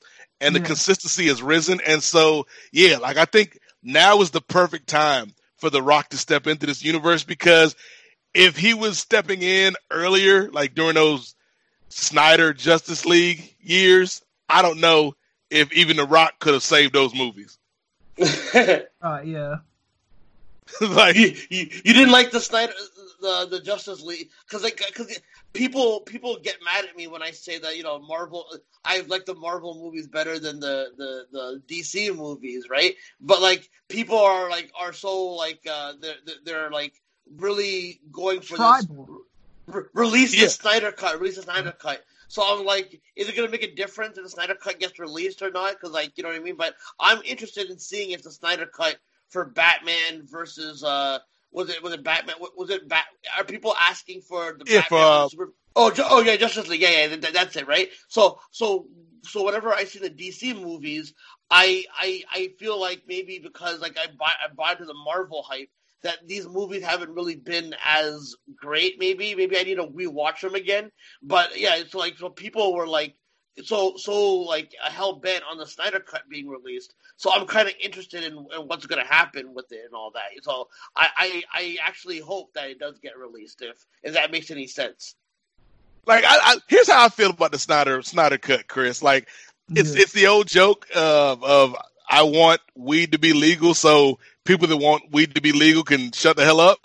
and 0.40 0.54
the 0.54 0.60
yeah. 0.60 0.66
consistency 0.66 1.28
has 1.28 1.42
risen, 1.42 1.80
and 1.86 2.02
so 2.02 2.46
yeah, 2.72 2.98
like 2.98 3.16
I 3.16 3.24
think 3.24 3.58
now 3.82 4.20
is 4.20 4.30
the 4.30 4.40
perfect 4.40 4.88
time 4.88 5.32
for 5.56 5.70
The 5.70 5.82
Rock 5.82 6.10
to 6.10 6.18
step 6.18 6.46
into 6.46 6.66
this 6.66 6.84
universe 6.84 7.24
because 7.24 7.74
if 8.34 8.56
he 8.56 8.74
was 8.74 8.98
stepping 8.98 9.42
in 9.42 9.74
earlier, 9.90 10.50
like 10.50 10.74
during 10.74 10.94
those 10.94 11.34
Snyder 11.88 12.52
Justice 12.52 13.04
League 13.04 13.54
years, 13.60 14.22
I 14.48 14.62
don't 14.62 14.80
know 14.80 15.14
if 15.50 15.72
even 15.72 15.96
The 15.96 16.06
Rock 16.06 16.38
could 16.38 16.54
have 16.54 16.62
saved 16.62 16.94
those 16.94 17.14
movies. 17.14 17.58
uh, 18.54 19.20
yeah. 19.24 19.56
like 20.80 21.16
you, 21.16 21.34
you, 21.50 21.68
you, 21.84 21.92
didn't 21.92 22.12
like 22.12 22.30
the 22.30 22.40
Snyder 22.40 22.72
the 23.20 23.46
the 23.50 23.60
Justice 23.60 24.02
League 24.02 24.30
because 24.46 24.62
like 24.62 24.80
because 24.86 25.18
people 25.52 26.00
people 26.00 26.38
get 26.42 26.56
mad 26.64 26.84
at 26.84 26.96
me 26.96 27.06
when 27.08 27.22
I 27.22 27.32
say 27.32 27.58
that 27.58 27.76
you 27.76 27.82
know 27.82 27.98
Marvel 27.98 28.46
I 28.84 29.00
like 29.00 29.26
the 29.26 29.34
Marvel 29.34 29.74
movies 29.74 30.06
better 30.06 30.38
than 30.38 30.60
the 30.60 30.88
the 30.96 31.26
the 31.30 31.62
DC 31.66 32.14
movies 32.16 32.66
right 32.70 32.94
but 33.20 33.42
like 33.42 33.68
people 33.88 34.18
are 34.18 34.48
like 34.48 34.70
are 34.78 34.92
so 34.92 35.26
like 35.28 35.60
uh 35.70 35.94
they're 36.00 36.36
they're 36.44 36.70
like 36.70 37.01
really 37.36 38.00
going 38.10 38.40
for 38.40 38.56
Tribal. 38.56 39.06
this. 39.06 39.74
Re- 39.74 39.82
release 39.94 40.34
yeah. 40.34 40.44
the 40.44 40.50
Snyder 40.50 40.92
cut. 40.92 41.20
Release 41.20 41.36
the 41.36 41.42
Snyder 41.42 41.72
cut. 41.72 42.02
So 42.28 42.42
I'm 42.42 42.64
like, 42.64 43.00
is 43.14 43.28
it 43.28 43.36
going 43.36 43.46
to 43.46 43.52
make 43.52 43.62
a 43.62 43.74
difference 43.74 44.16
if 44.16 44.24
the 44.24 44.30
Snyder 44.30 44.54
cut 44.54 44.80
gets 44.80 44.98
released 44.98 45.42
or 45.42 45.50
not? 45.50 45.72
Because 45.72 45.92
like, 45.92 46.16
you 46.16 46.22
know 46.22 46.30
what 46.30 46.38
I 46.38 46.42
mean. 46.42 46.56
But 46.56 46.74
I'm 46.98 47.20
interested 47.24 47.70
in 47.70 47.78
seeing 47.78 48.10
if 48.10 48.22
the 48.22 48.32
Snyder 48.32 48.66
cut 48.66 48.96
for 49.32 49.46
Batman 49.46 50.22
versus 50.24 50.84
uh 50.84 51.18
was 51.50 51.70
it 51.70 51.82
was 51.82 51.92
it 51.92 52.04
Batman 52.04 52.36
was 52.56 52.70
it 52.70 52.86
Bat 52.88 53.04
are 53.36 53.44
people 53.44 53.74
asking 53.80 54.20
for 54.20 54.56
the 54.58 54.64
if, 54.66 54.88
Batman 54.88 55.00
uh, 55.00 55.28
Super, 55.28 55.52
oh 55.74 55.90
ju- 55.90 56.04
oh 56.06 56.20
yeah 56.20 56.36
Justice 56.36 56.68
League 56.68 56.82
yeah 56.82 57.06
yeah 57.06 57.16
that, 57.16 57.32
that's 57.32 57.56
it 57.56 57.66
right 57.66 57.88
so 58.08 58.38
so 58.50 58.86
so 59.22 59.44
whenever 59.44 59.72
I 59.72 59.84
see 59.84 59.98
the 59.98 60.10
DC 60.10 60.60
movies 60.60 61.14
I 61.50 61.84
I 61.98 62.22
I 62.30 62.50
feel 62.58 62.80
like 62.80 63.02
maybe 63.06 63.38
because 63.38 63.80
like 63.80 63.96
I 63.98 64.06
buy 64.06 64.32
I 64.44 64.52
buy 64.54 64.74
to 64.74 64.84
the 64.84 64.94
Marvel 64.94 65.42
hype 65.42 65.70
that 66.02 66.18
these 66.26 66.46
movies 66.46 66.82
haven't 66.82 67.14
really 67.14 67.36
been 67.36 67.74
as 67.84 68.34
great. 68.56 68.98
Maybe 68.98 69.34
maybe 69.34 69.58
I 69.58 69.62
need 69.62 69.76
to 69.76 69.86
rewatch 69.86 70.40
them 70.40 70.54
again. 70.54 70.90
But 71.22 71.58
yeah, 71.58 71.76
it's 71.76 71.94
like 71.94 72.18
so 72.18 72.28
people 72.28 72.74
were 72.74 72.86
like 72.86 73.16
so 73.62 73.96
so 73.96 74.36
like 74.40 74.72
hell 74.82 75.14
bent 75.14 75.44
on 75.50 75.58
the 75.58 75.66
Snyder 75.66 76.00
cut 76.00 76.28
being 76.28 76.48
released. 76.48 76.94
So 77.16 77.32
I'm 77.32 77.46
kind 77.46 77.68
of 77.68 77.74
interested 77.82 78.24
in, 78.24 78.32
in 78.32 78.66
what's 78.66 78.86
going 78.86 79.04
to 79.04 79.10
happen 79.10 79.54
with 79.54 79.70
it 79.72 79.84
and 79.84 79.94
all 79.94 80.10
that. 80.12 80.42
So 80.42 80.68
I, 80.96 81.08
I 81.16 81.42
I 81.52 81.76
actually 81.82 82.20
hope 82.20 82.52
that 82.54 82.70
it 82.70 82.78
does 82.78 82.98
get 82.98 83.18
released 83.18 83.62
if 83.62 83.84
if 84.02 84.14
that 84.14 84.30
makes 84.32 84.50
any 84.50 84.66
sense. 84.66 85.14
Like 86.06 86.24
I, 86.24 86.38
I 86.42 86.56
here's 86.68 86.90
how 86.90 87.04
I 87.04 87.08
feel 87.08 87.30
about 87.30 87.52
the 87.52 87.58
Snyder 87.58 88.02
Snyder 88.02 88.38
cut, 88.38 88.66
Chris. 88.66 89.02
Like 89.02 89.28
it's 89.74 89.94
yeah. 89.94 90.02
it's 90.02 90.12
the 90.12 90.26
old 90.26 90.48
joke 90.48 90.86
of 90.94 91.44
of 91.44 91.76
I 92.08 92.22
want 92.22 92.60
weed 92.74 93.12
to 93.12 93.18
be 93.18 93.32
legal 93.32 93.74
so 93.74 94.18
people 94.44 94.66
that 94.68 94.76
want 94.76 95.12
weed 95.12 95.34
to 95.34 95.40
be 95.40 95.52
legal 95.52 95.82
can 95.82 96.12
shut 96.12 96.36
the 96.36 96.44
hell 96.44 96.60
up. 96.60 96.78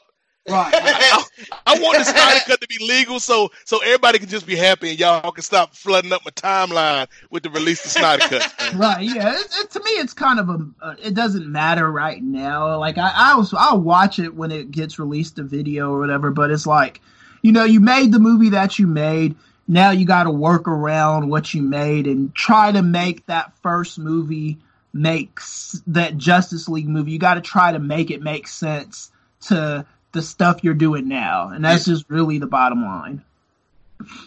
Right. 0.50 0.74
I, 0.78 1.24
I, 1.66 1.80
want 1.80 1.98
the 1.98 2.06
Snyder 2.06 2.40
Cut 2.46 2.62
to 2.62 2.68
be 2.68 2.78
legal 2.86 3.20
so 3.20 3.52
so 3.66 3.80
everybody 3.80 4.18
can 4.18 4.30
just 4.30 4.48
be 4.48 4.56
happy 4.56 4.92
and 4.92 5.00
y'all 5.00 5.32
can 5.32 5.44
stop 5.44 5.76
flooding 5.76 6.14
up 6.14 6.24
my 6.24 6.32
timeline 6.32 7.08
with 7.30 7.44
the 7.44 7.50
release 7.50 7.84
of 7.84 7.92
Snyder 7.92 8.24
Cut. 8.28 8.54
right. 8.76 9.02
Yeah. 9.02 9.34
It, 9.34 9.48
it, 9.60 9.72
to 9.72 9.80
me, 9.84 9.92
it's 9.92 10.14
kind 10.14 10.40
of 10.40 10.50
a. 10.50 10.60
Uh, 10.82 10.96
it 11.04 11.14
doesn't 11.14 11.52
matter 11.52 11.92
right 11.92 12.24
now. 12.24 12.80
Like 12.80 12.98
I, 12.98 13.12
I 13.14 13.36
was, 13.36 13.54
I'll 13.54 13.82
watch 13.82 14.20
it 14.20 14.36
when 14.36 14.52
it 14.52 14.72
gets 14.72 14.98
released 15.00 15.36
to 15.36 15.44
video 15.44 15.92
or 15.92 16.00
whatever. 16.00 16.32
But 16.32 16.50
it's 16.50 16.66
like, 16.66 17.02
you 17.42 17.52
know, 17.52 17.66
you 17.66 17.82
made 17.82 18.14
the 18.14 18.20
movie 18.20 18.50
that 18.50 18.80
you 18.80 18.88
made. 18.88 19.36
Now 19.68 19.92
you 19.92 20.06
got 20.06 20.24
to 20.24 20.32
work 20.32 20.70
around 20.70 21.30
what 21.30 21.54
you 21.54 21.62
made 21.62 22.08
and 22.08 22.34
try 22.34 22.72
to 22.72 22.82
make 22.82 23.26
that 23.26 23.52
first 23.62 24.00
movie 24.00 24.60
makes 24.98 25.82
that 25.88 26.18
Justice 26.18 26.68
League 26.68 26.88
movie. 26.88 27.12
You 27.12 27.20
got 27.20 27.36
to 27.36 27.42
try 27.42 27.72
to 27.72 27.80
make 27.80 28.12
it 28.12 28.22
make 28.22 28.48
sense 28.48 29.12
to 29.42 29.86
the 30.12 30.22
stuff 30.22 30.64
you're 30.64 30.74
doing 30.74 31.08
now, 31.08 31.50
and 31.50 31.64
that's 31.64 31.86
just 31.86 32.10
really 32.10 32.40
the 32.40 32.48
bottom 32.48 32.84
line. 32.84 33.24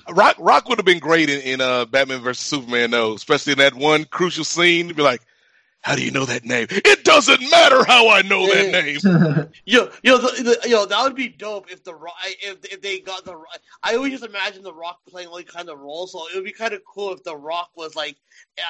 Rock 0.09 0.37
Rock 0.39 0.68
would 0.68 0.79
have 0.79 0.87
been 0.87 0.99
great 0.99 1.31
in, 1.31 1.41
in 1.41 1.61
uh, 1.61 1.85
Batman 1.85 2.21
versus 2.23 2.45
Superman, 2.45 2.91
though, 2.91 3.14
especially 3.14 3.53
in 3.53 3.59
that 3.59 3.75
one 3.75 4.05
crucial 4.05 4.45
scene. 4.45 4.89
To 4.89 4.95
be 4.95 5.03
like, 5.03 5.23
how 5.83 5.97
do 5.97 6.05
you 6.05 6.11
know 6.11 6.26
that 6.26 6.45
name? 6.45 6.66
It 6.70 7.05
doesn't 7.05 7.41
matter 7.51 7.85
how 7.85 8.11
I 8.11 8.22
know 8.22 8.47
that 8.47 8.70
name. 8.70 9.49
yo, 9.64 9.91
yo, 10.03 10.18
the, 10.18 10.59
the, 10.62 10.68
yo, 10.68 10.85
that 10.85 11.03
would 11.03 11.14
be 11.14 11.28
dope 11.28 11.70
if 11.72 11.83
the 11.85 11.95
Rock, 11.95 12.14
if, 12.24 12.59
if 12.64 12.83
they 12.83 13.01
got 13.01 13.24
the. 13.24 13.41
I 13.83 13.97
always 13.97 14.12
just 14.12 14.24
imagine 14.24 14.62
the 14.62 14.74
Rock 14.74 14.99
playing 15.09 15.28
all 15.28 15.43
kind 15.43 15.70
of 15.70 15.78
roles, 15.78 16.12
so 16.12 16.26
it 16.28 16.35
would 16.35 16.45
be 16.45 16.53
kind 16.53 16.74
of 16.74 16.83
cool 16.85 17.12
if 17.14 17.22
the 17.22 17.37
Rock 17.37 17.70
was 17.76 17.97
like 17.97 18.16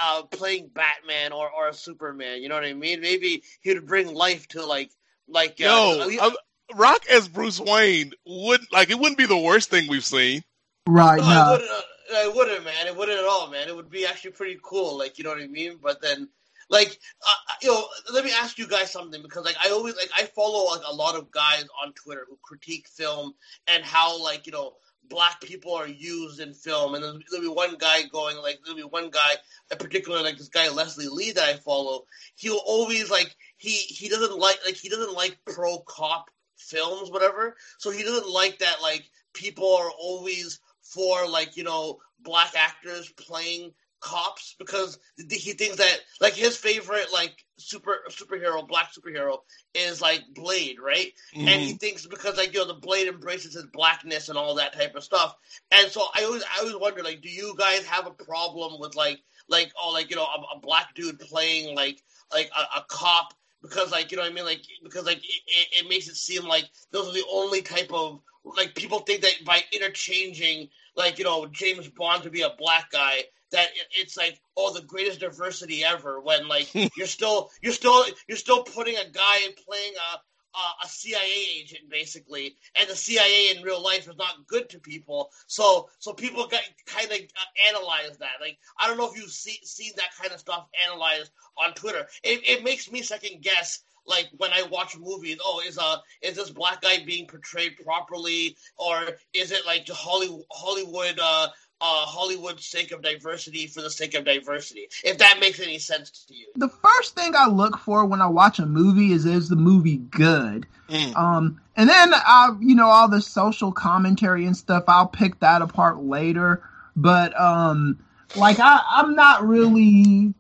uh, 0.04 0.22
playing 0.30 0.70
Batman 0.72 1.32
or 1.32 1.50
or 1.50 1.72
Superman. 1.72 2.42
You 2.42 2.48
know 2.48 2.54
what 2.54 2.64
I 2.64 2.74
mean? 2.74 3.00
Maybe 3.00 3.42
he 3.60 3.74
would 3.74 3.86
bring 3.86 4.14
life 4.14 4.46
to 4.48 4.64
like 4.64 4.90
like. 5.28 5.58
Yo, 5.58 5.68
uh, 6.00 6.26
uh, 6.26 6.30
Rock 6.76 7.02
as 7.10 7.26
Bruce 7.26 7.58
Wayne 7.58 8.12
would 8.24 8.60
like 8.72 8.90
it 8.90 8.98
wouldn't 8.98 9.18
be 9.18 9.26
the 9.26 9.36
worst 9.36 9.70
thing 9.70 9.88
we've 9.88 10.04
seen. 10.04 10.42
Right. 10.86 11.20
No, 11.20 11.24
No. 11.24 11.54
it 11.54 11.60
wouldn't, 11.60 11.70
uh, 11.70 11.82
it 12.12 12.36
wouldn't, 12.36 12.64
man. 12.64 12.86
It 12.86 12.96
wouldn't 12.96 13.18
at 13.18 13.24
all, 13.24 13.50
man. 13.50 13.68
It 13.68 13.74
would 13.74 13.90
be 13.90 14.06
actually 14.06 14.32
pretty 14.32 14.58
cool. 14.62 14.96
Like, 14.98 15.18
you 15.18 15.24
know 15.24 15.30
what 15.30 15.42
I 15.42 15.46
mean? 15.46 15.78
But 15.82 16.00
then, 16.00 16.28
like, 16.70 16.98
uh, 17.26 17.52
you 17.62 17.68
know, 17.68 17.84
let 18.12 18.24
me 18.24 18.32
ask 18.32 18.58
you 18.58 18.66
guys 18.66 18.90
something 18.90 19.20
because, 19.22 19.44
like, 19.44 19.56
I 19.62 19.70
always 19.70 19.96
like 19.96 20.10
I 20.16 20.24
follow 20.24 20.66
like 20.70 20.82
a 20.86 20.94
lot 20.94 21.16
of 21.16 21.30
guys 21.30 21.64
on 21.84 21.92
Twitter 21.92 22.24
who 22.28 22.38
critique 22.42 22.88
film 22.88 23.34
and 23.66 23.84
how, 23.84 24.22
like, 24.22 24.46
you 24.46 24.52
know, 24.52 24.74
black 25.08 25.40
people 25.40 25.74
are 25.74 25.88
used 25.88 26.40
in 26.40 26.54
film. 26.54 26.94
And 26.94 27.02
there'll, 27.02 27.18
there'll 27.30 27.46
be 27.46 27.54
one 27.54 27.76
guy 27.76 28.04
going 28.04 28.36
like, 28.38 28.60
there'll 28.64 28.76
be 28.76 28.84
one 28.84 29.10
guy, 29.10 29.32
in 29.70 29.78
particular, 29.78 30.22
like 30.22 30.38
this 30.38 30.48
guy 30.48 30.70
Leslie 30.70 31.08
Lee 31.08 31.32
that 31.32 31.48
I 31.48 31.54
follow. 31.54 32.04
He'll 32.36 32.60
always 32.64 33.10
like 33.10 33.34
he 33.56 33.70
he 33.70 34.08
doesn't 34.08 34.38
like 34.38 34.58
like 34.64 34.76
he 34.76 34.88
doesn't 34.88 35.14
like 35.14 35.36
pro 35.46 35.78
cop 35.80 36.30
films, 36.56 37.10
whatever. 37.10 37.56
So 37.78 37.90
he 37.90 38.02
doesn't 38.02 38.30
like 38.30 38.60
that 38.60 38.80
like 38.80 39.04
people 39.34 39.76
are 39.76 39.90
always 39.90 40.60
for 40.82 41.28
like 41.28 41.56
you 41.56 41.64
know 41.64 41.98
black 42.20 42.52
actors 42.56 43.10
playing 43.12 43.72
cops 44.00 44.54
because 44.58 44.98
he 45.16 45.52
thinks 45.52 45.76
that 45.76 45.98
like 46.20 46.34
his 46.34 46.56
favorite 46.56 47.06
like 47.12 47.32
super 47.58 47.98
superhero 48.08 48.66
black 48.66 48.90
superhero 48.92 49.38
is 49.74 50.00
like 50.00 50.22
blade 50.34 50.76
right? 50.84 51.12
Mm-hmm. 51.34 51.48
and 51.48 51.60
he 51.60 51.74
thinks 51.74 52.06
because 52.06 52.36
like 52.36 52.52
you 52.52 52.60
know 52.60 52.66
the 52.66 52.80
blade 52.80 53.08
embraces 53.08 53.54
his 53.54 53.66
blackness 53.72 54.28
and 54.28 54.38
all 54.38 54.54
that 54.54 54.72
type 54.72 54.94
of 54.94 55.04
stuff. 55.04 55.34
And 55.70 55.90
so 55.90 56.02
i 56.14 56.24
always 56.24 56.42
i 56.42 56.60
always 56.60 56.76
wonder 56.76 57.02
like 57.02 57.20
do 57.20 57.28
you 57.28 57.54
guys 57.58 57.84
have 57.86 58.06
a 58.06 58.24
problem 58.24 58.80
with 58.80 58.96
like 58.96 59.20
like 59.48 59.72
oh 59.82 59.92
like 59.92 60.10
you 60.10 60.16
know 60.16 60.24
a, 60.24 60.56
a 60.56 60.60
black 60.60 60.94
dude 60.94 61.18
playing 61.18 61.74
like 61.76 62.02
like 62.32 62.50
a, 62.56 62.80
a 62.80 62.84
cop 62.88 63.34
because 63.62 63.92
like 63.92 64.10
you 64.10 64.16
know 64.16 64.22
what 64.22 64.32
I 64.32 64.34
mean? 64.34 64.44
Like 64.44 64.62
because 64.82 65.04
like 65.04 65.18
it, 65.18 65.42
it, 65.46 65.84
it 65.84 65.88
makes 65.88 66.08
it 66.08 66.16
seem 66.16 66.46
like 66.46 66.64
those 66.92 67.08
are 67.08 67.12
the 67.12 67.24
only 67.30 67.62
type 67.62 67.92
of 67.92 68.20
like 68.44 68.74
people 68.74 69.00
think 69.00 69.22
that 69.22 69.34
by 69.44 69.62
interchanging 69.72 70.68
like 70.96 71.18
you 71.18 71.24
know 71.24 71.46
James 71.46 71.88
Bond 71.88 72.22
to 72.22 72.30
be 72.30 72.42
a 72.42 72.54
black 72.58 72.90
guy 72.90 73.22
that 73.52 73.68
it, 73.68 73.86
it's 73.98 74.16
like 74.16 74.40
oh 74.56 74.72
the 74.72 74.82
greatest 74.82 75.20
diversity 75.20 75.84
ever 75.84 76.20
when 76.20 76.48
like 76.48 76.72
you're 76.96 77.06
still 77.06 77.50
you're 77.62 77.72
still 77.72 78.04
you're 78.28 78.36
still 78.36 78.62
putting 78.62 78.96
a 78.96 79.10
guy 79.10 79.40
and 79.46 79.56
playing 79.56 79.92
a 80.12 80.18
a, 80.54 80.84
a 80.84 80.88
CIA 80.88 81.44
agent 81.58 81.88
basically, 81.88 82.56
and 82.74 82.88
the 82.88 82.96
CIA 82.96 83.56
in 83.56 83.62
real 83.62 83.82
life 83.82 84.08
is 84.08 84.16
not 84.16 84.46
good 84.46 84.68
to 84.70 84.78
people. 84.78 85.30
So 85.46 85.88
so 85.98 86.12
people 86.12 86.46
got 86.46 86.62
kind 86.86 87.10
of 87.10 87.18
uh, 87.18 87.68
analyze 87.68 88.18
that. 88.18 88.40
Like 88.40 88.58
I 88.78 88.86
don't 88.86 88.96
know 88.96 89.10
if 89.10 89.16
you've 89.16 89.30
see, 89.30 89.58
seen 89.62 89.92
that 89.96 90.16
kind 90.20 90.32
of 90.32 90.40
stuff 90.40 90.66
analyzed 90.88 91.30
on 91.56 91.74
Twitter. 91.74 92.06
It, 92.22 92.48
it 92.48 92.64
makes 92.64 92.90
me 92.90 93.02
second 93.02 93.42
guess. 93.42 93.80
Like 94.06 94.28
when 94.38 94.50
I 94.52 94.62
watch 94.62 94.96
movies, 94.98 95.38
oh, 95.44 95.62
is 95.64 95.78
uh 95.78 95.98
is 96.22 96.34
this 96.34 96.50
black 96.50 96.80
guy 96.82 97.04
being 97.04 97.26
portrayed 97.26 97.76
properly, 97.84 98.56
or 98.76 99.18
is 99.32 99.52
it 99.52 99.66
like 99.66 99.86
Hollywood 99.88 100.44
Hollywood 100.50 101.18
uh 101.22 101.48
uh, 101.80 102.06
Hollywood's 102.06 102.66
sake 102.66 102.92
of 102.92 103.02
diversity 103.02 103.66
for 103.66 103.80
the 103.80 103.90
sake 103.90 104.14
of 104.14 104.24
diversity. 104.24 104.88
If 105.02 105.18
that 105.18 105.38
makes 105.40 105.60
any 105.60 105.78
sense 105.78 106.10
to 106.26 106.34
you. 106.34 106.46
The 106.56 106.68
first 106.68 107.14
thing 107.14 107.34
I 107.34 107.46
look 107.48 107.78
for 107.78 108.04
when 108.04 108.20
I 108.20 108.26
watch 108.26 108.58
a 108.58 108.66
movie 108.66 109.12
is 109.12 109.24
is 109.24 109.48
the 109.48 109.56
movie 109.56 109.96
good? 109.96 110.66
Mm. 110.88 111.16
Um, 111.16 111.60
and 111.76 111.88
then 111.88 112.12
I, 112.14 112.54
you 112.60 112.74
know, 112.74 112.88
all 112.88 113.08
the 113.08 113.22
social 113.22 113.72
commentary 113.72 114.44
and 114.44 114.56
stuff. 114.56 114.84
I'll 114.88 115.06
pick 115.06 115.40
that 115.40 115.62
apart 115.62 116.02
later. 116.02 116.62
But 116.96 117.38
um, 117.40 117.98
like 118.36 118.58
I, 118.60 118.80
I'm 118.86 119.14
not 119.14 119.46
really. 119.46 120.34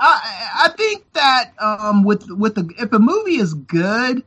I 0.00 0.64
I 0.64 0.68
think 0.76 1.12
that 1.14 1.52
um 1.58 2.04
with 2.04 2.30
with 2.30 2.54
the 2.54 2.70
if 2.78 2.92
a 2.92 2.98
movie 3.00 3.36
is 3.36 3.54
good, 3.54 4.22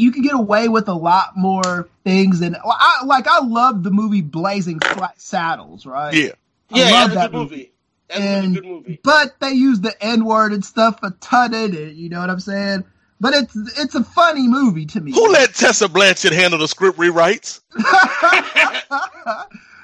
you 0.00 0.12
can 0.12 0.22
get 0.22 0.34
away 0.34 0.68
with 0.68 0.88
a 0.88 0.94
lot 0.94 1.36
more 1.36 1.88
things 2.04 2.40
than 2.40 2.56
I 2.64 3.04
like. 3.04 3.26
I 3.28 3.40
love 3.40 3.82
the 3.82 3.90
movie 3.90 4.22
Blazing 4.22 4.80
Saddles, 5.16 5.86
right? 5.86 6.14
Yeah, 6.14 6.30
I 6.72 6.78
yeah, 6.78 6.90
love 6.90 7.10
that's 7.10 7.14
that 7.14 7.26
a 7.26 7.28
good 7.28 7.36
movie. 7.36 7.72
That's 8.08 8.20
and, 8.20 8.56
a 8.56 8.60
good 8.60 8.68
movie. 8.68 9.00
But 9.02 9.38
they 9.40 9.52
use 9.52 9.80
the 9.80 9.94
N 10.02 10.24
word 10.24 10.52
and 10.52 10.64
stuff 10.64 11.02
a 11.02 11.10
ton 11.20 11.54
in 11.54 11.74
it. 11.74 11.94
You 11.94 12.08
know 12.08 12.20
what 12.20 12.30
I'm 12.30 12.40
saying? 12.40 12.84
But 13.20 13.34
it's 13.34 13.54
it's 13.78 13.94
a 13.94 14.02
funny 14.02 14.48
movie 14.48 14.86
to 14.86 15.00
me. 15.00 15.12
Who 15.12 15.30
let 15.30 15.54
Tessa 15.54 15.88
Blanchett 15.88 16.32
handle 16.32 16.58
the 16.58 16.68
script 16.68 16.98
rewrites? 16.98 17.60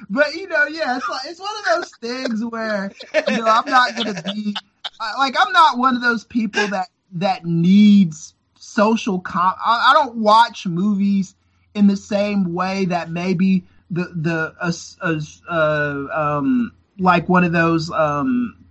but 0.08 0.34
you 0.34 0.48
know, 0.48 0.66
yeah, 0.66 0.96
it's 0.96 1.08
like 1.08 1.20
it's 1.26 1.40
one 1.40 1.54
of 1.58 1.64
those 1.76 1.90
things 2.00 2.44
where 2.44 2.90
you 3.28 3.36
know 3.36 3.46
I'm 3.46 3.70
not 3.70 3.94
gonna 3.94 4.22
be 4.22 4.56
like 5.18 5.34
I'm 5.38 5.52
not 5.52 5.76
one 5.76 5.94
of 5.94 6.02
those 6.02 6.24
people 6.24 6.66
that 6.68 6.88
that 7.12 7.44
needs 7.44 8.32
social 8.76 9.18
com. 9.20 9.54
I, 9.64 9.90
I 9.90 9.94
don't 9.94 10.16
watch 10.16 10.66
movies 10.66 11.34
in 11.74 11.86
the 11.86 11.96
same 11.96 12.54
way 12.54 12.84
that 12.86 13.10
maybe 13.10 13.64
the 13.90 14.04
the 14.14 14.54
uh, 14.60 15.20
uh, 15.48 16.06
um 16.12 16.72
like 16.98 17.28
one 17.28 17.44
of 17.44 17.52
those 17.52 17.90
um 17.90 18.64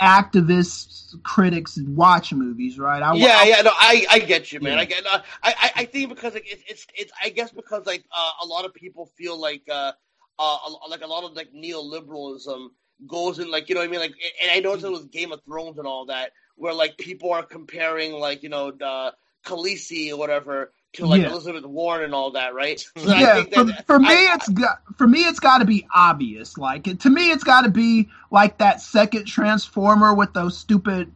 activists 0.00 1.14
critics 1.22 1.78
watch 1.88 2.32
movies 2.32 2.78
right 2.78 3.02
I, 3.02 3.14
yeah 3.14 3.38
I, 3.38 3.44
yeah 3.44 3.62
no 3.62 3.70
i 3.72 4.06
i 4.10 4.18
get 4.18 4.52
you 4.52 4.60
man 4.60 4.74
yeah. 4.74 4.80
i 4.80 4.84
get 4.84 5.06
uh, 5.06 5.20
i 5.42 5.70
i 5.76 5.84
think 5.86 6.10
because 6.10 6.34
like 6.34 6.46
it's 6.46 6.62
it's, 6.68 6.86
it's 6.94 7.12
i 7.22 7.30
guess 7.30 7.50
because 7.50 7.86
like 7.86 8.04
uh, 8.14 8.30
a 8.44 8.46
lot 8.46 8.66
of 8.66 8.74
people 8.74 9.06
feel 9.16 9.40
like 9.40 9.62
uh 9.70 9.92
uh 10.38 10.58
like 10.90 11.00
a 11.00 11.06
lot 11.06 11.24
of 11.24 11.32
like 11.32 11.50
neoliberalism 11.54 12.68
goes 13.06 13.38
in 13.38 13.50
like 13.50 13.70
you 13.70 13.74
know 13.74 13.80
what 13.80 13.88
i 13.88 13.90
mean 13.90 14.00
like 14.00 14.14
and 14.42 14.50
i 14.50 14.60
noticed 14.60 14.84
it 14.84 14.92
with 14.92 15.10
game 15.10 15.32
of 15.32 15.42
thrones 15.44 15.78
and 15.78 15.86
all 15.86 16.04
that 16.06 16.32
where 16.56 16.74
like 16.74 16.98
people 16.98 17.32
are 17.32 17.42
comparing 17.42 18.12
like 18.12 18.42
you 18.42 18.50
know 18.50 18.70
the 18.70 19.14
Khaleesi 19.46 20.10
or 20.10 20.16
whatever 20.16 20.72
to 20.94 21.06
like 21.06 21.22
yeah. 21.22 21.30
Elizabeth 21.30 21.64
Warren 21.64 22.04
and 22.04 22.14
all 22.14 22.32
that, 22.32 22.54
right? 22.54 22.84
So 22.96 23.14
yeah, 23.14 23.42
for, 23.44 23.64
that, 23.64 23.86
for 23.86 23.98
me, 23.98 24.08
I, 24.08 24.34
it's 24.34 24.48
got 24.48 24.80
for 24.96 25.06
me, 25.06 25.20
it's 25.20 25.40
got 25.40 25.58
to 25.58 25.64
be 25.64 25.86
obvious. 25.94 26.58
Like 26.58 26.84
to 27.00 27.10
me, 27.10 27.30
it's 27.30 27.44
got 27.44 27.62
to 27.62 27.70
be 27.70 28.08
like 28.30 28.58
that 28.58 28.80
second 28.80 29.26
Transformer 29.26 30.14
with 30.14 30.32
those 30.32 30.58
stupid 30.58 31.12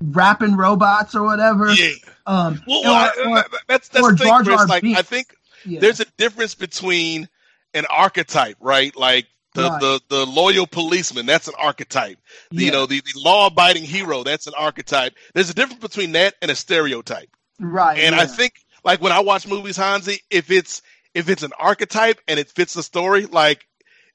rapping 0.00 0.56
robots 0.56 1.14
or 1.14 1.22
whatever. 1.24 1.72
Yeah. 1.72 1.92
Um, 2.26 2.62
well, 2.66 3.10
or, 3.18 3.28
or, 3.38 3.44
that's 3.68 3.88
that's 3.88 4.04
or 4.04 4.12
the 4.12 4.18
thing, 4.18 4.28
Jar 4.28 4.42
Chris, 4.44 4.68
like 4.68 4.84
I 4.84 5.02
think 5.02 5.34
Yeah. 5.64 5.80
there's 5.80 6.00
a 6.00 6.06
difference 6.16 6.54
between 6.54 7.28
an 7.72 7.86
archetype, 7.90 8.56
right? 8.60 8.94
Like 8.96 9.26
the, 9.54 9.62
Right. 9.62 9.80
the, 9.80 10.00
the 10.08 10.26
loyal 10.26 10.66
policeman, 10.66 11.26
that's 11.26 11.48
an 11.48 11.54
archetype. 11.58 12.18
The, 12.50 12.64
You 12.64 12.72
know, 12.72 12.86
the, 12.86 13.00
the 13.00 13.20
law 13.20 13.46
abiding 13.46 13.84
hero, 13.84 14.24
that's 14.24 14.46
an 14.46 14.54
archetype. 14.58 15.14
There's 15.32 15.50
a 15.50 15.54
difference 15.54 15.80
between 15.80 16.12
that 16.12 16.34
and 16.42 16.50
a 16.50 16.56
stereotype. 16.56 17.28
Right. 17.60 17.98
And 17.98 18.14
yeah. 18.14 18.22
I 18.22 18.26
think 18.26 18.54
like 18.84 19.00
when 19.00 19.12
I 19.12 19.20
watch 19.20 19.46
movies, 19.46 19.76
Hansi, 19.76 20.20
if 20.30 20.50
it's 20.50 20.82
if 21.14 21.28
it's 21.28 21.42
an 21.42 21.52
archetype 21.58 22.20
and 22.28 22.38
it 22.38 22.50
fits 22.50 22.74
the 22.74 22.82
story, 22.82 23.26
like 23.26 23.66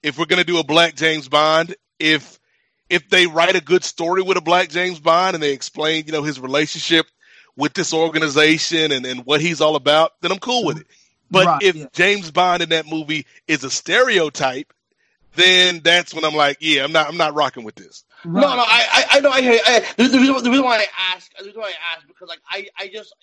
if 0.03 0.17
we're 0.17 0.25
gonna 0.25 0.43
do 0.43 0.59
a 0.59 0.63
black 0.63 0.95
James 0.95 1.27
Bond, 1.27 1.75
if 1.99 2.39
if 2.89 3.09
they 3.09 3.27
write 3.27 3.55
a 3.55 3.61
good 3.61 3.83
story 3.83 4.21
with 4.21 4.37
a 4.37 4.41
black 4.41 4.69
James 4.69 4.99
Bond 4.99 5.35
and 5.35 5.43
they 5.43 5.53
explain, 5.53 6.05
you 6.05 6.11
know, 6.11 6.23
his 6.23 6.39
relationship 6.39 7.05
with 7.55 7.73
this 7.73 7.93
organization 7.93 8.91
and, 8.91 9.05
and 9.05 9.25
what 9.25 9.41
he's 9.41 9.61
all 9.61 9.75
about, 9.75 10.13
then 10.21 10.31
I'm 10.31 10.39
cool 10.39 10.65
with 10.65 10.79
it. 10.79 10.87
But 11.29 11.45
Right, 11.45 11.63
if 11.63 11.75
yeah. 11.75 11.85
James 11.93 12.31
Bond 12.31 12.63
in 12.63 12.69
that 12.69 12.87
movie 12.87 13.25
is 13.47 13.63
a 13.63 13.69
stereotype, 13.69 14.73
then 15.35 15.81
that's 15.83 16.13
when 16.13 16.25
I'm 16.25 16.33
like, 16.33 16.57
yeah, 16.59 16.83
I'm 16.83 16.91
not 16.91 17.07
I'm 17.07 17.17
not 17.17 17.35
rocking 17.35 17.63
with 17.63 17.75
this. 17.75 18.03
Right. 18.25 18.41
No, 18.41 18.55
no, 18.55 18.63
I, 18.63 18.85
I, 18.91 19.05
I 19.11 19.19
know. 19.21 19.29
I 19.29 19.41
hear. 19.41 19.59
I, 19.65 19.79
the, 19.97 20.07
the, 20.07 20.19
reason, 20.19 20.43
the 20.43 20.49
reason 20.49 20.65
why 20.65 20.79
I 20.79 20.87
ask, 21.15 21.31
the 21.37 21.45
reason 21.45 21.61
why 21.61 21.69
I 21.69 21.95
ask, 21.97 22.07
because 22.07 22.27
like 22.27 22.41
I, 22.49 22.67
I 22.77 22.87
just, 22.87 23.15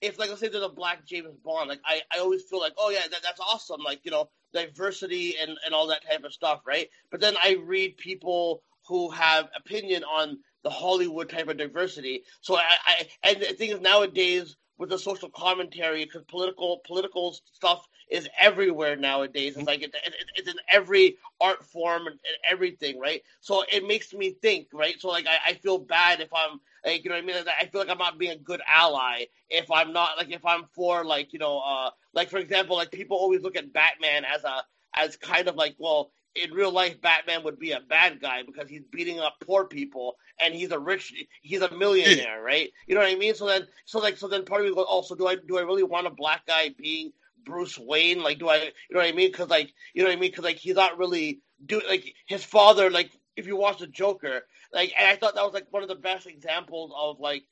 if 0.00 0.18
like 0.18 0.28
let's 0.28 0.40
say 0.40 0.48
there's 0.48 0.64
a 0.64 0.68
black 0.68 1.04
James 1.06 1.36
Bond, 1.44 1.68
like 1.68 1.80
I, 1.84 2.00
I 2.14 2.20
always 2.20 2.42
feel 2.44 2.60
like, 2.60 2.72
oh 2.78 2.90
yeah, 2.90 3.00
that, 3.10 3.22
that's 3.22 3.40
awesome, 3.40 3.82
like 3.82 4.00
you 4.04 4.10
know, 4.10 4.28
diversity 4.52 5.36
and 5.40 5.56
and 5.64 5.74
all 5.74 5.86
that 5.88 6.04
type 6.08 6.24
of 6.24 6.32
stuff, 6.32 6.60
right? 6.66 6.88
But 7.10 7.20
then 7.20 7.34
I 7.42 7.56
read 7.64 7.96
people 7.96 8.62
who 8.86 9.10
have 9.10 9.48
opinion 9.56 10.04
on 10.04 10.38
the 10.64 10.70
Hollywood 10.70 11.28
type 11.28 11.48
of 11.48 11.56
diversity. 11.56 12.22
So 12.40 12.56
I, 12.56 12.64
I 12.86 13.08
and 13.24 13.42
the 13.42 13.46
thing 13.54 13.70
is 13.70 13.80
nowadays 13.80 14.56
with 14.78 14.90
the 14.90 14.98
social 14.98 15.28
commentary, 15.30 16.04
because 16.04 16.22
political 16.24 16.80
political 16.86 17.36
stuff 17.52 17.86
is 18.10 18.28
everywhere 18.40 18.96
nowadays. 18.96 19.56
It's 19.56 19.66
like 19.66 19.82
it, 19.82 19.94
it, 20.04 20.14
it's 20.36 20.48
in 20.48 20.56
every 20.68 21.16
art 21.40 21.64
form 21.64 22.06
and, 22.06 22.14
and 22.14 22.36
everything, 22.50 22.98
right? 22.98 23.22
So 23.40 23.64
it 23.70 23.86
makes 23.86 24.14
me 24.14 24.30
think, 24.40 24.68
right? 24.72 24.94
So 25.00 25.08
like 25.08 25.26
I, 25.26 25.50
I 25.50 25.52
feel 25.54 25.78
bad 25.78 26.20
if 26.20 26.32
I'm 26.32 26.60
like 26.84 27.04
you 27.04 27.10
know 27.10 27.16
what 27.16 27.24
I 27.24 27.26
mean. 27.26 27.36
I 27.60 27.66
feel 27.66 27.80
like 27.80 27.90
I'm 27.90 27.98
not 27.98 28.18
being 28.18 28.32
a 28.32 28.36
good 28.36 28.60
ally 28.66 29.24
if 29.50 29.70
I'm 29.70 29.92
not 29.92 30.16
like 30.16 30.30
if 30.30 30.44
I'm 30.44 30.64
for 30.74 31.04
like 31.04 31.32
you 31.32 31.38
know 31.38 31.58
uh 31.58 31.90
like 32.14 32.30
for 32.30 32.38
example 32.38 32.76
like 32.76 32.90
people 32.90 33.16
always 33.16 33.42
look 33.42 33.56
at 33.56 33.72
Batman 33.72 34.24
as 34.24 34.44
a 34.44 34.62
as 34.94 35.16
kind 35.16 35.48
of 35.48 35.56
like, 35.56 35.76
well, 35.78 36.10
in 36.34 36.52
real 36.52 36.70
life, 36.72 37.00
Batman 37.00 37.42
would 37.44 37.58
be 37.58 37.72
a 37.72 37.80
bad 37.80 38.20
guy 38.20 38.42
because 38.42 38.68
he's 38.68 38.84
beating 38.90 39.18
up 39.20 39.34
poor 39.44 39.66
people 39.66 40.16
and 40.40 40.54
he's 40.54 40.70
a 40.70 40.78
rich, 40.78 41.12
he's 41.42 41.60
a 41.62 41.74
millionaire, 41.74 42.42
right? 42.42 42.70
You 42.86 42.94
know 42.94 43.00
what 43.00 43.10
I 43.10 43.16
mean? 43.16 43.34
So 43.34 43.46
then, 43.46 43.66
so 43.84 43.98
like, 43.98 44.16
so 44.16 44.28
then 44.28 44.44
part 44.44 44.60
of 44.62 44.66
me 44.68 44.74
goes, 44.74 44.86
oh, 44.88 45.02
so 45.02 45.14
do 45.14 45.26
I, 45.26 45.36
do 45.36 45.58
I 45.58 45.62
really 45.62 45.82
want 45.82 46.06
a 46.06 46.10
black 46.10 46.46
guy 46.46 46.70
being 46.76 47.12
Bruce 47.44 47.78
Wayne? 47.78 48.22
Like, 48.22 48.38
do 48.38 48.48
I, 48.48 48.56
you 48.56 48.70
know 48.90 49.00
what 49.00 49.06
I 49.06 49.12
mean? 49.12 49.30
Because 49.30 49.48
like, 49.48 49.72
you 49.94 50.02
know 50.02 50.08
what 50.08 50.16
I 50.16 50.20
mean? 50.20 50.30
Because 50.30 50.44
like, 50.44 50.56
he's 50.56 50.76
not 50.76 50.98
really 50.98 51.40
do 51.64 51.80
like 51.88 52.14
his 52.26 52.44
father. 52.44 52.90
Like, 52.90 53.10
if 53.36 53.46
you 53.46 53.56
watch 53.56 53.78
the 53.78 53.86
Joker, 53.86 54.42
like, 54.72 54.92
and 54.98 55.06
I 55.08 55.16
thought 55.16 55.34
that 55.34 55.44
was 55.44 55.54
like 55.54 55.66
one 55.70 55.82
of 55.82 55.88
the 55.88 55.94
best 55.96 56.26
examples 56.26 56.92
of 56.96 57.20
like 57.20 57.44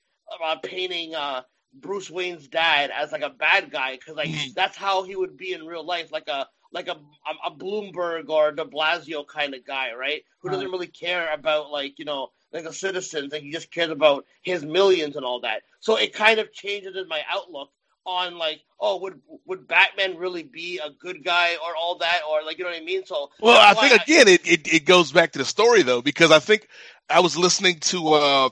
uh, 0.45 0.57
painting 0.63 1.15
uh 1.15 1.43
Bruce 1.75 2.11
Wayne's 2.11 2.49
dad 2.49 2.91
as 2.91 3.13
like 3.13 3.23
a 3.23 3.31
bad 3.31 3.71
guy 3.71 3.95
because 3.97 4.17
like 4.17 4.35
Mm-hmm. 4.35 4.51
that's 4.55 4.77
how 4.77 5.03
he 5.03 5.17
would 5.17 5.37
be 5.37 5.53
in 5.53 5.67
real 5.67 5.85
life, 5.85 6.11
like 6.13 6.29
a 6.29 6.47
like 6.73 6.89
a 6.89 6.93
a, 6.93 7.49
a 7.49 7.51
Bloomberg 7.51 8.29
or 8.29 8.53
De 8.53 8.65
Blasio 8.65 9.27
kind 9.27 9.55
of 9.55 9.67
guy, 9.67 9.95
right? 9.95 10.23
Who 10.41 10.51
doesn't 10.51 10.71
really 10.71 10.87
care 10.87 11.33
about 11.33 11.71
like 11.71 11.99
you 11.99 12.05
know 12.05 12.31
like 12.53 12.65
the 12.65 12.73
citizens, 12.73 13.33
like 13.33 13.43
he 13.43 13.51
just 13.51 13.71
cares 13.71 13.91
about 13.91 14.25
his 14.43 14.65
millions 14.65 15.17
and 15.17 15.25
all 15.25 15.41
that. 15.41 15.63
So 15.81 15.97
it 15.97 16.13
kind 16.13 16.39
of 16.39 16.53
changes 16.53 16.97
in 16.97 17.09
my 17.09 17.23
outlook 17.31 17.71
on 18.07 18.39
like, 18.39 18.61
oh, 18.81 19.01
would 19.01 19.21
would 19.45 19.67
Batman 19.67 20.17
really 20.17 20.43
be 20.43 20.81
a 20.83 20.91
good 20.91 21.25
guy 21.25 21.55
or 21.57 21.77
all 21.77 21.99
that 21.99 22.21
or 22.29 22.43
like 22.43 22.59
you 22.59 22.65
know 22.65 22.71
what 22.71 22.81
I 22.81 22.85
mean? 22.85 23.05
So 23.05 23.31
Well, 23.41 23.59
I 23.59 23.75
think 23.75 23.93
why 23.93 24.03
again 24.03 24.29
it, 24.29 24.47
it, 24.47 24.75
it 24.75 24.85
goes 24.85 25.13
back 25.13 25.33
to 25.33 25.39
the 25.39 25.45
story 25.45 25.83
though, 25.83 26.03
because 26.03 26.31
I 26.31 26.39
think 26.39 26.69
I 27.11 27.21
was 27.21 27.37
listening 27.37 27.79
to 27.81 28.15
uh, 28.15 28.49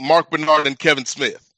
Marc 0.00 0.30
Bernardin 0.30 0.66
and 0.66 0.78
Kevin 0.78 1.04
Smith 1.04 1.52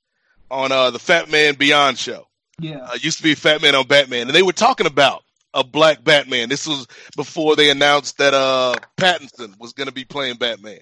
on 0.51 0.73
uh, 0.73 0.91
the 0.91 0.99
Fat 0.99 1.31
Man 1.31 1.55
Beyond 1.55 1.99
show. 1.99 2.27
Yeah. 2.61 2.79
Uh, 2.79 2.99
used 3.01 3.19
to 3.19 3.23
be 3.23 3.35
Fat 3.35 3.63
Man 3.63 3.75
on 3.75 3.87
Batman, 3.87 4.23
and 4.29 4.35
they 4.35 4.43
were 4.43 4.53
talking 4.53 4.87
about 4.87 5.23
a 5.57 5.65
black 5.65 6.05
Batman. 6.05 6.49
This 6.51 6.67
was 6.67 6.87
before 7.17 7.57
they 7.57 7.71
announced 7.71 8.19
that 8.19 8.35
uh, 8.35 8.77
Pattinson 8.97 9.59
was 9.59 9.73
going 9.73 9.89
to 9.89 9.95
be 9.95 10.05
playing 10.05 10.37
Batman, 10.37 10.81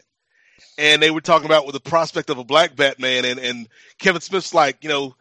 and 0.77 1.01
they 1.01 1.11
were 1.11 1.21
talking 1.21 1.47
about 1.47 1.65
with 1.65 1.75
the 1.75 1.81
prospect 1.81 2.29
of 2.29 2.39
a 2.39 2.45
black 2.45 2.77
Batman, 2.77 3.25
and, 3.25 3.39
and 3.39 3.69
Kevin 3.99 4.21
Smith's 4.21 4.53
like, 4.53 4.83
you 4.83 4.89
know, 4.89 5.15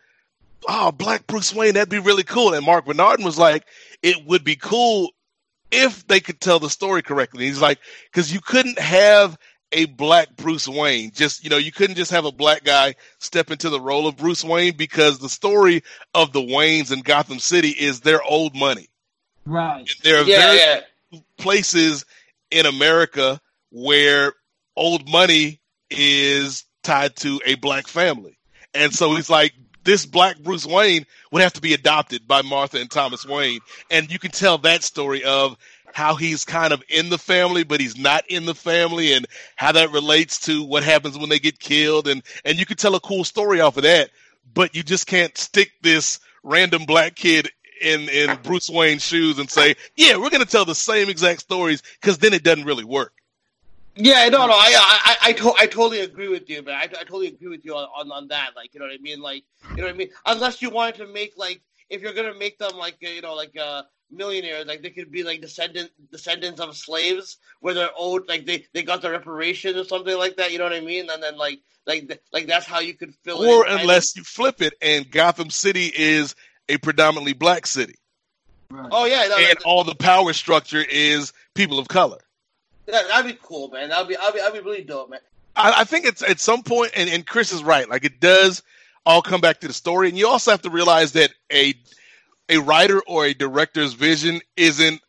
oh, 0.68 0.92
black 0.92 1.28
Bruce 1.28 1.54
Wayne, 1.54 1.76
that'd 1.76 1.88
be 1.88 2.00
really 2.00 2.24
cool, 2.24 2.54
and 2.54 2.66
Marc 2.66 2.86
Bernardin 2.86 3.24
was 3.24 3.38
like, 3.38 3.64
it 4.02 4.26
would 4.26 4.44
be 4.44 4.56
cool 4.56 5.12
if 5.72 6.06
they 6.08 6.20
could 6.20 6.42
tell 6.42 6.60
the 6.60 6.70
story 6.70 7.04
correctly. 7.04 7.46
He's 7.46 7.62
like, 7.62 7.80
because 8.12 8.34
you 8.34 8.42
couldn't 8.42 8.80
have 8.80 9.38
a 9.72 9.86
black 9.86 10.36
Bruce 10.36 10.68
Wayne. 10.68 11.12
Just 11.12 11.44
you 11.44 11.50
know, 11.50 11.58
you 11.58 11.72
couldn't 11.72 11.96
just 11.96 12.12
have 12.12 12.26
a 12.26 12.32
black 12.32 12.64
guy 12.64 12.96
step 13.20 13.52
into 13.52 13.70
the 13.70 13.80
role 13.80 14.08
of 14.08 14.18
Bruce 14.18 14.44
Wayne 14.44 14.76
because 14.78 15.20
the 15.20 15.30
story 15.30 15.84
of 16.14 16.32
the 16.32 16.42
Waynes 16.42 16.92
in 16.92 17.02
Gotham 17.02 17.40
City 17.40 17.70
is 17.70 18.02
their 18.02 18.22
old 18.24 18.56
money. 18.56 18.88
Right. 19.45 19.90
There 20.03 20.22
are 20.22 20.26
yeah, 20.26 20.40
very 20.40 20.57
yeah. 20.60 21.20
places 21.38 22.06
in 22.52 22.65
America 22.65 23.40
where 23.72 24.34
old 24.76 25.10
money 25.10 25.60
is 25.90 26.65
tied 26.84 27.15
to 27.18 27.40
a 27.45 27.56
black 27.56 27.88
family. 27.88 28.38
And 28.74 28.94
so 28.94 29.15
he's 29.15 29.30
like, 29.30 29.53
this 29.84 30.06
black 30.06 30.40
Bruce 30.40 30.65
Wayne 30.65 31.06
would 31.32 31.41
have 31.41 31.53
to 31.53 31.61
be 31.61 31.74
adopted 31.74 32.28
by 32.28 32.41
Martha 32.41 32.80
and 32.80 32.90
Thomas 32.90 33.26
Wayne. 33.26 33.60
And 33.91 34.11
you 34.11 34.20
can 34.20 34.32
tell 34.32 34.57
that 34.60 34.84
story 34.84 35.24
of 35.24 35.57
how 35.94 36.15
he's 36.15 36.45
kind 36.45 36.74
of 36.74 36.84
in 36.90 37.10
the 37.10 37.18
family, 37.18 37.64
but 37.64 37.80
he's 37.80 37.98
not 37.98 38.24
in 38.30 38.45
the 38.45 38.56
family 38.56 39.14
and 39.14 39.28
how 39.56 39.74
that 39.74 39.91
relates 39.91 40.40
to 40.40 40.64
what 40.64 40.84
happens 40.84 41.18
when 41.18 41.30
they 41.30 41.40
get 41.40 41.60
killed. 41.60 42.07
And, 42.07 42.24
and 42.45 42.57
you 42.57 42.65
can 42.65 42.78
tell 42.78 42.95
a 42.95 42.99
cool 42.99 43.24
story 43.24 43.61
off 43.61 43.78
of 43.78 43.84
that, 43.84 44.10
but 44.53 44.76
you 44.76 44.84
just 44.84 45.06
can't 45.06 45.38
stick 45.38 45.72
this 45.82 46.20
random 46.44 46.86
black 46.86 47.15
kid 47.15 47.49
in, 47.82 48.10
in 48.10 48.38
Bruce 48.44 48.70
Wayne's 48.70 49.04
shoes 49.04 49.40
and 49.40 49.50
say, 49.50 49.76
yeah, 49.95 50.18
we're 50.18 50.30
going 50.30 50.44
to 50.44 50.50
tell 50.50 50.66
the 50.66 50.76
same 50.76 51.10
exact 51.10 51.41
stories 51.41 51.82
because 52.02 52.18
then 52.18 52.34
it 52.34 52.44
doesn't 52.44 52.66
really 52.66 52.84
work. 52.84 53.14
Yeah, 53.95 54.28
no, 54.30 54.48
no, 54.48 54.54
I, 54.54 54.74
I, 54.74 55.18
I, 55.22 55.34
to- 55.34 55.54
I 55.56 55.68
totally 55.68 56.00
agree 56.00 56.28
with 56.28 56.50
you, 56.50 56.64
man. 56.64 56.76
I, 56.76 56.84
I 56.84 57.04
totally 57.04 57.28
agree 57.28 57.50
with 57.50 57.64
you 57.64 57.76
on, 57.76 57.88
on, 57.95 58.12
on 58.12 58.28
that. 58.30 58.52
Like, 58.56 58.74
you 58.74 58.80
know 58.80 58.88
what 58.88 58.95
I 58.95 59.02
mean? 59.02 59.22
Like, 59.22 59.44
you 59.72 59.78
know 59.78 59.84
what 59.84 59.94
I 59.94 59.98
mean? 59.98 60.10
Unless 60.26 60.62
you 60.62 60.72
wanted 60.72 60.95
to 60.95 61.08
make 61.08 61.34
like, 61.38 61.62
if 61.90 62.02
you're 62.02 62.14
gonna 62.14 62.34
make 62.34 62.58
them 62.58 62.76
like, 62.76 62.98
you 63.02 63.22
know, 63.22 63.36
like 63.36 63.56
uh, 63.56 63.84
millionaires, 64.10 64.66
like 64.66 64.82
they 64.82 64.90
could 64.90 65.12
be 65.12 65.22
like 65.22 65.41
descendant 65.41 65.91
descendants 66.12 66.60
of 66.60 66.76
slaves, 66.76 67.38
where 67.60 67.76
they're 67.76 67.91
owed, 67.95 68.28
like 68.28 68.48
they, 68.48 68.66
they 68.74 68.82
got 68.82 69.04
their 69.04 69.12
reparations 69.12 69.78
or 69.78 69.84
something 69.84 70.18
like 70.18 70.38
that. 70.38 70.52
You 70.52 70.58
know 70.58 70.64
what 70.64 70.74
I 70.74 70.82
mean? 70.82 71.08
And 71.12 71.22
then 71.22 71.38
like, 71.38 71.60
like, 71.86 72.20
like 72.32 72.48
that's 72.48 72.66
how 72.66 72.80
you 72.80 72.95
could 72.95 73.14
fill 73.24 73.45
Or 73.45 73.68
unless 73.68 74.16
you 74.16 74.24
flip 74.24 74.60
it 74.62 74.74
and 74.82 75.10
Gotham 75.12 75.52
City 75.52 75.91
is 75.95 76.34
a 76.69 76.77
predominantly 76.77 77.34
black 77.34 77.65
city 77.68 77.95
Right. 78.69 78.90
oh 78.91 79.06
yeah, 79.06 79.27
no, 79.27 79.38
and 79.38 79.45
that, 79.45 79.64
all 79.65 79.84
the 79.84 79.94
power 79.94 80.34
structure 80.34 80.84
is 80.90 81.31
people 81.53 81.77
of 81.77 81.88
color. 81.88 82.18
that, 82.88 83.07
that'd 83.07 83.31
be 83.31 83.38
cool, 83.44 83.68
man. 83.69 83.90
That'd 83.90 84.07
be, 84.07 84.18
I'd 84.18 84.34
be, 84.34 84.40
that'd 84.40 84.53
be 84.53 84.68
really 84.68 84.84
dope, 84.84 85.11
man. 85.11 85.19
I, 85.56 85.81
I 85.81 85.84
think 85.84 86.06
it's 86.06 86.23
at 86.23 86.40
some 86.40 86.64
point, 86.64 86.91
and, 86.95 87.07
and 87.07 87.23
Chris 87.26 87.52
is 87.52 87.64
right. 87.64 87.88
Like 87.88 88.03
it 88.03 88.19
does 88.19 88.64
all 89.06 89.22
come 89.22 89.41
back 89.41 89.60
to 89.60 89.68
the 89.68 89.73
story, 89.73 90.10
and 90.10 90.18
you 90.18 90.27
also 90.27 90.49
have 90.49 90.64
to 90.64 90.72
realize 90.72 91.11
that 91.11 91.31
a 91.52 91.76
a 92.49 92.57
writer 92.57 92.99
or 93.06 93.26
a 93.26 93.34
director's 93.35 93.94
vision 93.94 94.41
isn't 94.57 95.02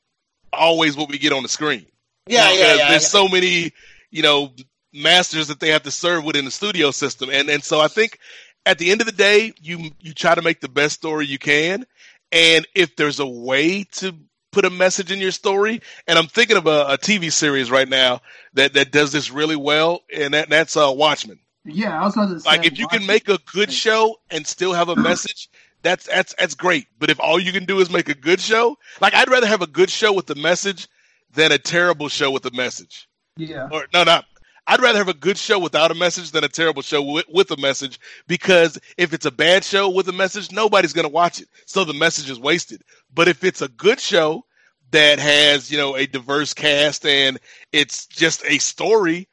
always 0.52 0.94
what 0.96 1.08
we 1.08 1.16
get 1.18 1.32
on 1.32 1.42
the 1.42 1.48
screen. 1.48 1.86
Yeah, 2.26 2.50
yeah, 2.50 2.56
Because 2.56 2.78
yeah. 2.78 2.90
There's 2.90 3.06
so 3.06 3.28
many, 3.28 3.72
you 4.10 4.22
know, 4.22 4.52
masters 4.92 5.48
that 5.48 5.58
they 5.58 5.70
have 5.70 5.82
to 5.84 5.90
serve 5.90 6.24
within 6.24 6.44
the 6.44 6.50
studio 6.50 6.90
system, 6.90 7.30
and 7.30 7.48
and 7.48 7.64
so 7.64 7.80
I 7.80 7.88
think 7.88 8.18
at 8.66 8.78
the 8.78 8.90
end 8.90 9.00
of 9.00 9.06
the 9.06 9.12
day, 9.12 9.52
you 9.60 9.90
you 10.00 10.14
try 10.14 10.34
to 10.34 10.42
make 10.42 10.60
the 10.60 10.68
best 10.68 10.94
story 10.94 11.26
you 11.26 11.38
can, 11.38 11.86
and 12.32 12.66
if 12.74 12.96
there's 12.96 13.20
a 13.20 13.26
way 13.26 13.84
to 13.84 14.14
put 14.52 14.64
a 14.64 14.70
message 14.70 15.10
in 15.10 15.18
your 15.18 15.32
story, 15.32 15.82
and 16.06 16.18
I'm 16.18 16.28
thinking 16.28 16.56
of 16.56 16.66
a, 16.66 16.86
a 16.88 16.98
TV 16.98 17.30
series 17.30 17.70
right 17.70 17.88
now 17.88 18.20
that 18.54 18.74
that 18.74 18.92
does 18.92 19.12
this 19.12 19.30
really 19.30 19.56
well, 19.56 20.02
and 20.14 20.34
that 20.34 20.48
that's 20.48 20.76
uh, 20.76 20.92
Watchmen. 20.94 21.38
Yeah, 21.64 22.00
I 22.00 22.04
was 22.04 22.16
about 22.16 22.28
to 22.28 22.40
say. 22.40 22.48
Like 22.48 22.66
if 22.66 22.78
you 22.78 22.88
can 22.88 23.06
make 23.06 23.28
a 23.28 23.38
good 23.52 23.72
show 23.72 24.16
and 24.30 24.46
still 24.46 24.72
have 24.72 24.88
a 24.88 24.96
message, 25.10 25.48
that's 25.82 26.06
that's 26.06 26.34
that's 26.38 26.54
great. 26.54 26.86
But 26.98 27.10
if 27.10 27.20
all 27.20 27.38
you 27.38 27.52
can 27.52 27.64
do 27.64 27.80
is 27.80 27.90
make 27.90 28.08
a 28.08 28.14
good 28.14 28.40
show, 28.40 28.78
like 29.00 29.14
I'd 29.14 29.30
rather 29.30 29.46
have 29.46 29.62
a 29.62 29.66
good 29.66 29.90
show 29.90 30.12
with 30.12 30.30
a 30.30 30.34
message 30.34 30.88
than 31.34 31.52
a 31.52 31.58
terrible 31.58 32.08
show 32.08 32.30
with 32.30 32.46
a 32.46 32.50
message. 32.52 33.08
Yeah. 33.36 33.68
Or 33.70 33.86
no, 33.92 34.04
not. 34.04 34.26
I'd 34.66 34.80
rather 34.80 34.98
have 34.98 35.08
a 35.08 35.14
good 35.14 35.36
show 35.36 35.58
without 35.58 35.90
a 35.90 35.94
message 35.94 36.30
than 36.30 36.42
a 36.44 36.48
terrible 36.48 36.82
show 36.82 37.02
with, 37.02 37.26
with 37.28 37.50
a 37.50 37.56
message 37.58 37.98
because 38.26 38.78
if 38.96 39.12
it's 39.12 39.26
a 39.26 39.30
bad 39.30 39.62
show 39.64 39.90
with 39.90 40.08
a 40.08 40.12
message, 40.12 40.52
nobody's 40.52 40.92
going 40.94 41.06
to 41.06 41.12
watch 41.12 41.40
it. 41.40 41.48
So 41.66 41.84
the 41.84 41.92
message 41.92 42.30
is 42.30 42.40
wasted. 42.40 42.82
But 43.12 43.28
if 43.28 43.44
it's 43.44 43.60
a 43.62 43.68
good 43.68 44.00
show 44.00 44.44
that 44.90 45.18
has, 45.18 45.70
you 45.70 45.76
know, 45.76 45.96
a 45.96 46.06
diverse 46.06 46.54
cast 46.54 47.04
and 47.04 47.38
it's 47.72 48.06
just 48.06 48.42
a 48.46 48.58
story, 48.58 49.28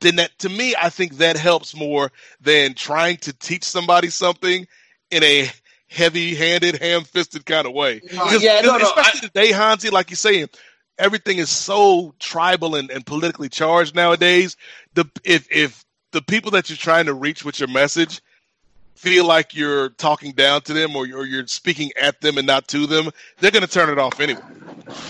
then 0.00 0.16
that 0.16 0.36
to 0.40 0.48
me, 0.48 0.74
I 0.80 0.88
think 0.88 1.18
that 1.18 1.36
helps 1.36 1.76
more 1.76 2.10
than 2.40 2.74
trying 2.74 3.18
to 3.18 3.32
teach 3.32 3.62
somebody 3.64 4.08
something 4.08 4.66
in 5.12 5.22
a 5.22 5.48
heavy-handed, 5.88 6.80
ham-fisted 6.82 7.44
kind 7.46 7.66
of 7.66 7.72
way. 7.72 8.00
Because- 8.00 8.42
yeah, 8.42 8.60
no, 8.62 8.78
no, 8.78 8.84
especially 8.84 9.28
today, 9.28 9.52
Hansi, 9.52 9.90
like 9.90 10.10
you're 10.10 10.16
saying, 10.16 10.48
everything 10.98 11.38
is 11.38 11.50
so 11.50 12.14
tribal 12.18 12.74
and, 12.74 12.90
and 12.90 13.04
politically 13.04 13.48
charged 13.48 13.94
nowadays. 13.94 14.56
The 14.94 15.04
if 15.24 15.46
if 15.50 15.84
the 16.12 16.22
people 16.22 16.50
that 16.52 16.68
you're 16.68 16.76
trying 16.76 17.06
to 17.06 17.14
reach 17.14 17.44
with 17.44 17.58
your 17.58 17.68
message 17.68 18.20
feel 18.94 19.26
like 19.26 19.54
you're 19.54 19.88
talking 19.90 20.32
down 20.32 20.60
to 20.62 20.72
them 20.72 20.94
or 20.94 21.06
you're, 21.06 21.26
you're 21.26 21.46
speaking 21.46 21.90
at 22.00 22.20
them 22.20 22.38
and 22.38 22.46
not 22.46 22.68
to 22.68 22.86
them, 22.86 23.10
they're 23.38 23.50
going 23.50 23.64
to 23.64 23.68
turn 23.68 23.90
it 23.90 23.98
off 23.98 24.20
anyway. 24.20 24.40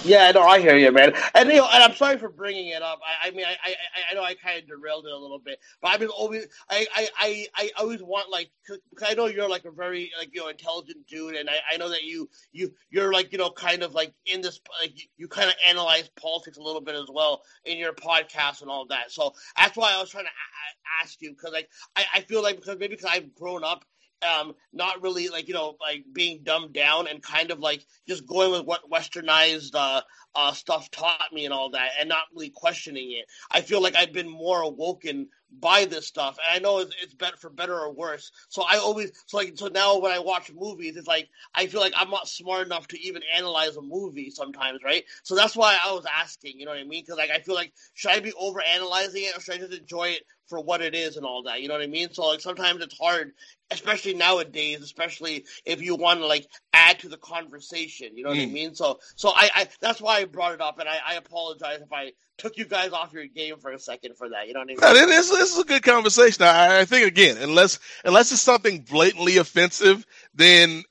Yeah, 0.04 0.30
no, 0.32 0.42
I 0.42 0.60
hear 0.60 0.76
you, 0.76 0.90
man. 0.90 1.14
And 1.34 1.48
you 1.48 1.56
know, 1.56 1.68
and 1.72 1.82
I'm 1.82 1.94
sorry 1.94 2.18
for 2.18 2.28
bringing 2.28 2.68
it 2.68 2.82
up. 2.82 3.00
I, 3.04 3.28
I 3.28 3.30
mean, 3.30 3.44
I, 3.44 3.56
I, 3.64 3.74
I 4.10 4.14
know 4.14 4.22
I 4.22 4.34
kind 4.34 4.58
of 4.58 4.68
derailed 4.68 5.06
it 5.06 5.12
a 5.12 5.16
little 5.16 5.38
bit, 5.38 5.58
but 5.80 5.90
I've 5.90 6.00
been 6.00 6.08
always, 6.08 6.46
I, 6.70 6.86
I, 7.18 7.46
I, 7.56 7.70
always 7.78 8.02
want 8.02 8.30
like, 8.30 8.50
because 8.66 9.08
I 9.08 9.14
know 9.14 9.26
you're 9.26 9.48
like 9.48 9.64
a 9.64 9.70
very 9.70 10.10
like 10.18 10.30
you 10.32 10.40
know 10.40 10.48
intelligent 10.48 11.06
dude, 11.06 11.36
and 11.36 11.48
I, 11.48 11.56
I 11.72 11.76
know 11.76 11.88
that 11.88 12.04
you, 12.04 12.28
you, 12.52 12.72
you're 12.90 13.12
like 13.12 13.32
you 13.32 13.38
know 13.38 13.50
kind 13.50 13.82
of 13.82 13.94
like 13.94 14.12
in 14.26 14.40
this, 14.40 14.60
like 14.80 14.98
you, 14.98 15.06
you 15.16 15.28
kind 15.28 15.48
of 15.48 15.54
analyze 15.68 16.10
politics 16.20 16.58
a 16.58 16.62
little 16.62 16.80
bit 16.80 16.94
as 16.94 17.08
well 17.12 17.42
in 17.64 17.78
your 17.78 17.92
podcast 17.92 18.62
and 18.62 18.70
all 18.70 18.86
that. 18.86 19.10
So 19.10 19.32
that's 19.56 19.76
why 19.76 19.92
I 19.94 20.00
was 20.00 20.10
trying 20.10 20.24
to 20.24 20.30
a- 20.30 21.02
ask 21.02 21.20
you 21.20 21.30
because 21.30 21.52
like 21.52 21.68
I, 21.96 22.04
I 22.14 22.20
feel 22.20 22.42
like 22.42 22.56
because 22.56 22.78
maybe 22.78 22.96
because 22.96 23.10
I've 23.10 23.34
grown 23.34 23.64
up 23.64 23.84
um, 24.22 24.54
not 24.72 25.02
really 25.02 25.28
like 25.28 25.48
you 25.48 25.54
know 25.54 25.76
like 25.80 26.04
being 26.12 26.40
dumbed 26.42 26.72
down 26.72 27.06
and 27.06 27.22
kind 27.22 27.50
of 27.50 27.58
like 27.58 27.84
just 28.08 28.26
going 28.26 28.52
with 28.52 28.64
what 28.64 28.90
westernized 28.90 29.70
uh, 29.74 30.00
uh, 30.34 30.52
stuff 30.52 30.90
taught 30.90 31.32
me 31.32 31.44
and 31.44 31.54
all 31.54 31.70
that, 31.70 31.90
and 32.00 32.08
not 32.08 32.24
really 32.34 32.50
questioning 32.50 33.12
it. 33.12 33.26
I 33.50 33.60
feel 33.60 33.82
like 33.82 33.96
I've 33.96 34.12
been 34.12 34.28
more 34.28 34.62
awoken 34.62 35.28
by 35.60 35.84
this 35.84 36.06
stuff, 36.06 36.38
and 36.38 36.56
I 36.56 36.60
know 36.62 36.78
it's, 36.78 36.94
it's 37.02 37.14
better 37.14 37.36
for 37.36 37.50
better 37.50 37.78
or 37.78 37.92
worse. 37.92 38.30
So 38.48 38.62
I 38.68 38.78
always 38.78 39.12
so 39.26 39.36
like 39.38 39.52
so 39.56 39.68
now 39.68 39.98
when 39.98 40.12
I 40.12 40.18
watch 40.18 40.50
movies, 40.52 40.96
it's 40.96 41.06
like 41.08 41.28
I 41.54 41.66
feel 41.66 41.80
like 41.80 41.92
I'm 41.96 42.10
not 42.10 42.28
smart 42.28 42.66
enough 42.66 42.88
to 42.88 43.00
even 43.00 43.22
analyze 43.36 43.76
a 43.76 43.82
movie 43.82 44.30
sometimes, 44.30 44.80
right? 44.84 45.04
So 45.22 45.34
that's 45.34 45.56
why 45.56 45.76
I 45.84 45.92
was 45.92 46.06
asking, 46.12 46.58
you 46.58 46.64
know 46.64 46.72
what 46.72 46.80
I 46.80 46.84
mean? 46.84 47.02
Because 47.02 47.18
like 47.18 47.30
I 47.30 47.40
feel 47.40 47.54
like 47.54 47.72
should 47.94 48.10
I 48.12 48.20
be 48.20 48.32
over 48.34 48.60
analyzing 48.62 49.24
it 49.24 49.36
or 49.36 49.40
should 49.40 49.54
I 49.54 49.58
just 49.58 49.74
enjoy 49.78 50.08
it 50.10 50.22
for 50.46 50.60
what 50.60 50.82
it 50.82 50.94
is 50.94 51.16
and 51.16 51.24
all 51.26 51.42
that? 51.44 51.60
You 51.62 51.68
know 51.68 51.74
what 51.74 51.82
I 51.82 51.86
mean? 51.88 52.12
So 52.12 52.26
like 52.26 52.40
sometimes 52.40 52.82
it's 52.82 52.98
hard 52.98 53.32
especially 53.70 54.14
nowadays, 54.14 54.82
especially 54.82 55.44
if 55.64 55.80
you 55.82 55.96
want 55.96 56.20
to 56.20 56.26
like 56.26 56.46
add 56.72 56.98
to 57.00 57.08
the 57.08 57.16
conversation. 57.16 58.16
You 58.16 58.24
know 58.24 58.30
what 58.30 58.38
I 58.40 58.46
Mm. 58.46 58.52
mean? 58.52 58.74
So, 58.74 58.98
so 59.16 59.30
I, 59.30 59.50
I 59.54 59.68
that's 59.80 60.00
why 60.00 60.20
I 60.20 60.21
brought 60.24 60.54
it 60.54 60.60
up, 60.60 60.78
and 60.78 60.88
I, 60.88 60.98
I 61.06 61.14
apologize 61.14 61.80
if 61.80 61.92
I 61.92 62.12
took 62.38 62.56
you 62.56 62.64
guys 62.64 62.92
off 62.92 63.12
your 63.12 63.26
game 63.26 63.56
for 63.58 63.70
a 63.72 63.78
second 63.78 64.16
for 64.16 64.28
that. 64.30 64.48
You 64.48 64.54
know 64.54 64.60
what 64.60 64.68
I 64.68 64.68
mean? 64.68 64.78
No, 64.80 65.06
this, 65.06 65.30
this 65.30 65.52
is 65.52 65.58
a 65.58 65.64
good 65.64 65.82
conversation. 65.82 66.44
I, 66.44 66.80
I 66.80 66.84
think 66.84 67.06
again, 67.06 67.36
unless 67.38 67.78
unless 68.04 68.32
it's 68.32 68.42
something 68.42 68.80
blatantly 68.80 69.36
offensive, 69.36 70.04
then 70.34 70.84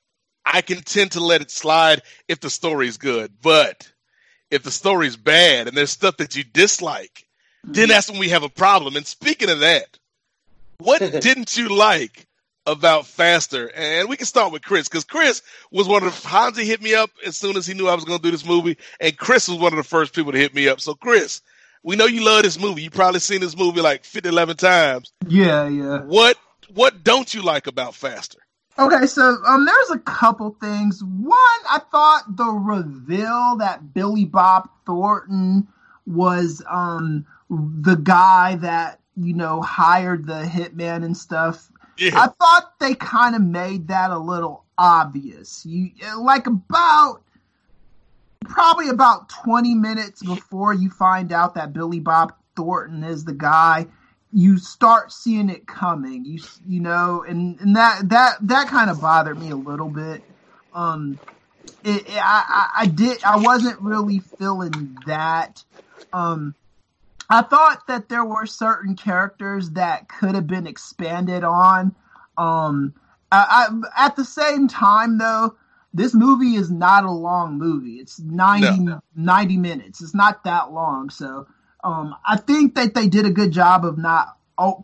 I 0.46 0.62
can 0.62 0.82
tend 0.82 1.14
to 1.14 1.20
let 1.20 1.42
it 1.42 1.52
slide 1.52 2.02
if 2.28 2.40
the 2.40 2.50
story's 2.50 2.98
good. 2.98 3.34
But 3.42 3.92
if 4.50 4.64
the 4.64 4.72
story's 4.72 5.16
bad 5.16 5.68
and 5.68 5.78
there's 5.78 5.92
stuff 5.92 6.18
that 6.18 6.36
you 6.36 6.44
dislike, 6.44 7.26
then 7.64 7.84
mm-hmm. 7.84 7.90
that's 7.90 8.10
when 8.10 8.20
we 8.20 8.30
have 8.30 8.44
a 8.44 8.50
problem. 8.50 8.96
And 8.96 9.06
speaking 9.06 9.50
of 9.50 9.60
that, 9.60 9.98
what 10.80 11.00
didn't 11.22 11.58
you 11.58 11.70
like 11.70 12.28
about 12.66 13.06
Faster? 13.06 13.72
And 13.76 14.10
we 14.10 14.18
can 14.18 14.26
start 14.26 14.52
with 14.52 14.62
Chris 14.62 14.88
because 14.88 15.04
Chris 15.04 15.42
was 15.72 15.88
one 15.88 16.04
of 16.04 16.22
the 16.22 16.28
Hansi 16.28 16.66
hit 16.66 16.82
me 16.82 16.96
up 16.96 17.10
as 17.26 17.38
soon 17.38 17.58
as 17.58 17.66
he 17.66 17.74
knew 17.74 17.88
I 17.88 17.96
was 17.96 18.06
going 18.06 18.20
to 18.20 18.24
do 18.24 18.32
this 18.32 18.46
movie, 18.46 18.78
and 19.00 19.18
Chris 19.18 19.48
was 19.48 19.60
one 19.60 19.74
of 19.74 19.78
the 19.78 19.84
first 19.84 20.14
people 20.14 20.32
to 20.32 20.38
hit 20.38 20.54
me 20.54 20.68
up. 20.68 20.82
So 20.82 20.94
Chris, 20.94 21.42
we 21.84 21.96
know 21.96 22.06
you 22.06 22.24
love 22.24 22.44
this 22.44 22.60
movie. 22.60 22.84
You 22.84 22.90
probably 22.90 23.20
seen 23.20 23.42
this 23.42 23.58
movie 23.58 23.82
like 23.82 24.04
50, 24.04 24.30
11 24.30 24.58
times. 24.58 25.12
Yeah, 25.28 25.68
yeah. 25.68 26.02
What 26.02 26.38
what 26.74 27.04
don't 27.04 27.34
you 27.34 27.42
like 27.42 27.68
about 27.68 27.96
Faster? 27.96 28.40
Okay, 28.80 29.06
so 29.06 29.38
um, 29.46 29.66
there's 29.66 29.92
a 29.92 30.00
couple 30.00 30.56
things. 30.62 31.04
One, 31.04 31.36
I 31.70 31.82
thought 31.92 32.38
the 32.38 32.46
reveal 32.46 33.58
that 33.58 33.94
Billy 33.94 34.26
Bob 34.26 34.70
Thornton 34.86 35.68
was 36.08 36.64
um 36.70 37.26
the 37.50 37.96
guy 37.96 38.56
that 38.56 39.00
you 39.18 39.34
know 39.34 39.62
hired 39.62 40.26
the 40.26 40.44
hitman 40.44 41.04
and 41.04 41.16
stuff. 41.16 41.70
Yeah. 41.98 42.12
I 42.16 42.28
thought 42.28 42.80
they 42.80 42.96
kind 42.96 43.36
of 43.36 43.42
made 43.42 43.90
that 43.90 44.12
a 44.12 44.18
little 44.18 44.66
obvious. 44.78 45.66
You 45.66 45.92
like 46.18 46.48
about 46.48 47.22
probably 48.42 48.90
about 48.90 49.30
20 49.30 49.76
minutes 49.76 50.24
before 50.24 50.74
you 50.74 50.90
find 50.90 51.32
out 51.32 51.56
that 51.56 51.74
Billy 51.74 52.00
Bob 52.00 52.34
Thornton 52.56 53.04
is 53.04 53.24
the 53.26 53.34
guy, 53.34 53.88
you 54.34 54.58
start 54.58 55.12
seeing 55.12 55.50
it 55.50 55.68
coming. 55.68 56.26
You 56.26 56.40
you 56.68 56.80
know, 56.80 57.24
and, 57.28 57.60
and 57.60 57.76
that 57.76 58.10
that 58.10 58.36
that 58.42 58.68
kind 58.68 58.90
of 58.90 59.02
bothered 59.02 59.40
me 59.40 59.50
a 59.50 59.56
little 59.56 59.90
bit. 59.90 60.24
Um, 60.74 61.20
it, 61.84 62.08
it, 62.08 62.18
I, 62.18 62.44
I 62.48 62.70
I 62.84 62.86
did 62.86 63.24
I 63.24 63.38
wasn't 63.38 63.80
really 63.82 64.20
feeling 64.20 64.98
that. 65.06 65.64
Um, 66.14 66.56
I 67.32 67.42
thought 67.44 67.88
that 67.88 68.10
there 68.10 68.26
were 68.26 68.46
certain 68.46 68.96
characters 68.96 69.72
that 69.72 70.10
could 70.10 70.36
have 70.36 70.48
been 70.48 70.68
expanded 70.68 71.46
on. 71.46 71.96
Um, 72.38 72.94
I, 73.32 73.70
I, 73.96 74.06
at 74.06 74.18
the 74.18 74.26
same 74.26 74.68
time, 74.68 75.18
though, 75.18 75.56
this 75.94 76.14
movie 76.14 76.56
is 76.56 76.70
not 76.70 77.06
a 77.06 77.12
long 77.12 77.58
movie. 77.58 77.96
It's 77.96 78.20
90, 78.20 78.80
No. 78.80 79.02
90 79.16 79.58
minutes. 79.58 80.02
It's 80.02 80.14
not 80.14 80.44
that 80.44 80.74
long. 80.74 81.10
So 81.10 81.48
um, 81.86 82.16
I 82.28 82.36
think 82.36 82.76
that 82.76 82.94
they 82.94 83.08
did 83.08 83.26
a 83.26 83.32
good 83.32 83.52
job 83.52 83.86
of 83.86 83.98
not 83.98 84.36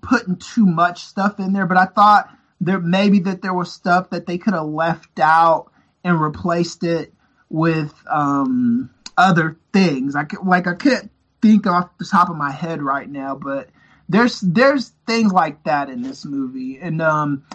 putting 0.01 0.37
too 0.37 0.65
much 0.65 1.03
stuff 1.03 1.39
in 1.39 1.51
there. 1.51 1.65
But 1.65 1.77
I 1.77 1.85
thought 1.85 2.29
there 2.61 2.79
maybe 2.79 3.19
that 3.19 3.41
there 3.41 3.53
was 3.53 3.73
stuff 3.73 4.09
that 4.11 4.25
they 4.25 4.37
could 4.37 4.53
have 4.53 4.67
left 4.67 5.19
out 5.19 5.69
and 6.05 6.19
replaced 6.21 6.85
it 6.85 7.13
with 7.49 7.93
um, 8.09 8.89
other 9.17 9.57
things. 9.73 10.15
I 10.15 10.23
could, 10.23 10.45
like 10.45 10.65
I 10.67 10.75
can't 10.75 11.11
think 11.47 11.65
off 11.65 11.97
the 11.97 12.05
top 12.05 12.29
of 12.29 12.35
my 12.35 12.51
head 12.51 12.81
right 12.81 13.09
now, 13.09 13.35
but 13.35 13.69
there's 14.09 14.41
there's 14.41 14.89
things 15.05 15.31
like 15.31 15.63
that 15.63 15.89
in 15.89 16.01
this 16.01 16.25
movie, 16.25 16.77
and 16.79 17.01
um 17.01 17.45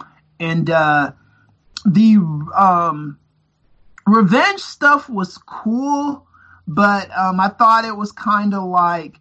and 0.40 0.70
uh, 0.70 1.12
the 1.84 2.16
um 2.56 3.18
revenge 4.06 4.60
stuff 4.60 5.08
was 5.10 5.38
cool, 5.38 6.26
but 6.66 7.10
um 7.16 7.38
I 7.38 7.48
thought 7.48 7.84
it 7.84 7.96
was 7.96 8.12
kind 8.12 8.54
of 8.54 8.64
like 8.64 9.18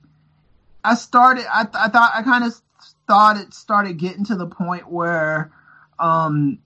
I 0.83 0.95
started 0.95 1.45
I 1.51 1.63
th- 1.63 1.75
I 1.75 1.89
thought 1.89 2.11
I 2.15 2.23
kind 2.23 2.45
of 2.45 2.55
thought 3.07 3.37
it 3.37 3.53
started 3.53 3.97
getting 3.97 4.23
to 4.25 4.35
the 4.35 4.47
point 4.47 4.89
where 4.89 5.51
um 5.99 6.59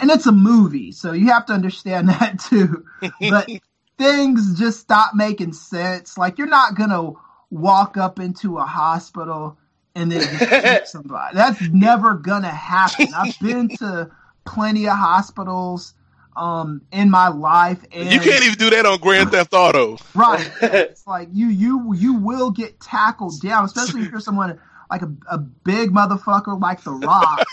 and 0.00 0.10
it's 0.10 0.26
a 0.26 0.32
movie, 0.32 0.92
so 0.92 1.12
you 1.12 1.28
have 1.28 1.46
to 1.46 1.54
understand 1.54 2.08
that 2.10 2.38
too. 2.38 2.84
But 3.20 3.48
things 3.98 4.58
just 4.58 4.80
stop 4.80 5.14
making 5.14 5.52
sense. 5.52 6.18
Like 6.18 6.38
you're 6.38 6.46
not 6.46 6.74
gonna 6.74 7.12
walk 7.50 7.96
up 7.96 8.18
into 8.18 8.58
a 8.58 8.64
hospital 8.64 9.58
and 9.94 10.12
then 10.12 10.38
shoot 10.38 10.86
somebody. 10.88 11.34
That's 11.36 11.60
never 11.68 12.14
gonna 12.14 12.50
happen. 12.50 13.08
I've 13.16 13.38
been 13.40 13.68
to 13.78 14.10
plenty 14.44 14.86
of 14.86 14.96
hospitals 14.96 15.94
um 16.36 16.82
in 16.92 17.10
my 17.10 17.28
life 17.28 17.82
and 17.92 18.12
You 18.12 18.20
can't 18.20 18.44
even 18.44 18.58
do 18.58 18.68
that 18.70 18.84
on 18.84 18.98
Grand 18.98 19.30
Theft 19.30 19.54
Auto. 19.54 19.96
Right. 20.14 20.50
it's 20.62 21.06
like 21.06 21.28
you 21.32 21.48
you 21.48 21.94
you 21.94 22.14
will 22.14 22.50
get 22.50 22.78
tackled 22.80 23.40
down, 23.40 23.64
especially 23.64 24.02
if 24.02 24.10
you're 24.10 24.20
someone 24.20 24.60
like 24.90 25.02
a, 25.02 25.12
a 25.30 25.38
big 25.38 25.90
motherfucker 25.90 26.60
like 26.60 26.84
The 26.84 26.92
Rock. 26.92 27.46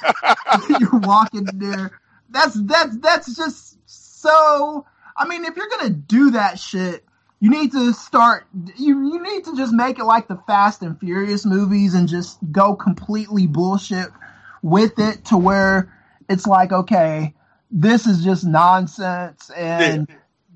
you're 0.80 1.00
walking 1.00 1.48
there. 1.54 2.00
That's 2.30 2.56
that's 2.56 2.98
that's 2.98 3.36
just 3.36 3.78
so. 3.86 4.86
I 5.16 5.28
mean, 5.28 5.46
if 5.46 5.56
you're 5.56 5.70
gonna 5.70 5.90
do 5.90 6.32
that 6.32 6.60
shit, 6.60 7.06
you 7.40 7.50
need 7.50 7.72
to 7.74 7.94
start. 7.94 8.46
You 8.78 9.12
you 9.12 9.22
need 9.22 9.46
to 9.46 9.56
just 9.56 9.74
make 9.74 10.00
it 10.00 10.06
like 10.06 10.28
the 10.28 10.42
Fast 10.48 10.82
and 10.82 11.00
Furious 11.00 11.46
movies 11.46 11.94
and 11.94 12.08
just 12.08 12.40
go 12.52 12.76
completely 12.76 13.48
bullshit 13.48 14.08
with 14.62 14.98
it 14.98 15.26
to 15.26 15.38
where 15.38 15.94
it's 16.30 16.48
like, 16.48 16.72
okay, 16.72 17.34
this 17.70 18.08
is 18.08 18.24
just 18.24 18.46
nonsense, 18.46 19.50
and 19.52 20.08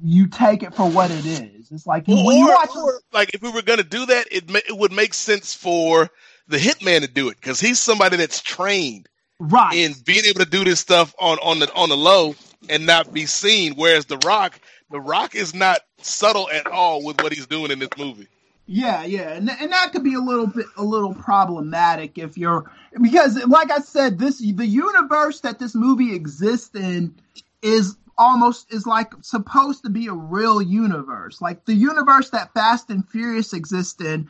you 0.04 0.28
take 0.28 0.64
it 0.64 0.74
for 0.76 0.90
what 0.90 1.12
it 1.12 1.26
is. 1.26 1.72
It's 1.72 1.86
like 1.86 2.08
when 2.08 2.18
you 2.18 2.48
watch. 2.48 2.70
or, 2.76 3.02
like 3.12 3.34
if 3.34 3.42
we 3.42 3.52
were 3.52 3.62
going 3.62 3.80
to 3.80 3.84
do 3.84 4.06
that, 4.06 4.28
it 4.32 4.50
ma- 4.50 4.60
it 4.68 4.78
would 4.78 4.92
make 4.92 5.14
sense 5.14 5.54
for 5.54 6.10
the 6.48 6.58
hitman 6.58 7.02
to 7.02 7.08
do 7.08 7.30
it 7.30 7.36
because 7.36 7.60
he's 7.60 7.80
somebody 7.80 8.18
that's 8.18 8.42
trained 8.42 9.10
right 9.40 9.76
in 9.76 9.94
being 10.06 10.26
able 10.26 10.40
to 10.40 10.50
do 10.50 10.64
this 10.64 10.80
stuff 10.80 11.14
on 11.20 11.38
on 11.40 11.60
the 11.60 11.74
on 11.74 11.90
the 11.90 11.98
low 11.98 12.36
and 12.70 12.86
not 12.86 13.14
be 13.14 13.26
seen. 13.26 13.74
Whereas 13.76 14.06
the 14.06 14.18
Rock, 14.18 14.60
the 14.92 15.00
Rock 15.00 15.36
is 15.36 15.54
not 15.54 15.82
subtle 16.02 16.50
at 16.52 16.68
all 16.68 17.04
with 17.04 17.22
what 17.22 17.34
he's 17.34 17.48
doing 17.48 17.72
in 17.72 17.80
this 17.80 17.90
movie. 17.98 18.28
Yeah, 18.70 19.06
yeah, 19.06 19.32
and 19.32 19.50
and 19.50 19.72
that 19.72 19.94
could 19.94 20.04
be 20.04 20.16
a 20.16 20.20
little 20.20 20.48
bit 20.48 20.66
a 20.76 20.84
little 20.84 21.14
problematic 21.14 22.18
if 22.18 22.38
you're 22.38 22.70
because 23.02 23.42
like 23.46 23.72
I 23.72 23.80
said, 23.80 24.20
this 24.20 24.40
the 24.40 24.66
universe 24.66 25.40
that 25.42 25.58
this 25.58 25.74
movie 25.74 26.14
exists 26.14 26.76
in 26.76 27.16
is 27.62 27.96
almost 28.18 28.74
is 28.74 28.86
like 28.86 29.14
supposed 29.22 29.84
to 29.84 29.90
be 29.90 30.08
a 30.08 30.14
real 30.14 30.62
universe. 30.62 31.40
Like 31.40 31.64
the 31.64 31.76
universe 31.76 32.30
that 32.32 32.54
Fast 32.54 32.90
and 32.90 33.08
Furious 33.10 33.54
exists 33.54 34.02
in 34.02 34.28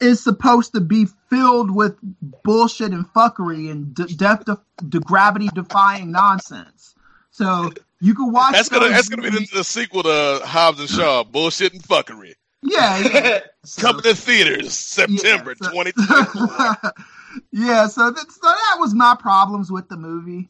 is 0.00 0.22
supposed 0.22 0.74
to 0.74 0.80
be 0.80 1.06
filled 1.28 1.74
with 1.74 1.96
bullshit 2.44 2.92
and 2.92 3.06
fuckery 3.12 3.70
and 3.70 3.94
de- 3.94 4.06
death 4.06 4.44
de- 4.44 4.60
de- 4.88 5.00
gravity 5.00 5.48
defying 5.54 6.12
nonsense. 6.12 6.93
So 7.34 7.72
you 8.00 8.14
can 8.14 8.30
watch. 8.30 8.52
That's 8.52 8.68
gonna 8.68 8.90
that's 8.90 9.08
gonna 9.08 9.28
be 9.28 9.30
the, 9.30 9.48
the 9.56 9.64
sequel 9.64 10.04
to 10.04 10.40
Hobbs 10.44 10.78
and 10.78 10.88
Shaw, 10.88 11.24
bullshit 11.24 11.72
and 11.72 11.82
fuckery. 11.82 12.34
yeah, 12.62 12.98
yeah. 13.12 13.40
Coming 13.78 14.02
to 14.02 14.14
theaters 14.14 14.72
September 14.72 15.56
so- 15.60 15.70
2024. 15.70 16.92
yeah, 17.50 17.88
so 17.88 18.10
that, 18.12 18.30
so 18.30 18.48
that 18.48 18.76
was 18.78 18.94
my 18.94 19.16
problems 19.18 19.68
with 19.72 19.88
the 19.88 19.96
movie. 19.96 20.48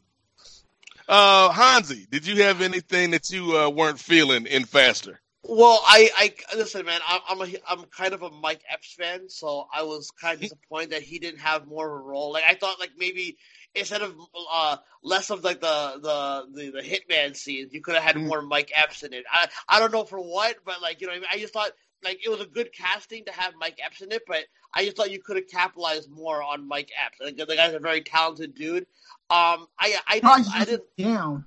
Uh, 1.07 1.49
Hansi, 1.49 2.05
did 2.11 2.27
you 2.27 2.43
have 2.43 2.61
anything 2.61 3.09
that 3.11 3.31
you 3.31 3.57
uh, 3.57 3.67
weren't 3.69 3.99
feeling 3.99 4.45
in 4.45 4.65
Faster? 4.65 5.19
Well, 5.47 5.79
I, 5.85 6.09
I 6.17 6.55
listen, 6.55 6.85
man. 6.85 6.99
I'm, 7.07 7.21
I'm 7.29 7.41
a, 7.41 7.53
I'm 7.67 7.83
kind 7.85 8.13
of 8.13 8.23
a 8.23 8.31
Mike 8.31 8.61
Epps 8.69 8.93
fan, 8.93 9.29
so 9.29 9.67
I 9.71 9.83
was 9.83 10.09
kind 10.09 10.35
of 10.35 10.41
disappointed 10.41 10.91
that 10.91 11.03
he 11.03 11.19
didn't 11.19 11.39
have 11.39 11.67
more 11.67 11.85
of 11.85 12.01
a 12.01 12.03
role. 12.03 12.33
Like 12.33 12.45
I 12.49 12.55
thought, 12.55 12.79
like 12.79 12.91
maybe 12.97 13.37
instead 13.75 14.01
of 14.01 14.15
uh 14.51 14.77
less 15.03 15.29
of 15.29 15.43
like 15.43 15.61
the 15.61 15.99
the 16.01 16.47
the, 16.51 16.71
the 16.71 16.81
hitman 16.81 17.35
scenes, 17.35 17.73
you 17.73 17.81
could 17.81 17.93
have 17.93 18.03
had 18.03 18.17
more 18.17 18.41
Mike 18.41 18.71
Epps 18.73 19.03
in 19.03 19.13
it. 19.13 19.23
I 19.31 19.47
I 19.69 19.79
don't 19.79 19.91
know 19.91 20.03
for 20.03 20.19
what, 20.19 20.57
but 20.65 20.81
like 20.81 20.99
you 20.99 21.07
know, 21.07 21.13
what 21.13 21.17
I, 21.17 21.21
mean? 21.21 21.29
I 21.31 21.37
just 21.37 21.53
thought 21.53 21.71
like 22.03 22.25
it 22.25 22.29
was 22.29 22.41
a 22.41 22.47
good 22.47 22.73
casting 22.73 23.25
to 23.25 23.31
have 23.31 23.53
Mike 23.59 23.79
Epps 23.83 24.01
in 24.01 24.11
it, 24.11 24.23
but 24.27 24.45
I 24.73 24.83
just 24.85 24.97
thought 24.97 25.11
you 25.11 25.21
could 25.21 25.35
have 25.35 25.47
capitalized 25.47 26.09
more 26.09 26.41
on 26.41 26.67
Mike 26.67 26.91
Epps. 27.05 27.19
Like, 27.21 27.37
the 27.37 27.55
guy's 27.55 27.73
a 27.73 27.79
very 27.79 28.01
talented 28.01 28.55
dude. 28.55 28.83
Um, 29.29 29.67
I 29.79 29.95
I 30.07 30.13
didn't, 30.15 30.55
I 30.55 30.65
didn't 30.65 30.97
down. 30.97 31.45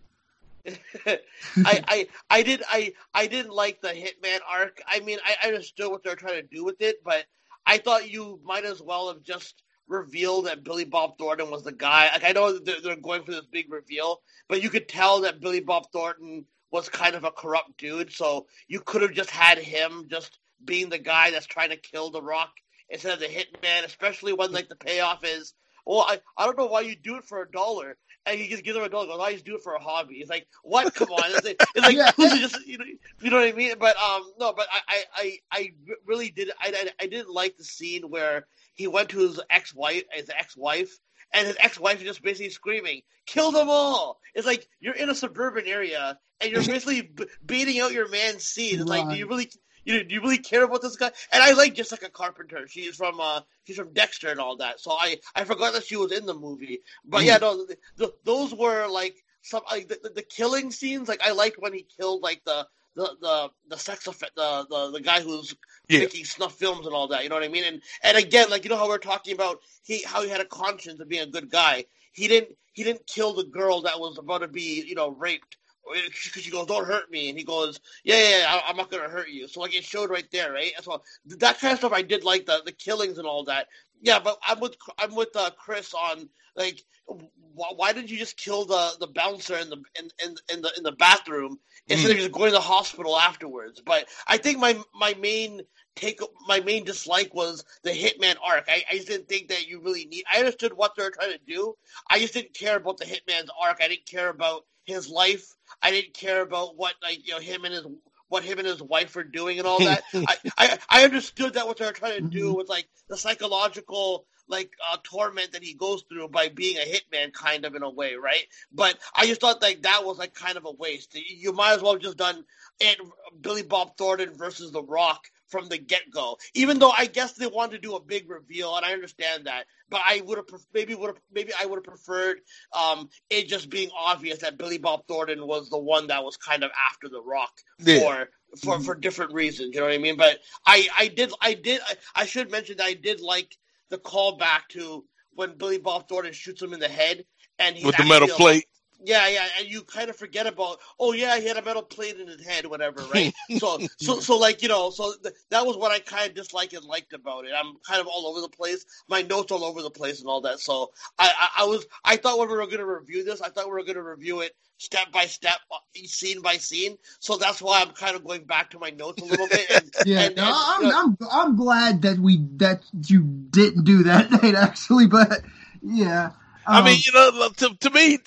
I, 1.06 1.18
I 1.56 2.08
I 2.30 2.42
did 2.42 2.62
I 2.68 2.92
I 3.14 3.26
didn't 3.26 3.52
like 3.52 3.80
the 3.80 3.88
Hitman 3.88 4.40
arc. 4.48 4.80
I 4.86 5.00
mean, 5.00 5.18
I 5.24 5.36
I 5.42 5.48
understood 5.48 5.90
what 5.90 6.02
they're 6.02 6.16
trying 6.16 6.40
to 6.40 6.48
do 6.56 6.64
with 6.64 6.80
it, 6.80 6.96
but 7.04 7.24
I 7.66 7.78
thought 7.78 8.10
you 8.10 8.40
might 8.44 8.64
as 8.64 8.80
well 8.82 9.08
have 9.08 9.22
just 9.22 9.62
revealed 9.88 10.46
that 10.46 10.64
Billy 10.64 10.84
Bob 10.84 11.18
Thornton 11.18 11.50
was 11.50 11.64
the 11.64 11.72
guy. 11.72 12.10
Like 12.12 12.24
I 12.24 12.32
know 12.32 12.58
they're, 12.58 12.80
they're 12.80 12.96
going 12.96 13.24
for 13.24 13.32
this 13.32 13.46
big 13.50 13.72
reveal, 13.72 14.20
but 14.48 14.62
you 14.62 14.70
could 14.70 14.88
tell 14.88 15.22
that 15.22 15.40
Billy 15.40 15.60
Bob 15.60 15.90
Thornton 15.92 16.44
was 16.70 16.88
kind 16.88 17.14
of 17.14 17.24
a 17.24 17.30
corrupt 17.30 17.76
dude. 17.78 18.12
So 18.12 18.46
you 18.68 18.80
could 18.80 19.02
have 19.02 19.12
just 19.12 19.30
had 19.30 19.58
him 19.58 20.06
just 20.10 20.38
being 20.64 20.88
the 20.88 20.98
guy 20.98 21.30
that's 21.30 21.46
trying 21.46 21.70
to 21.70 21.76
kill 21.76 22.10
The 22.10 22.22
Rock 22.22 22.52
instead 22.90 23.12
of 23.12 23.20
the 23.20 23.26
Hitman, 23.26 23.84
especially 23.84 24.32
when 24.32 24.52
like 24.52 24.68
the 24.68 24.76
payoff 24.76 25.24
is. 25.24 25.54
Well, 25.86 26.04
I, 26.06 26.20
I 26.36 26.44
don't 26.44 26.58
know 26.58 26.66
why 26.66 26.82
you 26.82 26.96
do 26.96 27.16
it 27.16 27.24
for 27.24 27.40
a 27.40 27.50
dollar. 27.50 27.96
And 28.26 28.38
he 28.38 28.48
just 28.48 28.64
gives 28.64 28.76
him 28.76 28.84
a 28.84 28.88
dollar. 28.88 29.06
Goes, 29.06 29.20
I 29.20 29.32
just 29.32 29.44
do 29.44 29.56
it 29.56 29.62
for 29.62 29.74
a 29.74 29.80
hobby. 29.80 30.16
It's 30.16 30.30
like, 30.30 30.46
what? 30.62 30.94
Come 30.94 31.10
on, 31.10 31.22
it's 31.26 31.44
like, 31.44 31.56
it's 31.74 31.86
like 31.86 31.96
yeah. 31.96 32.10
just 32.38 32.66
you 32.66 32.78
know, 32.78 32.84
you 33.20 33.30
know 33.30 33.36
what 33.36 33.48
I 33.48 33.52
mean. 33.52 33.74
But 33.78 33.96
um, 33.96 34.22
no, 34.38 34.52
but 34.52 34.66
I 34.70 35.04
I 35.14 35.38
I 35.50 35.72
really 36.06 36.30
did 36.30 36.50
I 36.60 36.68
I, 36.68 37.04
I 37.04 37.06
didn't 37.06 37.30
like 37.30 37.56
the 37.56 37.64
scene 37.64 38.10
where 38.10 38.46
he 38.74 38.86
went 38.86 39.10
to 39.10 39.18
his 39.18 39.40
ex 39.50 39.74
wife 39.74 40.04
his 40.12 40.30
ex 40.30 40.56
wife 40.56 40.98
and 41.32 41.46
his 41.46 41.56
ex-wife 41.60 41.98
is 41.98 42.04
just 42.04 42.22
basically 42.22 42.50
screaming, 42.50 43.02
"Kill 43.26 43.52
them 43.52 43.68
all!" 43.68 44.20
It's 44.34 44.46
like 44.46 44.66
you're 44.80 44.94
in 44.94 45.10
a 45.10 45.14
suburban 45.14 45.66
area 45.66 46.18
and 46.40 46.50
you're 46.50 46.62
basically 46.64 47.02
b- 47.02 47.26
beating 47.44 47.80
out 47.80 47.92
your 47.92 48.08
man's 48.08 48.44
seed. 48.44 48.80
It's 48.80 48.88
like, 48.88 49.08
do 49.08 49.16
you 49.16 49.28
really, 49.28 49.50
you 49.88 49.94
know, 49.96 50.02
do 50.02 50.14
you 50.14 50.20
really 50.20 50.38
care 50.38 50.64
about 50.64 50.82
this 50.82 50.96
guy? 50.96 51.10
And 51.32 51.42
I 51.42 51.52
like 51.52 51.74
Jessica 51.74 52.10
Carpenter. 52.10 52.68
She's 52.68 52.96
from 52.96 53.18
uh, 53.20 53.40
she's 53.64 53.76
from 53.76 53.94
Dexter 53.94 54.28
and 54.28 54.38
all 54.38 54.58
that. 54.58 54.80
So 54.80 54.92
I 54.92 55.16
I 55.34 55.44
forgot 55.44 55.72
that 55.72 55.86
she 55.86 55.96
was 55.96 56.12
in 56.12 56.26
the 56.26 56.34
movie. 56.34 56.82
But 57.06 57.22
mm. 57.22 57.24
yeah, 57.24 57.38
no, 57.38 57.64
the, 57.64 57.76
the, 57.96 58.14
those 58.22 58.54
were 58.54 58.86
like 58.86 59.16
some 59.40 59.62
like 59.70 59.88
the, 59.88 59.98
the, 60.02 60.10
the 60.10 60.22
killing 60.22 60.70
scenes. 60.70 61.08
Like 61.08 61.22
I 61.24 61.32
liked 61.32 61.56
when 61.58 61.72
he 61.72 61.86
killed 61.98 62.22
like 62.22 62.42
the 62.44 62.66
the 62.96 63.16
the 63.22 63.50
the 63.70 63.78
sex 63.78 64.06
effect 64.06 64.36
the 64.36 64.66
the, 64.68 64.90
the 64.92 65.00
guy 65.00 65.22
who's 65.22 65.56
yeah. 65.88 66.00
making 66.00 66.26
snuff 66.26 66.58
films 66.58 66.84
and 66.84 66.94
all 66.94 67.08
that. 67.08 67.22
You 67.22 67.30
know 67.30 67.36
what 67.36 67.44
I 67.44 67.48
mean? 67.48 67.64
And 67.64 67.80
and 68.02 68.18
again, 68.18 68.50
like 68.50 68.64
you 68.64 68.70
know 68.70 68.76
how 68.76 68.88
we're 68.88 68.98
talking 68.98 69.34
about 69.34 69.60
he 69.84 70.02
how 70.02 70.22
he 70.22 70.28
had 70.28 70.42
a 70.42 70.44
conscience 70.44 71.00
of 71.00 71.08
being 71.08 71.22
a 71.22 71.30
good 71.30 71.50
guy. 71.50 71.86
He 72.12 72.28
didn't 72.28 72.50
he 72.74 72.84
didn't 72.84 73.06
kill 73.06 73.32
the 73.32 73.44
girl 73.44 73.80
that 73.82 73.98
was 73.98 74.18
about 74.18 74.42
to 74.42 74.48
be 74.48 74.84
you 74.86 74.94
know 74.94 75.08
raped 75.12 75.56
because 75.92 76.42
she 76.42 76.50
goes, 76.50 76.66
"Don't 76.66 76.86
hurt 76.86 77.10
me," 77.10 77.28
and 77.28 77.38
he 77.38 77.44
goes, 77.44 77.80
"Yeah, 78.04 78.16
yeah, 78.16 78.38
yeah 78.38 78.60
I'm 78.66 78.76
not 78.76 78.90
gonna 78.90 79.08
hurt 79.08 79.28
you." 79.30 79.48
So 79.48 79.60
like 79.60 79.74
it 79.74 79.84
showed 79.84 80.10
right 80.10 80.28
there, 80.30 80.52
right? 80.52 80.72
So 80.82 81.02
that 81.26 81.58
kind 81.58 81.72
of 81.72 81.78
stuff 81.78 81.92
I 81.92 82.02
did 82.02 82.24
like 82.24 82.46
the 82.46 82.62
the 82.64 82.72
killings 82.72 83.18
and 83.18 83.26
all 83.26 83.44
that. 83.44 83.68
Yeah, 84.00 84.18
but 84.18 84.38
I'm 84.46 84.60
with 84.60 84.76
I'm 84.98 85.14
with 85.14 85.34
uh, 85.34 85.50
Chris 85.58 85.94
on 85.94 86.28
like 86.56 86.82
why, 87.06 87.68
why 87.74 87.92
did 87.92 88.10
you 88.10 88.18
just 88.18 88.36
kill 88.36 88.64
the 88.64 88.92
the 89.00 89.06
bouncer 89.06 89.56
in 89.56 89.70
the 89.70 89.82
in 89.98 90.10
in, 90.24 90.34
in 90.52 90.62
the 90.62 90.72
in 90.76 90.82
the 90.82 90.92
bathroom 90.92 91.58
instead 91.88 92.10
mm. 92.10 92.12
of 92.12 92.18
just 92.18 92.32
going 92.32 92.50
to 92.50 92.56
the 92.56 92.60
hospital 92.60 93.18
afterwards? 93.18 93.80
But 93.84 94.08
I 94.26 94.36
think 94.38 94.58
my 94.58 94.78
my 94.94 95.14
main 95.14 95.62
take 95.98 96.20
my 96.46 96.60
main 96.60 96.84
dislike 96.84 97.34
was 97.34 97.64
the 97.82 97.90
hitman 97.90 98.36
arc. 98.42 98.64
I, 98.68 98.84
I 98.90 98.96
just 98.96 99.08
didn't 99.08 99.28
think 99.28 99.48
that 99.48 99.66
you 99.66 99.80
really 99.80 100.06
need. 100.06 100.24
I 100.32 100.38
understood 100.38 100.72
what 100.72 100.94
they 100.96 101.02
were 101.02 101.10
trying 101.10 101.32
to 101.32 101.40
do. 101.46 101.74
I 102.08 102.18
just 102.18 102.34
didn't 102.34 102.54
care 102.54 102.76
about 102.76 102.98
the 102.98 103.04
hitman's 103.04 103.50
arc. 103.60 103.78
I 103.82 103.88
didn't 103.88 104.06
care 104.06 104.28
about 104.28 104.64
his 104.84 105.08
life. 105.08 105.54
I 105.82 105.90
didn't 105.90 106.14
care 106.14 106.42
about 106.42 106.76
what 106.76 106.94
like 107.02 107.26
you 107.26 107.34
know 107.34 107.40
him 107.40 107.64
and 107.64 107.74
his 107.74 107.86
what 108.28 108.44
him 108.44 108.58
and 108.58 108.66
his 108.66 108.82
wife 108.82 109.16
were 109.16 109.24
doing 109.24 109.58
and 109.58 109.66
all 109.66 109.78
that. 109.80 110.02
I, 110.14 110.36
I 110.56 110.78
I 110.88 111.04
understood 111.04 111.54
that 111.54 111.66
what 111.66 111.78
they 111.78 111.86
were 111.86 111.92
trying 111.92 112.22
to 112.22 112.28
do 112.28 112.48
mm-hmm. 112.48 112.56
was 112.56 112.68
like 112.68 112.88
the 113.08 113.16
psychological 113.16 114.26
like 114.48 114.70
uh, 114.90 114.96
torment 115.04 115.52
that 115.52 115.62
he 115.62 115.74
goes 115.74 116.04
through 116.08 116.28
by 116.28 116.48
being 116.48 116.78
a 116.78 116.80
hitman, 116.80 117.32
kind 117.32 117.66
of 117.66 117.74
in 117.74 117.82
a 117.82 117.90
way, 117.90 118.14
right? 118.14 118.44
But 118.72 118.98
I 119.14 119.26
just 119.26 119.40
thought 119.40 119.60
like 119.60 119.82
that 119.82 120.04
was 120.04 120.18
like 120.18 120.34
kind 120.34 120.56
of 120.56 120.64
a 120.64 120.72
waste. 120.72 121.14
You 121.14 121.52
might 121.52 121.74
as 121.74 121.82
well 121.82 121.92
have 121.92 122.02
just 122.02 122.16
done 122.16 122.44
it, 122.80 122.98
Billy 123.40 123.62
Bob 123.62 123.96
Thornton 123.96 124.36
versus 124.36 124.72
The 124.72 124.82
Rock 124.82 125.26
from 125.48 125.68
the 125.68 125.78
get 125.78 126.02
go. 126.10 126.38
Even 126.54 126.78
though 126.78 126.90
I 126.90 127.06
guess 127.06 127.32
they 127.32 127.46
wanted 127.46 127.72
to 127.72 127.78
do 127.78 127.96
a 127.96 128.00
big 128.00 128.28
reveal, 128.28 128.76
and 128.76 128.84
I 128.84 128.92
understand 128.92 129.46
that, 129.46 129.64
but 129.88 130.00
I 130.04 130.22
would 130.24 130.38
have 130.38 130.46
maybe 130.72 130.94
would 130.94 131.08
have 131.08 131.20
maybe 131.32 131.52
I 131.58 131.66
would 131.66 131.76
have 131.76 131.84
preferred 131.84 132.40
um, 132.72 133.08
it 133.30 133.48
just 133.48 133.70
being 133.70 133.90
obvious 133.98 134.40
that 134.40 134.58
Billy 134.58 134.78
Bob 134.78 135.06
Thornton 135.06 135.46
was 135.46 135.68
the 135.70 135.78
one 135.78 136.08
that 136.08 136.24
was 136.24 136.36
kind 136.36 136.64
of 136.64 136.70
after 136.90 137.08
the 137.08 137.22
Rock 137.22 137.52
yeah. 137.78 138.00
for 138.00 138.28
for 138.60 138.74
mm-hmm. 138.74 138.84
for 138.84 138.94
different 138.94 139.32
reasons. 139.32 139.74
You 139.74 139.80
know 139.80 139.86
what 139.86 139.94
I 139.94 139.98
mean? 139.98 140.16
But 140.16 140.38
I 140.66 140.88
I 140.96 141.08
did 141.08 141.32
I 141.40 141.54
did 141.54 141.80
I, 141.86 142.22
I 142.22 142.26
should 142.26 142.50
mention 142.50 142.76
that 142.78 142.86
I 142.86 142.94
did 142.94 143.20
like 143.20 143.56
the 143.90 143.98
callback 143.98 144.68
to 144.70 145.04
when 145.34 145.56
Billy 145.56 145.78
Bob 145.78 146.08
Thornton 146.08 146.32
shoots 146.32 146.62
him 146.62 146.72
in 146.72 146.80
the 146.80 146.88
head 146.88 147.24
and 147.58 147.76
with 147.84 147.96
the 147.96 148.04
metal 148.04 148.28
plate. 148.28 148.66
Yeah, 149.04 149.28
yeah, 149.28 149.46
and 149.58 149.68
you 149.68 149.82
kind 149.82 150.10
of 150.10 150.16
forget 150.16 150.46
about. 150.46 150.78
Oh 150.98 151.12
yeah, 151.12 151.38
he 151.38 151.46
had 151.46 151.56
a 151.56 151.62
metal 151.62 151.82
plate 151.82 152.18
in 152.18 152.26
his 152.26 152.44
head, 152.44 152.66
whatever, 152.66 153.02
right? 153.14 153.32
so, 153.58 153.78
so, 153.98 154.18
so, 154.18 154.36
like 154.36 154.62
you 154.62 154.68
know, 154.68 154.90
so 154.90 155.14
th- 155.22 155.34
that 155.50 155.64
was 155.64 155.76
what 155.76 155.92
I 155.92 156.00
kind 156.00 156.28
of 156.28 156.34
disliked 156.34 156.72
and 156.72 156.84
liked 156.84 157.12
about 157.12 157.44
it. 157.44 157.52
I'm 157.56 157.74
kind 157.86 158.00
of 158.00 158.08
all 158.08 158.26
over 158.26 158.40
the 158.40 158.48
place. 158.48 158.84
My 159.08 159.22
notes 159.22 159.52
all 159.52 159.64
over 159.64 159.82
the 159.82 159.90
place 159.90 160.20
and 160.20 160.28
all 160.28 160.40
that. 160.42 160.58
So, 160.58 160.90
I, 161.18 161.32
I, 161.38 161.62
I 161.62 161.66
was, 161.66 161.86
I 162.04 162.16
thought 162.16 162.38
when 162.38 162.48
we 162.48 162.56
were 162.56 162.66
going 162.66 162.78
to 162.78 162.86
review 162.86 163.24
this, 163.24 163.40
I 163.40 163.50
thought 163.50 163.66
we 163.66 163.72
were 163.72 163.84
going 163.84 163.94
to 163.94 164.02
review 164.02 164.40
it 164.40 164.52
step 164.78 165.12
by 165.12 165.26
step, 165.26 165.58
uh, 165.70 165.78
scene 166.06 166.40
by 166.40 166.56
scene. 166.56 166.96
So 167.20 167.36
that's 167.36 167.60
why 167.60 167.82
I'm 167.82 167.90
kind 167.90 168.16
of 168.16 168.24
going 168.24 168.44
back 168.44 168.70
to 168.70 168.78
my 168.78 168.90
notes 168.90 169.22
a 169.22 169.24
little 169.26 169.48
bit. 169.48 169.70
And, 169.70 169.94
yeah, 170.06 170.22
and, 170.22 170.36
no, 170.36 170.42
and, 170.44 170.52
I'm, 170.56 170.84
uh, 170.86 170.98
I'm, 170.98 171.16
I'm 171.30 171.56
glad 171.56 172.02
that 172.02 172.18
we 172.18 172.38
that 172.56 172.82
you 173.06 173.22
didn't 173.22 173.84
do 173.84 174.04
that, 174.04 174.30
Nate. 174.42 174.54
Actually, 174.54 175.06
but 175.06 175.42
yeah. 175.82 176.30
Um, 176.66 176.84
I 176.84 176.84
mean, 176.84 176.94
um, 176.94 177.00
you 177.04 177.12
know, 177.12 177.48
to, 177.48 177.76
to 177.76 177.90
me, 177.90 178.18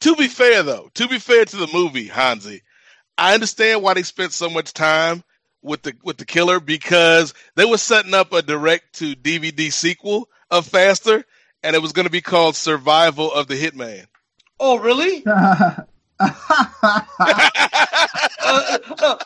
to 0.00 0.16
be 0.16 0.28
fair, 0.28 0.62
though, 0.62 0.90
to 0.94 1.08
be 1.08 1.18
fair 1.18 1.44
to 1.44 1.56
the 1.56 1.68
movie, 1.72 2.06
Hansi, 2.06 2.62
I 3.16 3.34
understand 3.34 3.82
why 3.82 3.94
they 3.94 4.02
spent 4.02 4.32
so 4.32 4.48
much 4.50 4.72
time 4.72 5.22
with 5.62 5.82
the 5.82 5.94
with 6.02 6.16
the 6.16 6.24
killer 6.24 6.58
because 6.58 7.34
they 7.54 7.64
were 7.64 7.78
setting 7.78 8.14
up 8.14 8.32
a 8.32 8.42
direct 8.42 8.94
to 8.94 9.14
DVD 9.14 9.72
sequel 9.72 10.28
of 10.50 10.66
Faster, 10.66 11.24
and 11.62 11.76
it 11.76 11.82
was 11.82 11.92
going 11.92 12.06
to 12.06 12.12
be 12.12 12.22
called 12.22 12.56
Survival 12.56 13.32
of 13.32 13.46
the 13.46 13.54
Hitman. 13.54 14.06
Oh, 14.58 14.78
really? 14.78 15.22
uh, 15.26 15.74
uh, 16.20 16.36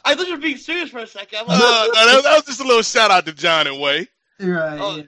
I 0.05 0.15
thought 0.15 0.27
you 0.27 0.35
were 0.35 0.41
being 0.41 0.57
serious 0.57 0.91
for 0.91 0.99
a 0.99 1.07
second. 1.07 1.47
Like, 1.49 1.61
uh, 1.61 1.89
no, 1.95 2.23
that, 2.23 2.35
was 2.37 2.45
just 2.45 2.61
a 2.61 2.65
little 2.65 2.83
shout 2.83 3.11
out 3.11 3.27
to 3.27 3.33
John 3.33 3.67
and 3.67 3.81
Wai. 3.81 4.07
Right. 4.41 4.81
Oh. 4.81 5.03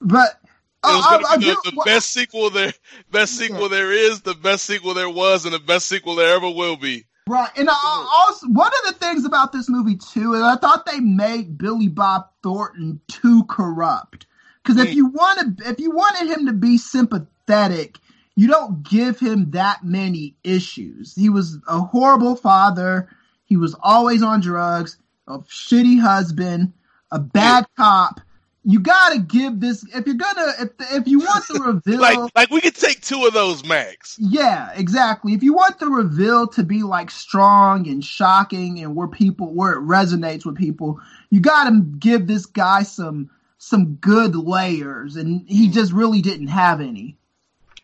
But 0.00 0.40
it 0.84 1.20
was 1.20 1.32
to 1.32 1.38
be 1.38 1.46
the, 1.46 1.70
the 1.70 1.82
best 1.84 2.10
sequel 2.10 2.50
there, 2.50 2.72
best 3.10 3.36
sequel 3.36 3.68
there 3.68 3.92
is, 3.92 4.20
the 4.22 4.34
best 4.34 4.64
sequel 4.64 4.94
there 4.94 5.10
was, 5.10 5.44
and 5.44 5.54
the 5.54 5.58
best 5.58 5.86
sequel 5.86 6.14
there 6.14 6.34
ever 6.34 6.50
will 6.50 6.76
be. 6.76 7.04
Right, 7.26 7.50
and 7.56 7.70
also 7.70 8.48
one 8.48 8.70
of 8.84 8.92
the 8.92 8.98
things 8.98 9.24
about 9.24 9.52
this 9.52 9.68
movie 9.68 9.96
too 9.96 10.34
is 10.34 10.42
I 10.42 10.56
thought 10.56 10.84
they 10.84 11.00
made 11.00 11.56
Billy 11.56 11.88
Bob 11.88 12.28
Thornton 12.42 13.00
too 13.08 13.44
corrupt. 13.44 14.26
Because 14.62 14.80
if 14.80 14.90
mm. 14.90 14.94
you 14.94 15.06
wanted, 15.06 15.60
if 15.66 15.80
you 15.80 15.90
wanted 15.90 16.28
him 16.30 16.46
to 16.46 16.52
be 16.52 16.76
sympathetic, 16.76 17.98
you 18.36 18.48
don't 18.48 18.82
give 18.82 19.18
him 19.18 19.50
that 19.52 19.84
many 19.84 20.36
issues. 20.42 21.14
He 21.14 21.28
was 21.28 21.58
a 21.68 21.80
horrible 21.80 22.36
father. 22.36 23.08
He 23.46 23.56
was 23.56 23.76
always 23.82 24.22
on 24.22 24.40
drugs, 24.40 24.98
a 25.26 25.38
shitty 25.40 26.00
husband, 26.00 26.72
a 27.10 27.18
bad 27.18 27.66
cop 27.76 28.20
you 28.64 28.80
gotta 28.80 29.18
give 29.18 29.60
this 29.60 29.84
if 29.94 30.06
you're 30.06 30.16
gonna 30.16 30.52
if 30.58 30.70
if 30.92 31.06
you 31.06 31.18
want 31.18 31.46
the 31.48 31.60
reveal 31.84 32.00
like 32.00 32.18
like 32.34 32.50
we 32.50 32.60
could 32.60 32.74
take 32.74 33.00
two 33.00 33.26
of 33.26 33.34
those 33.34 33.64
max 33.64 34.16
yeah 34.18 34.72
exactly. 34.74 35.34
If 35.34 35.42
you 35.42 35.54
want 35.54 35.78
the 35.78 35.86
reveal 35.86 36.46
to 36.48 36.62
be 36.62 36.82
like 36.82 37.10
strong 37.10 37.88
and 37.88 38.04
shocking 38.04 38.80
and 38.80 38.96
where 38.96 39.08
people 39.08 39.52
where 39.52 39.72
it 39.72 39.80
resonates 39.80 40.46
with 40.46 40.56
people 40.56 41.00
you 41.30 41.40
gotta 41.40 41.80
give 41.98 42.26
this 42.26 42.46
guy 42.46 42.82
some 42.82 43.30
some 43.58 43.94
good 43.96 44.34
layers 44.34 45.16
and 45.16 45.48
he 45.48 45.68
mm. 45.68 45.72
just 45.72 45.92
really 45.92 46.22
didn't 46.22 46.48
have 46.48 46.80
any. 46.80 47.16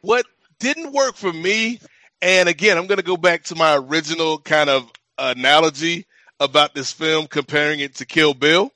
What 0.03 0.27
didn't 0.59 0.93
work 0.93 1.17
for 1.17 1.33
me 1.33 1.81
and 2.23 2.49
again 2.49 2.79
i'm 2.79 2.87
gonna 2.87 3.03
go 3.03 3.17
back 3.17 3.43
to 3.45 3.55
my 3.55 3.77
original 3.77 4.39
kind 4.39 4.71
of 4.71 4.91
analogy 5.19 6.07
about 6.39 6.75
this 6.75 6.93
film 6.93 7.27
comparing 7.27 7.81
it 7.81 7.97
to 7.97 8.07
kill 8.07 8.35
bill 8.35 8.73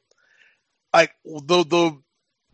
like 0.94 1.14
the 1.24 1.64
the 1.64 1.98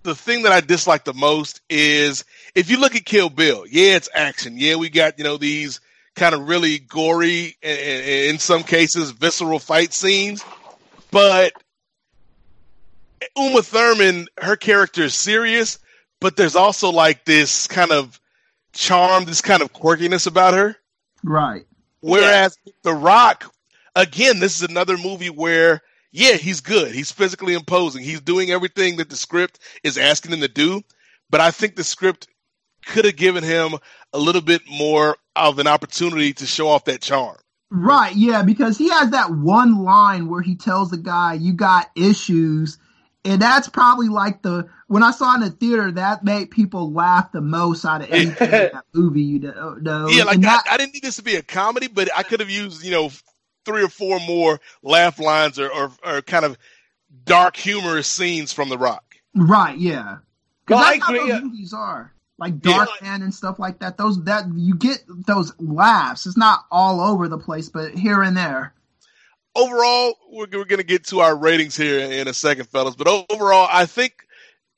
the 0.02 0.14
thing 0.14 0.42
that 0.42 0.52
I 0.52 0.60
dislike 0.60 1.04
the 1.04 1.14
most 1.14 1.60
is 1.68 2.24
if 2.54 2.70
you 2.70 2.80
look 2.80 2.96
at 2.96 3.04
Kill 3.04 3.28
Bill, 3.28 3.64
yeah, 3.70 3.96
it's 3.96 4.08
action. 4.14 4.54
Yeah, 4.56 4.76
we 4.76 4.88
got 4.88 5.18
you 5.18 5.24
know 5.24 5.36
these 5.36 5.80
kind 6.16 6.34
of 6.34 6.48
really 6.48 6.78
gory 6.78 7.56
and, 7.62 7.78
in 7.78 8.38
some 8.38 8.62
cases 8.62 9.10
visceral 9.10 9.58
fight 9.58 9.92
scenes, 9.92 10.44
but 11.10 11.52
Uma 13.36 13.62
Thurman, 13.62 14.26
her 14.38 14.56
character 14.56 15.02
is 15.02 15.14
serious, 15.14 15.78
but 16.20 16.36
there's 16.36 16.56
also 16.56 16.90
like 16.90 17.24
this 17.24 17.66
kind 17.66 17.92
of 17.92 18.18
charm, 18.72 19.24
this 19.24 19.42
kind 19.42 19.62
of 19.62 19.72
quirkiness 19.72 20.26
about 20.26 20.54
her. 20.54 20.76
Right. 21.22 21.66
Whereas 22.00 22.56
yeah. 22.64 22.72
The 22.82 22.94
Rock, 22.94 23.54
again, 23.94 24.40
this 24.40 24.56
is 24.56 24.68
another 24.68 24.96
movie 24.96 25.28
where 25.28 25.82
yeah, 26.12 26.34
he's 26.34 26.60
good. 26.60 26.92
He's 26.92 27.12
physically 27.12 27.54
imposing. 27.54 28.02
He's 28.02 28.20
doing 28.20 28.50
everything 28.50 28.96
that 28.96 29.08
the 29.10 29.16
script 29.16 29.60
is 29.82 29.96
asking 29.98 30.32
him 30.32 30.40
to 30.40 30.48
do. 30.48 30.82
But 31.30 31.40
I 31.40 31.50
think 31.50 31.76
the 31.76 31.84
script 31.84 32.28
could 32.86 33.04
have 33.04 33.16
given 33.16 33.44
him 33.44 33.74
a 34.12 34.18
little 34.18 34.40
bit 34.40 34.62
more 34.68 35.16
of 35.36 35.58
an 35.58 35.66
opportunity 35.66 36.32
to 36.34 36.46
show 36.46 36.68
off 36.68 36.86
that 36.86 37.00
charm. 37.00 37.36
Right, 37.70 38.14
yeah, 38.16 38.42
because 38.42 38.76
he 38.76 38.88
has 38.90 39.10
that 39.10 39.30
one 39.30 39.84
line 39.84 40.28
where 40.28 40.42
he 40.42 40.56
tells 40.56 40.90
the 40.90 40.96
guy, 40.96 41.34
You 41.34 41.52
got 41.52 41.90
issues. 41.96 42.78
And 43.22 43.40
that's 43.40 43.68
probably 43.68 44.08
like 44.08 44.40
the 44.40 44.66
when 44.86 45.02
I 45.02 45.10
saw 45.10 45.34
in 45.34 45.42
the 45.42 45.50
theater 45.50 45.92
that 45.92 46.24
made 46.24 46.50
people 46.50 46.90
laugh 46.90 47.30
the 47.32 47.42
most 47.42 47.84
out 47.84 48.00
of 48.00 48.10
anything 48.10 48.32
in 48.46 48.70
that 48.72 48.84
movie. 48.94 49.20
You 49.20 49.40
know, 49.40 50.08
yeah, 50.08 50.24
like 50.24 50.40
that, 50.40 50.64
I, 50.66 50.74
I, 50.74 50.76
didn't 50.78 50.94
need 50.94 51.02
this 51.02 51.16
to 51.16 51.22
be 51.22 51.36
a 51.36 51.42
comedy, 51.42 51.86
but 51.86 52.08
I 52.16 52.22
could 52.22 52.40
have 52.40 52.48
used 52.48 52.82
you 52.82 52.92
know 52.92 53.10
three 53.70 53.84
or 53.84 53.88
four 53.88 54.20
more 54.20 54.60
laugh 54.82 55.18
lines 55.18 55.58
or, 55.58 55.72
or, 55.72 55.92
or 56.04 56.22
kind 56.22 56.44
of 56.44 56.58
dark 57.24 57.56
humorous 57.56 58.08
scenes 58.08 58.52
from 58.52 58.68
The 58.68 58.78
Rock. 58.78 59.04
Right. 59.34 59.78
Yeah. 59.78 60.18
Because 60.66 60.80
well, 60.80 60.90
that's 60.92 61.04
how 61.04 61.12
those 61.12 61.42
movies 61.42 61.72
are. 61.72 62.12
like 62.38 62.60
Dark 62.60 62.88
Yeah. 63.00 63.08
Man 63.08 63.22
and 63.22 63.34
stuff 63.34 63.58
like 63.58 63.78
that. 63.80 63.96
Those 63.96 64.22
that 64.24 64.44
you 64.54 64.74
get 64.74 64.98
those 65.08 65.52
laughs. 65.58 66.26
It's 66.26 66.36
not 66.36 66.64
all 66.70 67.00
over 67.00 67.28
the 67.28 67.38
place, 67.38 67.68
but 67.68 67.94
here 67.94 68.22
and 68.22 68.36
there. 68.36 68.74
overall, 69.54 70.14
we're, 70.30 70.46
we're 70.52 70.64
going 70.64 70.78
to 70.78 70.84
get 70.84 71.04
to 71.06 71.20
our 71.20 71.36
ratings 71.36 71.76
here 71.76 71.98
in 71.98 72.28
a 72.28 72.34
second, 72.34 72.66
fellas. 72.68 72.94
But 72.96 73.26
overall, 73.30 73.68
I 73.70 73.86
think 73.86 74.14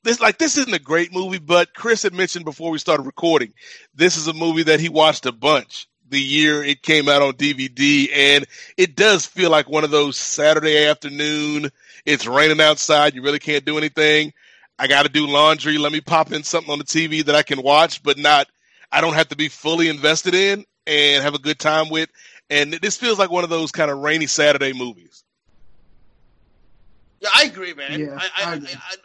this 0.02 0.20
like 0.20 0.38
this 0.38 0.56
isn't 0.58 0.74
a 0.74 0.78
great 0.78 1.12
movie. 1.12 1.38
But 1.38 1.74
Chris 1.74 2.02
had 2.02 2.14
mentioned 2.14 2.44
before 2.44 2.70
we 2.70 2.78
started 2.78 3.04
recording, 3.04 3.52
this 3.94 4.16
is 4.16 4.26
a 4.28 4.32
movie 4.32 4.64
that 4.64 4.80
he 4.80 4.88
watched 4.88 5.26
a 5.26 5.32
bunch 5.32 5.88
the 6.12 6.20
year 6.20 6.62
it 6.62 6.82
came 6.82 7.08
out 7.08 7.22
on 7.22 7.32
DVD, 7.32 8.08
and 8.14 8.46
it 8.76 8.94
does 8.94 9.26
feel 9.26 9.50
like 9.50 9.68
one 9.68 9.82
of 9.82 9.90
those 9.90 10.16
Saturday 10.16 10.86
afternoon. 10.86 11.70
It's 12.06 12.26
raining 12.26 12.60
outside. 12.60 13.14
You 13.14 13.22
really 13.22 13.38
can't 13.38 13.64
do 13.64 13.78
anything. 13.78 14.32
I 14.78 14.86
got 14.86 15.04
to 15.04 15.08
do 15.08 15.26
laundry. 15.26 15.78
Let 15.78 15.92
me 15.92 16.00
pop 16.00 16.32
in 16.32 16.44
something 16.44 16.70
on 16.70 16.78
the 16.78 16.84
TV 16.84 17.24
that 17.24 17.34
I 17.34 17.42
can 17.42 17.62
watch, 17.62 18.02
but 18.02 18.18
not. 18.18 18.48
I 18.90 19.00
don't 19.00 19.14
have 19.14 19.28
to 19.28 19.36
be 19.36 19.48
fully 19.48 19.88
invested 19.88 20.34
in 20.34 20.64
and 20.86 21.22
have 21.22 21.34
a 21.34 21.38
good 21.38 21.58
time 21.58 21.88
with. 21.88 22.10
And 22.50 22.74
this 22.74 22.96
feels 22.96 23.18
like 23.18 23.30
one 23.30 23.44
of 23.44 23.50
those 23.50 23.72
kind 23.72 23.90
of 23.90 23.98
rainy 23.98 24.26
Saturday 24.26 24.72
movies. 24.72 25.24
Yeah, 27.20 27.28
I 27.34 27.44
agree, 27.44 27.72
man. 27.72 28.00
Yeah, 28.00 28.18
I, 28.18 28.28
I, 28.36 28.44
I 28.44 28.50
I, 28.50 28.54
agree. 28.54 28.68
I, 28.74 28.96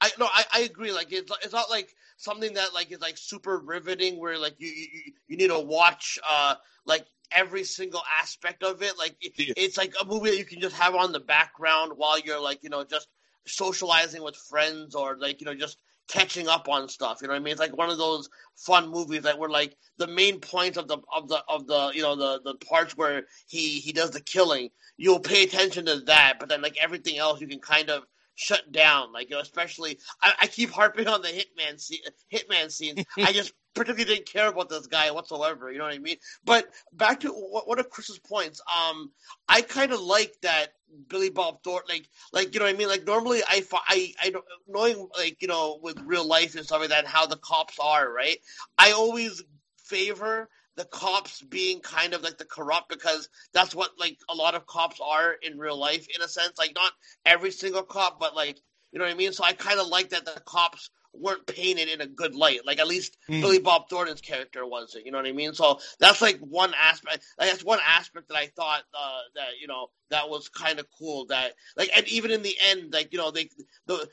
I, 0.00 0.10
no, 0.18 0.26
I, 0.26 0.44
I 0.52 0.60
agree. 0.60 0.92
Like 0.92 1.12
it's, 1.12 1.32
it's 1.42 1.52
not 1.52 1.70
like 1.70 1.94
something 2.24 2.54
that 2.54 2.74
like 2.74 2.90
is 2.92 3.00
like 3.00 3.18
super 3.18 3.58
riveting, 3.58 4.18
where 4.18 4.38
like 4.38 4.54
you, 4.58 4.68
you, 4.68 5.12
you 5.28 5.36
need 5.36 5.48
to 5.48 5.58
watch, 5.60 6.18
uh, 6.28 6.54
like 6.86 7.06
every 7.32 7.64
single 7.64 8.02
aspect 8.20 8.62
of 8.62 8.82
it. 8.82 8.98
Like 8.98 9.16
it, 9.20 9.32
Yeah. 9.38 9.54
it's 9.56 9.76
like 9.76 9.94
a 10.00 10.04
movie 10.04 10.30
that 10.30 10.38
you 10.38 10.44
can 10.44 10.60
just 10.60 10.76
have 10.76 10.94
on 10.94 11.12
the 11.12 11.20
background 11.20 11.92
while 11.96 12.18
you're 12.18 12.40
like 12.40 12.62
you 12.62 12.70
know 12.70 12.84
just 12.84 13.08
socializing 13.46 14.22
with 14.22 14.36
friends 14.36 14.94
or 14.94 15.16
like 15.18 15.40
you 15.40 15.46
know 15.46 15.54
just 15.54 15.78
catching 16.08 16.48
up 16.48 16.68
on 16.68 16.88
stuff. 16.88 17.18
You 17.22 17.28
know 17.28 17.34
what 17.34 17.40
I 17.40 17.42
mean? 17.44 17.52
It's 17.52 17.60
like 17.60 17.76
one 17.76 17.90
of 17.90 17.98
those 17.98 18.28
fun 18.56 18.90
movies 18.90 19.22
that 19.22 19.38
were 19.38 19.50
like 19.50 19.76
the 19.98 20.06
main 20.06 20.40
point 20.40 20.76
of 20.76 20.88
the 20.88 20.98
of 21.14 21.28
the 21.28 21.42
of 21.48 21.66
the 21.66 21.92
you 21.94 22.02
know 22.02 22.16
the 22.16 22.40
the 22.44 22.54
parts 22.66 22.96
where 22.96 23.24
he 23.48 23.80
he 23.80 23.92
does 23.92 24.10
the 24.10 24.20
killing. 24.20 24.70
You'll 24.96 25.20
pay 25.20 25.42
attention 25.44 25.86
to 25.86 26.00
that, 26.06 26.34
but 26.38 26.48
then 26.48 26.62
like 26.62 26.76
everything 26.80 27.18
else, 27.18 27.40
you 27.40 27.48
can 27.48 27.60
kind 27.60 27.90
of 27.90 28.04
shut 28.34 28.72
down. 28.72 29.12
Like 29.12 29.30
you 29.30 29.36
know, 29.36 29.42
especially 29.42 29.98
I, 30.22 30.32
I 30.42 30.46
keep 30.46 30.70
harping 30.70 31.08
on 31.08 31.22
the 31.22 31.28
hitman 31.28 31.80
scene, 31.80 32.00
hitman 32.32 32.70
scenes. 32.70 33.04
I 33.18 33.32
just 33.32 33.52
particularly 33.74 34.16
didn't 34.16 34.26
care 34.26 34.48
about 34.48 34.68
this 34.68 34.86
guy 34.86 35.10
whatsoever. 35.10 35.70
You 35.70 35.78
know 35.78 35.84
what 35.84 35.94
I 35.94 35.98
mean? 35.98 36.16
But 36.44 36.68
back 36.92 37.20
to 37.20 37.28
what, 37.28 37.66
what 37.68 37.78
are 37.78 37.84
Chris's 37.84 38.18
points? 38.18 38.60
Um, 38.68 39.10
I 39.48 39.62
kind 39.62 39.92
of 39.92 40.00
like 40.00 40.34
that 40.42 40.68
Billy 41.08 41.30
Bob 41.30 41.62
Thornton, 41.62 41.88
like, 41.96 42.08
like 42.32 42.54
you 42.54 42.60
know 42.60 42.66
what 42.66 42.74
I 42.74 42.78
mean. 42.78 42.88
Like 42.88 43.06
normally, 43.06 43.42
I, 43.46 43.62
I, 43.72 44.12
I 44.22 44.30
don't 44.30 44.44
knowing 44.68 45.08
like 45.18 45.40
you 45.40 45.48
know 45.48 45.78
with 45.82 46.00
real 46.04 46.26
life 46.26 46.54
and 46.54 46.64
stuff 46.64 46.80
like 46.80 46.90
that, 46.90 47.06
how 47.06 47.26
the 47.26 47.36
cops 47.36 47.78
are, 47.80 48.10
right? 48.10 48.38
I 48.78 48.92
always 48.92 49.42
favor 49.78 50.48
the 50.76 50.84
cops 50.86 51.40
being 51.42 51.80
kind 51.80 52.14
of 52.14 52.22
like 52.22 52.38
the 52.38 52.44
corrupt 52.44 52.88
because 52.88 53.28
that's 53.52 53.74
what 53.74 53.92
like 53.98 54.18
a 54.28 54.34
lot 54.34 54.54
of 54.54 54.66
cops 54.66 55.00
are 55.04 55.34
in 55.42 55.58
real 55.58 55.78
life 55.78 56.06
in 56.14 56.22
a 56.22 56.28
sense. 56.28 56.58
Like 56.58 56.72
not 56.74 56.92
every 57.24 57.50
single 57.50 57.82
cop, 57.82 58.18
but 58.20 58.34
like 58.34 58.60
you 58.92 58.98
know 58.98 59.04
what 59.04 59.12
I 59.12 59.16
mean. 59.16 59.32
So 59.32 59.44
I 59.44 59.52
kind 59.52 59.80
of 59.80 59.88
like 59.88 60.10
that 60.10 60.24
the 60.24 60.40
cops 60.44 60.90
weren't 61.12 61.46
painted 61.46 61.88
in 61.88 62.00
a 62.00 62.06
good 62.06 62.34
light. 62.34 62.66
Like 62.66 62.78
at 62.80 62.88
least 62.88 63.16
Mm. 63.28 63.40
Billy 63.40 63.58
Bob 63.58 63.88
Thornton's 63.88 64.20
character 64.20 64.66
wasn't. 64.66 65.06
You 65.06 65.12
know 65.12 65.18
what 65.18 65.26
I 65.26 65.32
mean? 65.32 65.54
So 65.54 65.80
that's 65.98 66.20
like 66.20 66.38
one 66.40 66.74
aspect. 66.80 67.24
Like 67.38 67.50
that's 67.50 67.64
one 67.64 67.78
aspect 67.86 68.28
that 68.28 68.36
I 68.36 68.48
thought 68.48 68.82
uh, 68.98 69.20
that 69.36 69.60
you 69.60 69.66
know 69.66 69.88
that 70.10 70.28
was 70.28 70.48
kind 70.48 70.78
of 70.78 70.86
cool. 70.98 71.26
That 71.26 71.54
like 71.76 71.90
and 71.96 72.06
even 72.08 72.30
in 72.30 72.42
the 72.42 72.56
end, 72.70 72.92
like 72.92 73.12
you 73.12 73.18
know 73.18 73.30
they 73.30 73.48
the 73.86 74.08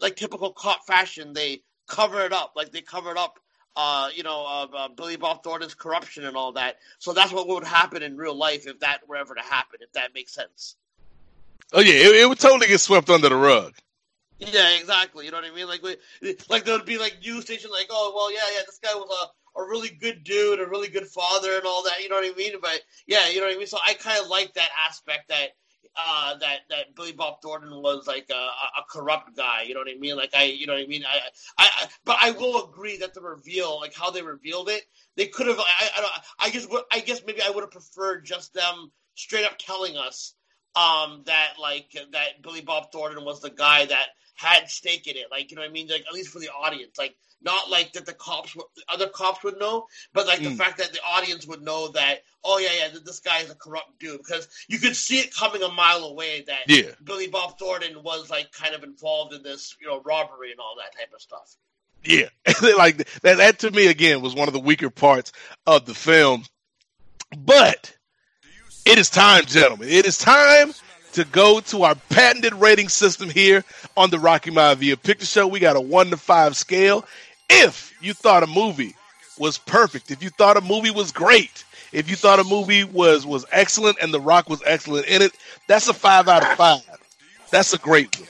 like 0.00 0.16
typical 0.16 0.52
cop 0.52 0.86
fashion, 0.86 1.32
they 1.32 1.62
cover 1.88 2.20
it 2.22 2.32
up. 2.32 2.52
Like 2.56 2.72
they 2.72 2.82
covered 2.82 3.16
up. 3.16 3.38
Uh, 3.76 4.08
you 4.14 4.22
know, 4.22 4.44
uh, 4.44 4.76
uh, 4.76 4.88
Billy 4.88 5.16
Bob 5.16 5.42
Thornton's 5.42 5.74
corruption 5.74 6.24
and 6.24 6.36
all 6.36 6.52
that. 6.52 6.78
So 6.98 7.12
that's 7.12 7.32
what 7.32 7.46
would 7.48 7.64
happen 7.64 8.02
in 8.02 8.16
real 8.16 8.34
life 8.34 8.66
if 8.66 8.80
that 8.80 9.08
were 9.08 9.16
ever 9.16 9.34
to 9.34 9.42
happen. 9.42 9.78
If 9.80 9.92
that 9.92 10.12
makes 10.12 10.34
sense. 10.34 10.76
Oh 11.72 11.80
yeah, 11.80 11.94
it, 11.94 12.16
it 12.16 12.28
would 12.28 12.40
totally 12.40 12.66
get 12.66 12.80
swept 12.80 13.10
under 13.10 13.28
the 13.28 13.36
rug. 13.36 13.74
Yeah, 14.38 14.76
exactly. 14.78 15.26
You 15.26 15.30
know 15.30 15.36
what 15.36 15.50
I 15.50 15.54
mean? 15.54 15.68
Like, 15.68 15.82
like 16.48 16.64
there 16.64 16.76
would 16.76 16.86
be 16.86 16.98
like 16.98 17.18
news 17.22 17.44
station, 17.44 17.70
like, 17.70 17.88
oh, 17.90 18.12
well, 18.14 18.32
yeah, 18.32 18.40
yeah, 18.56 18.62
this 18.66 18.80
guy 18.82 18.94
was 18.94 19.30
a, 19.56 19.60
a 19.60 19.68
really 19.68 19.90
good 19.90 20.24
dude, 20.24 20.60
a 20.60 20.66
really 20.66 20.88
good 20.88 21.06
father, 21.06 21.56
and 21.56 21.66
all 21.66 21.84
that. 21.84 22.02
You 22.02 22.08
know 22.08 22.16
what 22.16 22.24
I 22.24 22.34
mean? 22.34 22.54
But 22.60 22.80
yeah, 23.06 23.28
you 23.28 23.40
know 23.40 23.46
what 23.46 23.54
I 23.54 23.58
mean. 23.58 23.66
So 23.66 23.78
I 23.86 23.94
kind 23.94 24.20
of 24.20 24.28
like 24.28 24.54
that 24.54 24.70
aspect 24.88 25.28
that 25.28 25.50
uh, 25.96 26.36
that 26.38 26.60
that 26.70 26.94
Billy 26.94 27.12
Bob 27.12 27.42
Thornton 27.42 27.70
was 27.82 28.06
like 28.06 28.26
a, 28.30 28.34
a 28.34 28.84
corrupt 28.90 29.36
guy. 29.36 29.62
You 29.66 29.74
know 29.74 29.80
what 29.80 29.90
I 29.90 29.98
mean? 29.98 30.16
Like 30.16 30.30
I, 30.34 30.44
you 30.44 30.66
know 30.66 30.74
what 30.74 30.82
I 30.82 30.86
mean? 30.86 31.04
I, 31.04 31.18
I, 31.58 31.68
I 31.82 31.88
but 32.04 32.16
I 32.20 32.30
will 32.32 32.64
agree 32.68 32.98
that 32.98 33.14
the 33.14 33.20
reveal, 33.20 33.78
like 33.80 33.94
how 33.94 34.10
they 34.10 34.22
revealed 34.22 34.68
it, 34.68 34.82
they 35.16 35.26
could 35.26 35.46
have. 35.46 35.58
I, 35.58 35.90
I, 35.96 36.00
don't- 36.00 36.12
I 36.38 36.50
guess, 36.50 36.66
I 36.92 37.00
guess 37.00 37.22
maybe 37.26 37.42
I 37.42 37.50
would 37.50 37.62
have 37.62 37.70
preferred 37.70 38.24
just 38.24 38.54
them 38.54 38.90
straight 39.14 39.44
up 39.44 39.58
telling 39.58 39.96
us 39.96 40.34
um, 40.76 41.22
that 41.26 41.54
like 41.60 41.90
that 42.12 42.42
Billy 42.42 42.60
Bob 42.60 42.92
Thornton 42.92 43.24
was 43.24 43.40
the 43.40 43.50
guy 43.50 43.84
that 43.86 44.06
had 44.36 44.68
stake 44.68 45.06
in 45.06 45.16
it. 45.16 45.26
Like 45.30 45.50
you 45.50 45.56
know 45.56 45.62
what 45.62 45.70
I 45.70 45.72
mean? 45.72 45.88
Like 45.88 46.04
at 46.06 46.14
least 46.14 46.30
for 46.30 46.38
the 46.38 46.48
audience, 46.50 46.96
like 46.98 47.16
not 47.42 47.70
like 47.70 47.92
that 47.94 48.06
the 48.06 48.12
cops, 48.12 48.54
would- 48.54 48.66
other 48.88 49.08
cops 49.08 49.42
would 49.44 49.58
know, 49.58 49.86
but 50.12 50.26
like 50.26 50.40
the 50.42 50.50
Mm. 50.50 50.58
fact 50.58 50.78
that 50.78 50.92
the 50.92 51.00
audience 51.02 51.46
would 51.46 51.62
know 51.62 51.88
that 51.88 52.22
oh 52.44 52.58
yeah 52.58 52.70
yeah 52.78 52.88
th- 52.88 53.04
this 53.04 53.20
guy 53.20 53.40
is 53.40 53.50
a 53.50 53.54
corrupt 53.54 53.98
dude 53.98 54.18
because 54.18 54.48
you 54.68 54.78
could 54.78 54.96
see 54.96 55.18
it 55.18 55.34
coming 55.34 55.62
a 55.62 55.68
mile 55.68 56.04
away 56.04 56.42
that 56.46 56.60
Yeah. 56.68 56.90
Billy 57.04 57.28
Bob 57.28 57.58
Thornton 57.58 58.02
was 58.02 58.30
like 58.30 58.50
kind 58.52 58.74
of 58.74 58.82
involved 58.82 59.32
in 59.34 59.42
this 59.42 59.76
you 59.80 59.86
know 59.88 60.00
robbery 60.02 60.50
and 60.50 60.60
all 60.60 60.76
that 60.78 60.96
type 60.98 61.12
of 61.14 61.20
stuff. 61.20 61.54
Yeah, 62.04 62.28
like 62.78 62.96
that. 63.22 63.36
That 63.38 63.58
to 63.60 63.70
me 63.70 63.86
again 63.88 64.22
was 64.22 64.34
one 64.34 64.48
of 64.48 64.54
the 64.54 64.60
weaker 64.60 64.88
parts 64.90 65.32
of 65.66 65.84
the 65.86 65.94
film. 65.94 66.44
But 67.36 67.94
it 68.86 68.98
is 68.98 69.10
time, 69.10 69.44
gentlemen. 69.46 69.88
It 69.88 70.06
is 70.06 70.18
time 70.18 70.72
to 71.12 71.24
go 71.24 71.60
to 71.60 71.82
our 71.84 71.94
patented 72.08 72.54
rating 72.54 72.88
system 72.88 73.28
here 73.28 73.64
on 73.96 74.10
the 74.10 74.18
Rocky 74.18 74.50
Maivia 74.50 75.00
Picture 75.00 75.26
Show. 75.26 75.46
We 75.46 75.60
got 75.60 75.76
a 75.76 75.80
one 75.80 76.10
to 76.10 76.16
five 76.16 76.56
scale. 76.56 77.04
If 77.50 77.94
you 78.00 78.14
thought 78.14 78.42
a 78.42 78.46
movie 78.46 78.94
was 79.38 79.58
perfect, 79.58 80.10
if 80.10 80.22
you 80.22 80.30
thought 80.30 80.56
a 80.56 80.60
movie 80.60 80.90
was 80.90 81.10
great, 81.10 81.64
if 81.92 82.08
you 82.08 82.14
thought 82.14 82.38
a 82.38 82.44
movie 82.44 82.84
was 82.84 83.26
was 83.26 83.44
excellent 83.50 83.98
and 84.00 84.14
The 84.14 84.20
Rock 84.20 84.48
was 84.48 84.62
excellent 84.64 85.06
in 85.06 85.20
it, 85.20 85.32
that's 85.66 85.88
a 85.88 85.94
five 85.94 86.28
out 86.28 86.42
of 86.42 86.56
five. 86.56 86.82
That's 87.50 87.74
a 87.74 87.78
great 87.78 88.18
one. 88.18 88.28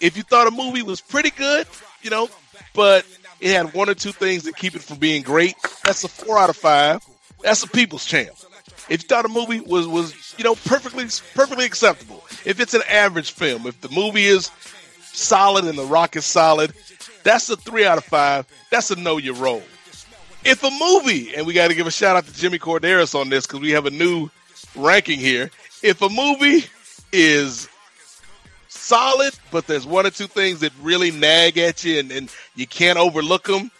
If 0.00 0.16
you 0.16 0.22
thought 0.22 0.46
a 0.46 0.50
movie 0.52 0.82
was 0.82 1.00
pretty 1.00 1.30
good, 1.30 1.66
you 2.02 2.10
know, 2.10 2.28
but 2.72 3.04
it 3.40 3.52
had 3.52 3.74
one 3.74 3.90
or 3.90 3.94
two 3.94 4.12
things 4.12 4.44
that 4.44 4.56
keep 4.56 4.76
it 4.76 4.82
from 4.82 4.98
being 4.98 5.22
great, 5.22 5.56
that's 5.84 6.04
a 6.04 6.08
four 6.08 6.38
out 6.38 6.48
of 6.48 6.56
five. 6.56 7.04
That's 7.42 7.64
a 7.64 7.68
people's 7.68 8.04
champ. 8.04 8.30
If 8.88 9.02
you 9.02 9.08
thought 9.08 9.24
a 9.24 9.28
movie 9.28 9.60
was 9.60 9.88
was 9.88 10.34
you 10.38 10.44
know 10.44 10.54
perfectly 10.54 11.04
perfectly 11.34 11.64
acceptable, 11.64 12.24
if 12.44 12.60
it's 12.60 12.74
an 12.74 12.82
average 12.88 13.32
film, 13.32 13.66
if 13.66 13.80
the 13.80 13.90
movie 13.90 14.26
is 14.26 14.50
solid 15.12 15.64
and 15.64 15.76
the 15.76 15.84
rock 15.84 16.16
is 16.16 16.24
solid, 16.24 16.72
that's 17.22 17.48
a 17.50 17.56
three 17.56 17.84
out 17.84 17.98
of 17.98 18.04
five. 18.04 18.46
That's 18.70 18.90
a 18.90 18.96
know 18.96 19.18
your 19.18 19.34
role. 19.34 19.62
If 20.44 20.62
a 20.64 20.70
movie, 20.70 21.34
and 21.34 21.46
we 21.46 21.52
got 21.52 21.68
to 21.68 21.74
give 21.74 21.86
a 21.86 21.90
shout 21.90 22.16
out 22.16 22.26
to 22.26 22.34
Jimmy 22.34 22.58
Korderas 22.58 23.14
on 23.14 23.28
this 23.28 23.46
because 23.46 23.60
we 23.60 23.72
have 23.72 23.86
a 23.86 23.90
new 23.90 24.30
ranking 24.74 25.18
here. 25.18 25.50
If 25.82 26.00
a 26.02 26.08
movie 26.08 26.64
is 27.12 27.68
solid, 28.68 29.34
but 29.50 29.66
there's 29.66 29.86
one 29.86 30.06
or 30.06 30.10
two 30.10 30.26
things 30.26 30.60
that 30.60 30.72
really 30.80 31.10
nag 31.10 31.58
at 31.58 31.84
you 31.84 31.98
and, 31.98 32.10
and 32.10 32.34
you 32.54 32.66
can't 32.66 32.98
overlook 32.98 33.44
them, 33.44 33.70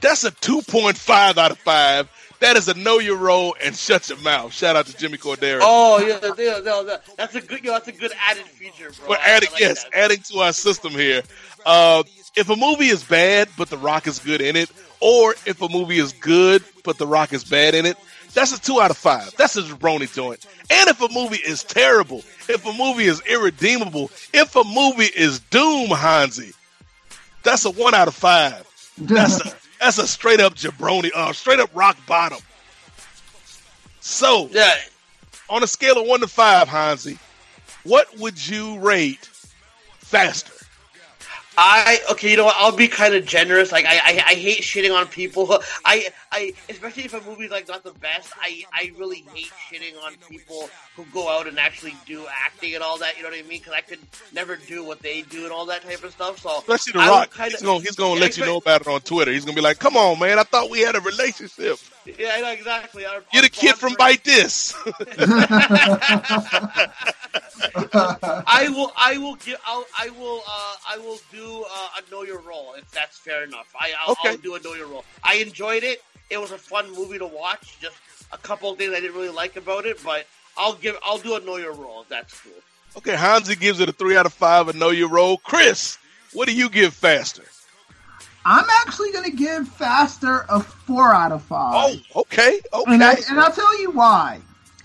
that's 0.00 0.24
a 0.24 0.30
2.5 0.30 1.38
out 1.38 1.50
of 1.50 1.58
5. 1.58 2.10
That 2.40 2.56
is 2.56 2.68
a 2.68 2.74
know 2.74 2.98
your 2.98 3.16
role 3.16 3.56
and 3.64 3.74
shut 3.74 4.10
your 4.10 4.18
mouth. 4.18 4.52
Shout 4.52 4.76
out 4.76 4.86
to 4.86 4.96
Jimmy 4.96 5.16
Korderas. 5.16 5.60
Oh 5.62 5.98
yeah, 6.00 6.18
yeah, 6.38 6.60
yeah, 6.62 6.96
that's 7.16 7.34
a 7.34 7.40
good, 7.40 7.64
you 7.64 7.70
know, 7.70 7.72
that's 7.72 7.88
a 7.88 7.92
good 7.92 8.12
added 8.28 8.44
feature, 8.44 8.90
bro. 9.00 9.14
I 9.14 9.18
adding, 9.24 9.50
like 9.52 9.60
yes, 9.60 9.84
that. 9.84 9.94
adding 9.94 10.18
to 10.18 10.40
our 10.40 10.52
system 10.52 10.92
here. 10.92 11.22
Uh, 11.64 12.02
if 12.36 12.48
a 12.50 12.56
movie 12.56 12.86
is 12.88 13.02
bad, 13.02 13.48
but 13.56 13.70
The 13.70 13.78
Rock 13.78 14.06
is 14.06 14.18
good 14.18 14.40
in 14.40 14.56
it, 14.56 14.70
or 15.00 15.34
if 15.46 15.60
a 15.62 15.68
movie 15.68 15.98
is 15.98 16.12
good, 16.12 16.62
but 16.84 16.98
The 16.98 17.06
Rock 17.06 17.32
is 17.32 17.44
bad 17.44 17.74
in 17.74 17.86
it, 17.86 17.96
that's 18.34 18.52
a 18.52 18.60
two 18.60 18.80
out 18.80 18.90
of 18.90 18.98
five. 18.98 19.34
That's 19.36 19.56
a 19.56 19.62
jabroni 19.62 20.12
joint. 20.12 20.44
And 20.70 20.90
if 20.90 21.00
a 21.00 21.08
movie 21.10 21.38
is 21.38 21.64
terrible, 21.64 22.18
if 22.48 22.66
a 22.66 22.72
movie 22.72 23.04
is 23.04 23.22
irredeemable, 23.22 24.10
if 24.34 24.54
a 24.54 24.64
movie 24.64 25.10
is 25.16 25.40
doom, 25.40 25.88
Hansi, 25.88 26.52
that's 27.42 27.64
a 27.64 27.70
one 27.70 27.94
out 27.94 28.08
of 28.08 28.14
five. 28.14 28.66
That's 28.98 29.40
a 29.40 29.54
that's 29.80 29.98
a 29.98 30.06
straight 30.06 30.40
up 30.40 30.54
jabroni, 30.54 31.10
uh, 31.14 31.32
straight 31.32 31.60
up 31.60 31.70
rock 31.74 31.96
bottom. 32.06 32.38
So, 34.00 34.48
Yeah, 34.52 34.74
on 35.48 35.62
a 35.62 35.66
scale 35.66 35.98
of 35.98 36.06
one 36.06 36.20
to 36.20 36.28
five, 36.28 36.68
Hansi, 36.68 37.18
what 37.84 38.18
would 38.18 38.46
you 38.46 38.78
rate 38.80 39.28
faster? 39.98 40.52
I 41.58 42.00
okay, 42.10 42.30
you 42.30 42.36
know 42.36 42.44
what? 42.44 42.56
I'll 42.58 42.76
be 42.76 42.88
kind 42.88 43.14
of 43.14 43.24
generous. 43.24 43.72
Like 43.72 43.86
I, 43.86 43.96
I, 43.96 44.22
I 44.26 44.34
hate 44.34 44.60
shitting 44.60 44.94
on 44.94 45.06
people. 45.06 45.58
I, 45.84 46.08
I, 46.36 46.52
especially 46.68 47.04
if 47.04 47.14
a 47.14 47.20
movie's 47.28 47.50
like 47.50 47.66
not 47.66 47.82
the 47.82 47.92
best. 47.92 48.30
I, 48.38 48.62
I 48.72 48.92
really 48.98 49.24
hate 49.32 49.50
shitting 49.72 49.96
on 50.04 50.12
people 50.28 50.68
who 50.94 51.04
go 51.06 51.28
out 51.30 51.46
and 51.46 51.58
actually 51.58 51.94
do 52.06 52.26
acting 52.30 52.74
and 52.74 52.82
all 52.82 52.98
that. 52.98 53.16
You 53.16 53.22
know 53.22 53.30
what 53.30 53.38
I 53.38 53.42
mean? 53.42 53.60
Because 53.60 53.72
I 53.72 53.80
could 53.80 54.00
never 54.34 54.56
do 54.56 54.84
what 54.84 55.00
they 55.00 55.22
do 55.22 55.44
and 55.44 55.52
all 55.52 55.64
that 55.66 55.82
type 55.82 56.04
of 56.04 56.12
stuff. 56.12 56.38
So 56.40 56.58
Especially 56.58 56.92
The 56.92 56.98
I 57.00 57.08
Rock. 57.08 57.34
Kinda, 57.34 57.50
he's 57.52 57.62
gonna, 57.62 57.80
he's 57.80 57.96
gonna 57.96 58.20
let 58.20 58.36
you 58.36 58.44
know 58.44 58.58
about 58.58 58.82
it 58.82 58.86
on 58.86 59.00
Twitter. 59.00 59.32
He's 59.32 59.46
gonna 59.46 59.54
be 59.56 59.62
like, 59.62 59.78
"Come 59.78 59.96
on, 59.96 60.18
man! 60.18 60.38
I 60.38 60.42
thought 60.42 60.68
we 60.70 60.80
had 60.80 60.94
a 60.94 61.00
relationship. 61.00 61.78
Yeah, 62.04 62.34
I 62.36 62.40
know 62.42 62.50
exactly. 62.52 63.06
Our, 63.06 63.22
You're 63.32 63.42
the 63.42 63.48
kid 63.48 63.76
from 63.76 63.94
Bite 63.98 64.22
This." 64.22 64.74
I 67.84 68.68
will. 68.68 68.92
I 68.96 69.18
will 69.18 69.36
give. 69.36 69.58
I'll, 69.66 69.84
I 69.98 70.10
will. 70.10 70.42
Uh, 70.46 70.74
I 70.88 70.98
will 70.98 71.18
do 71.32 71.64
uh, 71.70 71.88
a 71.98 72.10
know 72.10 72.22
your 72.22 72.40
role 72.40 72.74
if 72.78 72.90
that's 72.90 73.18
fair 73.18 73.44
enough. 73.44 73.72
I, 73.78 73.92
I'll, 74.00 74.12
Okay. 74.12 74.30
I'll 74.30 74.36
do 74.36 74.54
a 74.54 74.60
know 74.60 74.74
your 74.74 74.86
role. 74.86 75.04
I 75.22 75.36
enjoyed 75.36 75.82
it. 75.82 76.02
It 76.30 76.38
was 76.38 76.50
a 76.50 76.58
fun 76.58 76.92
movie 76.92 77.18
to 77.18 77.26
watch. 77.26 77.78
Just 77.80 77.96
a 78.32 78.38
couple 78.38 78.70
of 78.70 78.78
things 78.78 78.92
I 78.92 79.00
didn't 79.00 79.16
really 79.16 79.30
like 79.30 79.56
about 79.56 79.86
it, 79.86 80.02
but 80.04 80.26
I'll 80.56 80.74
give. 80.74 80.96
I'll 81.04 81.18
do 81.18 81.36
a 81.36 81.40
know 81.40 81.56
your 81.56 81.74
role. 81.74 82.02
If 82.02 82.08
that's 82.08 82.40
cool. 82.40 82.52
okay, 82.98 83.16
Hansi 83.16 83.56
gives 83.56 83.80
it 83.80 83.88
a 83.88 83.92
three 83.92 84.16
out 84.16 84.26
of 84.26 84.32
five. 84.32 84.68
And 84.68 84.78
know 84.78 84.90
your 84.90 85.08
role. 85.08 85.38
Chris, 85.38 85.98
what 86.32 86.48
do 86.48 86.54
you 86.54 86.68
give 86.68 86.94
Faster? 86.94 87.44
I'm 88.44 88.66
actually 88.82 89.10
going 89.10 89.28
to 89.28 89.36
give 89.36 89.66
Faster 89.66 90.46
a 90.48 90.60
four 90.60 91.12
out 91.12 91.32
of 91.32 91.42
five. 91.42 92.00
Oh, 92.14 92.20
okay, 92.20 92.60
okay. 92.72 92.94
And, 92.94 93.02
I, 93.02 93.16
and 93.28 93.40
I'll 93.40 93.50
tell 93.50 93.80
you 93.80 93.90
why. 93.90 94.40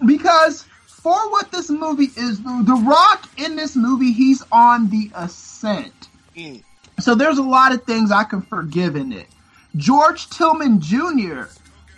Because 0.06 0.66
for 0.88 1.30
what 1.32 1.52
this 1.52 1.70
movie 1.70 2.10
is, 2.18 2.42
the, 2.42 2.64
the 2.66 2.74
Rock 2.74 3.30
in 3.38 3.56
this 3.56 3.76
movie, 3.76 4.14
he's 4.14 4.44
on 4.52 4.90
the 4.90 5.12
ascent. 5.16 6.10
Mm. 6.36 6.64
So 7.00 7.14
there's 7.14 7.38
a 7.38 7.44
lot 7.44 7.72
of 7.72 7.84
things 7.84 8.12
I 8.12 8.24
can 8.24 8.42
forgive 8.42 8.96
in 8.96 9.12
it. 9.12 9.28
George 9.76 10.30
Tillman 10.30 10.80
Jr. 10.82 11.44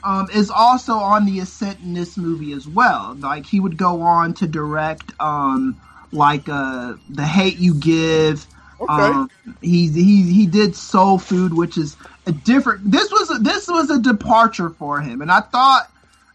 Um, 0.04 0.28
is 0.34 0.50
also 0.50 0.94
on 0.94 1.26
the 1.26 1.40
ascent 1.40 1.80
in 1.80 1.94
this 1.94 2.18
movie 2.18 2.52
as 2.52 2.68
well. 2.68 3.16
Like 3.20 3.46
he 3.46 3.60
would 3.60 3.78
go 3.78 4.02
on 4.02 4.34
to 4.36 4.48
direct, 4.48 5.14
um, 5.20 5.80
like 6.12 6.50
uh, 6.50 6.96
the 7.10 7.26
Hate 7.26 7.58
You 7.58 7.74
Give. 7.74 8.46
Um, 8.90 9.30
he 9.62 9.88
he 9.90 10.24
he 10.24 10.46
did 10.46 10.76
Soul 10.76 11.18
Food, 11.18 11.54
which 11.54 11.78
is 11.78 11.96
a 12.26 12.34
different. 12.34 12.92
This 12.92 13.10
was 13.12 13.32
a, 13.32 13.36
this 13.36 13.70
was 13.70 13.90
a 13.90 14.00
departure 14.00 14.72
for 14.72 15.00
him, 15.00 15.22
and 15.22 15.32
I 15.32 15.40
thought 15.40 15.90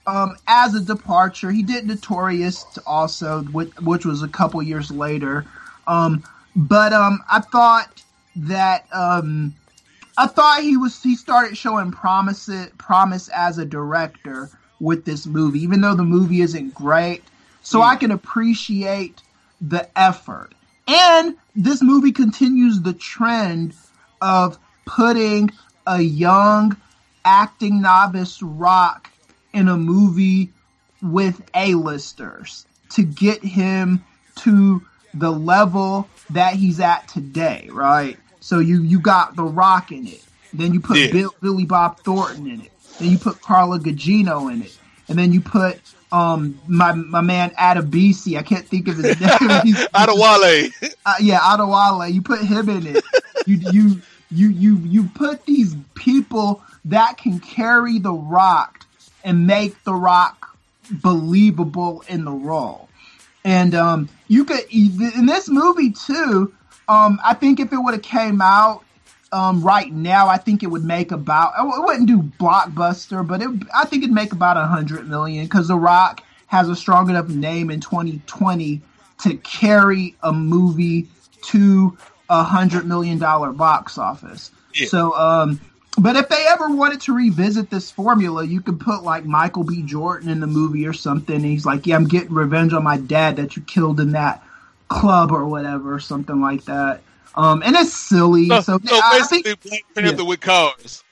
um, 0.08 0.36
as 0.46 0.74
a 0.74 0.80
departure, 0.80 1.50
he 1.50 1.62
did 1.62 1.86
Notorious 1.86 2.64
also, 2.86 3.42
which, 3.42 3.70
which 3.76 4.06
was 4.06 4.22
a 4.22 4.28
couple 4.28 4.62
years 4.62 4.90
later. 4.90 5.44
Um, 5.86 6.24
but 6.56 6.94
um, 6.94 7.20
I 7.30 7.40
thought 7.40 8.02
that 8.34 8.86
um, 8.90 9.54
I 10.18 10.26
thought 10.26 10.62
he 10.62 10.76
was 10.76 11.00
he 11.00 11.14
started 11.14 11.56
showing 11.56 11.92
promise 11.92 12.50
promise 12.76 13.28
as 13.28 13.58
a 13.58 13.64
director 13.64 14.50
with 14.80 15.04
this 15.04 15.26
movie, 15.26 15.60
even 15.60 15.80
though 15.80 15.94
the 15.94 16.02
movie 16.02 16.40
isn't 16.40 16.74
great. 16.74 17.22
So 17.62 17.82
I 17.82 17.94
hmm. 17.94 18.00
can 18.00 18.10
appreciate 18.10 19.22
the 19.60 19.88
effort. 19.96 20.50
And 20.88 21.36
this 21.54 21.82
movie 21.82 22.10
continues 22.10 22.80
the 22.80 22.94
trend 22.94 23.74
of 24.20 24.58
putting 24.86 25.52
a 25.86 26.00
young 26.00 26.76
acting 27.24 27.80
novice 27.80 28.42
rock 28.42 29.10
in 29.52 29.68
a 29.68 29.76
movie 29.76 30.50
with 31.00 31.42
A-listers 31.54 32.66
to 32.90 33.04
get 33.04 33.44
him 33.44 34.04
to 34.36 34.82
the 35.14 35.30
level 35.30 36.08
that 36.30 36.54
he's 36.54 36.80
at 36.80 37.06
today, 37.06 37.68
right? 37.70 38.18
So 38.48 38.60
you 38.60 38.82
you 38.82 38.98
got 38.98 39.36
The 39.36 39.44
Rock 39.44 39.92
in 39.92 40.06
it. 40.06 40.22
Then 40.54 40.72
you 40.72 40.80
put 40.80 40.96
Yeah. 40.96 41.12
Bill, 41.12 41.34
Billy 41.42 41.66
Bob 41.66 41.98
Thornton 42.02 42.46
in 42.46 42.62
it. 42.62 42.72
Then 42.98 43.10
you 43.10 43.18
put 43.18 43.42
Carla 43.42 43.78
Gugino 43.78 44.50
in 44.50 44.62
it. 44.62 44.74
And 45.06 45.18
then 45.18 45.34
you 45.34 45.42
put 45.42 45.78
um 46.12 46.58
my 46.66 46.92
my 46.94 47.20
man 47.20 47.50
Adebisi. 47.50 48.38
I 48.38 48.42
can't 48.42 48.66
think 48.66 48.88
of 48.88 48.96
his 48.96 49.04
name. 49.20 49.74
Adewale. 49.94 50.72
uh, 51.04 51.14
yeah, 51.20 51.40
Adewale. 51.40 52.10
You 52.10 52.22
put 52.22 52.40
him 52.40 52.70
in 52.70 52.86
it. 52.86 53.04
You 53.44 53.56
you 53.70 54.02
you 54.30 54.48
you 54.48 54.78
you 54.78 55.04
put 55.14 55.44
these 55.44 55.76
people 55.94 56.62
that 56.86 57.18
can 57.18 57.40
carry 57.40 57.98
the 57.98 58.14
rock 58.14 58.86
and 59.24 59.46
make 59.46 59.84
the 59.84 59.92
rock 59.92 60.56
believable 60.90 62.02
in 62.08 62.24
the 62.24 62.32
role. 62.32 62.88
And 63.44 63.74
um, 63.74 64.08
you 64.26 64.46
could 64.46 64.64
in 64.72 65.26
this 65.26 65.50
movie 65.50 65.90
too. 65.90 66.54
Um, 66.88 67.20
I 67.22 67.34
think 67.34 67.60
if 67.60 67.72
it 67.72 67.76
would 67.76 67.94
have 67.94 68.02
came 68.02 68.40
out 68.40 68.82
um, 69.30 69.62
right 69.62 69.92
now, 69.92 70.28
I 70.28 70.38
think 70.38 70.62
it 70.62 70.68
would 70.68 70.84
make 70.84 71.12
about. 71.12 71.52
It 71.58 71.84
wouldn't 71.84 72.06
do 72.06 72.22
blockbuster, 72.22 73.26
but 73.26 73.42
it, 73.42 73.50
I 73.74 73.84
think 73.84 74.04
it'd 74.04 74.14
make 74.14 74.32
about 74.32 74.56
a 74.56 74.66
hundred 74.66 75.08
million 75.08 75.44
because 75.44 75.68
The 75.68 75.76
Rock 75.76 76.22
has 76.46 76.68
a 76.68 76.76
strong 76.76 77.10
enough 77.10 77.28
name 77.28 77.70
in 77.70 77.80
2020 77.80 78.80
to 79.20 79.36
carry 79.38 80.16
a 80.22 80.32
movie 80.32 81.08
to 81.42 81.96
a 82.30 82.42
hundred 82.42 82.86
million 82.86 83.18
dollar 83.18 83.52
box 83.52 83.98
office. 83.98 84.50
Yeah. 84.74 84.86
So, 84.86 85.14
um, 85.14 85.60
but 85.98 86.16
if 86.16 86.28
they 86.28 86.46
ever 86.48 86.74
wanted 86.74 87.00
to 87.02 87.14
revisit 87.14 87.70
this 87.70 87.90
formula, 87.90 88.44
you 88.44 88.60
could 88.60 88.80
put 88.80 89.02
like 89.02 89.24
Michael 89.24 89.64
B. 89.64 89.82
Jordan 89.82 90.30
in 90.30 90.40
the 90.40 90.46
movie 90.46 90.86
or 90.86 90.92
something. 90.92 91.36
And 91.36 91.44
he's 91.44 91.66
like, 91.66 91.86
"Yeah, 91.86 91.96
I'm 91.96 92.06
getting 92.06 92.32
revenge 92.32 92.72
on 92.72 92.84
my 92.84 92.96
dad 92.96 93.36
that 93.36 93.56
you 93.56 93.62
killed 93.62 94.00
in 94.00 94.12
that 94.12 94.42
club 94.88 95.32
or 95.32 95.46
whatever, 95.46 96.00
something 96.00 96.40
like 96.40 96.64
that." 96.64 97.02
Um, 97.34 97.62
and 97.62 97.76
it's 97.76 97.92
silly. 97.92 98.48
So, 98.48 98.60
so 98.60 98.78
so 98.84 98.96
I 98.96 99.18
basically, 99.18 99.54
think, 99.54 99.62
Black 99.62 99.94
Panther 99.94 100.22
yeah. 100.22 100.28
with 100.28 100.40
cars. 100.40 101.04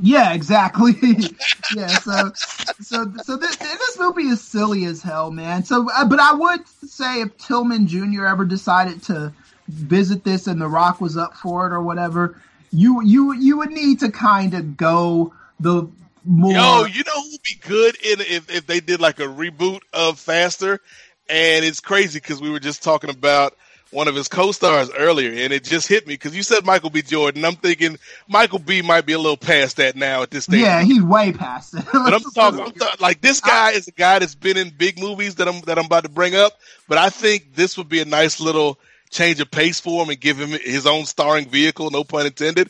yeah, 0.00 0.32
exactly. 0.32 0.94
yeah, 1.76 1.86
so 1.86 2.32
so 2.80 3.12
so 3.22 3.36
this, 3.36 3.56
this 3.56 3.98
movie 3.98 4.24
is 4.24 4.42
silly 4.42 4.84
as 4.86 5.02
hell, 5.02 5.30
man. 5.30 5.64
So, 5.64 5.88
uh, 5.94 6.04
but 6.04 6.18
I 6.18 6.32
would 6.34 6.66
say 6.66 7.20
if 7.20 7.36
Tillman 7.38 7.86
Jr. 7.86 8.26
ever 8.26 8.44
decided 8.44 9.02
to 9.04 9.32
visit 9.68 10.24
this 10.24 10.46
and 10.46 10.60
The 10.60 10.66
Rock 10.66 11.00
was 11.00 11.16
up 11.16 11.36
for 11.36 11.66
it 11.66 11.72
or 11.72 11.82
whatever, 11.82 12.40
you 12.72 13.02
you 13.02 13.34
you 13.34 13.58
would 13.58 13.70
need 13.70 14.00
to 14.00 14.10
kind 14.10 14.54
of 14.54 14.76
go 14.76 15.32
the 15.60 15.88
more. 16.24 16.52
Yo, 16.52 16.84
you 16.84 17.04
know 17.04 17.22
who'd 17.22 17.42
be 17.42 17.56
good 17.60 17.96
in 18.04 18.20
if 18.20 18.50
if 18.50 18.66
they 18.66 18.80
did 18.80 19.00
like 19.00 19.20
a 19.20 19.26
reboot 19.26 19.80
of 19.92 20.18
Faster? 20.18 20.80
And 21.28 21.64
it's 21.64 21.80
crazy 21.80 22.18
because 22.20 22.40
we 22.40 22.50
were 22.50 22.60
just 22.60 22.82
talking 22.82 23.10
about 23.10 23.54
one 23.90 24.06
of 24.06 24.14
his 24.14 24.28
co-stars 24.28 24.90
earlier, 24.96 25.30
and 25.30 25.52
it 25.52 25.64
just 25.64 25.88
hit 25.88 26.06
me 26.06 26.12
because 26.14 26.36
you 26.36 26.42
said 26.42 26.64
Michael 26.64 26.90
B. 26.90 27.00
Jordan. 27.00 27.44
I'm 27.44 27.54
thinking 27.56 27.98
Michael 28.28 28.58
B. 28.58 28.82
might 28.82 29.06
be 29.06 29.14
a 29.14 29.18
little 29.18 29.36
past 29.38 29.78
that 29.78 29.96
now 29.96 30.22
at 30.22 30.30
this 30.30 30.44
stage. 30.44 30.60
yeah, 30.60 30.82
he's 30.82 31.02
way 31.02 31.32
past 31.32 31.74
it. 31.74 31.84
But 31.92 32.12
I'm 32.12 32.20
talking, 32.34 32.60
I'm 32.60 32.72
talking 32.72 33.00
like 33.00 33.20
this 33.22 33.40
guy 33.40 33.70
is 33.72 33.88
a 33.88 33.92
guy 33.92 34.18
that's 34.18 34.34
been 34.34 34.56
in 34.58 34.70
big 34.70 34.98
movies 35.00 35.36
that 35.36 35.48
I'm 35.48 35.60
that 35.62 35.78
I'm 35.78 35.86
about 35.86 36.04
to 36.04 36.10
bring 36.10 36.34
up. 36.34 36.52
But 36.86 36.98
I 36.98 37.08
think 37.08 37.54
this 37.54 37.78
would 37.78 37.88
be 37.88 38.00
a 38.00 38.04
nice 38.04 38.40
little 38.40 38.78
change 39.10 39.40
of 39.40 39.50
pace 39.50 39.80
for 39.80 40.02
him 40.02 40.10
and 40.10 40.20
give 40.20 40.38
him 40.38 40.50
his 40.50 40.86
own 40.86 41.06
starring 41.06 41.48
vehicle. 41.48 41.90
No 41.90 42.04
pun 42.04 42.26
intended. 42.26 42.68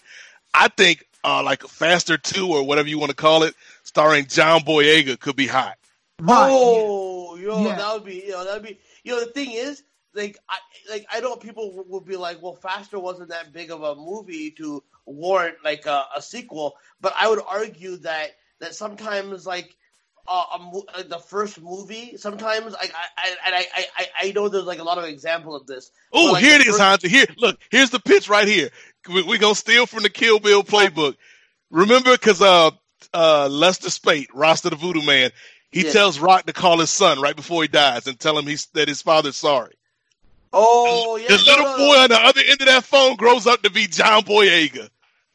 I 0.54 0.68
think 0.68 1.04
uh, 1.24 1.42
like 1.42 1.62
Faster 1.64 2.16
Two 2.16 2.48
or 2.52 2.62
whatever 2.64 2.88
you 2.88 2.98
want 2.98 3.10
to 3.10 3.16
call 3.16 3.42
it, 3.42 3.54
starring 3.82 4.26
John 4.26 4.60
Boyega, 4.60 5.18
could 5.18 5.34
be 5.36 5.48
hot. 5.48 5.76
Right, 6.20 6.48
Oh, 6.50 7.07
yo, 7.38 7.64
Yeah. 7.64 7.76
that 7.76 7.94
would 7.94 8.04
be, 8.04 8.16
you 8.26 8.30
know, 8.32 8.44
that'd 8.44 8.62
be, 8.62 8.78
you 9.04 9.12
know, 9.14 9.20
the 9.24 9.30
thing 9.32 9.52
is, 9.52 9.82
like, 10.14 10.38
I, 10.48 10.58
like, 10.90 11.06
I 11.10 11.20
know 11.20 11.36
people 11.36 11.84
would 11.88 12.04
be 12.04 12.16
like, 12.16 12.42
well, 12.42 12.54
Faster 12.54 12.98
wasn't 12.98 13.30
that 13.30 13.52
big 13.52 13.70
of 13.70 13.82
a 13.82 13.94
movie 13.94 14.50
to 14.52 14.82
warrant 15.06 15.56
like 15.64 15.86
a, 15.86 16.06
a 16.16 16.22
sequel, 16.22 16.76
but 17.00 17.14
I 17.18 17.28
would 17.28 17.40
argue 17.46 17.96
that 17.98 18.30
that 18.60 18.74
sometimes 18.74 19.46
like. 19.46 19.74
Uh, 20.30 20.44
a, 20.58 20.98
uh, 20.98 21.02
the 21.04 21.18
first 21.18 21.58
movie, 21.58 22.18
sometimes 22.18 22.74
like 22.74 22.92
I, 22.94 23.06
I 23.16 23.36
and 23.46 23.54
I, 23.54 23.66
I, 23.74 24.06
I- 24.28 24.32
know 24.32 24.50
there's 24.50 24.66
like 24.66 24.78
a 24.78 24.84
lot 24.84 24.98
of 24.98 25.04
examples 25.04 25.62
of 25.62 25.66
this. 25.66 25.90
Oh, 26.12 26.32
like, 26.32 26.44
here 26.44 26.60
it 26.60 26.66
is, 26.66 26.76
first-. 26.76 27.06
Here, 27.06 27.24
look, 27.38 27.58
here's 27.70 27.88
the 27.88 27.98
pitch 27.98 28.28
right 28.28 28.46
here. 28.46 28.68
We're 29.08 29.24
we 29.24 29.38
gonna 29.38 29.54
steal 29.54 29.86
from 29.86 30.02
the 30.02 30.10
Kill 30.10 30.38
Bill 30.38 30.62
playbook. 30.62 31.16
Remember, 31.70 32.12
because 32.12 32.42
uh, 32.42 32.72
uh, 33.14 33.48
Lester 33.50 33.88
Speight, 33.88 34.28
Rasta 34.34 34.68
the 34.68 34.76
Voodoo 34.76 35.00
Man, 35.00 35.30
he 35.72 35.84
Yeah. 35.84 35.92
tells 35.92 36.18
Rock 36.18 36.46
to 36.46 36.52
call 36.52 36.78
his 36.78 36.90
son 36.90 37.20
right 37.20 37.36
before 37.36 37.62
he 37.62 37.68
dies 37.68 38.06
and 38.06 38.18
tell 38.18 38.38
him 38.38 38.46
he's 38.46 38.66
that 38.74 38.88
his 38.88 39.02
father's 39.02 39.36
sorry. 39.36 39.74
Oh, 40.52 41.16
yeah, 41.16 41.28
the 41.28 41.36
no, 41.36 41.42
little 41.52 41.64
no, 41.66 41.76
boy 41.76 41.94
no. 41.94 42.02
on 42.04 42.08
the 42.08 42.20
other 42.20 42.40
end 42.48 42.60
of 42.62 42.66
that 42.68 42.84
phone 42.84 43.16
grows 43.16 43.46
up 43.46 43.62
to 43.62 43.70
be 43.70 43.86
John 43.86 44.22
Boyega. 44.22 44.88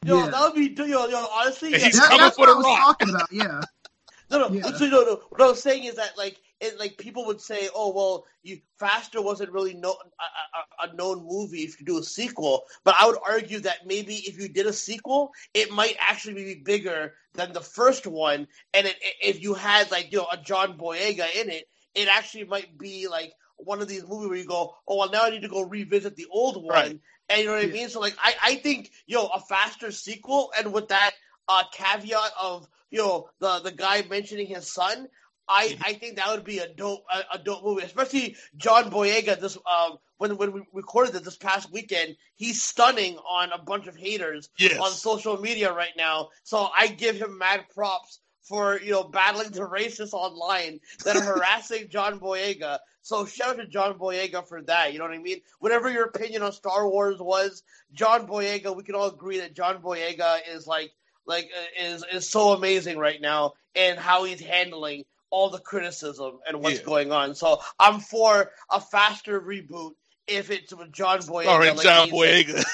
Yo, 0.04 0.18
Yeah. 0.18 0.30
that 0.30 0.40
would 0.42 0.54
be, 0.54 0.74
yo, 0.82 1.06
yo, 1.06 1.26
honestly, 1.32 1.72
And 1.72 1.80
yeah, 1.80 1.86
he's 1.86 1.98
That- 1.98 2.06
coming 2.08 2.20
that's 2.20 2.36
for 2.36 2.40
what 2.40 2.46
the 2.46 2.52
I 2.52 2.56
was 2.56 2.64
rock. 2.66 2.78
talking 2.98 3.10
about. 3.14 3.28
Yeah, 3.32 3.60
No, 4.30 4.48
no. 4.48 4.54
Yeah. 4.54 4.76
So, 4.76 4.86
no, 4.86 5.02
no. 5.04 5.20
What 5.30 5.40
I'm 5.42 5.54
saying 5.54 5.84
is 5.84 5.94
that, 5.96 6.18
like, 6.18 6.40
it, 6.64 6.78
like 6.78 6.98
people 6.98 7.26
would 7.26 7.40
say, 7.40 7.68
"Oh, 7.74 7.92
well, 7.94 8.26
you 8.42 8.60
Faster 8.78 9.20
wasn't 9.22 9.52
really 9.52 9.74
no, 9.74 9.90
a, 9.90 10.86
a, 10.86 10.90
a 10.90 10.94
known 10.94 11.26
movie 11.26 11.62
if 11.62 11.78
you 11.78 11.86
do 11.86 11.98
a 11.98 12.02
sequel." 12.02 12.64
But 12.84 12.96
I 12.98 13.06
would 13.06 13.18
argue 13.24 13.60
that 13.60 13.86
maybe 13.86 14.14
if 14.14 14.40
you 14.40 14.48
did 14.48 14.66
a 14.66 14.72
sequel, 14.72 15.32
it 15.52 15.70
might 15.70 15.96
actually 15.98 16.34
be 16.34 16.62
bigger 16.64 17.14
than 17.34 17.52
the 17.52 17.60
first 17.60 18.06
one. 18.06 18.48
And 18.72 18.86
it, 18.86 18.96
if 19.22 19.42
you 19.42 19.54
had 19.54 19.90
like 19.90 20.12
you 20.12 20.18
know 20.18 20.28
a 20.32 20.36
John 20.38 20.78
Boyega 20.78 21.26
in 21.36 21.50
it, 21.50 21.68
it 21.94 22.08
actually 22.08 22.44
might 22.44 22.76
be 22.78 23.08
like 23.08 23.32
one 23.56 23.80
of 23.80 23.88
these 23.88 24.06
movies 24.06 24.28
where 24.28 24.38
you 24.38 24.46
go, 24.46 24.74
"Oh, 24.88 24.96
well, 24.98 25.10
now 25.10 25.24
I 25.24 25.30
need 25.30 25.42
to 25.42 25.48
go 25.48 25.62
revisit 25.62 26.16
the 26.16 26.26
old 26.30 26.62
one." 26.62 26.72
Right. 26.74 27.00
And 27.28 27.40
you 27.40 27.46
know 27.46 27.54
what 27.54 27.64
I 27.64 27.68
mean? 27.68 27.88
So 27.88 28.00
like 28.00 28.16
I, 28.18 28.34
I 28.42 28.54
think, 28.56 28.90
yo, 29.06 29.26
a 29.26 29.40
faster 29.40 29.90
sequel 29.90 30.50
and 30.58 30.72
with 30.72 30.88
that 30.88 31.12
uh 31.48 31.62
caveat 31.72 32.30
of, 32.40 32.66
you 32.90 32.98
know, 32.98 33.28
the 33.40 33.60
the 33.60 33.72
guy 33.72 34.02
mentioning 34.08 34.46
his 34.46 34.72
son, 34.72 35.08
I, 35.48 35.76
I 35.84 35.92
think 35.94 36.16
that 36.16 36.28
would 36.30 36.44
be 36.44 36.58
a 36.58 36.68
dope 36.68 37.04
a, 37.12 37.36
a 37.36 37.38
dope 37.38 37.64
movie, 37.64 37.82
especially 37.82 38.36
John 38.56 38.90
Boyega. 38.90 39.38
This 39.40 39.56
um 39.56 39.98
when 40.18 40.36
when 40.36 40.52
we 40.52 40.62
recorded 40.72 41.14
it 41.14 41.24
this 41.24 41.36
past 41.36 41.70
weekend, 41.72 42.16
he's 42.36 42.62
stunning 42.62 43.16
on 43.18 43.52
a 43.52 43.58
bunch 43.62 43.86
of 43.86 43.96
haters 43.96 44.48
Yes. 44.58 44.78
on 44.78 44.90
social 44.92 45.38
media 45.40 45.72
right 45.72 45.96
now. 45.96 46.28
So 46.44 46.68
I 46.76 46.86
give 46.88 47.16
him 47.16 47.38
mad 47.38 47.64
props 47.74 48.20
for 48.42 48.78
you 48.80 48.92
know 48.92 49.04
battling 49.04 49.50
the 49.50 49.60
racists 49.60 50.12
online 50.14 50.80
that 51.04 51.16
are 51.16 51.22
harassing 51.36 51.88
John 51.88 52.18
Boyega. 52.20 52.78
So 53.02 53.26
shout 53.26 53.50
out 53.50 53.56
to 53.58 53.66
John 53.66 53.98
Boyega 53.98 54.46
for 54.48 54.62
that. 54.62 54.92
You 54.92 54.98
know 54.98 55.04
what 55.04 55.14
I 55.14 55.18
mean? 55.18 55.40
Whatever 55.58 55.90
your 55.90 56.04
opinion 56.04 56.42
on 56.42 56.52
Star 56.52 56.88
Wars 56.88 57.20
was, 57.20 57.62
John 57.92 58.26
Boyega, 58.26 58.74
we 58.74 58.82
can 58.82 58.94
all 58.94 59.08
agree 59.08 59.40
that 59.40 59.54
John 59.54 59.82
Boyega 59.82 60.38
is 60.50 60.66
like 60.66 60.90
like 61.26 61.50
uh, 61.58 61.82
is 61.84 62.04
is 62.12 62.30
so 62.30 62.52
amazing 62.52 62.98
right 62.98 63.20
now 63.20 63.52
and 63.74 63.98
how 63.98 64.24
he's 64.24 64.40
handling 64.40 65.04
all 65.34 65.50
the 65.50 65.58
criticism 65.58 66.38
and 66.46 66.62
what's 66.62 66.78
Yeah. 66.78 66.84
going 66.84 67.10
on. 67.10 67.34
So 67.34 67.60
I'm 67.80 67.98
for 67.98 68.52
a 68.70 68.80
faster 68.80 69.40
reboot 69.40 69.90
if 70.28 70.50
it's 70.52 70.72
with 70.72 70.92
John 70.92 71.18
Boyega. 71.18 71.46
All 71.48 71.58
right, 71.58 71.74
like 71.74 71.82
John. 71.84 72.08
Boyega. 72.08 72.64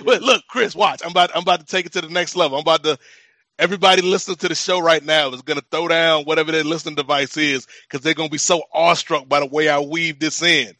Wait, 0.04 0.22
look, 0.22 0.44
Chris, 0.48 0.76
watch. 0.76 1.02
I'm 1.04 1.10
about 1.10 1.34
I'm 1.34 1.42
about 1.42 1.58
to 1.60 1.66
take 1.66 1.86
it 1.86 1.92
to 1.94 2.00
the 2.00 2.08
next 2.08 2.36
level. 2.36 2.56
I'm 2.58 2.62
about 2.62 2.84
to 2.84 2.96
everybody 3.58 4.02
listening 4.02 4.36
to 4.38 4.48
the 4.48 4.54
show 4.54 4.78
right 4.80 5.04
now 5.04 5.30
is 5.30 5.42
gonna 5.42 5.62
throw 5.68 5.88
down 5.88 6.24
whatever 6.24 6.52
their 6.52 6.62
listening 6.62 6.94
device 6.94 7.36
is 7.36 7.66
because 7.88 8.02
they're 8.04 8.14
gonna 8.14 8.28
be 8.30 8.38
so 8.38 8.62
awestruck 8.72 9.28
by 9.28 9.40
the 9.40 9.46
way 9.46 9.68
I 9.68 9.80
weave 9.80 10.20
this 10.20 10.42
in. 10.42 10.72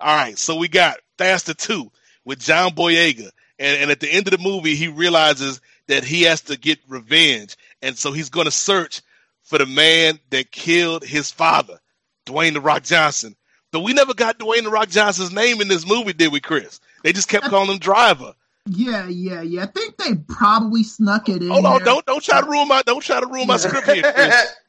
All 0.00 0.14
right, 0.16 0.36
so 0.36 0.56
we 0.56 0.66
got 0.66 0.98
Faster 1.18 1.54
Two 1.54 1.90
with 2.24 2.40
John 2.40 2.72
Boyega, 2.72 3.30
and, 3.60 3.80
and 3.82 3.90
at 3.92 4.00
the 4.00 4.12
end 4.12 4.26
of 4.26 4.32
the 4.32 4.42
movie, 4.42 4.74
he 4.74 4.88
realizes 4.88 5.60
that 5.86 6.02
he 6.04 6.22
has 6.22 6.40
to 6.42 6.56
get 6.58 6.78
revenge, 6.88 7.56
and 7.80 7.96
so 7.96 8.10
he's 8.12 8.28
gonna 8.28 8.50
search 8.50 9.02
for 9.48 9.58
the 9.58 9.66
man 9.66 10.18
that 10.28 10.52
killed 10.52 11.02
his 11.02 11.30
father, 11.30 11.80
Dwayne 12.26 12.52
the 12.52 12.60
Rock 12.60 12.82
Johnson. 12.82 13.34
But 13.72 13.80
we 13.80 13.94
never 13.94 14.12
got 14.12 14.38
Dwayne 14.38 14.64
the 14.64 14.70
Rock 14.70 14.90
Johnson's 14.90 15.32
name 15.32 15.62
in 15.62 15.68
this 15.68 15.86
movie, 15.86 16.12
did 16.12 16.32
we, 16.32 16.40
Chris? 16.40 16.80
They 17.02 17.14
just 17.14 17.28
kept 17.28 17.46
calling 17.46 17.70
him 17.70 17.78
Driver. 17.78 18.34
Yeah, 18.66 19.08
yeah, 19.08 19.40
yeah. 19.40 19.62
I 19.62 19.66
think 19.66 19.96
they 19.96 20.14
probably 20.28 20.82
snuck 20.82 21.30
it 21.30 21.40
in. 21.40 21.48
Hold 21.48 21.64
on, 21.64 21.78
there. 21.78 21.86
don't 21.86 22.04
don't 22.04 22.22
try 22.22 22.42
to 22.42 22.46
ruin 22.46 22.68
my 22.68 22.82
don't 22.82 23.02
try 23.02 23.20
to 23.20 23.26
ruin 23.26 23.46
my 23.46 23.56
script 23.56 23.90
here, 23.90 24.12
Chris. 24.12 24.54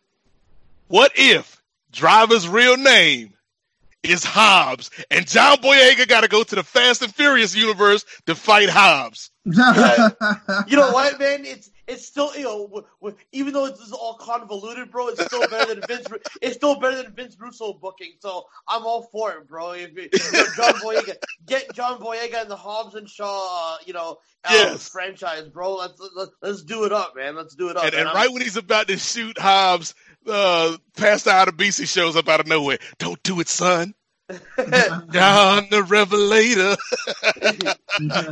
What 0.88 1.12
if 1.16 1.62
Driver's 1.92 2.50
real 2.50 2.76
name 2.76 3.34
is 4.02 4.24
Hobbs 4.24 4.90
and 5.12 5.28
John 5.28 5.58
Boyega 5.58 6.08
got 6.08 6.22
to 6.22 6.28
go 6.28 6.42
to 6.42 6.56
the 6.56 6.64
Fast 6.64 7.04
and 7.04 7.14
Furious 7.14 7.56
universe 7.56 8.06
to 8.26 8.34
fight 8.34 8.70
Hobbs? 8.70 9.30
you 9.46 9.52
know 9.54 10.92
what, 10.92 11.20
man? 11.20 11.46
It's 11.46 11.70
it's 11.90 12.06
still 12.06 12.36
you 12.38 12.44
know 12.44 12.68
w- 12.68 12.86
w- 13.02 13.18
even 13.34 13.53
though 13.53 13.68
this 13.68 13.80
is 13.80 13.91
all 13.91 14.16
convoluted, 14.16 14.91
bro. 14.91 15.07
It's 15.10 15.22
still 15.24 15.48
better 15.49 15.74
than 15.74 15.86
Vince. 15.86 16.07
It's 16.41 16.56
still 16.56 16.80
better 16.80 17.02
than 17.03 17.14
Vince 17.14 17.36
Russo 17.40 17.74
booking. 17.74 18.14
So 18.20 18.45
I'm 18.68 18.86
all 18.86 19.10
for 19.11 19.32
it, 19.34 19.48
bro. 19.48 19.72
If 19.72 19.95
you 19.95 20.10
know, 20.32 20.48
John 20.56 20.80
Boyega, 20.82 21.16
get 21.45 21.74
John 21.74 21.99
Boyega 21.99 22.41
and 22.41 22.49
the 22.52 22.56
Hobbs 22.56 22.95
and 22.95 23.10
Shaw, 23.10 23.74
uh, 23.74 23.78
you 23.86 23.94
know, 23.94 24.10
um, 24.11 24.18
Yes. 24.53 24.88
franchise, 24.90 25.49
bro. 25.49 25.76
Let's, 25.76 25.99
let's 26.16 26.32
let's 26.41 26.64
do 26.64 26.86
it 26.86 26.94
up, 26.94 27.14
man. 27.16 27.36
Let's 27.36 27.56
do 27.56 27.70
it 27.70 27.78
up. 27.78 27.86
And, 27.86 27.95
and 27.95 28.06
right 28.14 28.32
when 28.32 28.41
he's 28.41 28.57
about 28.57 28.88
to 28.88 28.98
shoot 28.98 29.38
Hobbs, 29.38 29.94
uh, 30.28 30.78
Pastor 30.95 31.32
Adebisi 31.32 31.88
shows 31.88 32.16
up 32.16 32.30
out 32.30 32.40
of 32.40 32.48
nowhere. 32.48 32.78
Don't 32.99 33.22
do 33.24 33.40
it, 33.40 33.49
son. 33.49 33.94
John 34.30 35.68
the 35.72 35.84
Revelator. 35.88 36.78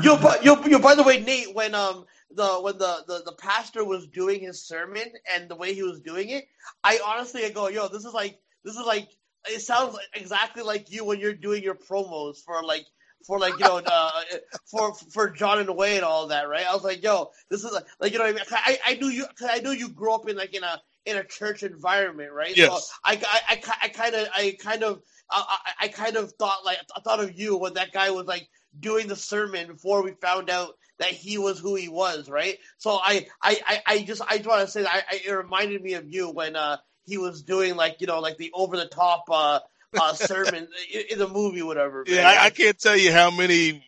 yo, 0.04 0.18
but 0.18 0.44
yo, 0.44 0.62
yo, 0.66 0.80
by 0.80 0.96
the 0.96 1.04
way, 1.04 1.22
Nate, 1.22 1.54
when 1.56 1.74
um 1.76 2.06
the 2.32 2.60
when 2.62 2.78
the, 2.78 3.04
the 3.08 3.24
the 3.26 3.32
pastor 3.34 3.84
was 3.84 4.08
doing 4.08 4.42
his 4.42 4.66
sermon 4.66 5.06
and 5.34 5.50
the 5.50 5.56
way 5.56 5.74
he 5.74 5.84
was 5.84 6.02
doing 6.02 6.30
it, 6.30 6.46
I 6.84 7.00
honestly 7.06 7.46
I 7.46 7.50
go, 7.50 7.68
yo, 7.68 7.88
this 7.88 8.06
is 8.06 8.14
like 8.14 8.40
this 8.64 8.76
is 8.76 8.86
like 8.86 9.10
it 9.50 9.62
sounds 9.62 9.98
exactly 10.14 10.64
like 10.64 10.92
you 10.92 11.06
when 11.06 11.20
you're 11.20 11.34
doing 11.34 11.64
your 11.64 11.76
promos 11.76 12.38
for 12.46 12.62
like 12.64 12.86
for 13.26 13.40
like 13.40 13.54
you 13.54 13.66
know 13.66 13.78
uh, 13.86 14.22
for 14.70 14.94
for 14.94 15.30
John 15.30 15.60
and 15.60 15.76
Wayne 15.76 15.98
and 15.98 16.06
all 16.06 16.28
that, 16.28 16.50
right? 16.50 16.66
I 16.66 16.74
was 16.74 16.84
like, 16.84 17.04
yo, 17.04 17.32
this 17.50 17.64
is 17.64 17.72
like, 17.72 17.86
like 18.00 18.12
you 18.12 18.20
know 18.20 18.26
what 18.26 18.36
I 18.36 18.38
mean? 18.38 18.46
I 18.52 18.80
I 18.86 18.94
knew 18.96 19.08
you 19.08 19.26
cause 19.38 19.50
I 19.52 19.60
knew 19.60 19.72
you 19.72 19.90
grew 19.90 20.14
up 20.14 20.28
in 20.30 20.36
like 20.36 20.54
in 20.54 20.64
a 20.64 20.82
in 21.06 21.18
a 21.18 21.24
church 21.24 21.64
environment, 21.64 22.32
right? 22.34 22.56
Yes. 22.56 22.70
So 22.70 22.94
I 23.06 23.14
I 23.14 23.42
I, 23.50 23.62
I 23.84 23.88
kind 23.90 24.16
of 24.16 24.28
I 24.34 24.58
kind 24.60 24.84
of 24.84 25.02
I, 25.32 25.60
I 25.80 25.86
I 25.86 25.88
kind 25.88 26.18
of 26.18 26.34
thought 26.34 26.66
like 26.66 26.78
I 26.96 27.00
thought 27.02 27.22
of 27.22 27.38
you 27.40 27.58
when 27.58 27.74
that 27.76 27.94
guy 27.94 28.12
was 28.12 28.26
like 28.26 28.48
doing 28.80 29.08
the 29.08 29.16
sermon 29.16 29.68
before 29.68 30.04
we 30.04 30.12
found 30.22 30.50
out 30.50 30.77
that 31.00 31.10
he 31.10 31.38
was 31.38 31.60
who 31.60 31.76
he 31.76 31.88
was, 31.90 32.30
right? 32.30 32.58
So 32.78 32.92
I 32.92 33.28
I 33.42 33.60
I, 33.66 33.82
I 33.86 34.02
just 34.04 34.22
I 34.28 34.38
just 34.38 34.48
want 34.50 34.62
to 34.62 34.68
say 34.72 34.84
that 34.84 34.94
I, 34.94 35.16
I, 35.16 35.22
it 35.26 35.32
reminded 35.32 35.82
me 35.82 35.94
of 35.94 36.08
you 36.12 36.30
when 36.30 36.56
uh 36.56 36.78
he 37.06 37.18
was 37.18 37.42
doing 37.44 37.76
like 37.76 37.98
you 38.02 38.08
know 38.08 38.20
like 38.20 38.38
the 38.38 38.52
over 38.54 38.76
the 38.78 38.88
top 38.88 39.26
uh 39.30 39.60
uh 40.00 40.14
sermon 40.14 40.68
in, 40.94 41.02
in 41.12 41.20
the 41.20 41.28
movie 41.28 41.62
whatever. 41.64 42.04
Yeah. 42.08 42.28
I, 42.28 42.46
I 42.46 42.50
can't 42.50 42.78
tell 42.80 42.98
you 42.98 43.12
how 43.12 43.32
many 43.32 43.84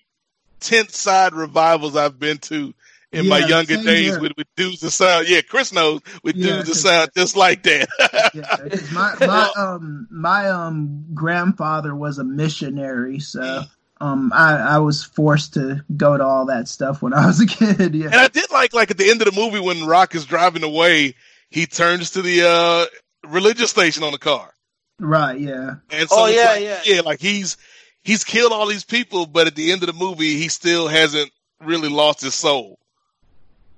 tent 0.59 0.91
side 0.91 1.33
revivals 1.33 1.95
I've 1.95 2.19
been 2.19 2.37
to 2.39 2.73
in 3.11 3.27
my 3.27 3.39
younger 3.39 3.75
days 3.75 4.11
here. 4.11 4.19
with, 4.19 4.33
with 4.37 4.45
dudes 4.55 4.81
that 4.81 4.91
sound. 4.91 5.27
Yeah, 5.27 5.41
Chris 5.41 5.73
knows 5.73 6.01
with 6.21 6.35
Yeah, 6.35 6.61
dudes 6.61 6.67
that 6.67 6.73
'cause- 6.73 6.81
sound 6.81 7.09
just 7.15 7.35
like 7.35 7.63
that. 7.63 7.89
Yeah, 8.35 8.67
'cause 8.69 8.91
my 8.91 9.15
my 9.25 9.51
um 9.57 10.07
my 10.11 10.47
um 10.49 11.05
grandfather 11.15 11.95
was 11.95 12.19
a 12.19 12.23
missionary, 12.23 13.19
so 13.19 13.63
um 14.01 14.31
I 14.33 14.53
I 14.55 14.77
was 14.79 15.03
forced 15.03 15.53
to 15.55 15.83
go 15.97 16.17
to 16.17 16.23
all 16.25 16.45
that 16.47 16.67
stuff 16.67 17.01
when 17.01 17.13
I 17.13 17.25
was 17.27 17.39
a 17.41 17.45
kid. 17.57 17.95
and 17.95 18.13
I 18.15 18.27
did 18.27 18.49
like 18.51 18.73
like 18.73 18.91
at 18.91 18.97
the 18.97 19.09
end 19.09 19.21
of 19.21 19.33
the 19.33 19.39
movie 19.39 19.59
when 19.59 19.85
Rock 19.85 20.15
is 20.15 20.25
driving 20.25 20.63
away, 20.63 21.15
he 21.49 21.65
turns 21.65 22.11
to 22.11 22.21
the 22.21 22.47
uh, 22.47 22.85
religious 23.29 23.69
station 23.71 24.03
on 24.03 24.11
the 24.11 24.17
car, 24.19 24.53
right. 24.99 25.39
Yeah, 25.39 25.75
and 25.89 26.07
so 26.09 26.15
Oh, 26.17 26.25
yeah, 26.27 26.45
like- 26.51 26.63
yeah. 26.63 26.79
yeah, 26.85 27.01
like 27.01 27.19
he's 27.19 27.57
he's 28.03 28.23
killed 28.23 28.53
all 28.53 28.67
these 28.67 28.85
people, 28.85 29.25
but 29.25 29.47
at 29.47 29.55
the 29.55 29.71
end 29.71 29.83
of 29.83 29.87
the 29.87 29.93
movie, 29.93 30.35
he 30.37 30.47
still 30.47 30.87
hasn't 30.87 31.31
really 31.61 31.89
lost 31.89 32.21
his 32.21 32.35
soul. 32.35 32.79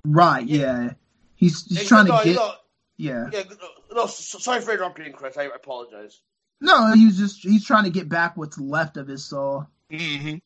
right. 0.04 0.46
Yeah, 0.46 0.90
he's 1.36 1.64
he's 1.66 1.78
Hey, 1.80 1.84
trying 1.86 2.06
no, 2.06 2.18
to 2.18 2.24
get. 2.24 2.36
know, 2.36 2.52
Yeah, 2.96 3.28
yeah, 3.32 3.42
no, 3.92 4.06
sorry 4.06 4.60
for 4.60 4.72
interrupting, 4.72 5.12
Chris. 5.12 5.36
I 5.36 5.44
apologize. 5.44 6.20
no, 6.60 6.92
he's 6.94 7.18
just 7.18 7.42
he's 7.42 7.64
trying 7.64 7.84
to 7.84 7.90
get 7.90 8.08
back 8.08 8.36
what's 8.36 8.58
left 8.58 8.96
of 8.96 9.08
his 9.08 9.24
soul. 9.24 9.66
Hmm 9.92 10.36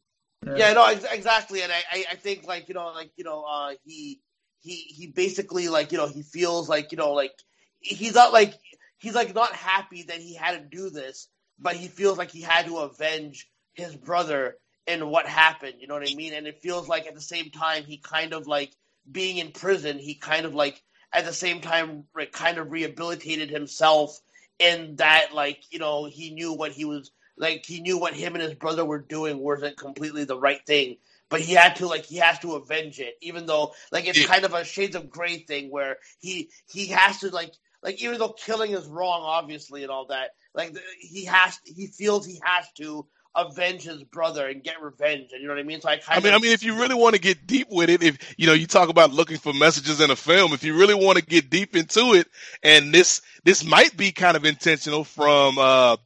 Yeah, 0.55 0.73
no, 0.75 0.87
ex- 0.87 1.07
exactly, 1.11 1.63
and 1.63 1.73
I, 1.73 1.83
I, 1.93 2.05
I 2.13 2.17
think 2.17 2.47
like 2.47 2.69
you 2.69 2.75
know, 2.75 2.89
like 2.89 3.13
you 3.17 3.25
know, 3.25 3.45
uh, 3.45 3.75
he, 3.85 4.21
he, 4.61 4.77
he 4.77 5.07
basically 5.09 5.69
like 5.69 5.93
you 5.93 5.99
know, 5.99 6.09
he 6.09 6.23
feels 6.23 6.69
like 6.69 6.93
you 6.93 6.99
know, 6.99 7.13
like 7.13 7.33
he's 7.81 8.15
not 8.15 8.33
like 8.33 8.55
he's 8.99 9.15
like 9.15 9.35
not 9.35 9.53
happy 9.55 10.05
that 10.05 10.19
he 10.19 10.35
had 10.35 10.53
to 10.59 10.77
do 10.77 10.91
this, 10.91 11.29
but 11.59 11.77
he 11.77 11.89
feels 11.89 12.19
like 12.19 12.31
he 12.33 12.43
had 12.43 12.67
to 12.67 12.79
avenge 12.79 13.49
his 13.75 13.97
brother 13.97 14.57
and 14.87 15.11
what 15.11 15.27
happened. 15.27 15.75
You 15.81 15.89
know 15.89 15.95
what 15.95 16.11
I 16.11 16.15
mean? 16.15 16.35
And 16.35 16.47
it 16.47 16.63
feels 16.63 16.89
like 16.89 17.07
at 17.07 17.15
the 17.15 17.21
same 17.23 17.51
time 17.51 17.85
he 17.85 17.99
kind 17.99 18.33
of 18.35 18.47
like 18.49 18.73
being 19.11 19.39
in 19.39 19.53
prison, 19.53 19.99
he 19.99 20.15
kind 20.17 20.47
of 20.47 20.55
like 20.55 20.83
at 21.13 21.25
the 21.27 21.33
same 21.33 21.61
time 21.61 22.05
like, 22.17 22.33
kind 22.33 22.59
of 22.59 22.73
rehabilitated 22.73 23.51
himself 23.51 24.21
in 24.59 24.97
that 24.97 25.35
like 25.35 25.61
you 25.71 25.79
know 25.79 26.07
he 26.07 26.31
knew 26.33 26.53
what 26.55 26.73
he 26.73 26.85
was 26.85 27.11
like 27.39 27.65
he 27.67 27.81
knew 27.81 27.99
what 27.99 28.15
him 28.15 28.35
and 28.35 28.43
his 28.43 28.55
brother 28.55 28.85
were 28.85 28.99
doing 28.99 29.39
wasn't 29.39 29.77
completely 29.77 30.25
the 30.25 30.39
right 30.39 30.65
thing 30.67 30.97
but 31.29 31.41
he 31.41 31.53
had 31.55 31.77
to 31.77 31.87
like 31.87 32.05
he 32.05 32.17
has 32.17 32.39
to 32.39 32.55
avenge 32.55 33.01
it 33.01 33.15
even 33.21 33.47
though 33.47 33.73
like 33.93 34.07
it's 34.07 34.21
Yeah. 34.21 34.27
kind 34.27 34.45
of 34.45 34.55
a 34.55 34.65
shades 34.65 34.97
of 34.97 35.11
gray 35.11 35.39
thing 35.39 35.71
where 35.71 35.97
he 36.21 36.51
he 36.67 36.87
has 36.89 37.21
to 37.21 37.31
like 37.31 37.53
like 37.83 38.03
even 38.03 38.19
though 38.19 38.31
killing 38.31 38.73
is 38.73 38.87
wrong 38.87 39.23
obviously 39.23 39.83
and 39.83 39.91
all 39.91 40.07
that 40.07 40.31
like 40.55 40.77
he 41.01 41.25
has 41.27 41.61
he 41.65 41.87
feels 41.87 42.27
he 42.27 42.41
has 42.45 42.71
to 42.73 43.07
avenge 43.35 43.83
his 43.83 44.03
brother 44.05 44.47
and 44.49 44.65
get 44.65 44.81
revenge 44.83 45.33
and 45.33 45.43
you 45.43 45.49
know 45.49 45.55
what 45.55 45.61
i 45.61 45.65
mean 45.65 45.81
so 45.81 45.89
i 45.89 45.97
kind 45.99 46.19
I 46.19 46.21
mean, 46.21 46.29
of 46.29 46.35
I 46.35 46.39
mean, 46.39 46.53
if 46.53 46.63
you 46.63 46.77
really 46.79 46.95
want 46.95 47.15
to 47.15 47.21
get 47.21 47.47
deep 47.47 47.69
with 47.71 47.91
it, 47.91 48.03
if 48.03 48.35
you 48.39 48.47
know, 48.47 48.55
you 48.55 48.67
talk 48.67 48.89
about 48.89 49.13
looking 49.13 49.39
for 49.39 49.53
messages 49.53 50.01
in 50.01 50.11
a 50.11 50.17
film. 50.17 50.53
If 50.55 50.65
you 50.65 50.77
really 50.77 50.95
want 50.95 51.19
to 51.19 51.25
get 51.25 51.51
deep 51.51 51.77
into 51.77 52.15
it, 52.15 52.27
and 52.63 52.93
this 52.95 53.21
this 53.45 53.65
might 53.65 53.97
be 53.97 54.13
kind 54.13 54.37
of 54.37 54.45
intentional 54.47 55.05
from 55.05 55.59
uh, 55.59 55.97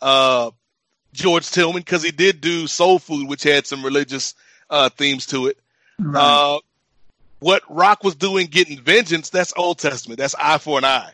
uh, 0.00 0.50
George 1.16 1.50
Tillman 1.50 1.80
because 1.80 2.02
he 2.02 2.10
did 2.10 2.40
do 2.40 2.66
Soul 2.66 2.98
Food, 2.98 3.28
which 3.28 3.42
had 3.42 3.66
some 3.66 3.84
religious 3.84 4.34
uh, 4.70 4.88
themes 4.90 5.26
to 5.26 5.46
it. 5.46 5.58
Right. 5.98 6.20
Uh, 6.20 6.60
what 7.38 7.62
Rock 7.68 8.04
was 8.04 8.14
doing, 8.14 8.46
getting 8.46 8.80
vengeance, 8.80 9.30
that's 9.30 9.52
Old 9.56 9.78
Testament. 9.78 10.18
That's 10.18 10.34
eye 10.34 10.58
for 10.58 10.78
an 10.78 10.84
eye. 10.84 11.12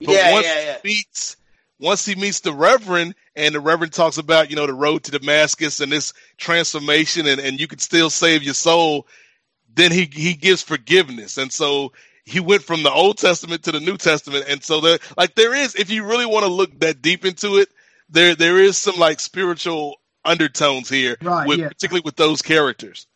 But 0.00 0.10
yeah 0.10 0.32
once 0.32 0.46
yeah 0.46 0.60
yeah 0.60 0.76
he 0.82 0.88
meets 0.88 1.36
once 1.80 2.04
he 2.04 2.14
meets 2.14 2.40
the 2.40 2.52
Reverend 2.52 3.14
and 3.36 3.54
the 3.54 3.60
Reverend 3.60 3.92
talks 3.92 4.18
about, 4.18 4.50
you 4.50 4.56
know, 4.56 4.66
the 4.66 4.74
road 4.74 5.04
to 5.04 5.12
Damascus 5.12 5.80
and 5.80 5.92
this 5.92 6.12
transformation 6.36 7.26
and, 7.26 7.40
and 7.40 7.60
you 7.60 7.68
can 7.68 7.78
still 7.78 8.10
save 8.10 8.42
your 8.42 8.54
soul, 8.54 9.06
then 9.74 9.92
he 9.92 10.08
he 10.12 10.34
gives 10.34 10.62
forgiveness. 10.62 11.38
And 11.38 11.52
so 11.52 11.92
he 12.24 12.40
went 12.40 12.62
from 12.62 12.82
the 12.82 12.92
Old 12.92 13.18
Testament 13.18 13.64
to 13.64 13.72
the 13.72 13.80
New 13.80 13.96
Testament. 13.96 14.46
And 14.48 14.62
so 14.62 14.80
there 14.80 14.98
like 15.16 15.34
there 15.34 15.54
is, 15.54 15.74
if 15.74 15.90
you 15.90 16.04
really 16.04 16.26
want 16.26 16.44
to 16.44 16.52
look 16.52 16.78
that 16.80 17.00
deep 17.00 17.24
into 17.24 17.58
it, 17.58 17.68
there 18.08 18.34
there 18.34 18.58
is 18.58 18.76
some 18.76 18.96
like 18.96 19.20
spiritual 19.20 19.96
undertones 20.24 20.88
here, 20.88 21.16
Right, 21.22 21.46
with, 21.46 21.58
yeah. 21.58 21.68
particularly 21.68 22.02
with 22.04 22.16
those 22.16 22.42
characters. 22.42 23.06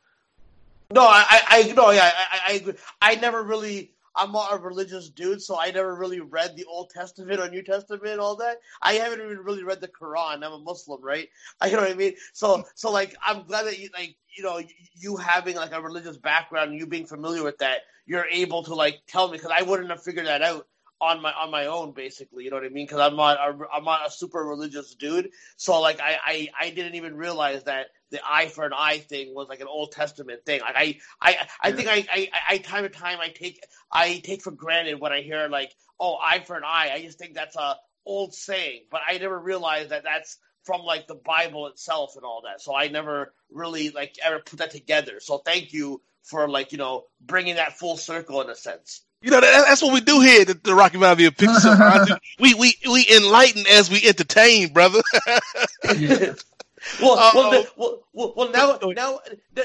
No, 0.92 1.02
I, 1.02 1.24
I, 1.28 1.42
I 1.50 1.72
no, 1.72 1.90
yeah, 1.90 2.10
I, 2.14 2.24
I, 2.32 2.52
I 2.52 2.56
agree. 2.56 2.74
I 3.00 3.14
never 3.16 3.42
really. 3.42 3.92
I'm 4.14 4.30
not 4.30 4.52
a 4.52 4.58
religious 4.58 5.08
dude, 5.08 5.40
so 5.40 5.58
I 5.58 5.70
never 5.70 5.94
really 5.94 6.20
read 6.20 6.54
the 6.54 6.66
Old 6.66 6.90
Testament 6.90 7.40
or 7.40 7.48
New 7.48 7.62
Testament 7.62 8.20
all 8.20 8.36
that. 8.36 8.58
I 8.82 8.94
haven't 8.94 9.22
even 9.22 9.38
really 9.38 9.64
read 9.64 9.80
the 9.80 9.88
Quran. 9.88 10.44
I'm 10.44 10.52
a 10.52 10.58
Muslim, 10.58 11.02
right? 11.02 11.30
I 11.62 11.68
you 11.68 11.76
know 11.76 11.82
what 11.82 11.92
I 11.92 11.94
mean. 11.94 12.14
So, 12.34 12.62
so 12.74 12.92
like, 12.92 13.16
I'm 13.26 13.44
glad 13.44 13.64
that 13.64 13.78
you 13.78 13.88
like, 13.94 14.14
you 14.36 14.44
know, 14.44 14.58
you, 14.58 14.68
you 14.94 15.16
having 15.16 15.56
like 15.56 15.72
a 15.72 15.80
religious 15.80 16.18
background, 16.18 16.72
and 16.72 16.78
you 16.78 16.86
being 16.86 17.06
familiar 17.06 17.42
with 17.42 17.56
that, 17.58 17.80
you're 18.04 18.26
able 18.30 18.62
to 18.64 18.74
like 18.74 19.00
tell 19.06 19.28
me 19.28 19.38
because 19.38 19.52
I 19.54 19.62
wouldn't 19.62 19.88
have 19.88 20.02
figured 20.02 20.26
that 20.26 20.42
out 20.42 20.66
on 21.02 21.20
my 21.20 21.32
on 21.32 21.50
my 21.50 21.66
own, 21.66 21.92
basically. 21.92 22.44
You 22.44 22.50
know 22.50 22.56
what 22.56 22.64
I 22.64 22.68
mean? 22.68 22.86
Because 22.86 23.00
I'm 23.00 23.16
not 23.16 23.36
a, 23.36 23.58
I'm 23.74 23.84
not 23.84 24.06
a 24.06 24.10
super 24.10 24.38
religious 24.38 24.94
dude, 24.94 25.30
so 25.56 25.80
like 25.80 26.00
I, 26.00 26.16
I 26.24 26.48
I 26.58 26.70
didn't 26.70 26.94
even 26.94 27.16
realize 27.16 27.64
that 27.64 27.88
the 28.10 28.20
eye 28.24 28.46
for 28.46 28.64
an 28.64 28.72
eye 28.72 28.98
thing 28.98 29.34
was 29.34 29.48
like 29.48 29.60
an 29.60 29.66
Old 29.66 29.90
Testament 29.90 30.46
thing. 30.46 30.60
Like 30.60 30.76
I 30.76 30.98
I 31.20 31.36
I 31.60 31.72
think 31.72 31.88
I, 31.88 32.06
I 32.10 32.30
I 32.50 32.58
time 32.58 32.84
to 32.84 32.88
time 32.88 33.18
I 33.20 33.28
take 33.28 33.60
I 33.90 34.20
take 34.22 34.42
for 34.42 34.52
granted 34.52 35.00
when 35.00 35.12
I 35.12 35.22
hear 35.22 35.48
like 35.48 35.72
oh 35.98 36.16
eye 36.22 36.38
for 36.38 36.56
an 36.56 36.62
eye. 36.64 36.92
I 36.94 37.02
just 37.02 37.18
think 37.18 37.34
that's 37.34 37.56
a 37.56 37.76
old 38.06 38.32
saying, 38.32 38.82
but 38.90 39.00
I 39.06 39.18
never 39.18 39.38
realized 39.38 39.90
that 39.90 40.04
that's 40.04 40.38
from 40.64 40.82
like 40.82 41.08
the 41.08 41.16
Bible 41.16 41.66
itself 41.66 42.14
and 42.14 42.24
all 42.24 42.42
that. 42.44 42.60
So 42.60 42.76
I 42.76 42.88
never 42.88 43.34
really 43.50 43.90
like 43.90 44.14
ever 44.24 44.38
put 44.38 44.60
that 44.60 44.70
together. 44.70 45.18
So 45.18 45.38
thank 45.38 45.72
you 45.72 46.00
for 46.22 46.48
like 46.48 46.70
you 46.70 46.78
know 46.78 47.06
bringing 47.20 47.56
that 47.56 47.76
full 47.76 47.96
circle 47.96 48.40
in 48.40 48.50
a 48.50 48.54
sense. 48.54 49.02
You 49.22 49.30
know, 49.30 49.40
that, 49.40 49.64
that's 49.66 49.82
what 49.82 49.92
we 49.94 50.00
do 50.00 50.20
here 50.20 50.42
at 50.48 50.64
the 50.64 50.74
Rocky 50.74 50.98
Maivia 50.98 51.36
Picture 51.36 51.60
Show. 51.60 51.74
Ron. 51.78 52.18
we, 52.40 52.54
we, 52.54 52.74
we 52.90 53.06
enlighten 53.16 53.64
as 53.70 53.90
we 53.90 54.06
entertain, 54.06 54.72
brother. 54.72 55.00
Well, 57.00 57.12
Uh-oh. 57.12 57.32
well, 57.36 57.50
the- 57.52 57.70
well, 57.76 58.02
well, 58.12 58.34
well, 58.36 58.50
now, 58.50 58.76
now, 58.92 59.20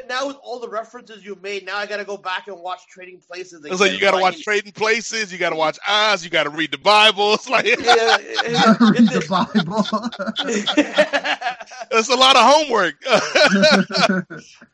now, 0.07 0.27
with 0.27 0.37
all 0.43 0.59
the 0.59 0.69
references 0.69 1.25
you 1.25 1.35
made, 1.41 1.65
now 1.65 1.75
I 1.77 1.87
got 1.87 1.97
to 1.97 2.05
go 2.05 2.15
back 2.15 2.47
and 2.47 2.59
watch 2.61 2.81
Trading 2.87 3.19
Places. 3.19 3.53
Again, 3.61 3.71
It's 3.71 3.81
like 3.81 3.91
you 3.91 3.99
got 3.99 4.11
to 4.11 4.21
watch 4.21 4.43
Trading 4.43 4.71
Places, 4.71 5.31
you 5.31 5.39
got 5.39 5.49
to 5.49 5.55
watch 5.55 5.79
Oz, 5.89 6.23
you 6.23 6.29
got 6.29 6.43
to 6.43 6.51
read 6.51 6.71
the 6.71 6.77
Bible. 6.77 7.33
It's 7.33 7.49
like 7.49 7.65
Yeah, 7.65 7.75
Read 7.75 9.07
the 9.09 9.25
Bible. 9.27 9.83
it's 11.91 12.09
a 12.09 12.15
lot 12.15 12.35
of 12.35 12.43
homework. 12.43 12.95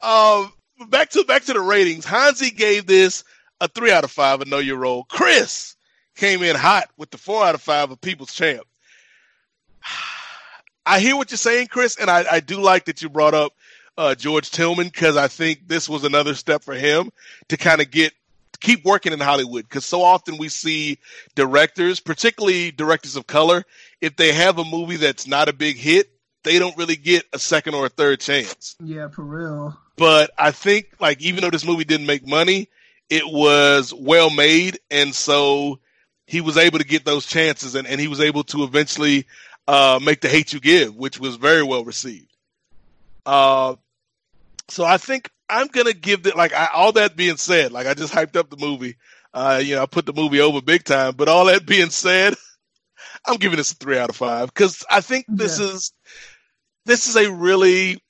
um, 0.01 0.51
back 0.89 1.09
to 1.11 1.23
back 1.23 1.43
to 1.45 1.53
the 1.53 1.61
ratings. 1.61 2.03
Hansi 2.05 2.51
gave 2.51 2.85
this 2.87 3.23
a 3.63 3.67
three 3.69 3.91
out 3.91 4.03
of 4.03 4.11
five. 4.11 4.41
I 4.41 4.43
know 4.45 4.59
your 4.59 4.77
role. 4.77 5.05
Chris 5.05 5.75
came 6.15 6.43
in 6.43 6.55
hot 6.55 6.89
with 6.97 7.11
the 7.11 7.17
four 7.17 7.43
out 7.43 7.55
of 7.55 7.61
five 7.61 7.89
of 7.89 8.01
People's 8.01 8.33
Champ. 8.33 8.67
I 10.85 10.99
hear 10.99 11.15
what 11.15 11.31
you're 11.31 11.37
saying, 11.37 11.67
Chris, 11.67 11.95
and 11.95 12.09
I, 12.09 12.25
I 12.29 12.39
do 12.41 12.59
like 12.59 12.85
that 12.85 13.01
you 13.01 13.07
brought 13.07 13.33
up 13.33 13.53
uh, 13.97 14.15
George 14.15 14.51
Tillman 14.51 14.87
because 14.87 15.15
I 15.15 15.29
think 15.29 15.65
this 15.65 15.87
was 15.87 16.03
another 16.03 16.35
step 16.35 16.61
for 16.61 16.73
him 16.73 17.09
to 17.47 17.55
kind 17.55 17.79
of 17.79 17.89
get 17.89 18.11
keep 18.59 18.83
working 18.83 19.13
in 19.13 19.19
Hollywood 19.19 19.63
because 19.63 19.85
so 19.85 20.01
often 20.01 20.37
we 20.37 20.49
see 20.49 20.97
directors, 21.35 22.01
particularly 22.01 22.71
directors 22.71 23.15
of 23.15 23.27
color, 23.27 23.63
if 24.01 24.15
they 24.17 24.33
have 24.33 24.57
a 24.57 24.65
movie 24.65 24.97
that's 24.97 25.25
not 25.25 25.47
a 25.47 25.53
big 25.53 25.77
hit, 25.77 26.09
they 26.43 26.59
don't 26.59 26.75
really 26.77 26.97
get 26.97 27.23
a 27.31 27.39
second 27.39 27.75
or 27.75 27.85
a 27.85 27.89
third 27.89 28.19
chance. 28.19 28.75
yeah, 28.83 29.07
for 29.07 29.23
real. 29.23 29.77
But 29.95 30.31
I 30.37 30.51
think 30.51 30.89
like 30.99 31.21
even 31.21 31.41
though 31.41 31.49
this 31.49 31.65
movie 31.65 31.85
didn't 31.85 32.07
make 32.07 32.27
money, 32.27 32.67
it 33.09 33.23
was 33.25 33.93
well 33.93 34.29
made, 34.29 34.79
and 34.91 35.13
so 35.13 35.79
he 36.27 36.41
was 36.41 36.57
able 36.57 36.79
to 36.79 36.85
get 36.85 37.05
those 37.05 37.25
chances, 37.25 37.75
and, 37.75 37.87
and 37.87 37.99
he 37.99 38.07
was 38.07 38.21
able 38.21 38.43
to 38.45 38.63
eventually 38.63 39.25
uh, 39.67 39.99
make 40.03 40.21
the 40.21 40.29
Hate 40.29 40.53
You 40.53 40.59
Give, 40.59 40.95
which 40.95 41.19
was 41.19 41.35
very 41.35 41.63
well 41.63 41.83
received. 41.85 42.35
Uh, 43.25 43.75
so 44.69 44.83
I 44.85 44.97
think 44.97 45.29
I'm 45.49 45.67
gonna 45.67 45.93
give 45.93 46.25
it 46.25 46.35
like 46.35 46.53
I, 46.53 46.69
all 46.73 46.93
that 46.93 47.15
being 47.15 47.37
said, 47.37 47.71
like 47.71 47.87
I 47.87 47.93
just 47.93 48.13
hyped 48.13 48.35
up 48.35 48.49
the 48.49 48.57
movie. 48.57 48.95
Uh, 49.33 49.61
you 49.63 49.75
know, 49.75 49.83
I 49.83 49.85
put 49.85 50.05
the 50.05 50.13
movie 50.13 50.41
over 50.41 50.61
big 50.61 50.83
time. 50.83 51.15
But 51.15 51.27
all 51.27 51.45
that 51.45 51.65
being 51.65 51.89
said, 51.89 52.35
I'm 53.25 53.37
giving 53.37 53.57
this 53.57 53.71
a 53.71 53.75
three 53.75 53.97
out 53.97 54.09
of 54.09 54.15
five 54.15 54.47
because 54.53 54.83
I 54.89 55.01
think 55.01 55.25
this 55.27 55.59
Yeah. 55.59 55.65
is 55.65 55.93
this 56.85 57.07
is 57.07 57.15
a 57.15 57.31
really 57.31 58.01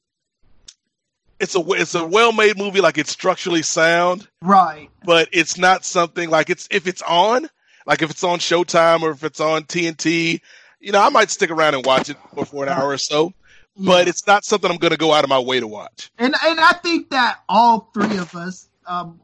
it's 1.44 1.56
a 1.56 1.60
it's 1.74 1.94
a 1.96 2.06
well 2.06 2.32
made 2.32 2.58
movie. 2.58 2.82
Like 2.82 2.98
it's 2.98 3.12
structurally 3.12 3.62
sound, 3.62 4.28
Right. 4.42 4.90
but 5.06 5.30
it's 5.32 5.58
not 5.58 5.86
something 5.86 6.30
like 6.30 6.50
it's 6.50 6.68
if 6.72 6.88
it's 6.88 7.02
on 7.04 7.48
like 7.86 8.02
if 8.02 8.10
it's 8.10 8.24
on 8.24 8.40
Showtime 8.40 9.02
or 9.02 9.12
if 9.12 9.24
it's 9.24 9.40
on 9.40 9.64
TNT. 9.64 10.42
You 10.80 10.92
know, 10.92 11.02
I 11.02 11.10
might 11.10 11.30
stick 11.30 11.50
around 11.52 11.76
and 11.76 11.86
watch 11.86 12.10
it 12.10 12.18
for, 12.34 12.46
for 12.46 12.64
an 12.66 12.70
hour 12.70 12.90
or 12.90 12.98
so, 12.98 13.34
but 13.78 14.08
it's 14.10 14.28
not 14.28 14.44
something 14.44 14.70
I'm 14.70 14.78
going 14.78 14.92
to 14.92 14.98
go 14.98 15.14
out 15.14 15.24
of 15.24 15.30
my 15.30 15.40
way 15.40 15.60
to 15.60 15.68
watch. 15.68 16.12
And 16.18 16.34
and 16.46 16.60
I 16.60 16.74
think 16.84 17.10
that 17.12 17.40
all 17.48 17.90
three 17.94 18.18
of 18.18 18.36
us, 18.36 18.68
um, 18.86 19.20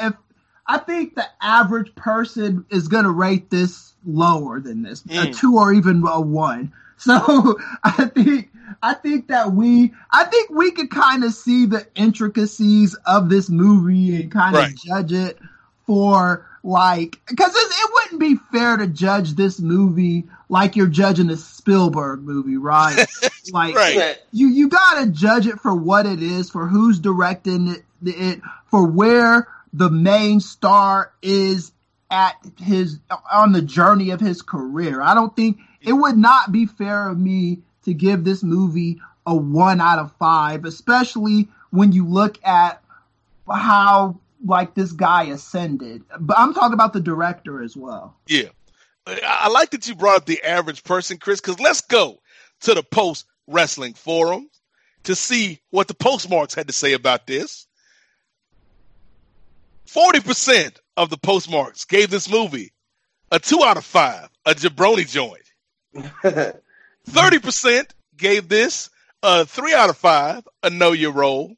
if 0.00 0.14
I 0.66 0.78
think 0.78 1.14
the 1.16 1.26
average 1.42 1.92
person 1.96 2.64
is 2.70 2.86
gonna 2.86 3.10
rate 3.10 3.50
this 3.50 3.94
lower 4.06 4.60
than 4.60 4.82
this, 4.82 5.02
a 5.06 5.26
Mm. 5.26 5.36
two 5.36 5.56
or 5.58 5.72
even 5.72 6.04
a 6.06 6.20
one. 6.20 6.72
So 7.00 7.58
I 7.82 8.04
think 8.14 8.49
I 8.82 8.94
think 8.94 9.28
that 9.28 9.52
we 9.52 9.92
I 10.10 10.24
think 10.24 10.50
we 10.50 10.70
could 10.72 10.90
kind 10.90 11.24
of 11.24 11.32
see 11.32 11.66
the 11.66 11.86
intricacies 11.94 12.94
of 13.06 13.28
this 13.28 13.48
movie 13.50 14.20
and 14.22 14.30
kind 14.32 14.54
of 14.56 14.62
Right. 14.62 14.74
judge 14.74 15.12
it 15.12 15.38
for 15.86 16.46
like 16.62 17.18
because 17.28 17.54
it, 17.54 17.58
it 17.72 17.90
wouldn't 17.92 18.20
be 18.20 18.36
fair 18.52 18.76
to 18.76 18.86
judge 18.86 19.34
this 19.34 19.60
movie 19.60 20.24
like 20.48 20.76
you're 20.76 20.86
judging 20.86 21.30
a 21.30 21.36
Spielberg 21.36 22.20
movie, 22.22 22.56
right? 22.56 23.06
like 23.52 23.74
Right. 23.74 24.18
you 24.32 24.48
you 24.48 24.68
gotta 24.68 25.06
judge 25.06 25.46
it 25.46 25.58
for 25.60 25.74
what 25.74 26.06
it 26.06 26.22
is, 26.22 26.50
for 26.50 26.66
who's 26.66 26.98
directing 26.98 27.68
it, 27.68 27.84
it 28.04 28.40
for 28.66 28.86
where 28.86 29.48
the 29.72 29.90
main 29.90 30.40
star 30.40 31.12
is 31.22 31.72
at 32.10 32.34
his 32.58 32.98
on 33.32 33.52
the 33.52 33.62
journey 33.62 34.10
of 34.10 34.20
his 34.20 34.42
career. 34.42 35.00
I 35.00 35.14
don't 35.14 35.34
think 35.34 35.58
it 35.80 35.92
would 35.92 36.16
not 36.16 36.52
be 36.52 36.66
fair 36.66 37.08
of 37.08 37.18
me 37.18 37.60
to 37.84 37.94
give 37.94 38.24
this 38.24 38.42
movie 38.42 39.00
a 39.26 39.34
one 39.34 39.80
out 39.80 39.98
of 39.98 40.12
five, 40.18 40.64
especially 40.64 41.48
when 41.70 41.92
you 41.92 42.06
look 42.06 42.42
at 42.44 42.82
how 43.48 44.18
like 44.44 44.74
this 44.74 44.92
guy 44.92 45.24
ascended. 45.24 46.02
But 46.18 46.38
I'm 46.38 46.54
talking 46.54 46.74
about 46.74 46.92
the 46.92 47.00
director 47.00 47.62
as 47.62 47.76
well. 47.76 48.16
Yeah. 48.26 48.48
I 49.06 49.20
I 49.24 49.48
like 49.48 49.70
that 49.70 49.88
you 49.88 49.94
brought 49.94 50.16
up 50.16 50.26
the 50.26 50.42
average 50.42 50.84
person, 50.84 51.18
Chris, 51.18 51.40
because 51.40 51.60
let's 51.60 51.80
go 51.80 52.20
to 52.62 52.74
the 52.74 52.82
Post 52.82 53.26
Wrestling 53.46 53.94
Forum 53.94 54.48
to 55.04 55.14
see 55.14 55.60
what 55.70 55.88
the 55.88 55.94
postmarks 55.94 56.54
had 56.54 56.66
to 56.68 56.72
say 56.72 56.92
about 56.92 57.26
this. 57.26 57.66
40% 59.86 60.76
of 60.96 61.10
the 61.10 61.16
postmarks 61.16 61.84
gave 61.84 62.10
this 62.10 62.30
movie 62.30 62.72
a 63.32 63.40
two 63.40 63.62
out 63.64 63.76
of 63.76 63.84
five, 63.84 64.28
a 64.46 64.54
jabroni 64.54 65.08
joint. 65.08 65.42
30% 67.08 67.90
gave 68.16 68.48
this 68.48 68.90
a 69.22 69.44
three 69.44 69.74
out 69.74 69.90
of 69.90 69.96
five, 69.96 70.46
a 70.62 70.70
know 70.70 70.92
your 70.92 71.12
role. 71.12 71.54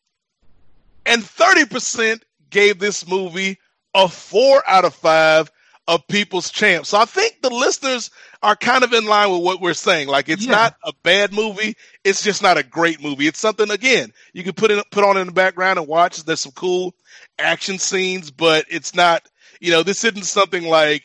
And 1.05 1.23
30% 1.23 2.20
gave 2.51 2.78
this 2.78 3.09
movie 3.09 3.59
a 3.94 4.09
four 4.09 4.62
out 4.69 4.85
of 4.85 4.94
five, 4.94 5.51
a 5.89 5.98
people's 5.98 6.51
champ. 6.51 6.86
So 6.86 6.98
I 6.98 7.05
think 7.05 7.43
the 7.43 7.51
listeners 7.51 8.10
are 8.43 8.55
kind 8.56 8.85
of 8.85 8.93
in 8.93 9.05
line 9.05 9.31
with 9.31 9.43
what 9.43 9.60
we're 9.60 9.74
saying. 9.74 10.09
Like 10.09 10.28
it's 10.28 10.44
Yeah. 10.44 10.52
not 10.52 10.77
a 10.85 10.93
bad 11.02 11.32
movie. 11.32 11.77
It's 12.05 12.23
just 12.23 12.43
not 12.43 12.56
a 12.56 12.62
great 12.62 13.02
movie. 13.02 13.27
It's 13.27 13.39
something 13.40 13.70
again 13.70 14.12
you 14.32 14.44
can 14.44 14.52
put 14.52 14.70
in 14.70 14.81
put 14.90 15.05
on 15.05 15.16
in 15.16 15.27
the 15.27 15.32
background 15.32 15.78
and 15.78 15.89
watch. 15.89 16.23
There's 16.23 16.40
some 16.40 16.52
cool 16.52 16.94
action 17.39 17.78
scenes, 17.78 18.31
but 18.31 18.64
it's 18.69 18.94
not. 18.94 19.27
You 19.60 19.70
know, 19.73 19.82
this 19.82 20.02
isn't 20.05 20.24
something 20.24 20.64
like 20.64 21.05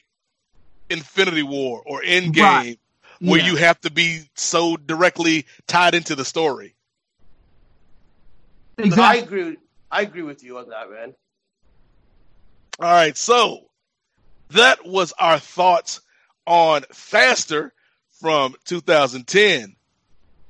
Infinity 0.89 1.43
War 1.43 1.81
or 1.85 2.01
Endgame 2.01 2.41
Right. 2.41 2.79
Where 3.19 3.39
Yeah. 3.39 3.47
you 3.47 3.55
have 3.57 3.79
to 3.81 3.91
be 3.91 4.21
so 4.35 4.77
directly 4.77 5.45
tied 5.67 5.95
into 5.95 6.15
the 6.15 6.25
story. 6.25 6.75
I 8.77 9.17
agree. 9.17 9.57
I 9.91 10.01
agree 10.01 10.21
with 10.21 10.43
you 10.43 10.57
on 10.59 10.69
that, 10.69 10.89
man. 10.91 11.13
All 12.79 12.91
right, 12.91 13.17
so 13.17 13.69
that 14.51 14.85
was 14.85 15.13
our 15.17 15.39
thoughts 15.39 16.01
on 16.45 16.83
Faster 16.91 17.73
from 18.21 18.55
2010. 18.65 19.75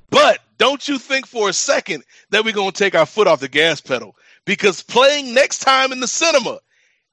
But 0.10 0.40
don't 0.58 0.86
you 0.88 0.98
think 0.98 1.26
for 1.26 1.50
a 1.50 1.54
second 1.54 2.04
that 2.32 2.44
we're 2.44 2.54
going 2.54 2.72
to 2.72 2.78
take 2.78 2.96
our 2.96 3.06
foot 3.06 3.28
off 3.28 3.40
the 3.40 3.48
gas 3.48 3.80
pedal 3.80 4.16
because 4.46 4.82
playing 4.84 5.34
next 5.34 5.60
time 5.60 5.92
in 5.92 6.00
the 6.00 6.08
cinema 6.08 6.60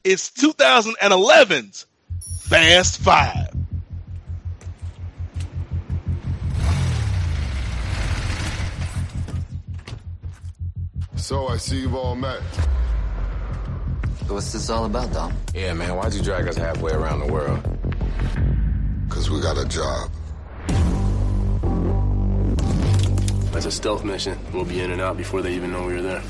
is 0.03 0.31
2011's 0.37 1.87
Fast 2.41 3.01
Five. 3.01 3.54
So 11.25 11.47
I 11.47 11.57
see 11.57 11.81
you've 11.81 11.95
all 11.95 12.15
met. 12.15 12.43
What's 14.29 14.53
this 14.53 14.69
all 14.69 14.85
about, 14.85 15.11
Dom? 15.11 15.33
Yeah, 15.55 15.73
man, 15.73 15.97
why'd 15.97 16.13
you 16.13 16.21
drag 16.21 16.47
us 16.47 16.55
halfway 16.55 16.93
around 16.93 17.21
the 17.21 17.33
world? 17.33 17.63
Cause 19.09 19.31
we 19.31 19.41
got 19.41 19.57
a 19.57 19.65
job. 19.65 20.11
That's 23.53 23.65
a 23.65 23.71
stealth 23.71 24.05
mission. 24.05 24.39
We'll 24.53 24.67
be 24.67 24.81
in 24.81 24.91
and 24.91 25.01
out 25.01 25.17
before 25.17 25.41
they 25.41 25.55
even 25.55 25.73
know 25.73 25.87
we 25.87 25.95
were 25.95 26.03
there. 26.03 26.23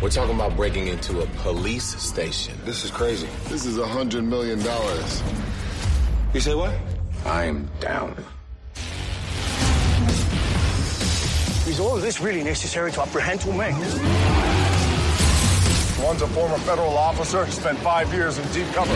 We're 0.00 0.08
talking 0.08 0.34
about 0.34 0.56
breaking 0.56 0.86
into 0.86 1.20
a 1.20 1.26
police 1.42 1.94
station. 2.02 2.58
This 2.64 2.86
is 2.86 2.90
crazy. 2.90 3.28
This 3.48 3.66
is 3.66 3.76
a 3.76 3.86
hundred 3.86 4.24
million 4.24 4.62
dollars. 4.62 5.22
You 6.32 6.40
say 6.40 6.54
what? 6.54 6.72
I 7.26 7.44
am 7.44 7.68
down. 7.80 8.16
Is 11.78 11.82
all 11.82 11.94
of 11.94 12.02
this 12.02 12.20
really 12.20 12.42
necessary 12.42 12.90
to 12.90 13.02
apprehend 13.02 13.40
two 13.40 13.52
men? 13.52 13.72
One's 16.04 16.22
a 16.22 16.26
former 16.26 16.58
federal 16.58 16.98
officer, 16.98 17.46
spent 17.52 17.78
five 17.78 18.12
years 18.12 18.36
in 18.36 18.44
deep 18.48 18.66
cover. 18.74 18.92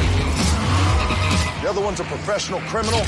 The 1.62 1.70
other 1.70 1.80
one's 1.80 2.00
a 2.00 2.04
professional 2.04 2.58
criminal, 2.62 2.98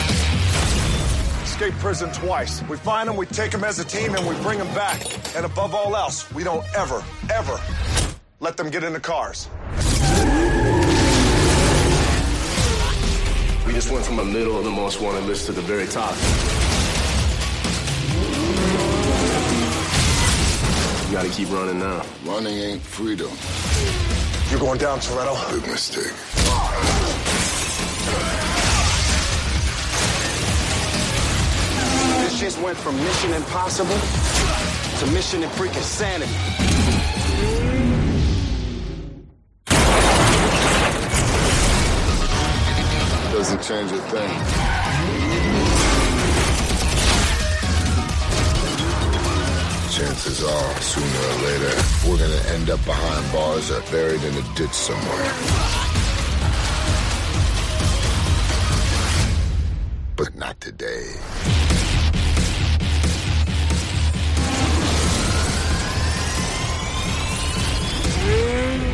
escaped 1.43 1.77
prison 1.79 2.13
twice. 2.13 2.63
We 2.69 2.77
find 2.77 3.09
him, 3.09 3.17
we 3.17 3.27
take 3.27 3.53
him 3.53 3.65
as 3.65 3.81
a 3.81 3.85
team, 3.85 4.15
and 4.15 4.25
we 4.29 4.41
bring 4.45 4.61
him 4.61 4.73
back. 4.77 5.03
And 5.35 5.45
above 5.45 5.75
all 5.75 5.97
else, 5.97 6.33
we 6.33 6.45
don't 6.45 6.65
ever, 6.77 7.03
ever 7.33 7.59
let 8.39 8.57
them 8.57 8.71
get 8.71 8.85
into 8.85 9.01
cars. 9.01 9.49
We 13.67 13.73
just 13.73 13.91
went 13.91 14.07
from 14.07 14.19
the 14.19 14.25
middle 14.25 14.57
of 14.57 14.63
the 14.63 14.71
most 14.71 15.01
wanted 15.01 15.25
list 15.25 15.47
to 15.47 15.53
the 15.53 15.63
very 15.63 15.89
top. 15.89 16.15
You 21.07 21.13
gotta 21.13 21.29
keep 21.29 21.51
running 21.51 21.79
now. 21.79 22.03
Running 22.25 22.57
ain't 22.59 22.83
freedom. 22.83 23.31
You're 24.51 24.61
going 24.61 24.79
down, 24.79 24.99
Toretto. 25.01 25.35
Big 25.53 25.71
mistake. 25.71 26.13
This 32.23 32.41
just 32.41 32.61
went 32.63 32.77
from 32.79 32.97
Mission 32.97 33.33
Impossible 33.35 33.99
to 34.99 35.13
Mission 35.13 35.43
and 35.43 35.53
freaking 35.53 35.83
Sanity. 35.83 36.33
Doesn't 43.33 43.63
change 43.63 43.93
a 43.93 43.99
thing. 44.11 44.84
Chances 49.95 50.43
are, 50.43 50.81
sooner 50.81 51.07
or 51.07 51.37
later, 51.47 51.73
we're 52.05 52.19
gonna 52.19 52.43
end 52.49 52.69
up 52.69 52.85
behind 52.85 53.33
bars 53.33 53.71
or 53.71 53.81
buried 53.93 54.25
in 54.25 54.35
a 54.35 54.43
ditch 54.57 54.73
somewhere. 54.73 55.33
But 60.16 60.35
not 60.35 60.61
today. 60.61 61.15
Oh 68.27 68.94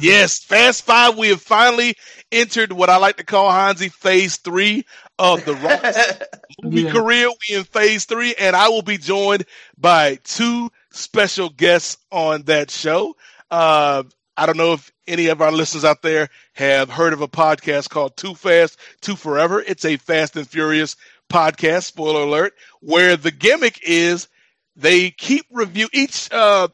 Yes, 0.00 0.38
Fast 0.42 0.84
Five. 0.84 1.16
We 1.18 1.28
have 1.28 1.40
finally 1.42 1.94
entered 2.32 2.72
what 2.72 2.90
I 2.90 2.96
like 2.96 3.16
to 3.18 3.24
call 3.24 3.50
Hansi 3.50 3.88
Phase 3.88 4.36
Three 4.36 4.84
of 5.18 5.44
the 5.44 5.54
Rock's 5.54 6.26
movie 6.62 6.82
Yeah. 6.82 6.90
career. 6.92 7.28
We 7.48 7.56
in 7.56 7.64
Phase 7.64 8.04
Three, 8.04 8.34
and 8.38 8.54
I 8.56 8.68
will 8.68 8.82
be 8.82 8.98
joined 8.98 9.44
by 9.78 10.18
two 10.24 10.70
special 10.90 11.48
guests 11.50 11.98
on 12.10 12.42
that 12.42 12.70
show. 12.70 13.16
Uh, 13.50 14.04
I 14.36 14.46
don't 14.46 14.56
know 14.56 14.72
if 14.74 14.90
any 15.06 15.26
of 15.26 15.42
our 15.42 15.52
listeners 15.52 15.84
out 15.84 16.02
there 16.02 16.28
have 16.54 16.88
heard 16.88 17.12
of 17.12 17.20
a 17.20 17.28
podcast 17.28 17.90
called 17.90 18.16
Too 18.16 18.34
Fast, 18.34 18.78
Too 19.00 19.16
Forever. 19.16 19.60
It's 19.60 19.84
a 19.84 19.96
Fast 19.96 20.36
and 20.36 20.48
Furious 20.48 20.96
podcast. 21.28 21.84
Spoiler 21.84 22.22
alert, 22.22 22.54
where 22.80 23.16
the 23.16 23.30
gimmick 23.32 23.80
is 23.82 24.28
they 24.76 25.10
keep 25.10 25.44
review 25.50 25.88
each 25.92 26.28
uh, 26.32 26.68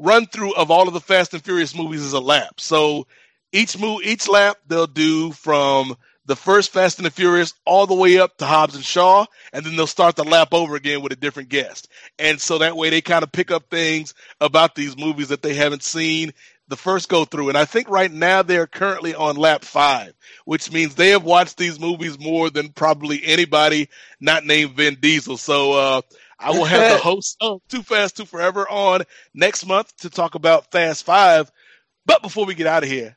run 0.00 0.26
through 0.26 0.54
of 0.54 0.70
all 0.70 0.88
of 0.88 0.94
the 0.94 1.00
Fast 1.00 1.34
and 1.34 1.44
Furious 1.44 1.74
movies 1.76 2.02
is 2.02 2.14
a 2.14 2.20
lap. 2.20 2.58
So 2.58 3.06
each 3.52 3.78
move, 3.78 4.02
each 4.02 4.28
lap 4.28 4.56
they'll 4.66 4.86
do 4.86 5.32
from 5.32 5.94
the 6.26 6.36
first 6.36 6.72
Fast 6.72 6.98
and 6.98 7.06
the 7.06 7.10
Furious 7.10 7.54
all 7.66 7.86
the 7.86 7.94
way 7.94 8.18
up 8.18 8.36
to 8.38 8.46
Hobbs 8.46 8.74
and 8.74 8.84
Shaw, 8.84 9.26
and 9.52 9.64
then 9.64 9.76
they'll 9.76 9.86
start 9.86 10.16
the 10.16 10.24
lap 10.24 10.48
over 10.52 10.76
again 10.76 11.02
with 11.02 11.12
a 11.12 11.16
different 11.16 11.48
guest. 11.48 11.88
And 12.18 12.40
so 12.40 12.58
that 12.58 12.76
way 12.76 12.90
they 12.90 13.00
kind 13.00 13.22
of 13.22 13.32
pick 13.32 13.50
up 13.50 13.68
things 13.68 14.14
about 14.40 14.74
these 14.74 14.96
movies 14.96 15.28
that 15.28 15.42
they 15.42 15.54
haven't 15.54 15.82
seen 15.82 16.32
the 16.68 16.76
first 16.76 17.08
go 17.08 17.24
through. 17.24 17.48
And 17.48 17.58
I 17.58 17.64
think 17.64 17.90
right 17.90 18.10
now 18.10 18.42
they're 18.42 18.68
currently 18.68 19.14
on 19.14 19.36
lap 19.36 19.64
five, 19.64 20.14
which 20.44 20.72
means 20.72 20.94
they 20.94 21.10
have 21.10 21.24
watched 21.24 21.58
these 21.58 21.80
movies 21.80 22.18
more 22.18 22.48
than 22.48 22.68
probably 22.70 23.20
anybody 23.24 23.88
not 24.20 24.46
named 24.46 24.76
Vin 24.76 24.96
Diesel. 25.00 25.36
So 25.36 25.72
uh 25.72 26.00
I 26.40 26.50
will 26.50 26.64
have 26.64 26.92
the 26.92 26.98
host 27.02 27.36
of 27.40 27.60
Too 27.68 27.82
Fast, 27.82 28.16
Too 28.16 28.24
Forever 28.24 28.68
on 28.68 29.02
next 29.34 29.66
month 29.66 29.94
to 29.98 30.10
talk 30.10 30.34
about 30.34 30.70
Fast 30.72 31.04
Five. 31.04 31.52
But 32.06 32.22
before 32.22 32.46
we 32.46 32.54
get 32.54 32.66
out 32.66 32.82
of 32.82 32.88
here, 32.88 33.16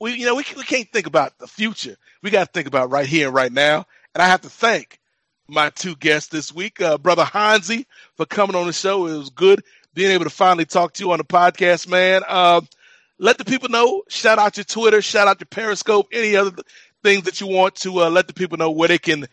we 0.00 0.14
you 0.14 0.26
know 0.26 0.36
we, 0.36 0.44
we 0.56 0.62
can't 0.62 0.90
think 0.90 1.06
about 1.06 1.38
the 1.38 1.46
future. 1.46 1.96
We 2.22 2.30
got 2.30 2.46
to 2.46 2.52
think 2.52 2.68
about 2.68 2.90
right 2.90 3.06
here 3.06 3.26
and 3.26 3.34
right 3.34 3.52
now. 3.52 3.86
And 4.14 4.22
I 4.22 4.26
have 4.26 4.42
to 4.42 4.48
thank 4.48 5.00
my 5.48 5.70
two 5.70 5.96
guests 5.96 6.28
this 6.28 6.54
week, 6.54 6.80
uh, 6.80 6.96
brother 6.96 7.24
Hansi, 7.24 7.86
for 8.16 8.24
coming 8.24 8.56
on 8.56 8.66
the 8.66 8.72
show. 8.72 9.06
It 9.06 9.16
was 9.18 9.30
good 9.30 9.62
being 9.92 10.12
able 10.12 10.24
to 10.24 10.30
finally 10.30 10.64
talk 10.64 10.94
to 10.94 11.04
you 11.04 11.12
on 11.12 11.18
the 11.18 11.24
podcast, 11.24 11.88
man. 11.88 12.22
Uh, 12.26 12.60
let 13.18 13.38
the 13.38 13.44
people 13.44 13.68
know. 13.68 14.02
Shout 14.08 14.38
out 14.38 14.56
your 14.56 14.64
Twitter, 14.64 15.02
shout 15.02 15.28
out 15.28 15.40
your 15.40 15.46
Periscope, 15.46 16.08
any 16.12 16.36
other 16.36 16.52
things 17.02 17.24
that 17.24 17.40
you 17.40 17.46
want 17.46 17.74
to 17.76 18.02
uh, 18.02 18.10
let 18.10 18.26
the 18.26 18.34
people 18.34 18.58
know 18.58 18.70
where 18.70 18.88
they 18.88 18.98
can 18.98 19.26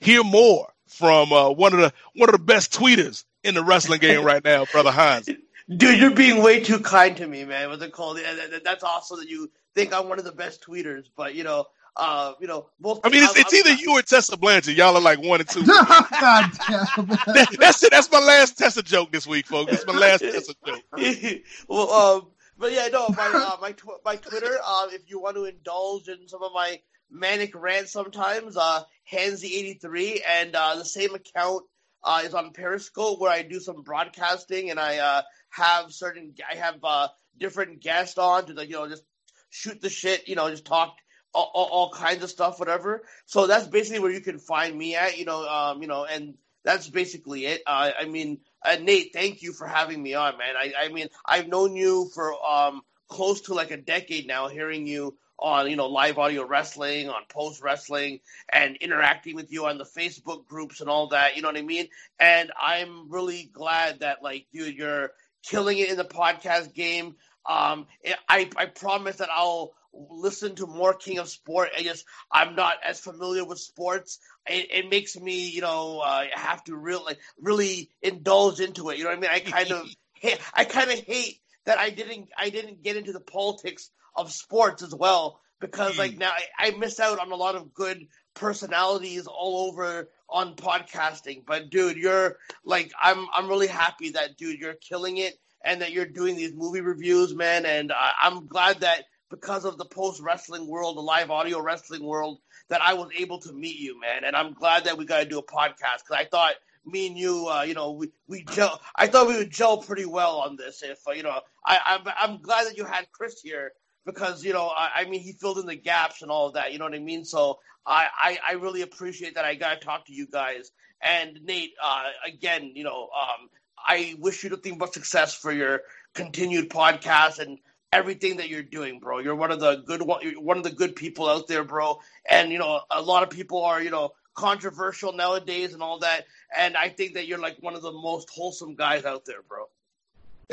hear 0.00 0.24
more 0.24 0.71
from 0.92 1.32
uh, 1.32 1.50
one 1.50 1.72
of 1.74 1.80
the 1.80 1.92
one 2.14 2.28
of 2.28 2.32
the 2.32 2.44
best 2.44 2.72
tweeters 2.72 3.24
in 3.44 3.54
the 3.54 3.62
wrestling 3.64 4.00
game 4.00 4.24
right 4.32 4.44
now, 4.44 4.64
brother 4.66 4.90
Hans. 4.92 5.28
Dude, 5.68 5.98
you're 6.00 6.10
being 6.10 6.42
way 6.42 6.60
too 6.60 6.80
kind 6.80 7.16
to 7.16 7.26
me, 7.26 7.44
man. 7.44 7.68
What's 7.70 7.82
it 7.82 7.92
called? 7.92 8.18
Yeah, 8.20 8.34
that- 8.34 8.50
that- 8.50 8.64
That's 8.64 8.84
awesome 8.84 9.18
that 9.20 9.28
you 9.28 9.50
think 9.74 9.92
I'm 9.94 10.08
one 10.08 10.18
of 10.18 10.24
the 10.24 10.32
best 10.32 10.62
tweeters, 10.62 11.04
but 11.16 11.34
you 11.34 11.44
know, 11.44 11.66
uh, 11.96 12.32
you 12.40 12.46
know, 12.46 12.68
both. 12.80 13.00
I 13.04 13.10
mean, 13.10 13.22
it's, 13.22 13.36
it's 13.38 13.54
either 13.54 13.72
you 13.74 13.92
or 13.98 14.02
Tessa 14.02 14.36
Blanchard. 14.36 14.76
Y'all 14.76 14.94
are 14.96 15.00
like 15.00 15.22
one 15.22 15.40
and 15.40 15.48
two. 15.48 15.62
God 15.66 16.50
damn. 16.68 17.06
That- 17.06 17.56
that's 17.58 17.82
it. 17.82 17.90
That's 17.90 18.10
my 18.10 18.18
last 18.20 18.58
Tessa 18.58 18.82
joke 18.82 19.12
this 19.12 19.26
week, 19.26 19.46
folks. 19.46 19.70
That's 19.70 19.86
my 19.86 19.94
last 19.94 20.20
Tessa 20.20 20.54
joke. 20.66 20.82
well, 21.68 21.90
um, 21.92 22.26
but 22.58 22.72
yeah, 22.72 22.88
no, 22.92 23.08
my 23.10 23.30
uh, 23.34 23.56
my 23.60 23.72
tw- 23.72 24.04
my 24.04 24.16
Twitter. 24.16 24.58
Uh, 24.64 24.88
if 24.90 25.02
you 25.10 25.20
want 25.20 25.36
to 25.36 25.44
indulge 25.44 26.08
in 26.08 26.28
some 26.28 26.42
of 26.42 26.52
my 26.54 26.80
manic 27.12 27.54
Rant 27.54 27.88
sometimes 27.88 28.56
uh, 28.56 28.82
Handsy83, 29.12 30.20
and 30.28 30.56
uh, 30.56 30.76
the 30.76 30.84
same 30.84 31.14
account 31.14 31.64
uh, 32.02 32.22
is 32.24 32.34
on 32.34 32.52
Periscope 32.52 33.20
where 33.20 33.30
I 33.30 33.42
do 33.42 33.60
some 33.60 33.82
broadcasting, 33.82 34.70
and 34.70 34.80
I 34.80 34.98
uh, 34.98 35.22
have 35.50 35.92
certain 35.92 36.34
I 36.50 36.56
have 36.56 36.76
uh, 36.82 37.08
different 37.38 37.80
guests 37.80 38.18
on 38.18 38.46
to 38.46 38.54
like 38.54 38.68
you 38.68 38.76
know 38.76 38.88
just 38.88 39.04
shoot 39.52 39.80
the 39.80 39.90
shit, 39.90 40.28
you 40.28 40.34
know, 40.34 40.50
just 40.50 40.64
talk 40.64 40.96
all, 41.34 41.50
all, 41.54 41.66
all 41.66 41.90
kinds 41.92 42.24
of 42.24 42.30
stuff, 42.30 42.58
whatever. 42.58 43.04
So 43.26 43.46
that's 43.46 43.66
basically 43.66 44.00
where 44.00 44.10
you 44.10 44.20
can 44.20 44.38
find 44.38 44.76
me 44.76 44.96
at, 44.96 45.18
you 45.18 45.24
know, 45.24 45.46
um, 45.46 45.82
you 45.82 45.88
know, 45.88 46.04
and 46.04 46.34
that's 46.64 46.88
basically 46.88 47.46
it. 47.46 47.62
Uh, 47.66 47.90
I 47.98 48.06
mean, 48.06 48.40
uh, 48.64 48.76
Nate, 48.80 49.12
thank 49.12 49.42
you 49.42 49.52
for 49.52 49.66
having 49.66 50.02
me 50.02 50.14
on, 50.14 50.38
man. 50.38 50.54
I, 50.58 50.86
I 50.86 50.88
mean, 50.88 51.08
I've 51.24 51.48
known 51.48 51.76
you 51.76 52.10
for 52.14 52.34
um, 52.44 52.82
close 53.08 53.42
to 53.42 53.54
like 53.54 53.70
a 53.70 53.76
decade 53.76 54.26
now, 54.26 54.48
hearing 54.48 54.86
you 54.86 55.16
on, 55.42 55.68
you 55.68 55.76
know, 55.76 55.88
live 55.88 56.18
audio 56.18 56.46
wrestling, 56.46 57.08
on 57.08 57.22
post 57.28 57.60
wrestling, 57.62 58.20
and 58.50 58.76
interacting 58.76 59.34
with 59.34 59.52
you 59.52 59.66
on 59.66 59.76
the 59.76 59.84
Facebook 59.84 60.46
groups 60.46 60.80
and 60.80 60.88
all 60.88 61.08
that. 61.08 61.36
You 61.36 61.42
know 61.42 61.48
what 61.48 61.56
I 61.56 61.62
mean? 61.62 61.88
And 62.18 62.52
I'm 62.60 63.10
really 63.10 63.50
glad 63.52 64.00
that, 64.00 64.22
like, 64.22 64.46
dude, 64.52 64.76
you're 64.76 65.10
killing 65.42 65.78
it 65.78 65.90
in 65.90 65.96
the 65.96 66.04
podcast 66.04 66.72
game. 66.72 67.16
Um, 67.44 67.86
I, 68.28 68.48
I 68.56 68.66
promise 68.66 69.16
that 69.16 69.30
I'll 69.34 69.74
listen 69.92 70.54
to 70.56 70.66
more 70.66 70.94
King 70.94 71.18
of 71.18 71.28
Sport. 71.28 71.70
I 71.76 71.82
just 71.82 72.04
I'm 72.30 72.54
not 72.54 72.76
as 72.84 73.00
familiar 73.00 73.44
with 73.44 73.58
sports. 73.58 74.18
It, 74.46 74.68
it 74.70 74.90
makes 74.90 75.18
me, 75.18 75.48
you 75.48 75.60
know, 75.60 76.00
uh, 76.00 76.24
have 76.32 76.62
to 76.64 76.76
really 76.76 77.04
like 77.04 77.18
really 77.40 77.90
indulge 78.00 78.60
into 78.60 78.90
it. 78.90 78.98
You 78.98 79.04
know 79.04 79.10
what 79.10 79.18
I 79.18 79.20
mean? 79.20 79.30
I 79.32 79.40
kind 79.40 79.72
of 79.72 79.88
I 80.54 80.64
kind 80.64 80.90
of 80.90 81.00
hate 81.00 81.40
that 81.64 81.78
I 81.78 81.90
didn't 81.90 82.28
I 82.36 82.50
didn't 82.50 82.82
get 82.82 82.96
into 82.96 83.12
the 83.12 83.20
politics 83.20 83.90
of 84.16 84.32
sports 84.32 84.82
as 84.82 84.94
well 84.94 85.40
because 85.62 85.96
like 85.96 86.18
now 86.18 86.32
I, 86.58 86.66
I 86.66 86.70
miss 86.72 87.00
out 87.00 87.18
on 87.18 87.32
a 87.32 87.36
lot 87.36 87.54
of 87.54 87.72
good 87.72 88.06
personalities 88.34 89.26
all 89.26 89.68
over 89.68 90.10
on 90.28 90.56
podcasting. 90.56 91.44
But 91.46 91.70
dude, 91.70 91.96
you're 91.96 92.36
like 92.64 92.92
I'm 93.00 93.26
I'm 93.32 93.48
really 93.48 93.68
happy 93.68 94.10
that 94.10 94.36
dude 94.36 94.60
you're 94.60 94.74
killing 94.74 95.16
it 95.16 95.34
and 95.64 95.80
that 95.80 95.92
you're 95.92 96.06
doing 96.06 96.36
these 96.36 96.52
movie 96.54 96.80
reviews, 96.80 97.34
man. 97.34 97.64
And 97.64 97.92
uh, 97.92 98.10
I'm 98.20 98.46
glad 98.46 98.80
that 98.80 99.04
because 99.30 99.64
of 99.64 99.78
the 99.78 99.84
post 99.84 100.20
wrestling 100.20 100.66
world, 100.66 100.96
the 100.96 101.00
live 101.00 101.30
audio 101.30 101.60
wrestling 101.60 102.04
world, 102.04 102.40
that 102.68 102.82
I 102.82 102.94
was 102.94 103.08
able 103.16 103.38
to 103.40 103.52
meet 103.52 103.78
you, 103.78 103.98
man. 103.98 104.24
And 104.24 104.36
I'm 104.36 104.52
glad 104.52 104.84
that 104.84 104.98
we 104.98 105.04
got 105.04 105.20
to 105.20 105.28
do 105.28 105.38
a 105.38 105.46
podcast 105.46 106.04
because 106.04 106.16
I 106.18 106.24
thought 106.24 106.54
me 106.84 107.06
and 107.06 107.16
you, 107.16 107.48
uh, 107.48 107.62
you 107.62 107.74
know, 107.74 107.92
we 107.92 108.10
we 108.26 108.44
gel. 108.44 108.80
I 108.96 109.06
thought 109.06 109.28
we 109.28 109.36
would 109.36 109.50
gel 109.50 109.78
pretty 109.78 110.06
well 110.06 110.40
on 110.40 110.56
this. 110.56 110.82
If 110.82 110.98
uh, 111.06 111.12
you 111.12 111.22
know, 111.22 111.40
I 111.64 111.78
I'm 111.86 112.00
I'm 112.18 112.42
glad 112.42 112.66
that 112.66 112.76
you 112.76 112.84
had 112.84 113.06
Chris 113.12 113.40
here 113.40 113.72
because 114.04 114.44
you 114.44 114.52
know, 114.52 114.68
I, 114.68 114.90
I 114.96 115.04
mean, 115.04 115.20
he 115.20 115.32
filled 115.32 115.58
in 115.58 115.66
the 115.66 115.76
gaps 115.76 116.22
and 116.22 116.30
all 116.30 116.48
of 116.48 116.54
that. 116.54 116.72
You 116.72 116.78
know 116.78 116.84
what 116.84 116.94
I 116.94 116.98
mean? 117.00 117.24
So 117.24 117.58
I 117.86 118.08
I, 118.16 118.38
I 118.50 118.52
really 118.54 118.82
appreciate 118.82 119.34
that 119.34 119.44
I 119.44 119.54
got 119.54 119.80
to 119.80 119.84
talk 119.86 120.06
to 120.06 120.12
you 120.12 120.26
guys. 120.26 120.70
And 121.00 121.38
Nate, 121.44 121.72
uh, 121.82 122.04
again, 122.26 122.72
you 122.74 122.84
know, 122.84 123.08
um, 123.08 123.48
I 123.76 124.14
wish 124.18 124.44
you 124.44 124.50
nothing 124.50 124.78
but 124.78 124.94
success 124.94 125.34
for 125.34 125.52
your 125.52 125.82
continued 126.14 126.70
podcast 126.70 127.40
and 127.40 127.58
everything 127.92 128.36
that 128.36 128.48
you're 128.48 128.62
doing, 128.62 129.00
bro. 129.00 129.18
You're 129.18 129.34
one 129.34 129.50
of 129.50 129.60
the 129.60 129.82
good 129.86 130.02
one, 130.02 130.24
one 130.38 130.56
of 130.56 130.62
the 130.64 130.70
good 130.70 130.96
people 130.96 131.28
out 131.28 131.48
there, 131.48 131.64
bro. 131.64 132.00
And 132.28 132.50
you 132.52 132.58
know, 132.58 132.80
a 132.90 133.02
lot 133.02 133.22
of 133.22 133.30
people 133.30 133.64
are, 133.64 133.82
you 133.82 133.90
know, 133.90 134.12
controversial 134.34 135.12
nowadays 135.12 135.74
and 135.74 135.82
all 135.82 135.98
that. 136.00 136.24
And 136.56 136.76
I 136.76 136.88
think 136.88 137.14
that 137.14 137.26
you're 137.26 137.38
like 137.38 137.56
one 137.60 137.74
of 137.74 137.82
the 137.82 137.92
most 137.92 138.30
wholesome 138.30 138.74
guys 138.74 139.04
out 139.04 139.24
there, 139.26 139.42
bro. 139.46 139.64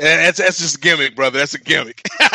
And 0.00 0.20
that's 0.24 0.38
that's 0.38 0.58
just 0.58 0.76
a 0.76 0.80
gimmick, 0.80 1.14
brother. 1.14 1.38
That's 1.38 1.52
a 1.52 1.58
gimmick. 1.58 2.00
as 2.22 2.32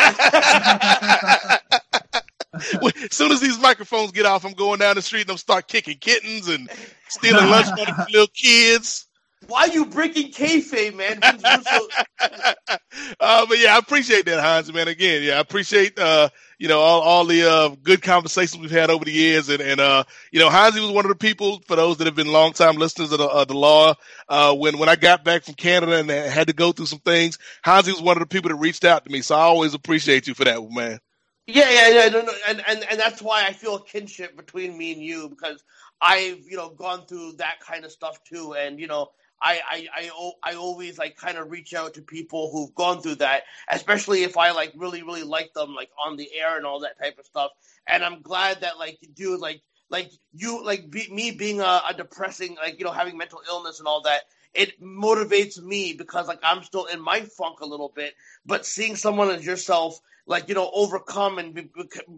soon 3.10 3.32
as 3.32 3.40
these 3.40 3.58
microphones 3.58 4.12
get 4.12 4.24
off, 4.24 4.44
I'm 4.44 4.52
going 4.52 4.78
down 4.78 4.94
the 4.94 5.02
street 5.02 5.22
and 5.22 5.32
I'm 5.32 5.36
start 5.36 5.66
kicking 5.66 5.98
kittens 5.98 6.46
and 6.46 6.70
stealing 7.08 7.50
lunch 7.50 7.66
money 7.76 7.92
from 7.92 8.06
little 8.12 8.28
kids. 8.28 9.05
Why 9.48 9.62
are 9.62 9.68
you 9.68 9.86
breaking 9.86 10.32
kayfabe, 10.32 10.96
man? 10.96 11.20
uh, 13.20 13.46
but 13.46 13.58
yeah, 13.58 13.74
I 13.74 13.78
appreciate 13.78 14.24
that, 14.26 14.40
Hans, 14.40 14.72
man. 14.72 14.88
Again, 14.88 15.22
yeah, 15.22 15.36
I 15.36 15.40
appreciate 15.40 15.98
uh, 15.98 16.30
you 16.58 16.68
know 16.68 16.80
all, 16.80 17.00
all 17.02 17.24
the 17.24 17.48
uh, 17.48 17.68
good 17.82 18.02
conversations 18.02 18.60
we've 18.60 18.70
had 18.70 18.90
over 18.90 19.04
the 19.04 19.12
years, 19.12 19.48
and 19.48 19.60
and 19.60 19.80
uh, 19.80 20.04
you 20.32 20.40
know, 20.40 20.50
Hansi 20.50 20.80
was 20.80 20.90
one 20.90 21.04
of 21.04 21.10
the 21.10 21.16
people 21.16 21.60
for 21.66 21.76
those 21.76 21.98
that 21.98 22.06
have 22.06 22.16
been 22.16 22.32
longtime 22.32 22.76
listeners 22.76 23.12
of 23.12 23.18
the, 23.18 23.26
uh, 23.26 23.44
the 23.44 23.54
law. 23.54 23.94
Uh, 24.28 24.54
when 24.54 24.78
when 24.78 24.88
I 24.88 24.96
got 24.96 25.24
back 25.24 25.44
from 25.44 25.54
Canada 25.54 25.96
and 25.96 26.10
had 26.10 26.48
to 26.48 26.52
go 26.52 26.72
through 26.72 26.86
some 26.86 26.98
things, 27.00 27.38
Hansi 27.62 27.92
was 27.92 28.02
one 28.02 28.16
of 28.16 28.20
the 28.20 28.26
people 28.26 28.48
that 28.48 28.56
reached 28.56 28.84
out 28.84 29.04
to 29.04 29.10
me. 29.10 29.22
So 29.22 29.36
I 29.36 29.42
always 29.42 29.74
appreciate 29.74 30.26
you 30.26 30.34
for 30.34 30.44
that, 30.44 30.60
man. 30.70 30.98
Yeah, 31.46 31.70
yeah, 31.70 31.88
yeah, 31.88 32.08
no, 32.08 32.22
no, 32.22 32.32
and 32.48 32.62
and 32.66 32.84
and 32.90 32.98
that's 32.98 33.22
why 33.22 33.44
I 33.44 33.52
feel 33.52 33.76
a 33.76 33.84
kinship 33.84 34.36
between 34.36 34.76
me 34.76 34.92
and 34.92 35.00
you 35.00 35.28
because 35.28 35.62
I've 36.00 36.40
you 36.48 36.56
know 36.56 36.70
gone 36.70 37.06
through 37.06 37.34
that 37.34 37.60
kind 37.60 37.84
of 37.84 37.92
stuff 37.92 38.18
too, 38.24 38.54
and 38.54 38.80
you 38.80 38.88
know 38.88 39.10
I, 39.40 39.60
I, 39.68 39.86
I, 39.94 40.30
I 40.42 40.54
always 40.54 40.98
like 40.98 41.16
kind 41.16 41.36
of 41.38 41.50
reach 41.50 41.74
out 41.74 41.94
to 41.94 42.02
people 42.02 42.50
who've 42.50 42.74
gone 42.74 43.02
through 43.02 43.16
that, 43.16 43.42
especially 43.68 44.22
if 44.22 44.36
I 44.36 44.52
like 44.52 44.72
really, 44.76 45.02
really 45.02 45.22
like 45.24 45.52
them 45.52 45.74
like 45.74 45.90
on 46.04 46.16
the 46.16 46.28
air 46.34 46.56
and 46.56 46.64
all 46.64 46.80
that 46.80 46.98
type 46.98 47.18
of 47.18 47.26
stuff. 47.26 47.50
And 47.86 48.02
I'm 48.02 48.22
glad 48.22 48.62
that 48.62 48.78
like, 48.78 48.98
dude, 49.14 49.40
like, 49.40 49.62
like 49.90 50.10
you, 50.32 50.64
like 50.64 50.90
be, 50.90 51.08
me 51.12 51.30
being 51.32 51.60
a, 51.60 51.82
a 51.90 51.94
depressing, 51.96 52.56
like, 52.56 52.78
you 52.78 52.84
know, 52.84 52.92
having 52.92 53.16
mental 53.16 53.40
illness 53.46 53.78
and 53.78 53.86
all 53.86 54.02
that, 54.02 54.22
it 54.54 54.80
motivates 54.80 55.62
me 55.62 55.92
because 55.92 56.28
like 56.28 56.40
I'm 56.42 56.62
still 56.62 56.86
in 56.86 57.00
my 57.00 57.20
funk 57.20 57.60
a 57.60 57.66
little 57.66 57.92
bit, 57.94 58.14
but 58.46 58.64
seeing 58.64 58.96
someone 58.96 59.30
as 59.30 59.44
yourself, 59.44 60.00
like, 60.26 60.48
you 60.48 60.54
know, 60.54 60.70
overcome 60.74 61.38
and 61.38 61.54
be, 61.54 61.70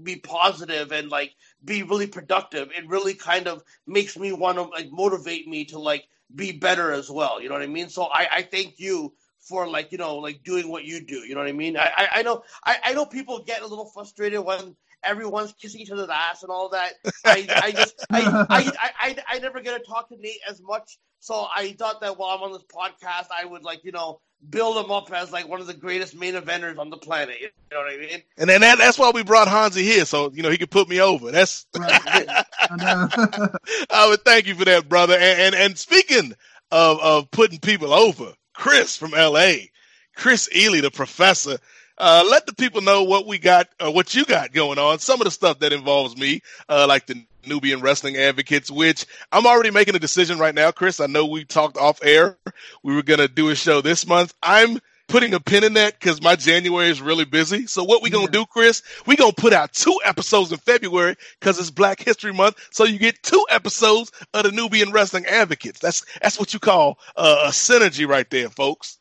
be 0.03 0.17
positive 0.17 0.93
and 0.93 1.11
like 1.11 1.35
be 1.65 1.83
really 1.83 2.07
productive, 2.07 2.71
it 2.71 2.89
really 2.89 3.15
kind 3.15 3.49
of 3.49 3.63
makes 3.87 4.17
me 4.17 4.33
want 4.33 4.57
to 4.57 4.63
like 4.63 4.91
motivate 4.93 5.49
me 5.49 5.65
to 5.67 5.79
like, 5.79 6.09
be 6.35 6.53
better 6.53 6.93
as 6.93 7.11
well. 7.11 7.41
You 7.41 7.49
know 7.49 7.55
what 7.55 7.63
I 7.63 7.69
mean? 7.69 7.89
So 7.89 8.05
I, 8.05 8.29
I 8.31 8.43
thank 8.43 8.79
you 8.79 9.13
for 9.41 9.67
like 9.67 9.93
you 9.93 9.99
know 9.99 10.17
like 10.17 10.43
doing 10.45 10.69
what 10.69 10.85
you 10.85 11.05
do. 11.05 11.17
You 11.17 11.35
know 11.35 11.41
what 11.41 11.49
I 11.49 11.53
mean? 11.53 11.77
I 11.77 11.91
I, 11.97 12.09
I 12.13 12.23
know 12.23 12.43
I, 12.65 12.77
I 12.85 12.93
know 12.93 13.07
people 13.07 13.43
get 13.45 13.63
a 13.63 13.67
little 13.67 13.87
frustrated 13.87 14.41
when 14.41 14.77
everyone's 15.03 15.53
kissing 15.53 15.81
each 15.81 15.91
other's 15.91 16.09
ass 16.11 16.43
and 16.43 16.51
all 16.51 16.69
that. 16.71 16.95
I, 17.25 17.47
I 17.49 17.73
just 17.73 18.05
I, 18.11 18.47
I, 18.51 18.91
I, 19.01 19.17
I 19.29 19.39
never 19.39 19.61
get 19.61 19.79
to 19.79 19.85
talk 19.85 20.09
to 20.09 20.17
Nate 20.19 20.41
as 20.49 20.61
much, 20.61 20.99
so 21.21 21.47
I 21.55 21.73
thought 21.79 22.01
that 22.01 22.19
while 22.19 22.37
I'm 22.37 22.43
on 22.43 22.53
this 22.53 22.65
podcast, 22.65 23.29
I 23.37 23.45
would 23.45 23.63
like 23.63 23.85
you 23.85 23.93
know 23.93 24.21
build 24.49 24.83
him 24.83 24.91
up 24.91 25.13
as 25.13 25.33
like 25.33 25.49
one 25.49 25.61
of 25.61 25.67
the 25.67 25.75
greatest 25.75 26.15
main 26.15 26.35
eventers 26.35 26.79
on 26.79 26.91
the 26.91 26.97
planet. 26.97 27.41
You 27.41 27.49
know 27.71 27.79
what 27.79 27.93
I 27.93 27.97
mean? 27.97 28.23
And 28.37 28.49
then 28.49 28.61
that, 28.61 28.79
that's 28.79 28.99
why 28.99 29.11
we 29.11 29.23
brought 29.23 29.49
Hansi 29.49 29.83
here, 29.83 30.05
so 30.05 30.31
you 30.33 30.43
know 30.43 30.51
he 30.51 30.59
could 30.59 30.71
put 30.71 30.89
me 30.89 31.01
over. 31.01 31.31
That's. 31.31 31.67
Right. 31.77 32.29
I 32.71 34.07
would 34.09 34.25
thank 34.25 34.47
you 34.47 34.55
for 34.55 34.65
that, 34.65 34.89
brother. 34.89 35.15
And 35.15 35.41
and, 35.41 35.55
and 35.55 35.79
speaking 35.79 36.35
of 36.71 37.01
of 37.01 37.31
putting 37.31 37.59
people 37.59 37.93
over, 37.93 38.33
Chris 38.55 38.97
from 38.97 39.15
L.A., 39.15 39.71
Chris 40.17 40.49
Ely, 40.55 40.81
the 40.81 40.91
professor. 40.91 41.59
Uh, 41.99 42.25
let 42.31 42.47
the 42.47 42.55
people 42.55 42.81
know 42.81 43.03
what 43.03 43.27
we 43.27 43.39
got, 43.39 43.69
uh, 43.81 43.91
what 43.91 44.15
you 44.15 44.25
got 44.25 44.53
going 44.53 44.79
on. 44.79 44.99
Some 44.99 45.21
of 45.21 45.25
the 45.25 45.31
stuff 45.31 45.59
that 45.61 45.73
involves 45.73 46.17
me, 46.17 46.41
uh, 46.69 46.87
like 46.89 47.07
the 47.07 47.25
Nubian 47.47 47.81
Wrestling 47.81 48.17
Advocates, 48.17 48.71
which 48.71 49.05
I'm 49.33 49.47
already 49.47 49.71
making 49.71 49.97
a 49.97 49.99
decision 49.99 50.39
right 50.39 50.55
now, 50.55 50.71
Chris. 50.71 51.01
I 51.01 51.07
know 51.07 51.27
we 51.27 51.45
talked 51.45 51.77
off 51.77 51.99
air. 52.03 52.39
We 52.83 52.95
were 52.95 53.03
going 53.03 53.21
to 53.21 53.29
do 53.29 53.51
a 53.51 53.55
show 53.55 53.81
this 53.81 54.07
month. 54.07 54.35
I'm 54.43 54.79
putting 55.09 55.35
a 55.35 55.41
pin 55.41 55.65
in 55.65 55.73
that 55.75 55.99
because 55.99 56.23
my 56.23 56.37
January 56.37 56.89
is 56.89 57.01
really 57.03 57.25
busy. 57.25 57.67
So 57.67 57.83
what 57.83 58.03
we 58.03 58.11
gonna 58.11 58.31
do, 58.31 58.47
Chris? 58.47 58.83
We 59.07 59.17
gonna 59.17 59.33
put 59.33 59.53
out 59.53 59.73
two 59.73 59.99
episodes 60.05 60.53
in 60.53 60.59
February 60.59 61.17
because 61.41 61.59
it's 61.59 61.71
Black 61.71 62.01
History 62.01 62.33
Month. 62.33 62.57
So 62.71 62.85
you 62.85 62.99
get 62.99 63.23
two 63.23 63.45
episodes 63.51 64.13
of 64.35 64.45
the 64.45 64.53
Nubian 64.53 64.93
Wrestling 64.93 65.27
Advocates. 65.27 65.81
That's 65.81 66.05
that's 66.21 66.39
what 66.39 66.55
you 66.55 66.61
call 66.61 66.99
uh, 67.17 67.45
a 67.47 67.49
synergy 67.49 68.07
right 68.07 68.29
there, 68.31 68.51
folks. 68.51 68.99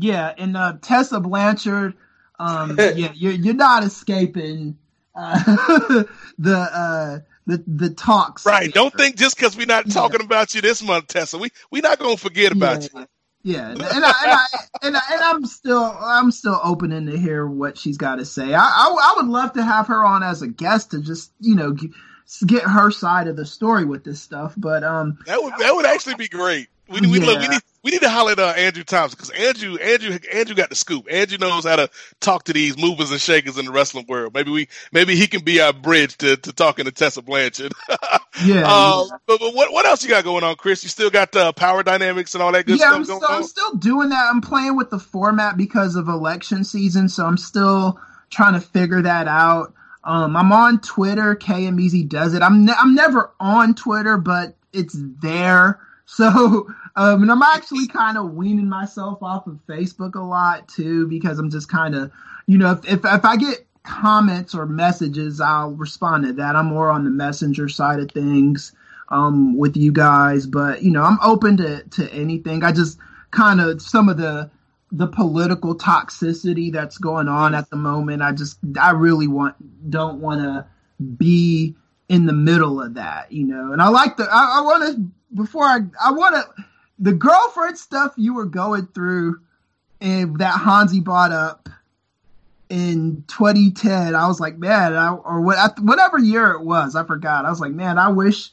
Yeah, 0.00 0.34
and 0.36 0.56
uh, 0.56 0.78
Tessa 0.82 1.20
Blanchard. 1.20 1.94
Um, 2.38 2.76
yeah, 2.78 3.12
you're 3.14 3.32
you're 3.32 3.54
not 3.54 3.84
escaping 3.84 4.78
uh, 5.14 5.42
the 6.38 6.56
uh, 6.56 7.18
the 7.46 7.62
the 7.66 7.90
talks. 7.90 8.44
Right. 8.44 8.72
Don't 8.72 8.94
think 8.94 9.16
just 9.16 9.36
because 9.36 9.56
we're 9.56 9.66
not 9.66 9.90
talking 9.90 10.20
yeah. 10.20 10.26
about 10.26 10.54
you 10.54 10.60
this 10.60 10.82
month, 10.82 11.08
Tessa. 11.08 11.38
We 11.38 11.50
we're 11.70 11.82
not 11.82 11.98
gonna 11.98 12.16
forget 12.16 12.52
about 12.52 12.82
yeah. 12.82 13.00
you. 13.00 13.06
Yeah, 13.42 13.70
and 13.70 13.80
I, 13.80 13.88
and 13.88 14.04
I, 14.04 14.44
and 14.82 14.96
I, 14.96 15.00
and 15.12 15.22
I'm 15.22 15.46
still 15.46 15.96
I'm 16.00 16.32
still 16.32 16.58
opening 16.64 17.06
to 17.06 17.16
hear 17.16 17.46
what 17.46 17.78
she's 17.78 17.96
got 17.96 18.16
to 18.16 18.24
say. 18.24 18.52
I, 18.52 18.60
I, 18.60 18.88
I 18.90 19.14
would 19.18 19.28
love 19.28 19.52
to 19.52 19.62
have 19.62 19.86
her 19.86 20.04
on 20.04 20.24
as 20.24 20.42
a 20.42 20.48
guest 20.48 20.90
to 20.90 21.00
just 21.00 21.30
you 21.38 21.54
know 21.54 21.76
get 22.44 22.64
her 22.64 22.90
side 22.90 23.28
of 23.28 23.36
the 23.36 23.46
story 23.46 23.84
with 23.84 24.02
this 24.02 24.20
stuff. 24.20 24.54
But 24.56 24.82
um, 24.82 25.18
that 25.26 25.40
would 25.40 25.54
that 25.60 25.76
would 25.76 25.86
actually 25.86 26.16
be 26.16 26.26
great. 26.26 26.66
We, 26.88 27.00
we, 27.02 27.20
yeah. 27.20 27.26
look, 27.26 27.40
we 27.40 27.48
need 27.48 27.62
we 27.86 27.92
need 27.92 28.00
to 28.00 28.10
holler 28.10 28.32
at 28.32 28.40
uh, 28.40 28.48
Andrew 28.56 28.82
Thompson 28.82 29.16
because 29.16 29.30
Andrew 29.30 29.76
Andrew 29.76 30.18
Andrew 30.34 30.56
got 30.56 30.70
the 30.70 30.74
scoop. 30.74 31.06
Andrew 31.08 31.38
knows 31.38 31.64
how 31.64 31.76
to 31.76 31.88
talk 32.18 32.42
to 32.46 32.52
these 32.52 32.76
movers 32.76 33.12
and 33.12 33.20
shakers 33.20 33.58
in 33.58 33.66
the 33.66 33.70
wrestling 33.70 34.06
world. 34.08 34.34
Maybe 34.34 34.50
we 34.50 34.66
maybe 34.90 35.14
he 35.14 35.28
can 35.28 35.44
be 35.44 35.60
our 35.60 35.72
bridge 35.72 36.16
to, 36.16 36.36
to 36.36 36.52
talking 36.52 36.86
to 36.86 36.90
Tessa 36.90 37.22
Blanchard. 37.22 37.72
yeah, 38.44 38.64
uh, 38.66 39.04
yeah. 39.08 39.16
But, 39.28 39.38
but 39.38 39.54
what 39.54 39.72
what 39.72 39.86
else 39.86 40.02
you 40.02 40.08
got 40.08 40.24
going 40.24 40.42
on, 40.42 40.56
Chris? 40.56 40.82
You 40.82 40.88
still 40.88 41.10
got 41.10 41.30
the 41.30 41.52
power 41.52 41.84
dynamics 41.84 42.34
and 42.34 42.42
all 42.42 42.50
that 42.50 42.66
good 42.66 42.80
yeah, 42.80 42.88
stuff 42.88 42.96
I'm 42.96 43.04
going 43.04 43.20
still, 43.20 43.30
on. 43.30 43.36
I'm 43.36 43.44
still 43.44 43.74
doing 43.76 44.08
that. 44.08 44.30
I'm 44.32 44.40
playing 44.40 44.76
with 44.76 44.90
the 44.90 44.98
format 44.98 45.56
because 45.56 45.94
of 45.94 46.08
election 46.08 46.64
season, 46.64 47.08
so 47.08 47.24
I'm 47.24 47.38
still 47.38 48.00
trying 48.30 48.54
to 48.54 48.60
figure 48.60 49.02
that 49.02 49.28
out. 49.28 49.72
Um, 50.02 50.36
I'm 50.36 50.50
on 50.50 50.80
Twitter. 50.80 51.36
KMEZ 51.36 52.08
does 52.08 52.34
it. 52.34 52.42
I'm 52.42 52.64
ne- 52.64 52.74
I'm 52.76 52.96
never 52.96 53.30
on 53.38 53.76
Twitter, 53.76 54.16
but 54.16 54.56
it's 54.72 54.96
there. 55.22 55.78
So, 56.08 56.72
um, 56.96 57.22
and 57.22 57.30
I'm 57.30 57.42
actually 57.42 57.86
kind 57.86 58.16
of 58.16 58.32
weaning 58.34 58.68
myself 58.68 59.22
off 59.22 59.46
of 59.46 59.60
Facebook 59.68 60.14
a 60.14 60.20
lot 60.20 60.66
too, 60.68 61.06
because 61.06 61.38
I'm 61.38 61.50
just 61.50 61.68
kind 61.68 61.94
of, 61.94 62.10
you 62.46 62.58
know, 62.58 62.72
if, 62.72 62.84
if, 62.84 63.00
if 63.04 63.24
I 63.24 63.36
get 63.36 63.66
comments 63.82 64.54
or 64.54 64.66
messages, 64.66 65.40
I'll 65.40 65.72
respond 65.72 66.24
to 66.24 66.32
that. 66.34 66.56
I'm 66.56 66.66
more 66.66 66.90
on 66.90 67.04
the 67.04 67.10
messenger 67.10 67.68
side 67.68 68.00
of 68.00 68.10
things, 68.10 68.72
um, 69.10 69.56
with 69.56 69.76
you 69.76 69.92
guys, 69.92 70.46
but 70.46 70.82
you 70.82 70.90
know, 70.90 71.02
I'm 71.02 71.18
open 71.22 71.56
to, 71.58 71.82
to 71.82 72.12
anything. 72.12 72.64
I 72.64 72.72
just 72.72 72.98
kind 73.30 73.60
of, 73.60 73.80
some 73.80 74.08
of 74.08 74.16
the, 74.16 74.50
the 74.90 75.06
political 75.06 75.76
toxicity 75.76 76.72
that's 76.72 76.98
going 76.98 77.28
on 77.28 77.54
at 77.54 77.70
the 77.70 77.76
moment. 77.76 78.22
I 78.22 78.32
just, 78.32 78.58
I 78.80 78.92
really 78.92 79.28
want, 79.28 79.56
don't 79.90 80.20
want 80.20 80.40
to 80.40 80.66
be 81.16 81.74
in 82.08 82.26
the 82.26 82.32
middle 82.32 82.80
of 82.80 82.94
that, 82.94 83.32
you 83.32 83.44
know, 83.44 83.72
and 83.72 83.82
I 83.82 83.88
like 83.88 84.16
the, 84.16 84.24
I, 84.30 84.58
I 84.58 84.60
want 84.62 84.96
to, 84.96 85.10
before 85.34 85.64
I 85.64 85.80
I 86.00 86.12
want 86.12 86.36
to 86.36 86.64
the 86.98 87.12
girlfriend 87.12 87.78
stuff 87.78 88.12
you 88.16 88.34
were 88.34 88.46
going 88.46 88.86
through 88.86 89.40
and 90.00 90.38
that 90.38 90.58
Hansi 90.58 91.00
brought 91.00 91.32
up 91.32 91.68
in 92.68 93.24
2010. 93.28 94.14
I 94.14 94.26
was 94.26 94.40
like, 94.40 94.58
man, 94.58 94.94
I, 94.94 95.14
or 95.14 95.40
what, 95.40 95.78
whatever 95.80 96.18
year 96.18 96.52
it 96.52 96.62
was, 96.62 96.96
I 96.96 97.04
forgot. 97.04 97.44
I 97.44 97.50
was 97.50 97.60
like, 97.60 97.72
man, 97.72 97.98
I 97.98 98.08
wish, 98.08 98.50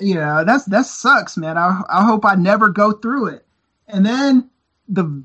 you 0.00 0.14
know, 0.14 0.44
that's 0.44 0.64
that 0.66 0.86
sucks, 0.86 1.36
man. 1.36 1.58
I 1.58 1.82
I 1.88 2.04
hope 2.04 2.24
I 2.24 2.34
never 2.34 2.70
go 2.70 2.92
through 2.92 3.26
it. 3.28 3.46
And 3.88 4.06
then 4.06 4.50
the 4.88 5.24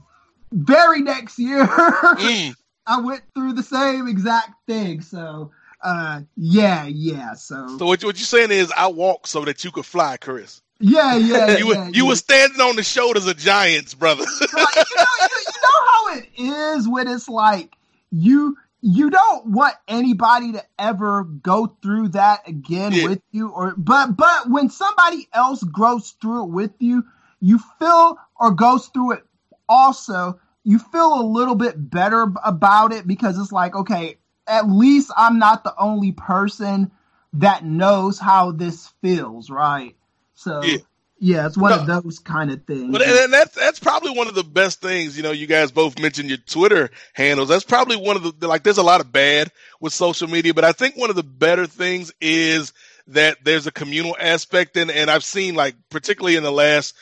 very 0.52 1.02
next 1.02 1.40
year, 1.40 1.66
mm. 1.66 2.56
I 2.86 3.00
went 3.00 3.24
through 3.34 3.54
the 3.54 3.64
same 3.64 4.08
exact 4.08 4.52
thing. 4.68 5.02
So 5.02 5.52
uh 5.84 6.22
yeah 6.38 6.86
yeah 6.86 7.34
so 7.34 7.78
so 7.80 7.86
what, 7.86 8.04
what 8.04 8.18
you're 8.18 8.26
saying 8.26 8.52
is 8.52 8.72
i 8.78 8.88
walk 8.88 9.26
so 9.26 9.44
that 9.44 9.64
you 9.64 9.72
could 9.72 9.86
fly 9.86 10.16
chris 10.18 10.62
yeah 10.82 11.16
yeah 11.18 11.58
you, 11.58 11.74
yeah, 11.74 11.90
you 11.90 12.04
yeah. 12.04 12.10
were 12.10 12.16
standing 12.16 12.60
on 12.62 12.76
the 12.76 12.84
shoulders 12.84 13.28
of 13.28 13.38
giants 13.38 13.94
brother 13.94 14.24
you, 14.24 14.48
know, 14.54 14.66
you, 14.76 15.30
you 15.38 15.62
know 15.64 15.92
how 15.92 16.16
it 16.16 16.28
is 16.38 16.88
when 16.88 17.08
it's 17.08 17.30
like 17.30 17.76
you 18.12 18.58
you 18.82 19.10
don't 19.12 19.46
want 19.46 19.76
anybody 19.88 20.54
to 20.54 20.64
ever 20.80 21.24
go 21.24 21.68
through 21.84 22.10
that 22.10 22.48
again 22.48 22.94
Yeah. 22.94 23.06
with 23.06 23.22
you 23.32 23.50
or 23.50 23.74
but 23.78 24.18
but 24.18 24.50
when 24.50 24.70
somebody 24.70 25.28
else 25.34 25.64
goes 25.64 26.16
through 26.22 26.46
it 26.46 26.50
with 26.50 26.72
you 26.80 27.04
you 27.40 27.60
feel 27.80 28.18
or 28.40 28.52
goes 28.52 28.88
through 28.88 29.14
it 29.14 29.24
also 29.70 30.40
you 30.64 30.80
feel 30.80 31.22
a 31.22 31.24
little 31.26 31.56
bit 31.56 31.90
better 31.90 32.28
about 32.44 32.92
it 32.92 33.08
because 33.08 33.38
it's 33.40 33.52
like 33.52 33.76
okay 33.76 34.18
at 34.48 34.70
least 34.70 35.12
i'm 35.16 35.38
not 35.40 35.64
the 35.64 35.74
only 35.78 36.12
person 36.12 36.92
that 37.34 37.64
knows 37.64 38.20
how 38.20 38.52
this 38.52 38.88
feels 39.02 39.50
right 39.50 39.96
so 40.42 40.62
Yeah. 40.64 40.78
yeah, 41.20 41.46
it's 41.46 41.58
one 41.58 41.72
of 41.72 41.86
those 41.86 42.18
kind 42.20 42.52
of 42.52 42.66
things 42.66 42.92
But 42.92 43.04
and, 43.04 43.32
that's 43.32 43.56
that's 43.56 43.80
probably 43.80 44.12
one 44.12 44.28
of 44.28 44.34
the 44.34 44.44
best 44.44 44.82
things. 44.82 45.16
You 45.16 45.24
know, 45.24 45.32
you 45.32 45.46
guys 45.46 45.72
both 45.72 46.00
mentioned 46.00 46.30
your 46.30 46.40
Twitter 46.40 46.90
handles. 47.14 47.50
That's 47.50 47.64
probably 47.64 47.96
one 47.96 48.16
of 48.16 48.40
the 48.40 48.48
like. 48.48 48.64
There's 48.64 48.80
a 48.80 48.84
lot 48.84 49.02
of 49.02 49.12
bad 49.12 49.52
with 49.80 49.94
social 49.94 50.28
media, 50.28 50.54
but 50.54 50.64
I 50.64 50.72
think 50.72 50.98
one 50.98 51.12
of 51.12 51.16
the 51.16 51.24
better 51.24 51.68
things 51.68 52.12
is 52.20 52.74
that 53.08 53.38
there's 53.44 53.68
a 53.68 53.72
communal 53.72 54.16
aspect, 54.20 54.78
and 54.78 54.90
and 54.90 55.12
I've 55.12 55.24
seen 55.24 55.54
like 55.54 55.76
particularly 55.90 56.38
in 56.38 56.44
the 56.44 56.52
last 56.52 56.96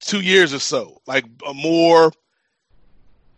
two 0.00 0.20
years 0.20 0.52
or 0.52 0.58
so, 0.58 1.00
like 1.06 1.24
a 1.46 1.54
more 1.54 2.12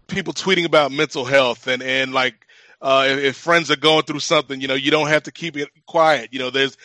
people 0.08 0.32
tweeting 0.32 0.64
about 0.64 0.90
mental 0.90 1.24
health 1.24 1.68
and 1.68 1.82
and 1.82 2.12
like 2.12 2.46
uh, 2.80 3.06
if, 3.08 3.18
if 3.18 3.36
friends 3.36 3.70
are 3.70 3.76
going 3.76 4.04
through 4.04 4.20
something, 4.20 4.60
you 4.60 4.68
know, 4.68 4.74
you 4.74 4.90
don't 4.90 5.08
have 5.08 5.24
to 5.24 5.32
keep 5.32 5.56
it 5.56 5.68
quiet. 5.86 6.30
You 6.32 6.38
know, 6.38 6.50
there's 6.50 6.76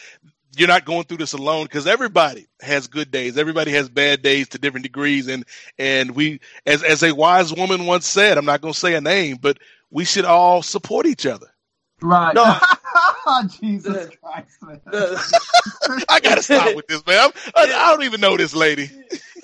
you're 0.55 0.67
not 0.67 0.85
going 0.85 1.03
through 1.03 1.17
this 1.17 1.33
alone 1.33 1.65
because 1.65 1.87
everybody 1.87 2.47
has 2.61 2.87
good 2.87 3.11
days. 3.11 3.37
Everybody 3.37 3.71
has 3.71 3.89
bad 3.89 4.21
days 4.21 4.49
to 4.49 4.57
different 4.57 4.83
degrees, 4.83 5.27
and 5.27 5.45
and 5.77 6.11
we, 6.11 6.39
as 6.65 6.83
as 6.83 7.03
a 7.03 7.13
wise 7.13 7.53
woman 7.53 7.85
once 7.85 8.07
said, 8.07 8.37
I'm 8.37 8.45
not 8.45 8.61
going 8.61 8.73
to 8.73 8.79
say 8.79 8.95
a 8.95 9.01
name, 9.01 9.37
but 9.41 9.57
we 9.89 10.05
should 10.05 10.25
all 10.25 10.61
support 10.61 11.05
each 11.05 11.25
other. 11.25 11.47
right 12.01 12.33
No. 12.33 12.57
jesus 13.61 14.09
christ 14.21 14.57
man. 14.61 14.81
I 16.09 16.19
got 16.19 16.35
to 16.35 16.43
stop 16.43 16.75
with 16.75 16.87
this, 16.87 17.05
man. 17.05 17.19
I'm, 17.19 17.31
I, 17.55 17.73
I 17.73 17.91
don't 17.91 18.03
even 18.03 18.21
know 18.21 18.37
this 18.37 18.53
lady. 18.53 18.89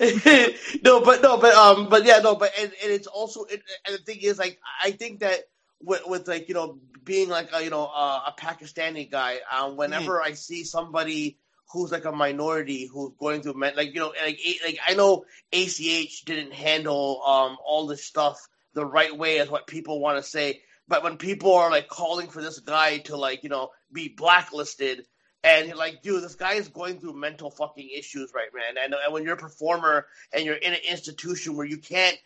no, 0.84 1.00
but 1.00 1.22
no, 1.22 1.36
but 1.36 1.54
um, 1.54 1.88
but 1.88 2.04
yeah, 2.04 2.18
no, 2.18 2.34
but 2.34 2.52
and, 2.58 2.72
and 2.82 2.92
it's 2.92 3.06
also 3.06 3.44
it, 3.44 3.62
and 3.86 3.94
the 3.94 4.02
thing 4.02 4.18
is 4.22 4.38
like 4.38 4.58
I 4.82 4.92
think 4.92 5.20
that 5.20 5.40
with, 5.82 6.02
with 6.06 6.28
like 6.28 6.48
you 6.48 6.54
know 6.54 6.78
being 7.04 7.28
like 7.28 7.50
a, 7.52 7.62
you 7.62 7.70
know 7.70 7.90
uh, 7.94 8.20
a 8.28 8.34
Pakistani 8.38 9.10
guy, 9.10 9.38
um, 9.50 9.76
whenever 9.76 10.20
I 10.22 10.32
see 10.32 10.64
somebody 10.64 11.38
who's 11.72 11.92
like 11.92 12.04
a 12.04 12.12
minority 12.12 12.86
who's 12.86 13.12
going 13.18 13.42
through 13.42 13.54
men, 13.54 13.74
like 13.76 13.94
you 13.94 14.00
know 14.00 14.12
like 14.22 14.38
A- 14.44 14.66
like 14.66 14.78
I 14.86 14.94
know 14.94 15.24
ACH 15.52 16.24
didn't 16.24 16.52
handle 16.52 17.22
um 17.26 17.56
all 17.64 17.86
this 17.86 18.04
stuff 18.04 18.48
the 18.74 18.84
right 18.84 19.16
way 19.16 19.38
as 19.38 19.50
what 19.50 19.66
people 19.66 20.00
want 20.00 20.22
to 20.22 20.28
say, 20.28 20.62
but 20.88 21.02
when 21.02 21.16
people 21.16 21.54
are 21.54 21.70
like 21.70 21.88
calling 21.88 22.28
for 22.28 22.42
this 22.42 22.60
guy 22.60 22.98
to 22.98 23.16
like 23.16 23.42
you 23.42 23.48
know 23.48 23.70
be 23.92 24.08
blacklisted 24.08 25.06
and 25.42 25.68
you're 25.68 25.76
like, 25.76 26.02
dude, 26.02 26.22
this 26.22 26.34
guy 26.34 26.54
is 26.54 26.68
going 26.68 26.98
through 27.00 27.14
mental 27.14 27.50
fucking 27.50 27.88
issues 27.96 28.32
right, 28.34 28.50
man. 28.54 28.82
And, 28.82 28.94
and 28.94 29.12
when 29.12 29.24
you're 29.24 29.34
a 29.34 29.38
performer 29.38 30.06
and 30.34 30.44
you're 30.44 30.54
in 30.54 30.74
an 30.74 30.80
institution 30.90 31.56
where 31.56 31.66
you 31.66 31.78
can't 31.78 32.18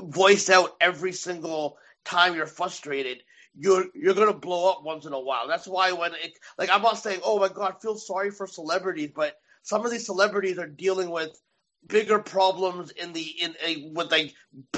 voice 0.00 0.48
out 0.48 0.76
every 0.80 1.12
single 1.12 1.78
time 2.04 2.34
you're 2.34 2.46
frustrated, 2.46 3.22
you're 3.54 3.86
you're 3.94 4.14
gonna 4.14 4.32
blow 4.32 4.70
up 4.70 4.84
once 4.84 5.06
in 5.06 5.12
a 5.12 5.20
while. 5.20 5.48
That's 5.48 5.66
why 5.66 5.92
when 5.92 6.12
it 6.14 6.38
like 6.58 6.70
I'm 6.70 6.82
not 6.82 6.98
saying, 6.98 7.20
oh 7.24 7.38
my 7.38 7.48
god, 7.48 7.80
feel 7.80 7.96
sorry 7.96 8.30
for 8.30 8.46
celebrities, 8.46 9.10
but 9.14 9.36
some 9.62 9.84
of 9.84 9.90
these 9.90 10.06
celebrities 10.06 10.58
are 10.58 10.66
dealing 10.66 11.10
with 11.10 11.40
bigger 11.86 12.18
problems 12.18 12.90
in 12.90 13.12
the 13.12 13.22
in 13.22 13.54
a, 13.64 13.90
with 13.94 14.10
like 14.10 14.34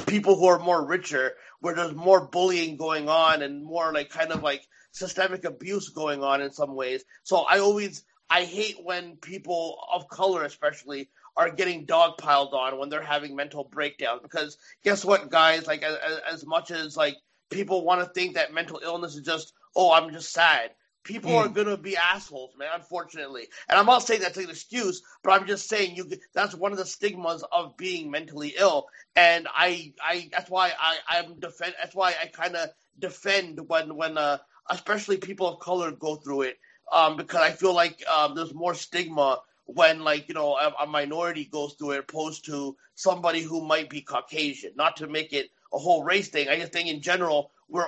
people 0.07 0.37
who 0.37 0.47
are 0.47 0.59
more 0.59 0.85
richer, 0.85 1.33
where 1.61 1.75
there's 1.75 1.95
more 1.95 2.27
bullying 2.29 2.77
going 2.77 3.09
on 3.09 3.43
and 3.43 3.65
more 3.65 3.93
like 3.93 4.11
kind 4.11 4.33
of 4.33 4.43
like 4.43 4.67
systemic 4.93 5.45
abuse 5.45 5.89
going 5.91 6.23
on 6.23 6.41
in 6.41 6.53
some 6.53 6.75
ways. 6.75 7.05
So 7.23 7.39
I 7.39 7.59
always 7.59 8.05
I 8.31 8.45
hate 8.45 8.77
when 8.83 9.17
people 9.17 9.79
of 9.93 10.09
color 10.09 10.45
especially 10.45 11.11
are 11.37 11.51
getting 11.51 11.87
dogpiled 11.87 12.53
on 12.53 12.79
when 12.79 12.89
they're 12.89 13.03
having 13.03 13.35
mental 13.35 13.65
breakdowns. 13.65 14.21
Because 14.23 14.59
guess 14.85 15.05
what 15.05 15.31
guys? 15.31 15.67
Like 15.67 15.83
as, 15.83 15.97
as 16.31 16.47
much 16.47 16.71
as 16.71 16.97
like 16.97 17.17
people 17.51 17.85
want 17.85 18.01
to 18.01 18.07
think 18.13 18.35
that 18.35 18.55
mental 18.55 18.81
illness 18.83 19.15
is 19.15 19.23
just 19.23 19.53
oh 19.77 19.93
I'm 19.93 20.13
just 20.13 20.33
sad 20.33 20.71
people 21.05 21.37
are 21.37 21.49
gonna 21.49 21.77
be 21.77 21.97
assholes 21.97 22.55
man 22.59 22.69
unfortunately. 22.75 23.49
And 23.69 23.79
I'm 23.79 23.87
not 23.87 24.03
saying 24.03 24.21
that's 24.21 24.39
an 24.39 24.51
excuse 24.51 25.03
but 25.23 25.33
I'm 25.33 25.47
just 25.47 25.69
saying 25.69 25.97
you 25.97 26.09
that's 26.33 26.55
one 26.55 26.73
of 26.73 26.79
the 26.79 26.87
stigmas 26.87 27.45
of 27.51 27.77
being 27.77 28.11
mentally 28.11 28.55
ill. 28.57 28.87
And 29.17 29.49
I 29.53 29.93
I 30.03 30.29
that's 30.33 30.51
why 30.51 30.73
I 30.79 30.99
I'm 31.09 31.39
defend 31.41 31.75
that's 31.81 31.95
why 31.95 32.15
I 32.21 32.27
kind 32.27 32.57
of 32.57 32.71
defend 32.99 33.69
when 33.69 33.97
when 33.97 34.17
uh 34.19 34.39
especially 34.71 35.17
people 35.17 35.49
of 35.49 35.61
color 35.61 35.91
go 35.91 36.17
through 36.17 36.43
it 36.43 36.59
um, 36.93 37.17
because 37.17 37.41
I 37.41 37.51
feel 37.51 37.75
like 37.75 38.07
um, 38.07 38.35
there's 38.35 38.55
more 38.55 38.75
stigma 38.75 39.41
when 39.67 40.03
like 40.03 40.29
you 40.29 40.35
know 40.35 40.57
a, 40.57 40.73
a 40.83 40.87
minority 40.87 41.45
goes 41.45 41.75
through 41.75 41.93
it 41.93 42.01
opposed 42.01 42.45
to 42.47 42.77
somebody 42.95 43.43
who 43.43 43.65
might 43.67 43.89
be 43.89 44.01
Caucasian. 44.01 44.73
Not 44.77 44.97
to 44.99 45.07
make 45.07 45.33
it 45.33 45.51
a 45.73 45.79
whole 45.79 46.05
race 46.05 46.29
thing. 46.29 46.49
I 46.49 46.59
just 46.59 46.73
think 46.73 46.89
in 46.89 47.01
general 47.01 47.51
we're 47.69 47.87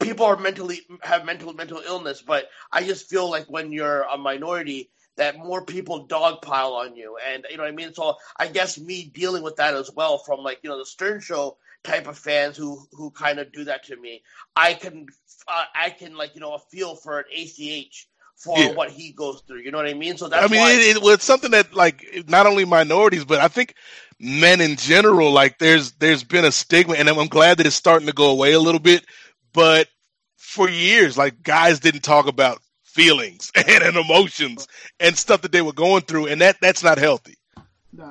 people 0.00 0.26
are 0.26 0.36
mentally 0.36 0.80
have 1.02 1.24
mental 1.24 1.52
mental 1.52 1.82
illness, 1.86 2.22
but 2.22 2.48
I 2.70 2.82
just 2.84 3.08
feel 3.08 3.30
like 3.30 3.46
when 3.46 3.72
you're 3.72 4.02
a 4.02 4.16
minority 4.18 4.90
that 5.16 5.36
more 5.36 5.64
people 5.64 6.06
dogpile 6.06 6.72
on 6.72 6.96
you 6.96 7.18
and 7.26 7.46
you 7.50 7.56
know 7.56 7.64
what 7.64 7.72
I 7.72 7.74
mean? 7.74 7.92
So 7.94 8.16
I 8.38 8.48
guess 8.48 8.78
me 8.78 9.04
dealing 9.04 9.42
with 9.42 9.56
that 9.56 9.74
as 9.74 9.90
well 9.94 10.18
from 10.18 10.40
like, 10.40 10.60
you 10.62 10.70
know, 10.70 10.78
the 10.78 10.86
Stern 10.86 11.20
show 11.20 11.58
type 11.84 12.06
of 12.06 12.18
fans 12.18 12.56
who 12.56 12.86
who 12.92 13.10
kind 13.10 13.38
of 13.38 13.52
do 13.52 13.64
that 13.64 13.84
to 13.84 13.96
me. 13.96 14.22
I 14.56 14.74
can 14.74 15.06
uh, 15.48 15.64
I 15.74 15.90
can 15.90 16.14
like, 16.16 16.34
you 16.34 16.40
know, 16.40 16.56
feel 16.70 16.94
for 16.96 17.18
an 17.18 17.24
ACH 17.34 18.08
for 18.42 18.58
Yeah. 18.58 18.72
what 18.72 18.90
he 18.90 19.12
goes 19.12 19.42
through. 19.46 19.60
You 19.60 19.70
know 19.70 19.78
what 19.78 19.86
I 19.86 19.94
mean? 19.94 20.16
So 20.16 20.28
that's 20.28 20.44
I 20.44 20.48
mean, 20.48 20.60
why 20.60 20.72
it, 20.72 20.96
it 20.96 21.02
was 21.02 21.22
something 21.22 21.52
that 21.52 21.74
like 21.74 22.04
not 22.28 22.46
only 22.46 22.64
minorities, 22.64 23.24
but 23.24 23.40
I 23.40 23.48
think 23.48 23.74
men 24.18 24.60
in 24.60 24.76
general. 24.76 25.30
Like, 25.32 25.58
there's 25.58 25.92
there's 25.92 26.24
been 26.24 26.44
a 26.44 26.52
stigma, 26.52 26.94
and 26.94 27.08
I'm, 27.08 27.18
I'm 27.18 27.28
glad 27.28 27.58
that 27.58 27.66
it's 27.66 27.76
starting 27.76 28.06
to 28.06 28.12
go 28.12 28.30
away 28.30 28.52
a 28.52 28.60
little 28.60 28.80
bit. 28.80 29.04
But 29.52 29.88
for 30.36 30.68
years, 30.68 31.16
like 31.16 31.42
guys 31.42 31.80
didn't 31.80 32.02
talk 32.02 32.26
about 32.26 32.60
feelings 32.84 33.50
and, 33.56 33.82
and 33.82 33.96
emotions 33.96 34.68
and 35.00 35.16
stuff 35.16 35.42
that 35.42 35.52
they 35.52 35.62
were 35.62 35.72
going 35.72 36.02
through, 36.02 36.26
and 36.26 36.40
that 36.40 36.56
that's 36.60 36.82
not 36.82 36.98
healthy. 36.98 37.34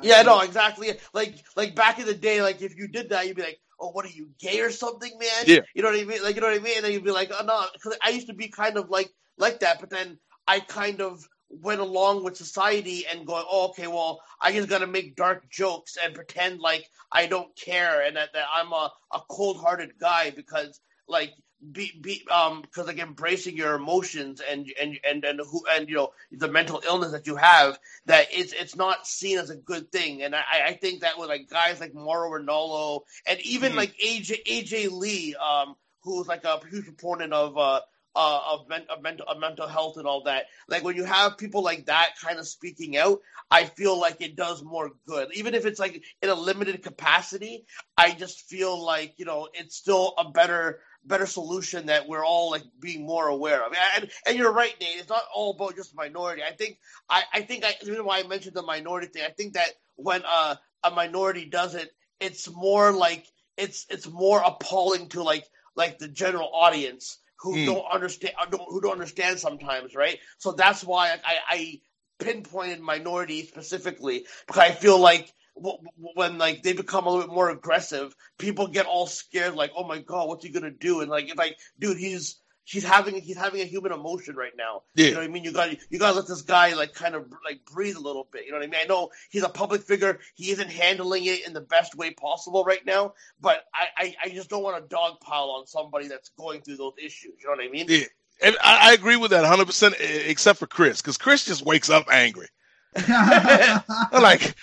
Yeah, 0.03 0.21
no, 0.21 0.41
exactly. 0.41 0.91
Like 1.13 1.35
like 1.55 1.75
back 1.75 1.99
in 1.99 2.05
the 2.05 2.13
day, 2.13 2.41
like 2.41 2.61
if 2.61 2.77
you 2.77 2.87
did 2.87 3.09
that, 3.09 3.27
you'd 3.27 3.35
be 3.35 3.41
like, 3.41 3.59
"Oh, 3.81 3.91
what 3.91 4.05
are 4.05 4.09
you 4.09 4.29
gay 4.39 4.61
or 4.61 4.71
something, 4.71 5.11
man?" 5.19 5.43
Yeah. 5.47 5.59
You 5.73 5.81
know 5.81 5.89
what 5.89 5.99
I 5.99 6.03
mean? 6.03 6.23
Like 6.23 6.35
you 6.35 6.41
know 6.41 6.47
what 6.47 6.59
I 6.59 6.63
mean? 6.63 6.77
And 6.77 6.85
then 6.85 6.91
you'd 6.93 7.03
be 7.03 7.11
like, 7.11 7.31
"Oh 7.37 7.43
no," 7.43 7.65
because 7.73 7.97
I 8.03 8.09
used 8.09 8.27
to 8.27 8.33
be 8.33 8.47
kind 8.49 8.77
of 8.77 8.89
like 8.89 9.11
like 9.37 9.59
that, 9.61 9.79
but 9.79 9.89
then 9.89 10.19
I 10.47 10.59
kind 10.59 11.01
of 11.01 11.27
went 11.49 11.81
along 11.81 12.23
with 12.23 12.37
society 12.37 13.05
and 13.07 13.27
going, 13.27 13.45
"Oh, 13.49 13.69
okay, 13.69 13.87
well, 13.87 14.21
I 14.41 14.51
just 14.53 14.69
gotta 14.69 14.87
make 14.87 15.15
dark 15.15 15.49
jokes 15.49 15.97
and 16.01 16.13
pretend 16.15 16.59
like 16.59 16.87
I 17.11 17.25
don't 17.27 17.53
care 17.57 18.01
and 18.03 18.15
that, 18.17 18.33
that 18.33 18.45
I'm 18.53 18.71
a 18.71 18.91
a 19.13 19.19
cold 19.29 19.57
hearted 19.59 19.91
guy 19.99 20.31
because 20.31 20.79
like." 21.07 21.31
Be, 21.71 21.91
be 22.01 22.25
um 22.31 22.61
because 22.63 22.87
like 22.87 22.97
embracing 22.97 23.55
your 23.55 23.75
emotions 23.75 24.41
and 24.41 24.71
and 24.81 24.97
and 25.07 25.23
and 25.23 25.39
who 25.41 25.61
and 25.69 25.87
you 25.87 25.95
know 25.95 26.11
the 26.31 26.47
mental 26.47 26.81
illness 26.87 27.11
that 27.11 27.27
you 27.27 27.35
have 27.35 27.77
that 28.07 28.29
it's 28.31 28.51
it's 28.51 28.75
not 28.75 29.05
seen 29.05 29.37
as 29.37 29.51
a 29.51 29.55
good 29.55 29.91
thing 29.91 30.23
and 30.23 30.33
I 30.35 30.41
I 30.69 30.73
think 30.73 31.01
that 31.01 31.19
with 31.19 31.29
like 31.29 31.49
guys 31.51 31.79
like 31.79 31.93
Mauro 31.93 32.31
Ranallo 32.39 33.01
and 33.27 33.39
even 33.41 33.73
Mhm. 33.73 33.75
like 33.75 33.93
AJ 34.03 34.43
AJ 34.47 34.91
Lee 34.91 35.35
um 35.35 35.75
who's 36.03 36.27
like 36.27 36.45
a 36.45 36.59
huge 36.67 36.85
proponent 36.85 37.31
of 37.31 37.55
uh 37.57 37.81
uh, 38.13 38.41
of, 38.51 38.67
men- 38.67 38.85
of 38.89 39.01
mental 39.01 39.25
of 39.27 39.39
mental 39.39 39.67
health 39.67 39.95
and 39.95 40.05
all 40.05 40.23
that. 40.23 40.47
Like 40.67 40.83
when 40.83 40.97
you 40.97 41.05
have 41.05 41.37
people 41.37 41.63
like 41.63 41.85
that 41.85 42.09
kind 42.21 42.39
of 42.39 42.47
speaking 42.47 42.97
out, 42.97 43.21
I 43.49 43.63
feel 43.63 43.97
like 43.97 44.19
it 44.19 44.35
does 44.35 44.61
more 44.63 44.91
good. 45.07 45.29
Even 45.33 45.53
if 45.53 45.65
it's 45.65 45.79
like 45.79 46.03
in 46.21 46.27
a 46.29 46.35
limited 46.35 46.83
capacity, 46.83 47.65
I 47.95 48.11
just 48.11 48.41
feel 48.49 48.83
like 48.83 49.13
you 49.17 49.23
know 49.25 49.47
it's 49.53 49.77
still 49.77 50.13
a 50.17 50.29
better 50.29 50.79
better 51.05 51.25
solution 51.25 51.87
that 51.87 52.07
we're 52.07 52.25
all 52.25 52.51
like 52.51 52.63
being 52.79 53.05
more 53.05 53.27
aware 53.27 53.63
of. 53.65 53.73
And 53.95 54.09
and 54.25 54.37
you're 54.37 54.51
right, 54.51 54.73
Nate. 54.79 54.99
It's 54.99 55.09
not 55.09 55.23
all 55.33 55.51
about 55.51 55.75
just 55.75 55.95
minority. 55.95 56.43
I 56.43 56.51
think 56.53 56.79
I 57.09 57.23
I 57.33 57.41
think 57.41 57.63
I 57.65 57.73
the 57.81 57.91
reason 57.91 58.05
why 58.05 58.19
I 58.19 58.23
mentioned 58.27 58.55
the 58.55 58.61
minority 58.63 59.07
thing. 59.07 59.23
I 59.25 59.31
think 59.31 59.53
that 59.53 59.69
when 59.95 60.23
uh, 60.27 60.55
a 60.83 60.91
minority 60.91 61.45
does 61.45 61.75
it, 61.75 61.89
it's 62.19 62.49
more 62.51 62.91
like 62.91 63.25
it's 63.57 63.85
it's 63.89 64.07
more 64.09 64.41
appalling 64.45 65.09
to 65.09 65.23
like 65.23 65.45
like 65.75 65.97
the 65.99 66.07
general 66.07 66.49
audience 66.53 67.17
who 67.39 67.57
Hmm. 67.57 67.65
don't 67.65 67.85
understand 67.91 68.33
uh, 68.39 68.45
don't, 68.45 68.63
who 68.69 68.81
don't 68.81 68.93
understand 68.93 69.39
sometimes, 69.39 69.95
right? 69.95 70.19
So 70.37 70.51
that's 70.51 70.83
why 70.83 71.11
I, 71.25 71.37
I 71.49 71.81
pinpointed 72.19 72.79
minority 72.79 73.45
specifically 73.45 74.25
because 74.47 74.61
I 74.61 74.71
feel 74.71 74.99
like 74.99 75.31
when 75.55 76.37
like 76.37 76.63
they 76.63 76.73
become 76.73 77.05
a 77.05 77.09
little 77.09 77.27
bit 77.27 77.33
more 77.33 77.49
aggressive, 77.49 78.15
people 78.37 78.67
get 78.67 78.85
all 78.85 79.07
scared, 79.07 79.55
like, 79.55 79.71
oh 79.75 79.85
my 79.85 79.99
god, 79.99 80.27
what's 80.27 80.43
he 80.43 80.51
gonna 80.51 80.71
do? 80.71 81.01
And 81.01 81.09
like, 81.09 81.25
it's 81.25 81.37
like, 81.37 81.57
dude, 81.79 81.97
he's 81.97 82.37
he's 82.63 82.83
having 82.83 83.21
he's 83.21 83.37
having 83.37 83.61
a 83.61 83.65
human 83.65 83.91
emotion 83.91 84.35
right 84.35 84.53
now. 84.57 84.83
Yeah. 84.95 85.05
You 85.05 85.11
know 85.13 85.19
what 85.19 85.25
I 85.25 85.27
mean? 85.27 85.43
You 85.43 85.51
got 85.51 85.69
you 85.89 85.99
got 85.99 86.11
to 86.11 86.15
let 86.17 86.27
this 86.27 86.41
guy 86.41 86.73
like 86.73 86.93
kind 86.93 87.15
of 87.15 87.31
like 87.43 87.65
breathe 87.65 87.95
a 87.95 87.99
little 87.99 88.27
bit. 88.31 88.45
You 88.45 88.51
know 88.51 88.57
what 88.57 88.63
I 88.63 88.67
mean? 88.67 88.79
I 88.81 88.85
know 88.85 89.09
he's 89.29 89.43
a 89.43 89.49
public 89.49 89.81
figure. 89.81 90.19
He 90.35 90.51
isn't 90.51 90.69
handling 90.69 91.25
it 91.25 91.45
in 91.45 91.53
the 91.53 91.61
best 91.61 91.95
way 91.95 92.11
possible 92.11 92.63
right 92.63 92.85
now. 92.85 93.13
But 93.39 93.63
I 93.73 93.87
I, 93.97 94.15
I 94.25 94.29
just 94.29 94.49
don't 94.49 94.63
want 94.63 94.89
to 94.89 94.95
dogpile 94.95 95.59
on 95.59 95.67
somebody 95.67 96.07
that's 96.07 96.29
going 96.29 96.61
through 96.61 96.77
those 96.77 96.93
issues. 96.97 97.33
You 97.39 97.47
know 97.47 97.55
what 97.55 97.65
I 97.65 97.69
mean? 97.69 97.85
Yeah. 97.87 98.05
And 98.43 98.55
I, 98.63 98.89
I 98.89 98.93
agree 98.93 99.17
with 99.17 99.31
that 99.31 99.43
100%, 99.43 99.93
except 100.27 100.57
for 100.57 100.65
Chris, 100.65 100.99
because 100.99 101.17
Chris 101.19 101.45
just 101.45 101.63
wakes 101.63 101.91
up 101.91 102.07
angry. 102.11 102.47
Like, 104.11 104.55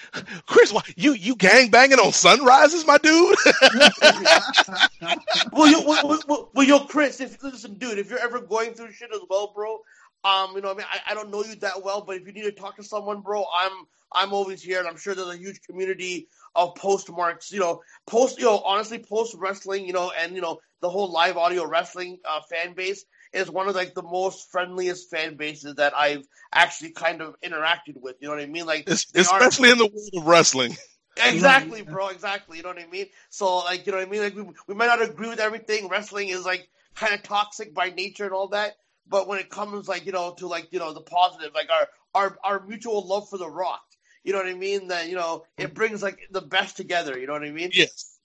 Chris, 0.47 0.73
why, 0.73 0.83
you 0.97 1.13
you 1.13 1.35
gang 1.35 1.71
banging 1.71 1.99
on 1.99 2.13
sunrises, 2.13 2.87
my 2.87 2.99
dude? 2.99 3.37
well, 5.53 5.69
you, 5.69 5.83
well, 5.87 6.23
well, 6.29 6.51
well, 6.55 6.67
yo, 6.67 6.81
Chris, 6.81 7.21
if 7.21 7.43
listen, 7.43 7.75
dude, 7.75 7.99
if 7.99 8.11
you're 8.11 8.19
ever 8.19 8.41
going 8.41 8.75
through 8.75 8.93
shit 8.93 9.11
as 9.13 9.21
well, 9.29 9.53
bro, 9.55 9.81
um, 10.25 10.55
you 10.55 10.61
know, 10.61 10.71
I 10.71 10.75
mean, 10.75 10.87
I, 10.91 11.13
I 11.13 11.15
don't 11.15 11.31
know 11.31 11.43
you 11.43 11.55
that 11.57 11.83
well, 11.83 12.03
but 12.03 12.17
if 12.17 12.27
you 12.27 12.33
need 12.33 12.43
to 12.43 12.53
talk 12.53 12.77
to 12.77 12.85
someone, 12.85 13.23
bro, 13.23 13.45
I'm 13.57 13.73
I'm 14.13 14.33
always 14.33 14.63
here, 14.63 14.79
and 14.79 14.89
I'm 14.89 14.99
sure 14.99 15.15
there's 15.15 15.29
a 15.29 15.39
huge 15.39 15.63
community 15.63 16.29
of 16.55 16.75
postmarks, 16.75 17.51
you 17.51 17.61
know, 17.61 17.83
post, 18.07 18.39
you 18.39 18.45
know, 18.45 18.59
honestly, 18.59 18.99
post 18.99 19.35
wrestling, 19.39 19.87
you 19.87 19.93
know, 19.93 20.13
and 20.19 20.35
you 20.35 20.43
know, 20.43 20.59
the 20.81 20.91
whole 20.91 21.11
live 21.11 21.37
audio 21.37 21.67
wrestling 21.67 22.19
uh, 22.29 22.41
fan 22.43 22.75
base 22.75 23.05
is 23.33 23.51
one 23.51 23.69
of 23.69 23.75
like 23.75 23.95
the 23.95 24.03
most 24.03 24.51
friendliest 24.51 25.11
fan 25.11 25.37
bases 25.37 25.77
that 25.77 25.95
I've 25.97 26.27
actually 26.53 26.91
kind 26.91 27.21
of 27.21 27.37
interacted 27.41 28.01
with. 28.01 28.17
You 28.21 28.29
know 28.29 28.35
what 28.35 28.43
I 28.43 28.47
mean? 28.47 28.67
Like, 28.67 28.89
especially 28.89 29.71
are... 29.71 29.73
in 29.73 29.79
the 29.79 29.87
world 29.87 30.11
of 30.17 30.27
wrestling. 30.27 30.77
Exactly, 31.21 31.83
bro. 31.83 32.11
Exactly. 32.11 32.59
You 32.59 32.63
know 32.63 32.69
what 32.69 32.79
I 32.79 32.87
mean? 32.87 33.07
So, 33.29 33.57
like, 33.57 33.87
you 33.87 33.91
know 33.91 33.99
what 33.99 34.07
I 34.07 34.11
mean? 34.11 34.23
Like, 34.23 34.37
we, 34.37 34.45
we 34.69 34.75
might 34.77 34.87
not 34.87 35.03
agree 35.03 35.29
with 35.29 35.41
everything. 35.41 35.89
Wrestling 35.89 36.29
is 36.29 36.45
like 36.45 36.69
kind 36.95 37.13
of 37.13 37.25
toxic 37.25 37.75
by 37.75 37.91
nature 37.91 38.23
and 38.23 38.33
all 38.33 38.47
that. 38.51 38.77
But 39.09 39.27
when 39.27 39.41
it 39.41 39.51
comes, 39.51 39.89
like, 39.89 40.07
you 40.07 40.13
know, 40.13 40.35
to 40.39 40.47
like, 40.47 40.69
you 40.71 40.79
know, 40.79 40.95
the 40.95 41.01
positive, 41.01 41.51
like 41.57 41.71
our 41.71 41.89
our 42.15 42.39
our 42.45 42.67
mutual 42.69 43.05
love 43.05 43.29
for 43.29 43.37
the 43.37 43.51
Rock. 43.51 43.83
You 44.23 44.33
know 44.33 44.39
what 44.39 44.47
I 44.47 44.55
mean? 44.55 44.87
That 44.89 45.09
you 45.09 45.17
know, 45.17 45.45
it 45.57 45.65
mm-hmm. 45.65 45.75
brings 45.75 46.05
like 46.05 46.21
the 46.31 46.41
best 46.41 46.77
together. 46.77 47.19
You 47.19 47.27
know 47.27 47.33
what 47.33 47.43
I 47.43 47.51
mean? 47.51 47.71
Yes 47.73 48.18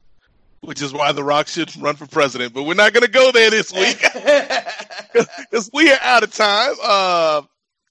which 0.63 0.81
is 0.81 0.93
why 0.93 1.11
The 1.11 1.23
Rock 1.23 1.47
should 1.47 1.75
run 1.77 1.95
for 1.95 2.07
president. 2.07 2.53
But 2.53 2.63
we're 2.63 2.73
not 2.73 2.93
going 2.93 3.05
to 3.05 3.11
go 3.11 3.31
there 3.31 3.49
this 3.49 3.71
week 3.73 4.01
because 5.51 5.69
we 5.73 5.91
are 5.91 5.99
out 6.01 6.23
of 6.23 6.33
time. 6.33 6.75
Uh, 6.81 7.41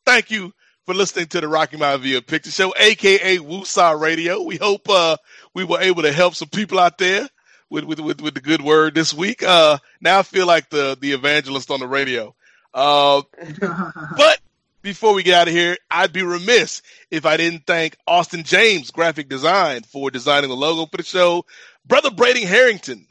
thank 0.05 0.31
you 0.31 0.53
for 0.87 0.95
listening 0.95 1.27
to 1.29 1.41
the 1.41 1.49
Rocky 1.49 1.77
Maivia 1.77 2.27
Picture 2.27 2.51
Show, 2.51 2.75
aka 2.79 3.39
Woosah 3.39 4.01
Radio. 4.01 4.43
We 4.43 4.57
hope 4.57 4.89
uh, 4.89 5.17
we 5.55 5.65
were 5.65 5.81
able 5.81 6.03
to 6.03 6.13
help 6.13 6.35
some 6.35 6.49
people 6.49 6.79
out 6.79 6.99
there 6.99 7.29
with 7.71 7.85
with 7.85 8.01
with, 8.01 8.21
with 8.21 8.35
the 8.35 8.41
good 8.41 8.63
word 8.63 8.95
this 8.95 9.13
week. 9.15 9.43
Uh, 9.43 9.79
now 10.01 10.21
I 10.21 10.23
feel 10.23 10.47
like 10.47 10.71
the 10.71 10.97
the 11.01 11.13
evangelist 11.13 11.71
on 11.71 11.81
the 11.81 11.89
radio. 11.89 12.35
Uh, 12.75 13.23
but 14.17 14.41
before 14.83 15.15
we 15.15 15.23
get 15.23 15.35
out 15.35 15.49
of 15.49 15.55
here, 15.55 15.77
I'd 15.91 16.13
be 16.13 16.23
remiss 16.23 16.83
if 17.11 17.25
I 17.25 17.37
didn't 17.37 17.67
thank 17.67 17.97
Austin 18.07 18.43
James 18.43 18.91
Graphic 18.91 19.29
Design 19.29 19.83
for 19.83 20.11
designing 20.11 20.51
the 20.51 20.57
logo 20.57 20.87
for 20.87 20.97
the 20.97 21.05
show, 21.05 21.45
Brother 21.87 22.11
Brady 22.11 22.45
Harrington 22.45 23.07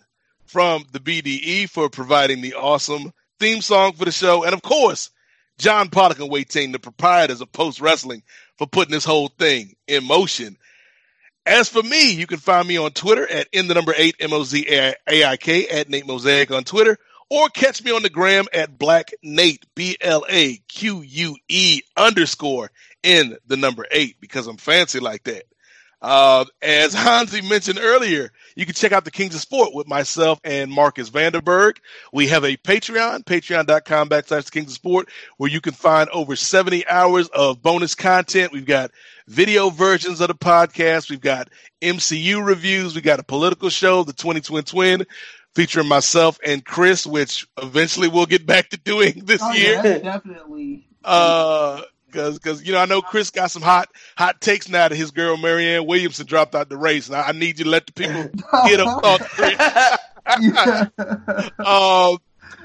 from 0.46 0.86
the 0.92 1.00
BDE 1.00 1.70
for 1.70 1.90
providing 1.90 2.42
the 2.42 2.56
awesome 2.56 3.12
theme 3.40 3.62
song 3.62 3.94
for 3.94 4.06
the 4.06 4.12
show. 4.12 4.44
And 4.44 4.54
of 4.54 4.62
course, 4.62 5.10
John 5.58 5.90
Pollock 5.90 6.20
and 6.20 6.30
Wai 6.30 6.44
Ting, 6.44 6.72
the 6.72 6.80
proprietors 6.80 7.42
of 7.42 7.52
Post 7.52 7.82
Wrestling, 7.82 8.24
for 8.58 8.68
putting 8.68 8.92
this 8.92 9.06
whole 9.06 9.28
thing 9.28 9.76
in 9.88 10.06
motion. 10.06 10.58
As 11.46 11.70
for 11.70 11.84
me, 11.84 12.12
you 12.14 12.28
can 12.28 12.38
find 12.38 12.68
me 12.68 12.78
on 12.78 12.92
Twitter 12.92 13.28
at 13.28 13.48
in 13.52 13.68
the 13.68 13.74
number 13.74 13.94
eight 13.98 14.16
M 14.20 14.32
O 14.32 14.44
Z 14.44 14.68
A 14.70 14.96
I 15.08 15.38
K 15.38 15.68
at 15.68 15.90
Nate 15.90 16.06
Mosaic 16.06 16.52
on 16.52 16.64
Twitter, 16.64 16.98
or 17.30 17.50
catch 17.50 17.84
me 17.84 17.92
on 17.92 18.04
the 18.04 18.10
gram 18.10 18.46
at 18.54 18.78
Black 18.78 19.12
Nate 19.24 19.66
B 19.76 19.98
L 20.02 20.24
A 20.30 20.58
Q 20.68 21.02
U 21.02 21.36
E 21.50 21.82
underscore 21.98 22.72
in 23.04 23.38
the 23.48 23.58
number 23.58 23.86
eight 23.92 24.18
because 24.22 24.48
I'm 24.48 24.58
fancy 24.58 25.00
like 25.00 25.24
that. 25.24 25.46
Uh, 26.02 26.46
as 26.62 26.94
Hansi 26.96 27.42
mentioned 27.42 27.80
earlier, 27.80 28.32
you 28.56 28.66
can 28.66 28.74
check 28.74 28.92
out 28.92 29.06
the 29.06 29.12
Kings 29.12 29.36
of 29.36 29.42
Sport 29.42 29.74
with 29.74 29.88
myself 29.88 30.40
and 30.44 30.72
Marcus 30.72 31.10
Vanderberg. 31.10 31.78
We 32.12 32.28
have 32.28 32.44
a 32.44 32.58
Patreon, 32.58 33.24
patreon.com 33.24 34.10
backslash 34.10 34.46
the 34.46 34.52
Kings 34.52 34.72
of 34.72 34.74
Sport, 34.74 35.10
where 35.38 35.50
you 35.50 35.62
can 35.62 35.74
find 35.74 36.10
over 36.10 36.36
70 36.36 36.88
hours 36.88 37.28
of 37.30 37.62
bonus 37.62 37.96
content. 37.96 38.52
We've 38.52 38.66
got 38.66 38.92
video 39.28 39.70
versions 39.70 40.22
of 40.22 40.28
the 40.28 40.36
podcast. 40.36 41.10
We've 41.10 41.22
got 41.22 41.50
MCU 41.82 42.46
reviews. 42.46 42.96
We 42.96 43.02
got 43.02 43.20
a 43.20 43.24
political 43.24 43.70
show, 43.70 44.04
the 44.04 44.14
20 44.14 44.42
Twin 44.42 44.64
Twin, 44.64 45.06
featuring 45.54 45.88
myself 45.88 46.40
and 46.46 46.66
Chris, 46.66 47.06
which 47.06 47.48
eventually 47.62 48.08
we'll 48.08 48.26
get 48.26 48.46
back 48.46 48.70
to 48.70 48.78
doing 48.78 49.22
this 49.26 49.42
oh, 49.44 49.54
year. 49.54 49.82
Yeah, 49.84 49.98
definitely. 50.00 50.88
Uh, 51.04 51.82
Cause, 52.12 52.40
cause 52.40 52.64
you 52.64 52.74
know, 52.74 52.80
I 52.80 52.86
know 52.86 53.02
Chris 53.02 53.30
got 53.30 53.52
some 53.52 53.62
hot, 53.62 53.90
hot 54.18 54.42
takes 54.42 54.70
now 54.70 54.88
that 54.88 54.96
his 54.96 55.12
girl 55.12 55.38
Marianne 55.38 55.86
Williamson 55.86 56.26
dropped 56.26 56.56
out 56.56 56.70
the 56.70 56.78
race, 56.78 57.08
and 57.08 57.16
I, 57.16 57.30
I 57.30 57.32
need 57.32 57.60
you 57.60 57.66
to 57.66 57.70
let 57.70 57.88
the 57.88 57.94
people 57.94 58.24
get 58.68 58.80
up 58.80 59.04
on 59.04 59.20
uh, 61.60 62.18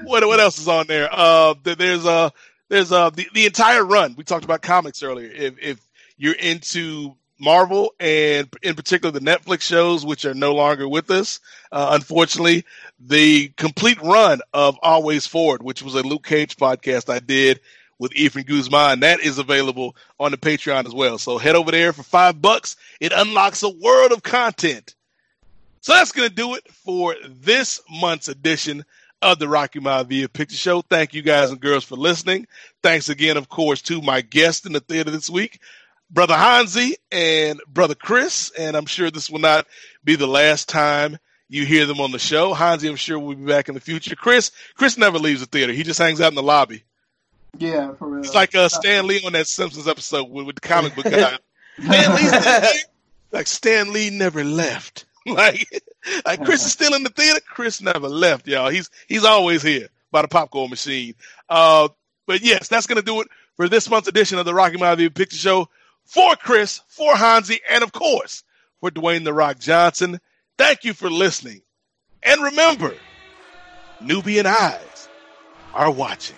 what 0.03 0.25
what 0.27 0.39
else 0.39 0.59
is 0.59 0.67
on 0.67 0.87
there? 0.87 1.09
Uh, 1.11 1.55
there's 1.63 2.05
uh 2.05 2.29
there's 2.69 2.91
uh 2.91 3.09
the, 3.09 3.27
the 3.33 3.45
entire 3.45 3.83
run. 3.83 4.15
We 4.17 4.23
talked 4.23 4.45
about 4.45 4.61
comics 4.61 5.03
earlier. 5.03 5.29
If 5.31 5.55
if 5.59 5.79
you're 6.17 6.35
into 6.35 7.15
Marvel 7.39 7.93
and 7.99 8.47
in 8.61 8.75
particular 8.75 9.11
the 9.11 9.19
Netflix 9.19 9.61
shows, 9.61 10.05
which 10.05 10.25
are 10.25 10.33
no 10.33 10.53
longer 10.53 10.87
with 10.87 11.09
us, 11.11 11.39
uh, 11.71 11.89
unfortunately, 11.91 12.65
the 12.99 13.49
complete 13.49 14.01
run 14.01 14.41
of 14.53 14.77
Always 14.81 15.27
Forward, 15.27 15.61
which 15.61 15.81
was 15.81 15.95
a 15.95 16.01
Luke 16.01 16.25
Cage 16.25 16.57
podcast 16.57 17.13
I 17.13 17.19
did 17.19 17.59
with 17.99 18.15
Ephraim 18.15 18.45
Guzman. 18.45 19.01
That 19.01 19.19
is 19.21 19.37
available 19.37 19.95
on 20.19 20.31
the 20.31 20.37
Patreon 20.37 20.85
as 20.85 20.93
well. 20.93 21.17
So 21.17 21.37
head 21.37 21.55
over 21.55 21.71
there 21.71 21.93
for 21.93 22.03
five 22.03 22.41
bucks. 22.41 22.75
It 22.99 23.11
unlocks 23.15 23.63
a 23.63 23.69
world 23.69 24.11
of 24.11 24.23
content. 24.23 24.95
So 25.81 25.93
that's 25.93 26.11
going 26.11 26.27
to 26.27 26.35
do 26.35 26.55
it 26.55 26.67
for 26.71 27.15
this 27.25 27.81
month's 27.89 28.27
edition 28.27 28.83
of 29.21 29.39
the 29.39 29.47
Rocky 29.47 29.79
Maivia 29.79 30.31
Picture 30.31 30.55
Show. 30.55 30.81
Thank 30.81 31.13
you 31.13 31.21
guys 31.21 31.49
and 31.49 31.59
girls 31.59 31.83
for 31.83 31.95
listening. 31.95 32.47
Thanks 32.83 33.09
again, 33.09 33.37
of 33.37 33.49
course, 33.49 33.81
to 33.83 34.01
my 34.01 34.21
guest 34.21 34.65
in 34.65 34.73
the 34.73 34.79
theater 34.79 35.11
this 35.11 35.29
week, 35.29 35.59
Brother 36.11 36.35
Hansi 36.35 36.97
and 37.11 37.59
Brother 37.67 37.95
Chris. 37.95 38.51
And 38.57 38.75
I'm 38.75 38.85
sure 38.85 39.09
this 39.09 39.29
will 39.29 39.39
not 39.39 39.65
be 40.03 40.15
the 40.15 40.27
last 40.27 40.69
time 40.69 41.17
you 41.49 41.65
hear 41.65 41.85
them 41.85 41.99
on 41.99 42.11
the 42.11 42.19
show. 42.19 42.53
Hansi, 42.53 42.87
I'm 42.87 42.95
sure 42.95 43.17
we'll 43.17 43.35
be 43.35 43.45
back 43.45 43.69
in 43.69 43.75
the 43.75 43.81
future. 43.81 44.15
Chris, 44.15 44.51
Chris 44.75 44.97
never 44.97 45.17
leaves 45.17 45.39
the 45.39 45.47
theater. 45.47 45.73
He 45.73 45.83
just 45.83 45.99
hangs 45.99 46.21
out 46.21 46.31
in 46.31 46.35
the 46.35 46.43
lobby. 46.43 46.83
Yeah, 47.57 47.93
for 47.93 48.07
real. 48.07 48.23
It's 48.23 48.35
like 48.35 48.55
uh, 48.55 48.69
Stan 48.69 49.07
Lee 49.07 49.21
on 49.25 49.33
that 49.33 49.47
Simpsons 49.47 49.87
episode 49.87 50.29
with, 50.29 50.45
with 50.45 50.55
the 50.55 50.61
comic 50.61 50.95
book 50.95 51.05
guy. 51.05 51.37
Stan 51.79 52.15
Lee, 52.15 52.79
like 53.31 53.47
Stan 53.47 53.93
Lee 53.93 54.09
never 54.09 54.43
left. 54.43 55.05
Like, 55.27 55.67
like 56.25 56.45
Chris 56.45 56.65
is 56.65 56.71
still 56.71 56.93
in 56.93 57.03
the 57.03 57.09
theater. 57.09 57.41
Chris 57.45 57.81
never 57.81 58.07
left, 58.07 58.47
y'all. 58.47 58.69
He's 58.69 58.89
he's 59.09 59.25
always 59.25 59.61
here 59.61 59.89
by 60.09 60.21
the 60.21 60.29
popcorn 60.29 60.69
machine. 60.69 61.15
Uh, 61.49 61.89
but 62.25 62.41
yes, 62.41 62.69
that's 62.69 62.87
gonna 62.87 63.01
do 63.01 63.19
it 63.19 63.27
for 63.57 63.67
this 63.67 63.89
month's 63.89 64.07
edition 64.07 64.37
of 64.39 64.45
the 64.45 64.53
Rocky 64.53 64.77
Maivia 64.77 65.13
Picture 65.13 65.35
Show. 65.35 65.67
For 66.05 66.37
Chris, 66.37 66.79
for 66.87 67.13
Hansi, 67.13 67.59
and 67.69 67.83
of 67.83 67.91
course 67.91 68.45
for 68.79 68.89
Dwayne 68.89 69.25
the 69.25 69.33
Rock 69.33 69.59
Johnson. 69.59 70.21
Thank 70.57 70.85
you 70.85 70.93
for 70.93 71.09
listening, 71.09 71.61
and 72.23 72.41
remember, 72.41 72.93
Nubian 73.99 74.45
eyes 74.45 75.09
are 75.73 75.91
watching. 75.91 76.37